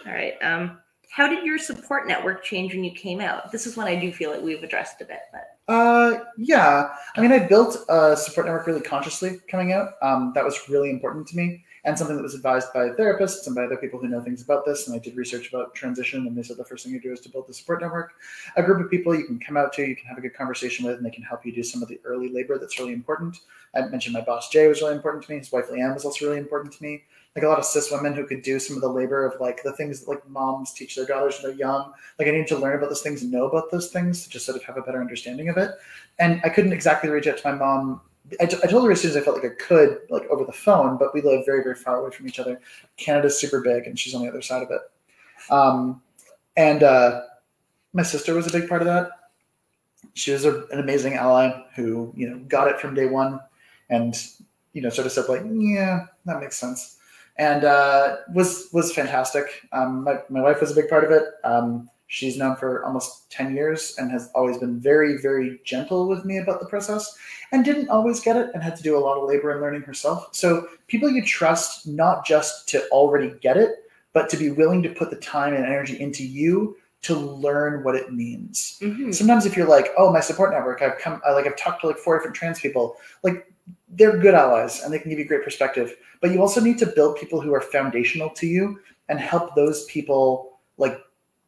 All 0.05 0.11
right. 0.11 0.33
Um, 0.41 0.79
how 1.09 1.27
did 1.27 1.45
your 1.45 1.57
support 1.57 2.07
network 2.07 2.43
change 2.43 2.73
when 2.73 2.83
you 2.83 2.91
came 2.91 3.21
out? 3.21 3.51
This 3.51 3.65
is 3.67 3.77
one 3.77 3.87
I 3.87 3.95
do 3.95 4.11
feel 4.11 4.31
like 4.31 4.41
we've 4.41 4.63
addressed 4.63 4.99
a 5.01 5.05
bit, 5.05 5.19
but 5.31 5.73
Uh, 5.73 6.23
yeah. 6.37 6.89
I 7.15 7.21
mean, 7.21 7.31
I 7.31 7.39
built 7.39 7.77
a 7.87 8.17
support 8.17 8.47
network 8.47 8.67
really 8.67 8.81
consciously 8.81 9.39
coming 9.49 9.73
out. 9.73 9.91
Um, 10.01 10.31
that 10.35 10.43
was 10.43 10.67
really 10.67 10.89
important 10.89 11.27
to 11.27 11.37
me 11.37 11.63
and 11.85 11.97
something 11.97 12.15
that 12.15 12.23
was 12.23 12.33
advised 12.33 12.71
by 12.73 12.89
therapists 12.89 13.45
and 13.45 13.55
by 13.55 13.65
other 13.65 13.77
people 13.77 13.99
who 13.99 14.07
know 14.07 14.21
things 14.21 14.41
about 14.41 14.65
this. 14.65 14.87
And 14.87 14.95
I 14.95 14.99
did 14.99 15.17
research 15.17 15.49
about 15.49 15.75
transition, 15.75 16.27
and 16.27 16.37
they 16.37 16.43
said 16.43 16.57
the 16.57 16.65
first 16.65 16.85
thing 16.85 16.93
you 16.93 17.01
do 17.01 17.11
is 17.11 17.19
to 17.21 17.29
build 17.29 17.47
the 17.47 17.53
support 17.53 17.81
network, 17.81 18.13
a 18.55 18.63
group 18.63 18.83
of 18.83 18.89
people 18.89 19.13
you 19.15 19.25
can 19.25 19.39
come 19.39 19.57
out 19.57 19.73
to, 19.73 19.85
you 19.85 19.95
can 19.95 20.07
have 20.07 20.17
a 20.17 20.21
good 20.21 20.33
conversation 20.33 20.85
with, 20.85 20.97
and 20.97 21.05
they 21.05 21.11
can 21.11 21.23
help 21.23 21.45
you 21.45 21.51
do 21.51 21.63
some 21.63 21.81
of 21.81 21.89
the 21.89 21.99
early 22.05 22.29
labor 22.29 22.57
that's 22.57 22.79
really 22.79 22.93
important. 22.93 23.39
I 23.75 23.81
mentioned 23.87 24.13
my 24.13 24.21
boss 24.21 24.49
Jay 24.49 24.67
was 24.67 24.81
really 24.81 24.95
important 24.95 25.23
to 25.25 25.31
me. 25.31 25.39
His 25.39 25.51
wife 25.51 25.69
Leanne 25.69 25.93
was 25.93 26.05
also 26.05 26.25
really 26.25 26.37
important 26.37 26.73
to 26.73 26.83
me. 26.83 27.03
Like 27.35 27.43
a 27.43 27.47
lot 27.47 27.57
of 27.57 27.65
cis 27.65 27.91
women 27.91 28.13
who 28.13 28.27
could 28.27 28.43
do 28.43 28.59
some 28.59 28.75
of 28.75 28.81
the 28.81 28.87
labor 28.87 29.25
of 29.25 29.41
like 29.41 29.63
the 29.63 29.73
things 29.73 29.99
that 29.99 30.09
like 30.09 30.27
moms 30.29 30.71
teach 30.71 30.95
their 30.95 31.05
daughters 31.05 31.41
when 31.41 31.51
they're 31.51 31.59
young. 31.59 31.91
Like 32.19 32.27
I 32.27 32.31
need 32.31 32.47
to 32.47 32.57
learn 32.57 32.77
about 32.77 32.89
those 32.89 33.01
things 33.01 33.23
and 33.23 33.31
know 33.31 33.45
about 33.45 33.71
those 33.71 33.89
things 33.89 34.23
to 34.23 34.29
just 34.29 34.45
sort 34.45 34.55
of 34.55 34.63
have 34.63 34.77
a 34.77 34.81
better 34.81 35.01
understanding 35.01 35.49
of 35.49 35.57
it. 35.57 35.71
And 36.19 36.39
I 36.43 36.49
couldn't 36.49 36.73
exactly 36.73 37.09
reach 37.09 37.25
out 37.25 37.37
to 37.39 37.51
my 37.51 37.57
mom. 37.57 38.01
I, 38.39 38.45
t- 38.45 38.57
I 38.63 38.67
told 38.67 38.85
her 38.85 38.91
as 38.91 39.01
soon 39.01 39.11
as 39.11 39.17
I 39.17 39.21
felt 39.21 39.41
like 39.41 39.51
I 39.51 39.55
could, 39.55 39.99
like 40.09 40.23
over 40.29 40.45
the 40.45 40.51
phone, 40.51 40.97
but 40.97 41.13
we 41.13 41.21
live 41.21 41.45
very, 41.45 41.63
very 41.63 41.75
far 41.75 41.97
away 41.97 42.11
from 42.11 42.27
each 42.27 42.39
other. 42.39 42.59
Canada's 42.97 43.39
super 43.39 43.61
big, 43.61 43.87
and 43.87 43.97
she's 43.97 44.13
on 44.15 44.21
the 44.21 44.29
other 44.29 44.41
side 44.41 44.63
of 44.63 44.71
it. 44.71 44.81
Um, 45.49 46.01
and 46.55 46.83
uh, 46.83 47.21
my 47.93 48.03
sister 48.03 48.33
was 48.33 48.47
a 48.47 48.51
big 48.51 48.69
part 48.69 48.81
of 48.81 48.87
that. 48.87 49.09
She 50.13 50.31
was 50.31 50.45
a, 50.45 50.65
an 50.67 50.79
amazing 50.79 51.15
ally 51.15 51.51
who, 51.75 52.13
you 52.15 52.29
know, 52.29 52.37
got 52.47 52.67
it 52.67 52.79
from 52.79 52.93
day 52.93 53.07
one, 53.07 53.39
and 53.89 54.15
you 54.73 54.81
know, 54.81 54.89
sort 54.89 55.07
of 55.07 55.13
said 55.13 55.29
like, 55.29 55.43
yeah, 55.51 56.05
that 56.25 56.39
makes 56.39 56.57
sense, 56.57 56.97
and 57.37 57.63
uh, 57.63 58.17
was 58.33 58.69
was 58.73 58.93
fantastic. 58.93 59.45
Um, 59.71 60.03
my 60.03 60.19
my 60.29 60.41
wife 60.41 60.61
was 60.61 60.71
a 60.71 60.75
big 60.75 60.89
part 60.89 61.03
of 61.03 61.11
it. 61.11 61.23
Um, 61.43 61.89
she's 62.13 62.37
known 62.37 62.55
for 62.55 62.85
almost 62.85 63.31
10 63.31 63.55
years 63.55 63.95
and 63.97 64.11
has 64.11 64.29
always 64.35 64.59
been 64.59 64.79
very 64.79 65.17
very 65.17 65.59
gentle 65.65 66.07
with 66.07 66.23
me 66.25 66.37
about 66.37 66.59
the 66.59 66.65
process 66.67 67.17
and 67.51 67.65
didn't 67.65 67.89
always 67.89 68.19
get 68.19 68.37
it 68.37 68.51
and 68.53 68.61
had 68.61 68.75
to 68.75 68.83
do 68.83 68.95
a 68.95 68.99
lot 68.99 69.17
of 69.17 69.27
labor 69.27 69.51
and 69.51 69.61
learning 69.61 69.81
herself. 69.81 70.29
So 70.31 70.67
people 70.87 71.09
you 71.09 71.25
trust 71.25 71.87
not 71.87 72.23
just 72.23 72.69
to 72.69 72.87
already 72.89 73.33
get 73.41 73.57
it 73.57 73.71
but 74.13 74.29
to 74.29 74.37
be 74.37 74.51
willing 74.51 74.83
to 74.83 74.89
put 74.89 75.09
the 75.09 75.15
time 75.15 75.55
and 75.55 75.65
energy 75.65 75.99
into 75.99 76.23
you 76.23 76.77
to 77.01 77.15
learn 77.15 77.83
what 77.83 77.95
it 77.95 78.13
means. 78.13 78.77
Mm-hmm. 78.79 79.11
Sometimes 79.11 79.47
if 79.47 79.57
you're 79.57 79.67
like 79.67 79.87
oh 79.97 80.13
my 80.13 80.19
support 80.19 80.51
network 80.51 80.83
i've 80.83 80.99
come 80.99 81.19
I, 81.25 81.31
like 81.31 81.47
i've 81.47 81.57
talked 81.57 81.81
to 81.81 81.87
like 81.87 81.97
four 81.97 82.15
different 82.15 82.35
trans 82.35 82.59
people 82.59 82.97
like 83.23 83.51
they're 83.89 84.17
good 84.17 84.35
allies 84.35 84.83
and 84.83 84.93
they 84.93 84.99
can 84.99 85.09
give 85.09 85.17
you 85.17 85.25
great 85.25 85.43
perspective 85.43 85.95
but 86.21 86.29
you 86.31 86.41
also 86.41 86.61
need 86.61 86.77
to 86.77 86.85
build 86.85 87.17
people 87.17 87.41
who 87.41 87.53
are 87.55 87.61
foundational 87.61 88.29
to 88.41 88.45
you 88.45 88.79
and 89.09 89.19
help 89.19 89.55
those 89.55 89.85
people 89.85 90.59
like 90.77 90.99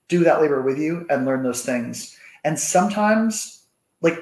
do 0.07 0.23
that 0.23 0.41
labor 0.41 0.61
with 0.61 0.77
you 0.77 1.06
and 1.10 1.26
learn 1.26 1.44
those 1.44 1.64
things. 1.64 2.18
And 2.44 2.60
sometimes 2.60 3.56
like 4.02 4.19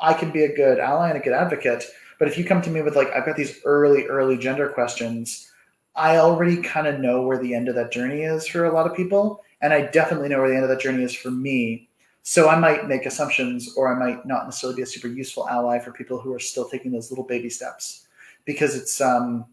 i 0.00 0.12
can 0.12 0.30
be 0.30 0.44
a 0.44 0.56
good 0.56 0.78
ally 0.78 1.08
and 1.08 1.18
a 1.18 1.22
good 1.22 1.32
advocate 1.32 1.84
but 2.18 2.28
if 2.28 2.36
you 2.36 2.44
come 2.44 2.60
to 2.60 2.70
me 2.70 2.82
with 2.82 2.96
like 2.96 3.08
i've 3.10 3.26
got 3.26 3.36
these 3.36 3.60
early 3.64 4.06
early 4.06 4.36
gender 4.36 4.68
questions 4.68 5.50
i 5.94 6.16
already 6.16 6.56
kind 6.56 6.86
of 6.86 7.00
know 7.00 7.22
where 7.22 7.38
the 7.38 7.54
end 7.54 7.68
of 7.68 7.74
that 7.74 7.92
journey 7.92 8.22
is 8.22 8.46
for 8.46 8.64
a 8.64 8.72
lot 8.72 8.86
of 8.86 8.96
people 8.96 9.42
and 9.62 9.72
i 9.72 9.80
definitely 9.80 10.28
know 10.28 10.40
where 10.40 10.48
the 10.48 10.54
end 10.54 10.64
of 10.64 10.70
that 10.70 10.80
journey 10.80 11.02
is 11.02 11.14
for 11.14 11.30
me. 11.30 11.88
So 12.26 12.48
i 12.48 12.58
might 12.58 12.88
make 12.88 13.06
assumptions 13.06 13.74
or 13.76 13.94
i 13.94 13.98
might 13.98 14.26
not 14.26 14.46
necessarily 14.46 14.76
be 14.76 14.82
a 14.82 14.86
super 14.86 15.08
useful 15.08 15.48
ally 15.48 15.78
for 15.78 15.92
people 15.92 16.18
who 16.18 16.32
are 16.32 16.40
still 16.40 16.68
taking 16.68 16.90
those 16.90 17.10
little 17.10 17.24
baby 17.24 17.50
steps 17.50 18.06
because 18.44 18.74
it's 18.74 19.00
um 19.00 19.46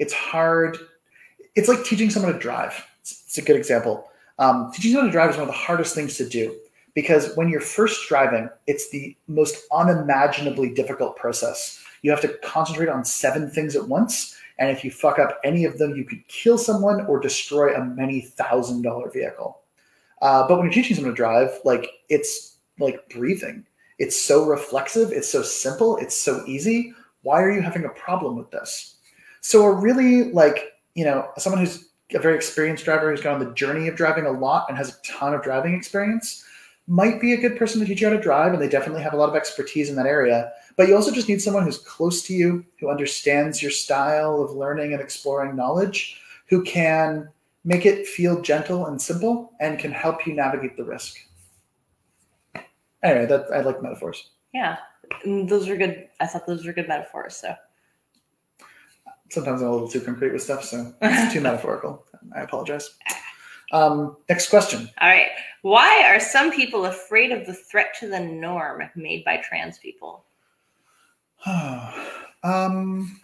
it's 0.00 0.14
hard. 0.14 0.78
It's 1.54 1.68
like 1.68 1.84
teaching 1.84 2.08
someone 2.08 2.32
to 2.32 2.38
drive. 2.38 2.86
It's, 3.02 3.36
a 3.36 3.42
good 3.42 3.56
example 3.56 4.09
um, 4.40 4.72
teaching 4.72 4.92
someone 4.92 5.06
to 5.06 5.12
drive 5.12 5.30
is 5.30 5.36
one 5.36 5.42
of 5.42 5.48
the 5.48 5.60
hardest 5.60 5.94
things 5.94 6.16
to 6.16 6.28
do 6.28 6.56
because 6.94 7.36
when 7.36 7.48
you're 7.48 7.60
first 7.60 8.08
driving 8.08 8.48
it's 8.66 8.88
the 8.90 9.16
most 9.28 9.64
unimaginably 9.70 10.70
difficult 10.74 11.16
process. 11.16 11.84
You 12.02 12.10
have 12.10 12.22
to 12.22 12.38
concentrate 12.42 12.88
on 12.88 13.04
seven 13.04 13.50
things 13.50 13.76
at 13.76 13.86
once 13.86 14.36
and 14.58 14.70
if 14.70 14.82
you 14.82 14.90
fuck 14.90 15.18
up 15.18 15.38
any 15.44 15.66
of 15.66 15.78
them 15.78 15.94
you 15.94 16.04
could 16.04 16.26
kill 16.26 16.56
someone 16.56 17.04
or 17.06 17.20
destroy 17.20 17.74
a 17.74 17.84
many 17.84 18.22
thousand 18.22 18.82
dollar 18.82 19.10
vehicle. 19.10 19.60
Uh, 20.22 20.48
but 20.48 20.56
when 20.56 20.64
you're 20.64 20.72
teaching 20.72 20.96
someone 20.96 21.12
to 21.12 21.16
drive 21.16 21.50
like 21.64 21.86
it's 22.08 22.56
like 22.78 23.08
breathing. 23.10 23.64
It's 23.98 24.18
so 24.18 24.46
reflexive 24.46 25.12
it's 25.12 25.28
so 25.28 25.42
simple 25.42 25.98
it's 25.98 26.16
so 26.16 26.42
easy. 26.46 26.94
Why 27.22 27.42
are 27.42 27.52
you 27.52 27.60
having 27.60 27.84
a 27.84 27.90
problem 27.90 28.36
with 28.36 28.50
this? 28.50 28.96
So 29.42 29.64
a 29.64 29.70
really 29.70 30.32
like 30.32 30.72
you 30.94 31.04
know 31.04 31.28
someone 31.36 31.60
who's 31.60 31.89
a 32.14 32.18
very 32.18 32.34
experienced 32.34 32.84
driver 32.84 33.10
who's 33.10 33.20
gone 33.20 33.40
on 33.40 33.46
the 33.46 33.54
journey 33.54 33.88
of 33.88 33.96
driving 33.96 34.26
a 34.26 34.30
lot 34.30 34.66
and 34.68 34.76
has 34.76 34.90
a 34.90 35.02
ton 35.02 35.34
of 35.34 35.42
driving 35.42 35.74
experience 35.74 36.44
might 36.86 37.20
be 37.20 37.32
a 37.34 37.40
good 37.40 37.56
person 37.56 37.80
to 37.80 37.86
teach 37.86 38.00
you 38.00 38.08
how 38.08 38.14
to 38.14 38.20
drive 38.20 38.52
and 38.52 38.60
they 38.60 38.68
definitely 38.68 39.02
have 39.02 39.12
a 39.12 39.16
lot 39.16 39.28
of 39.28 39.36
expertise 39.36 39.88
in 39.88 39.96
that 39.96 40.06
area 40.06 40.52
but 40.76 40.88
you 40.88 40.96
also 40.96 41.12
just 41.12 41.28
need 41.28 41.40
someone 41.40 41.64
who's 41.64 41.78
close 41.78 42.22
to 42.22 42.34
you 42.34 42.64
who 42.80 42.90
understands 42.90 43.62
your 43.62 43.70
style 43.70 44.42
of 44.42 44.52
learning 44.52 44.92
and 44.92 45.00
exploring 45.00 45.54
knowledge 45.54 46.20
who 46.48 46.62
can 46.64 47.28
make 47.64 47.86
it 47.86 48.06
feel 48.06 48.40
gentle 48.40 48.86
and 48.86 49.00
simple 49.00 49.52
and 49.60 49.78
can 49.78 49.92
help 49.92 50.26
you 50.26 50.32
navigate 50.32 50.76
the 50.76 50.84
risk 50.84 51.16
anyway 53.02 53.26
that 53.26 53.46
i 53.52 53.60
like 53.60 53.82
metaphors 53.82 54.30
Yeah, 54.52 54.78
those 55.24 55.68
are 55.68 55.76
good. 55.76 56.08
I 56.20 56.26
thought 56.26 56.46
those 56.46 56.66
were 56.66 56.72
good 56.72 56.88
metaphors. 56.88 57.36
So 57.36 57.54
Sometimes 59.30 59.62
I'm 59.62 59.68
a 59.68 59.72
little 59.72 59.88
too 59.88 60.00
concrete 60.00 60.32
with 60.32 60.42
stuff, 60.42 60.64
so 60.64 60.92
it's 61.02 61.32
too 61.32 61.40
metaphorical. 61.40 62.04
I 62.34 62.42
apologize. 62.42 62.90
Um, 63.72 64.16
next 64.28 64.50
question. 64.50 64.90
All 65.00 65.08
right. 65.08 65.28
Why 65.62 66.04
are 66.04 66.20
some 66.20 66.50
people 66.50 66.86
afraid 66.86 67.30
of 67.32 67.46
the 67.46 67.54
threat 67.54 67.94
to 68.00 68.08
the 68.08 68.20
norm 68.20 68.82
made 68.96 69.24
by 69.24 69.38
trans 69.38 69.78
people? 69.78 70.24
um, 72.42 73.20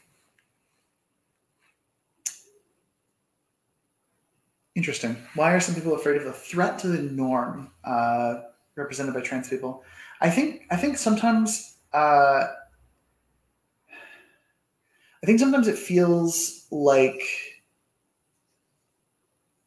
interesting. 4.74 5.16
Why 5.34 5.52
are 5.52 5.60
some 5.60 5.74
people 5.74 5.94
afraid 5.94 6.16
of 6.16 6.24
the 6.24 6.32
threat 6.32 6.78
to 6.80 6.88
the 6.88 7.02
norm 7.02 7.70
uh, 7.84 8.42
represented 8.76 9.14
by 9.14 9.22
trans 9.22 9.48
people? 9.48 9.82
I 10.20 10.30
think 10.30 10.62
I 10.70 10.76
think 10.76 10.98
sometimes 10.98 11.76
uh, 11.92 12.44
I 15.26 15.28
think 15.28 15.40
sometimes 15.40 15.66
it 15.66 15.76
feels 15.76 16.66
like 16.70 17.20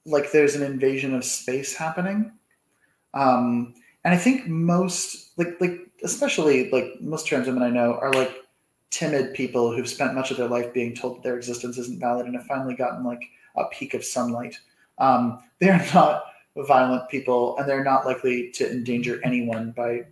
like 0.05 0.31
there's 0.31 0.55
an 0.55 0.63
invasion 0.63 1.13
of 1.13 1.25
space 1.25 1.75
happening. 1.75 2.31
Um, 3.13 3.73
and 4.05 4.13
I 4.13 4.17
think 4.17 4.47
most 4.47 5.37
like 5.37 5.59
like 5.59 5.81
especially 6.01 6.71
like 6.71 7.01
most 7.01 7.27
trans 7.27 7.45
women 7.45 7.61
I 7.61 7.71
know 7.71 7.95
are 7.95 8.13
like 8.13 8.31
timid 8.89 9.33
people 9.33 9.75
who've 9.75 9.89
spent 9.89 10.15
much 10.15 10.31
of 10.31 10.37
their 10.37 10.47
life 10.47 10.73
being 10.73 10.95
told 10.95 11.17
that 11.17 11.23
their 11.23 11.35
existence 11.35 11.77
isn't 11.77 11.99
valid 11.99 12.25
and 12.25 12.37
have 12.37 12.45
finally 12.45 12.73
gotten 12.73 13.03
like 13.03 13.25
a 13.57 13.65
peak 13.65 13.93
of 13.93 14.05
sunlight. 14.05 14.57
Um, 14.97 15.43
they're 15.59 15.85
not 15.93 16.23
violent 16.55 17.09
people 17.09 17.57
and 17.57 17.67
they're 17.67 17.83
not 17.83 18.05
likely 18.05 18.49
to 18.51 18.71
endanger 18.71 19.19
anyone 19.25 19.71
by, 19.71 20.05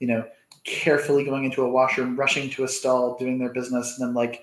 you 0.00 0.08
know, 0.08 0.26
carefully 0.64 1.22
going 1.22 1.44
into 1.44 1.62
a 1.62 1.70
washroom, 1.70 2.16
rushing 2.16 2.50
to 2.50 2.64
a 2.64 2.68
stall, 2.68 3.16
doing 3.16 3.38
their 3.38 3.52
business, 3.52 3.96
and 3.96 4.08
then 4.08 4.14
like 4.16 4.42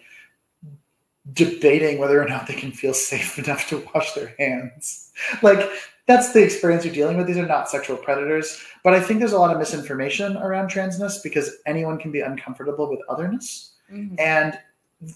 debating 1.34 1.98
whether 1.98 2.22
or 2.22 2.28
not 2.28 2.48
they 2.48 2.54
can 2.54 2.72
feel 2.72 2.94
safe 2.94 3.38
enough 3.44 3.68
to 3.70 3.86
wash 3.94 4.14
their 4.14 4.34
hands. 4.40 5.12
Like 5.42 5.70
that's 6.08 6.34
the 6.34 6.44
experience 6.44 6.86
you're 6.86 6.94
dealing 6.94 7.18
with. 7.18 7.28
These 7.28 7.38
are 7.38 7.46
not 7.46 7.70
sexual 7.70 7.98
predators, 7.98 8.62
but 8.84 8.94
I 8.94 9.00
think 9.00 9.20
there's 9.20 9.34
a 9.34 9.40
lot 9.40 9.52
of 9.52 9.60
misinformation 9.60 10.38
around 10.38 10.70
transness 10.70 11.22
because 11.22 11.58
anyone 11.66 12.00
can 12.00 12.12
be 12.12 12.22
uncomfortable 12.22 12.90
with 12.90 13.00
otherness, 13.10 13.74
Mm-hmm. 13.92 14.16
and 14.20 14.60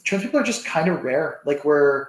trans 0.03 0.23
people 0.23 0.39
are 0.39 0.43
just 0.43 0.65
kind 0.65 0.87
of 0.89 1.03
rare. 1.03 1.41
Like 1.45 1.63
we're 1.63 2.07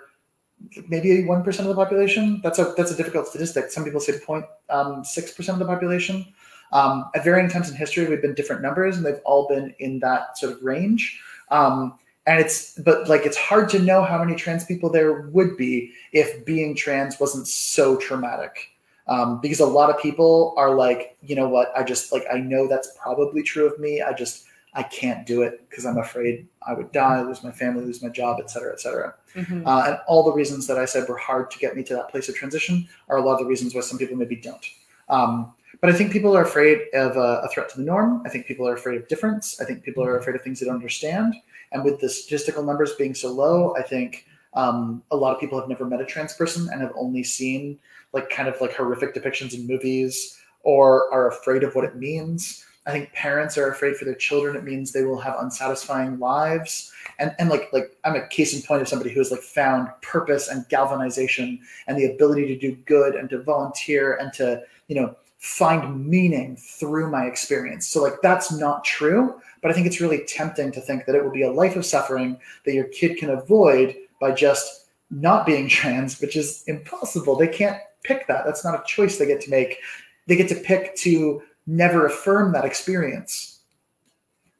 maybe 0.89 1.25
one 1.27 1.43
percent 1.43 1.69
of 1.69 1.77
the 1.77 1.83
population. 1.83 2.41
That's 2.43 2.59
a 2.59 2.73
that's 2.75 2.91
a 2.91 2.97
difficult 2.97 3.27
statistic. 3.27 3.71
Some 3.71 3.85
people 3.85 4.01
say 4.01 4.15
0.6 4.15 5.37
percent 5.37 5.55
of 5.55 5.59
the 5.59 5.73
population. 5.73 6.25
Um, 6.73 7.11
at 7.15 7.23
varying 7.23 7.51
times 7.51 7.69
in 7.69 7.77
history, 7.77 8.09
we've 8.09 8.23
been 8.23 8.35
different 8.35 8.63
numbers, 8.63 8.97
and 8.97 9.05
they've 9.05 9.21
all 9.27 9.47
been 9.47 9.75
in 9.79 9.99
that 10.01 10.39
sort 10.39 10.55
of 10.55 10.63
range. 10.63 11.21
Um, 11.51 11.99
and 12.27 12.41
it's 12.41 12.79
but 12.79 13.09
like 13.09 13.27
it's 13.27 13.37
hard 13.37 13.69
to 13.71 13.79
know 13.79 14.03
how 14.03 14.19
many 14.23 14.35
trans 14.35 14.65
people 14.65 14.91
there 14.91 15.23
would 15.33 15.57
be 15.57 15.93
if 16.13 16.45
being 16.45 16.75
trans 16.75 17.21
wasn't 17.21 17.47
so 17.47 17.97
traumatic. 17.97 18.71
Um, 19.07 19.39
because 19.43 19.61
a 19.61 19.67
lot 19.67 19.91
of 19.91 20.01
people 20.01 20.55
are 20.57 20.75
like 20.75 21.17
you 21.23 21.37
know 21.37 21.49
what? 21.49 21.73
I 21.77 21.83
just 21.83 22.13
like 22.13 22.25
i 22.33 22.39
know 22.39 22.67
that's 22.67 22.97
probably 23.01 23.43
true 23.43 23.67
of 23.67 23.79
me. 23.79 24.01
I 24.01 24.13
just 24.13 24.47
i 24.77 24.83
can't 24.83 25.25
do 25.25 25.43
it 25.43 25.65
because 25.71 25.87
i'm 25.87 25.99
afraid 25.99 26.49
i 26.67 26.75
would 26.75 26.91
die 26.91 27.23
lose 27.23 27.45
my 27.45 27.53
family 27.53 27.85
lose 27.85 28.03
my 28.03 28.09
job 28.09 28.41
et 28.41 28.51
cetera 28.51 28.73
et 28.73 28.81
cetera. 28.81 29.15
Mhm. 29.37 29.65
uh, 29.67 29.85
and 29.87 29.99
all 30.09 30.25
the 30.25 30.33
reasons 30.33 30.67
that 30.67 30.79
i 30.79 30.85
said 30.85 31.09
were 31.09 31.17
hard 31.17 31.49
to 31.53 31.59
get 31.61 31.77
me 31.77 31.83
to 31.85 31.95
that 31.95 32.09
place 32.09 32.29
of 32.29 32.35
transition 32.35 32.89
are 33.09 33.19
a 33.19 33.23
lot 33.23 33.35
of 33.35 33.39
the 33.41 33.47
reasons 33.47 33.73
why 33.73 33.81
some 33.81 33.99
people 33.99 34.17
maybe 34.17 34.35
don't. 34.35 34.67
Um, 35.09 35.53
but 35.81 35.91
i 35.91 35.93
think 35.93 36.11
people 36.11 36.37
are 36.37 36.43
afraid 36.43 36.79
of 36.93 37.17
a, 37.17 37.43
a 37.45 37.49
threat 37.51 37.69
to 37.69 37.77
the 37.77 37.85
norm. 37.85 38.23
I 38.27 38.29
think 38.31 38.47
people 38.47 38.67
are 38.67 38.75
afraid 38.75 39.01
of 39.01 39.07
difference. 39.07 39.61
I 39.61 39.65
think 39.65 39.85
people 39.85 40.03
are 40.03 40.19
afraid 40.19 40.35
of 40.35 40.43
things 40.43 40.59
they 40.59 40.67
don't 40.67 40.75
understand 40.75 41.35
and 41.75 41.85
with 41.85 42.01
the 42.01 42.09
statistical 42.09 42.63
numbers 42.63 42.95
being 42.95 43.15
so 43.15 43.31
low, 43.31 43.75
I 43.77 43.83
think 43.83 44.27
um, 44.55 45.03
a 45.11 45.17
lot 45.17 45.35
of 45.35 45.41
people 45.41 45.59
have 45.59 45.69
never 45.69 45.85
met 45.85 46.01
a 46.01 46.07
trans 46.07 46.33
person 46.35 46.69
and 46.73 46.81
have 46.81 46.93
only 46.97 47.25
seen 47.25 47.79
like 48.13 48.31
kind 48.31 48.49
of 48.49 48.59
like 48.61 48.75
horrific 48.75 49.15
depictions 49.15 49.53
in 49.53 49.67
movies 49.67 50.41
or 50.63 51.13
are 51.13 51.29
afraid 51.29 51.65
of 51.65 51.75
what 51.75 51.85
it 51.85 51.97
means. 51.97 52.65
I 52.87 52.93
think 52.93 53.13
parents 53.13 53.59
are 53.59 53.71
afraid 53.71 53.97
for 53.97 54.05
their 54.05 54.15
children. 54.15 54.57
It 54.57 54.65
means 54.65 54.93
they 54.93 55.05
will 55.05 55.19
have 55.19 55.37
unsatisfying 55.39 56.19
lives. 56.19 56.93
And 57.19 57.35
and 57.39 57.49
like 57.49 57.71
like 57.73 57.97
I'm 58.05 58.15
a 58.15 58.27
case 58.29 58.55
in 58.55 58.63
point 58.63 58.83
of 58.83 58.89
somebody 58.89 59.11
who 59.11 59.21
has 59.21 59.31
like 59.31 59.41
found 59.41 59.89
purpose 60.03 60.49
and 60.49 60.69
galvanization 60.69 61.59
and 61.87 61.99
the 61.99 62.05
ability 62.07 62.47
to 62.47 62.59
do 62.59 62.77
good 62.85 63.15
and 63.17 63.29
to 63.31 63.43
volunteer 63.43 64.17
and 64.17 64.33
to, 64.35 64.63
you 64.89 64.97
know, 64.97 65.17
find 65.45 66.07
meaning 66.07 66.57
through 66.57 67.11
my 67.11 67.27
experience. 67.27 67.87
So 67.87 68.03
like 68.03 68.15
that's 68.23 68.51
not 68.51 68.83
true, 68.83 69.39
but 69.61 69.71
I 69.71 69.75
think 69.75 69.87
it's 69.87 70.01
really 70.01 70.25
tempting 70.27 70.73
to 70.73 70.81
think 70.81 71.05
that 71.05 71.15
it 71.15 71.23
will 71.23 71.31
be 71.31 71.43
a 71.43 71.53
life 71.53 71.77
of 71.77 71.85
suffering 71.85 72.41
that 72.65 72.73
your 72.73 72.85
kid 72.85 73.19
can 73.19 73.29
avoid 73.29 73.95
by 74.23 74.33
just 74.33 74.87
not 75.11 75.45
being 75.45 75.69
trans, 75.79 76.19
which 76.19 76.35
is 76.35 76.65
impossible. 76.67 77.37
They 77.37 77.47
can't 77.47 77.77
pick 78.05 78.27
that. 78.27 78.47
That's 78.47 78.65
not 78.65 78.75
a 78.75 78.83
choice 78.87 79.19
they 79.19 79.27
get 79.27 79.43
to 79.43 79.51
make. 79.51 79.81
They 80.27 80.37
get 80.37 80.49
to 80.49 80.55
pick 80.55 80.97
to 80.97 81.43
never 81.67 82.07
affirm 82.07 82.55
that 82.55 82.65
experience. 82.65 83.61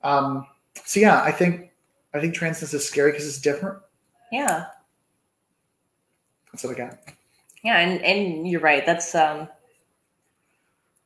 Um, 0.03 0.47
so 0.85 1.01
yeah, 1.01 1.23
I 1.23 1.33
think 1.33 1.71
I 2.13 2.21
think 2.21 2.37
transness 2.37 2.75
is 2.75 2.87
scary 2.87 3.13
because 3.13 3.27
it's 3.27 3.41
different. 3.41 3.79
Yeah, 4.31 4.67
That's 6.53 6.63
what 6.63 6.75
I 6.75 6.79
got. 6.79 6.99
yeah, 7.63 7.79
and 7.79 8.03
and 8.03 8.47
you're 8.47 8.61
right. 8.61 8.85
That's 8.85 9.15
um, 9.15 9.49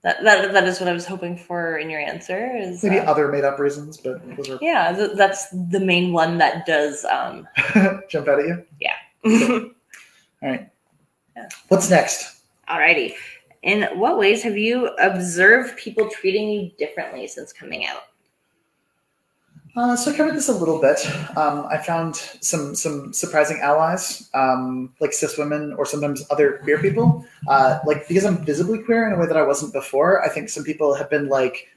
that 0.02 0.22
that 0.22 0.52
that 0.52 0.64
is 0.64 0.80
what 0.80 0.88
I 0.88 0.92
was 0.92 1.06
hoping 1.06 1.36
for 1.36 1.78
in 1.78 1.90
your 1.90 2.00
answer. 2.00 2.56
Is 2.56 2.82
Maybe 2.82 2.98
uh, 2.98 3.10
other 3.10 3.28
made 3.28 3.44
up 3.44 3.58
reasons, 3.58 3.96
but 3.96 4.20
those 4.36 4.50
are 4.50 4.58
yeah, 4.60 4.92
th- 4.92 5.12
that's 5.16 5.48
the 5.50 5.80
main 5.80 6.12
one 6.12 6.38
that 6.38 6.66
does 6.66 7.04
um. 7.06 7.48
jump 8.08 8.28
out 8.28 8.38
at 8.40 8.46
you. 8.46 8.64
Yeah. 8.80 8.94
All 10.42 10.48
right. 10.50 10.68
Yeah. 11.36 11.48
What's 11.68 11.90
next? 11.90 12.42
Alrighty. 12.68 13.14
In 13.62 13.88
what 13.98 14.18
ways 14.18 14.42
have 14.44 14.56
you 14.56 14.88
observed 14.98 15.76
people 15.76 16.08
treating 16.08 16.48
you 16.48 16.70
differently 16.78 17.26
since 17.26 17.52
coming 17.52 17.86
out? 17.86 18.02
Uh, 19.78 19.94
so 19.94 20.10
I 20.10 20.16
covered 20.16 20.34
this 20.34 20.48
a 20.48 20.52
little 20.52 20.80
bit. 20.80 21.06
Um, 21.36 21.64
I 21.70 21.78
found 21.78 22.16
some 22.16 22.74
some 22.74 23.12
surprising 23.12 23.60
allies, 23.60 24.28
um, 24.34 24.92
like 24.98 25.12
cis 25.12 25.38
women 25.38 25.72
or 25.74 25.86
sometimes 25.86 26.26
other 26.32 26.58
queer 26.64 26.80
people. 26.80 27.24
Uh, 27.46 27.78
like 27.86 28.08
because 28.08 28.24
I'm 28.24 28.44
visibly 28.44 28.82
queer 28.82 29.06
in 29.06 29.12
a 29.12 29.16
way 29.16 29.28
that 29.28 29.36
I 29.36 29.44
wasn't 29.44 29.72
before. 29.72 30.24
I 30.24 30.30
think 30.30 30.48
some 30.48 30.64
people 30.64 30.94
have 30.94 31.08
been 31.08 31.28
like, 31.28 31.68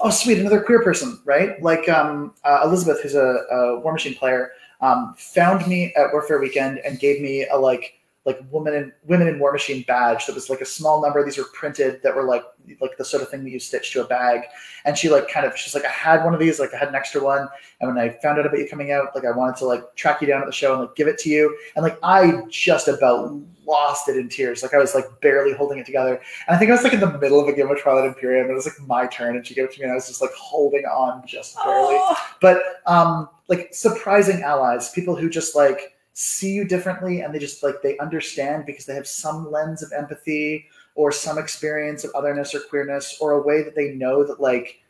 "Oh, 0.00 0.08
sweet, 0.08 0.38
another 0.38 0.62
queer 0.62 0.82
person," 0.82 1.20
right? 1.26 1.62
Like 1.62 1.86
um, 1.90 2.32
uh, 2.44 2.62
Elizabeth, 2.64 3.02
who's 3.02 3.14
a, 3.14 3.44
a 3.50 3.82
Warmachine 3.84 4.16
player, 4.16 4.52
um, 4.80 5.14
found 5.18 5.66
me 5.66 5.92
at 5.96 6.14
Warfare 6.14 6.40
Weekend 6.40 6.78
and 6.78 6.98
gave 6.98 7.20
me 7.20 7.46
a 7.46 7.58
like 7.58 7.99
like 8.26 8.38
woman 8.50 8.74
in 8.74 8.92
women 9.04 9.28
in 9.28 9.38
Warmachine 9.38 9.86
badge 9.86 10.26
that 10.26 10.34
was 10.34 10.50
like 10.50 10.60
a 10.60 10.66
small 10.66 11.00
number. 11.00 11.24
These 11.24 11.38
were 11.38 11.46
printed 11.54 12.02
that 12.02 12.14
were 12.14 12.24
like 12.24 12.44
like 12.80 12.96
the 12.98 13.04
sort 13.04 13.22
of 13.22 13.30
thing 13.30 13.44
that 13.44 13.50
you 13.50 13.58
stitch 13.58 13.92
to 13.92 14.04
a 14.04 14.06
bag. 14.06 14.42
And 14.84 14.96
she 14.96 15.08
like 15.08 15.28
kind 15.28 15.46
of 15.46 15.56
she's 15.56 15.74
like 15.74 15.86
I 15.86 15.90
had 15.90 16.24
one 16.24 16.34
of 16.34 16.40
these, 16.40 16.60
like 16.60 16.74
I 16.74 16.78
had 16.78 16.88
an 16.88 16.94
extra 16.94 17.22
one. 17.22 17.48
And 17.80 17.88
when 17.88 17.98
I 17.98 18.10
found 18.22 18.38
out 18.38 18.44
about 18.44 18.58
you 18.58 18.68
coming 18.68 18.92
out, 18.92 19.14
like 19.14 19.24
I 19.24 19.30
wanted 19.30 19.56
to 19.56 19.64
like 19.64 19.94
track 19.96 20.20
you 20.20 20.26
down 20.26 20.40
at 20.40 20.46
the 20.46 20.52
show 20.52 20.72
and 20.72 20.82
like 20.82 20.96
give 20.96 21.08
it 21.08 21.18
to 21.20 21.30
you. 21.30 21.56
And 21.76 21.82
like 21.82 21.98
I 22.02 22.42
just 22.50 22.88
about 22.88 23.40
lost 23.66 24.08
it 24.08 24.16
in 24.16 24.28
tears. 24.28 24.62
Like 24.62 24.74
I 24.74 24.78
was 24.78 24.94
like 24.94 25.06
barely 25.22 25.54
holding 25.54 25.78
it 25.78 25.86
together. 25.86 26.20
And 26.46 26.56
I 26.56 26.58
think 26.58 26.70
I 26.70 26.74
was 26.74 26.84
like 26.84 26.92
in 26.92 27.00
the 27.00 27.18
middle 27.18 27.40
of 27.40 27.48
a 27.48 27.52
game 27.54 27.70
of 27.70 27.80
Twilight 27.80 28.04
Imperium. 28.04 28.44
And 28.44 28.52
it 28.52 28.54
was 28.54 28.66
like 28.66 28.86
my 28.86 29.06
turn, 29.06 29.36
and 29.36 29.46
she 29.46 29.54
gave 29.54 29.64
it 29.64 29.72
to 29.72 29.80
me, 29.80 29.84
and 29.84 29.92
I 29.92 29.94
was 29.94 30.08
just 30.08 30.20
like 30.20 30.32
holding 30.32 30.84
on 30.84 31.26
just 31.26 31.56
barely 31.56 31.96
Oh, 31.98 32.16
but 32.40 32.60
um 32.86 33.28
like 33.48 33.72
surprising 33.72 34.42
allies 34.42 34.90
people 34.90 35.16
who 35.16 35.30
just 35.30 35.56
like 35.56 35.94
see 36.22 36.52
you 36.52 36.66
differently 36.66 37.22
and 37.22 37.34
they 37.34 37.38
just 37.38 37.62
like 37.62 37.80
they 37.80 37.96
understand 37.96 38.66
because 38.66 38.84
they 38.84 38.94
have 38.94 39.06
some 39.06 39.50
lens 39.50 39.82
of 39.82 39.90
empathy 39.90 40.66
or 40.94 41.10
some 41.10 41.38
experience 41.38 42.04
of 42.04 42.10
otherness 42.14 42.54
or 42.54 42.60
queerness 42.60 43.16
or 43.22 43.32
a 43.32 43.42
way 43.42 43.62
that 43.62 43.74
they 43.74 43.92
know 43.92 44.22
that 44.22 44.38
like 44.38 44.82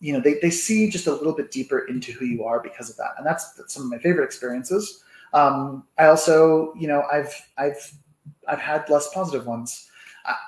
you 0.00 0.12
know 0.12 0.20
they, 0.20 0.34
they 0.42 0.50
see 0.50 0.90
just 0.90 1.06
a 1.06 1.12
little 1.12 1.32
bit 1.32 1.50
deeper 1.50 1.86
into 1.86 2.12
who 2.12 2.26
you 2.26 2.44
are 2.44 2.60
because 2.60 2.90
of 2.90 2.98
that. 2.98 3.12
And 3.16 3.26
that's, 3.26 3.52
that's 3.52 3.72
some 3.72 3.84
of 3.84 3.88
my 3.88 3.96
favorite 3.96 4.26
experiences. 4.26 5.02
Um, 5.32 5.84
i 5.98 6.04
also 6.04 6.74
you 6.74 6.86
know 6.86 7.02
i've 7.10 7.34
i've 7.56 7.92
i've 8.46 8.60
had 8.60 8.88
less 8.90 9.08
positive 9.14 9.46
ones. 9.46 9.88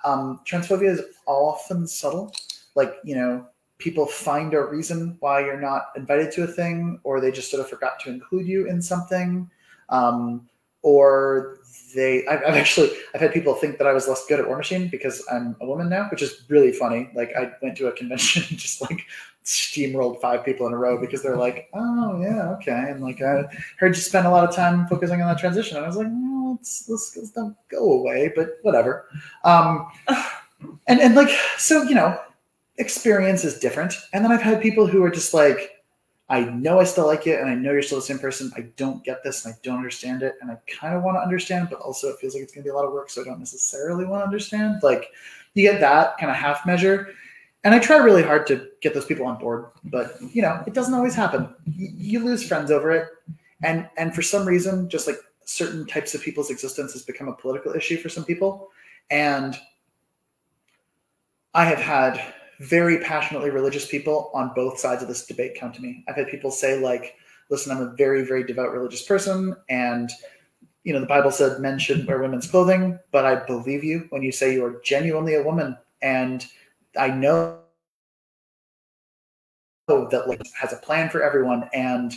Um, 0.05 0.41
transphobia 0.45 0.91
is 0.91 1.03
often 1.25 1.87
subtle. 1.87 2.35
Like 2.75 2.97
you 3.05 3.17
know 3.17 3.47
people 3.79 4.05
find 4.05 4.53
a 4.53 4.63
reason 4.63 5.17
why 5.21 5.41
you're 5.41 5.61
not 5.61 5.93
invited 5.97 6.31
to 6.33 6.45
a 6.45 6.47
thing 6.47 7.01
or 7.05 7.23
they 7.23 7.31
just 7.31 7.51
sort 7.51 7.63
of 7.63 7.71
forgot 7.71 7.99
to 8.01 8.11
include 8.11 8.47
you 8.47 8.69
in 8.69 8.83
something 8.83 9.51
um, 9.89 10.49
or 10.83 11.59
they 11.95 12.27
I've, 12.27 12.41
I've 12.47 12.57
actually 12.57 12.91
i've 13.15 13.21
had 13.21 13.33
people 13.33 13.55
think 13.55 13.79
that 13.79 13.87
i 13.87 13.93
was 13.93 14.07
less 14.07 14.27
good 14.27 14.39
at 14.39 14.47
Warmachine 14.47 14.91
because 14.91 15.25
i'm 15.31 15.57
a 15.61 15.67
woman 15.67 15.89
now 15.89 16.09
which 16.11 16.23
is 16.23 16.45
really 16.49 16.73
funny. 16.73 17.11
Like 17.15 17.33
i 17.37 17.51
went 17.63 17.77
to 17.79 17.89
a 17.89 17.93
convention 17.93 18.45
and 18.49 18.59
just 18.67 18.81
like 18.83 19.07
steamrolled 19.45 20.21
five 20.21 20.45
people 20.45 20.67
in 20.67 20.73
a 20.73 20.77
row 20.77 21.01
because 21.01 21.23
they're 21.23 21.37
like 21.37 21.69
oh 21.75 22.21
yeah 22.21 22.51
okay. 22.51 22.91
And 22.91 23.01
like 23.03 23.23
i 23.23 23.45
heard 23.79 23.97
you 23.97 24.03
spend 24.03 24.27
a 24.27 24.31
lot 24.31 24.49
of 24.49 24.55
time 24.55 24.87
focusing 24.89 25.23
on 25.23 25.29
that 25.29 25.39
transition. 25.39 25.77
And 25.77 25.85
i 25.85 25.89
was 25.89 25.97
like 25.97 26.09
no 26.09 26.57
let's, 26.59 26.89
let's, 26.89 27.17
let's 27.17 27.31
don't 27.31 27.57
go 27.69 27.93
away 27.93 28.33
but 28.35 28.59
whatever. 28.63 29.07
Um, 29.45 29.89
and 30.87 31.01
and 31.01 31.15
like 31.15 31.31
so 31.57 31.83
you 31.83 31.95
know 31.95 32.19
experience 32.79 33.45
is 33.45 33.59
different. 33.59 33.95
And 34.13 34.25
then 34.25 34.33
I've 34.33 34.43
had 34.43 34.61
people 34.61 34.87
who 34.87 35.03
are 35.03 35.11
just 35.11 35.35
like, 35.35 35.76
I 36.29 36.41
know 36.41 36.81
I 36.81 36.85
still 36.85 37.07
like 37.07 37.27
it 37.29 37.41
and 37.41 37.49
I 37.49 37.55
know 37.55 37.73
you're 37.73 37.83
still 37.83 37.99
the 37.99 38.05
same 38.05 38.19
person. 38.19 38.51
I 38.57 38.63
don't 38.77 39.05
get 39.05 39.23
this 39.23 39.45
and 39.45 39.55
I 39.55 39.59
don't 39.63 39.77
understand 39.77 40.23
it. 40.23 40.35
And 40.41 40.51
I 40.51 40.59
kind 40.67 40.97
of 40.97 41.05
want 41.05 41.17
to 41.17 41.21
understand, 41.21 41.69
but 41.71 41.79
also 41.81 42.09
it 42.09 42.19
feels 42.19 42.35
like 42.35 42.43
it's 42.43 42.53
going 42.53 42.63
to 42.63 42.67
be 42.67 42.71
a 42.71 42.75
lot 42.75 42.85
of 42.85 42.93
work. 42.93 43.11
So 43.11 43.21
I 43.21 43.25
don't 43.25 43.39
necessarily 43.39 44.05
want 44.05 44.23
to 44.23 44.25
understand. 44.25 44.83
Like 44.83 45.11
you 45.55 45.63
get 45.63 45.81
that 45.81 46.19
kind 46.19 46.31
of 46.31 46.37
half 46.37 46.67
measure. 46.67 47.11
And 47.63 47.75
I 47.75 47.79
try 47.79 47.97
really 47.97 48.23
hard 48.23 48.47
to 48.49 48.69
get 48.81 48.93
those 48.93 49.07
people 49.07 49.27
on 49.27 49.39
board, 49.39 49.67
but 49.85 50.17
you 50.21 50.43
know, 50.43 50.63
it 50.67 50.75
doesn't 50.75 50.95
always 50.95 51.15
happen. 51.15 51.49
You, 51.65 51.91
you 51.97 52.25
lose 52.25 52.47
friends 52.47 52.71
over 52.71 52.93
it. 52.93 53.09
And, 53.63 53.89
and 53.97 54.15
for 54.15 54.23
some 54.23 54.47
reason, 54.47 54.89
just 54.89 55.07
like 55.07 55.17
certain 55.45 55.87
types 55.87 56.15
of 56.15 56.23
people's 56.23 56.51
existence 56.51 56.93
has 56.93 57.03
become 57.03 57.29
a 57.29 57.33
political 57.33 57.73
issue 57.73 57.97
for 57.97 58.09
some 58.09 58.25
people. 58.25 58.69
And 59.11 59.57
I 61.55 61.65
have 61.65 61.79
had 61.79 62.35
very 62.61 62.99
passionately 62.99 63.51
religious 63.51 63.87
people 63.87 64.31
on 64.35 64.53
both 64.55 64.79
sides 64.79 65.03
of 65.03 65.09
this 65.09 65.27
debate 65.27 65.59
come 65.59 65.73
to 65.73 65.83
me. 65.83 66.05
I've 66.09 66.17
had 66.17 66.29
people 66.29 66.51
say, 66.51 66.81
like, 66.81 67.17
listen, 67.51 67.73
I'm 67.73 67.83
a 67.83 67.95
very, 67.95 68.25
very 68.25 68.45
devout 68.45 68.73
religious 68.73 69.03
person, 69.03 69.55
and 69.69 70.11
you 70.85 70.93
know, 70.93 71.01
the 71.01 71.07
Bible 71.07 71.33
said 71.33 71.61
men 71.61 71.81
shouldn't 71.81 72.07
wear 72.07 72.21
women's 72.21 72.47
clothing, 72.47 72.97
but 73.11 73.27
I 73.27 73.45
believe 73.45 73.83
you 73.83 74.07
when 74.11 74.23
you 74.23 74.31
say 74.31 74.55
you 74.55 74.65
are 74.65 74.81
genuinely 74.85 75.35
a 75.35 75.43
woman, 75.43 75.77
and 76.01 76.47
I 76.97 77.09
know 77.09 77.59
that 79.89 80.25
like 80.29 80.41
has 80.55 80.73
a 80.73 80.77
plan 80.77 81.11
for 81.11 81.23
everyone, 81.23 81.69
and 81.73 82.15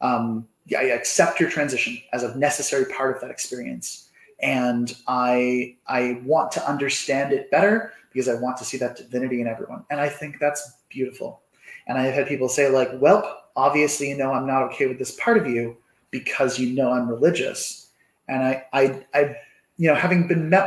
um, 0.00 0.46
yeah, 0.66 0.78
I 0.78 0.84
accept 0.84 1.40
your 1.40 1.50
transition 1.50 1.98
as 2.12 2.22
a 2.22 2.36
necessary 2.38 2.84
part 2.86 3.14
of 3.14 3.22
that 3.22 3.30
experience, 3.30 4.08
and 4.42 4.96
I 5.06 5.76
I 5.86 6.20
want 6.24 6.52
to 6.52 6.68
understand 6.68 7.32
it 7.32 7.50
better 7.50 7.92
because 8.12 8.28
I 8.28 8.34
want 8.34 8.56
to 8.58 8.64
see 8.64 8.76
that 8.78 8.96
divinity 8.96 9.40
in 9.40 9.46
everyone. 9.46 9.84
And 9.90 10.00
I 10.00 10.08
think 10.08 10.38
that's 10.38 10.78
beautiful. 10.88 11.42
And 11.86 11.98
I 11.98 12.02
have 12.04 12.14
had 12.14 12.26
people 12.26 12.48
say, 12.48 12.68
like, 12.68 12.90
well, 13.00 13.44
obviously, 13.56 14.10
you 14.10 14.16
know, 14.16 14.32
I'm 14.32 14.46
not 14.46 14.62
okay 14.64 14.86
with 14.86 14.98
this 14.98 15.18
part 15.18 15.38
of 15.38 15.46
you 15.46 15.76
because 16.10 16.58
you 16.58 16.74
know 16.74 16.92
I'm 16.92 17.08
religious. 17.08 17.88
And 18.28 18.42
I, 18.42 18.64
I, 18.72 19.04
I, 19.14 19.36
you 19.78 19.88
know, 19.88 19.94
having 19.94 20.28
been 20.28 20.48
met 20.48 20.60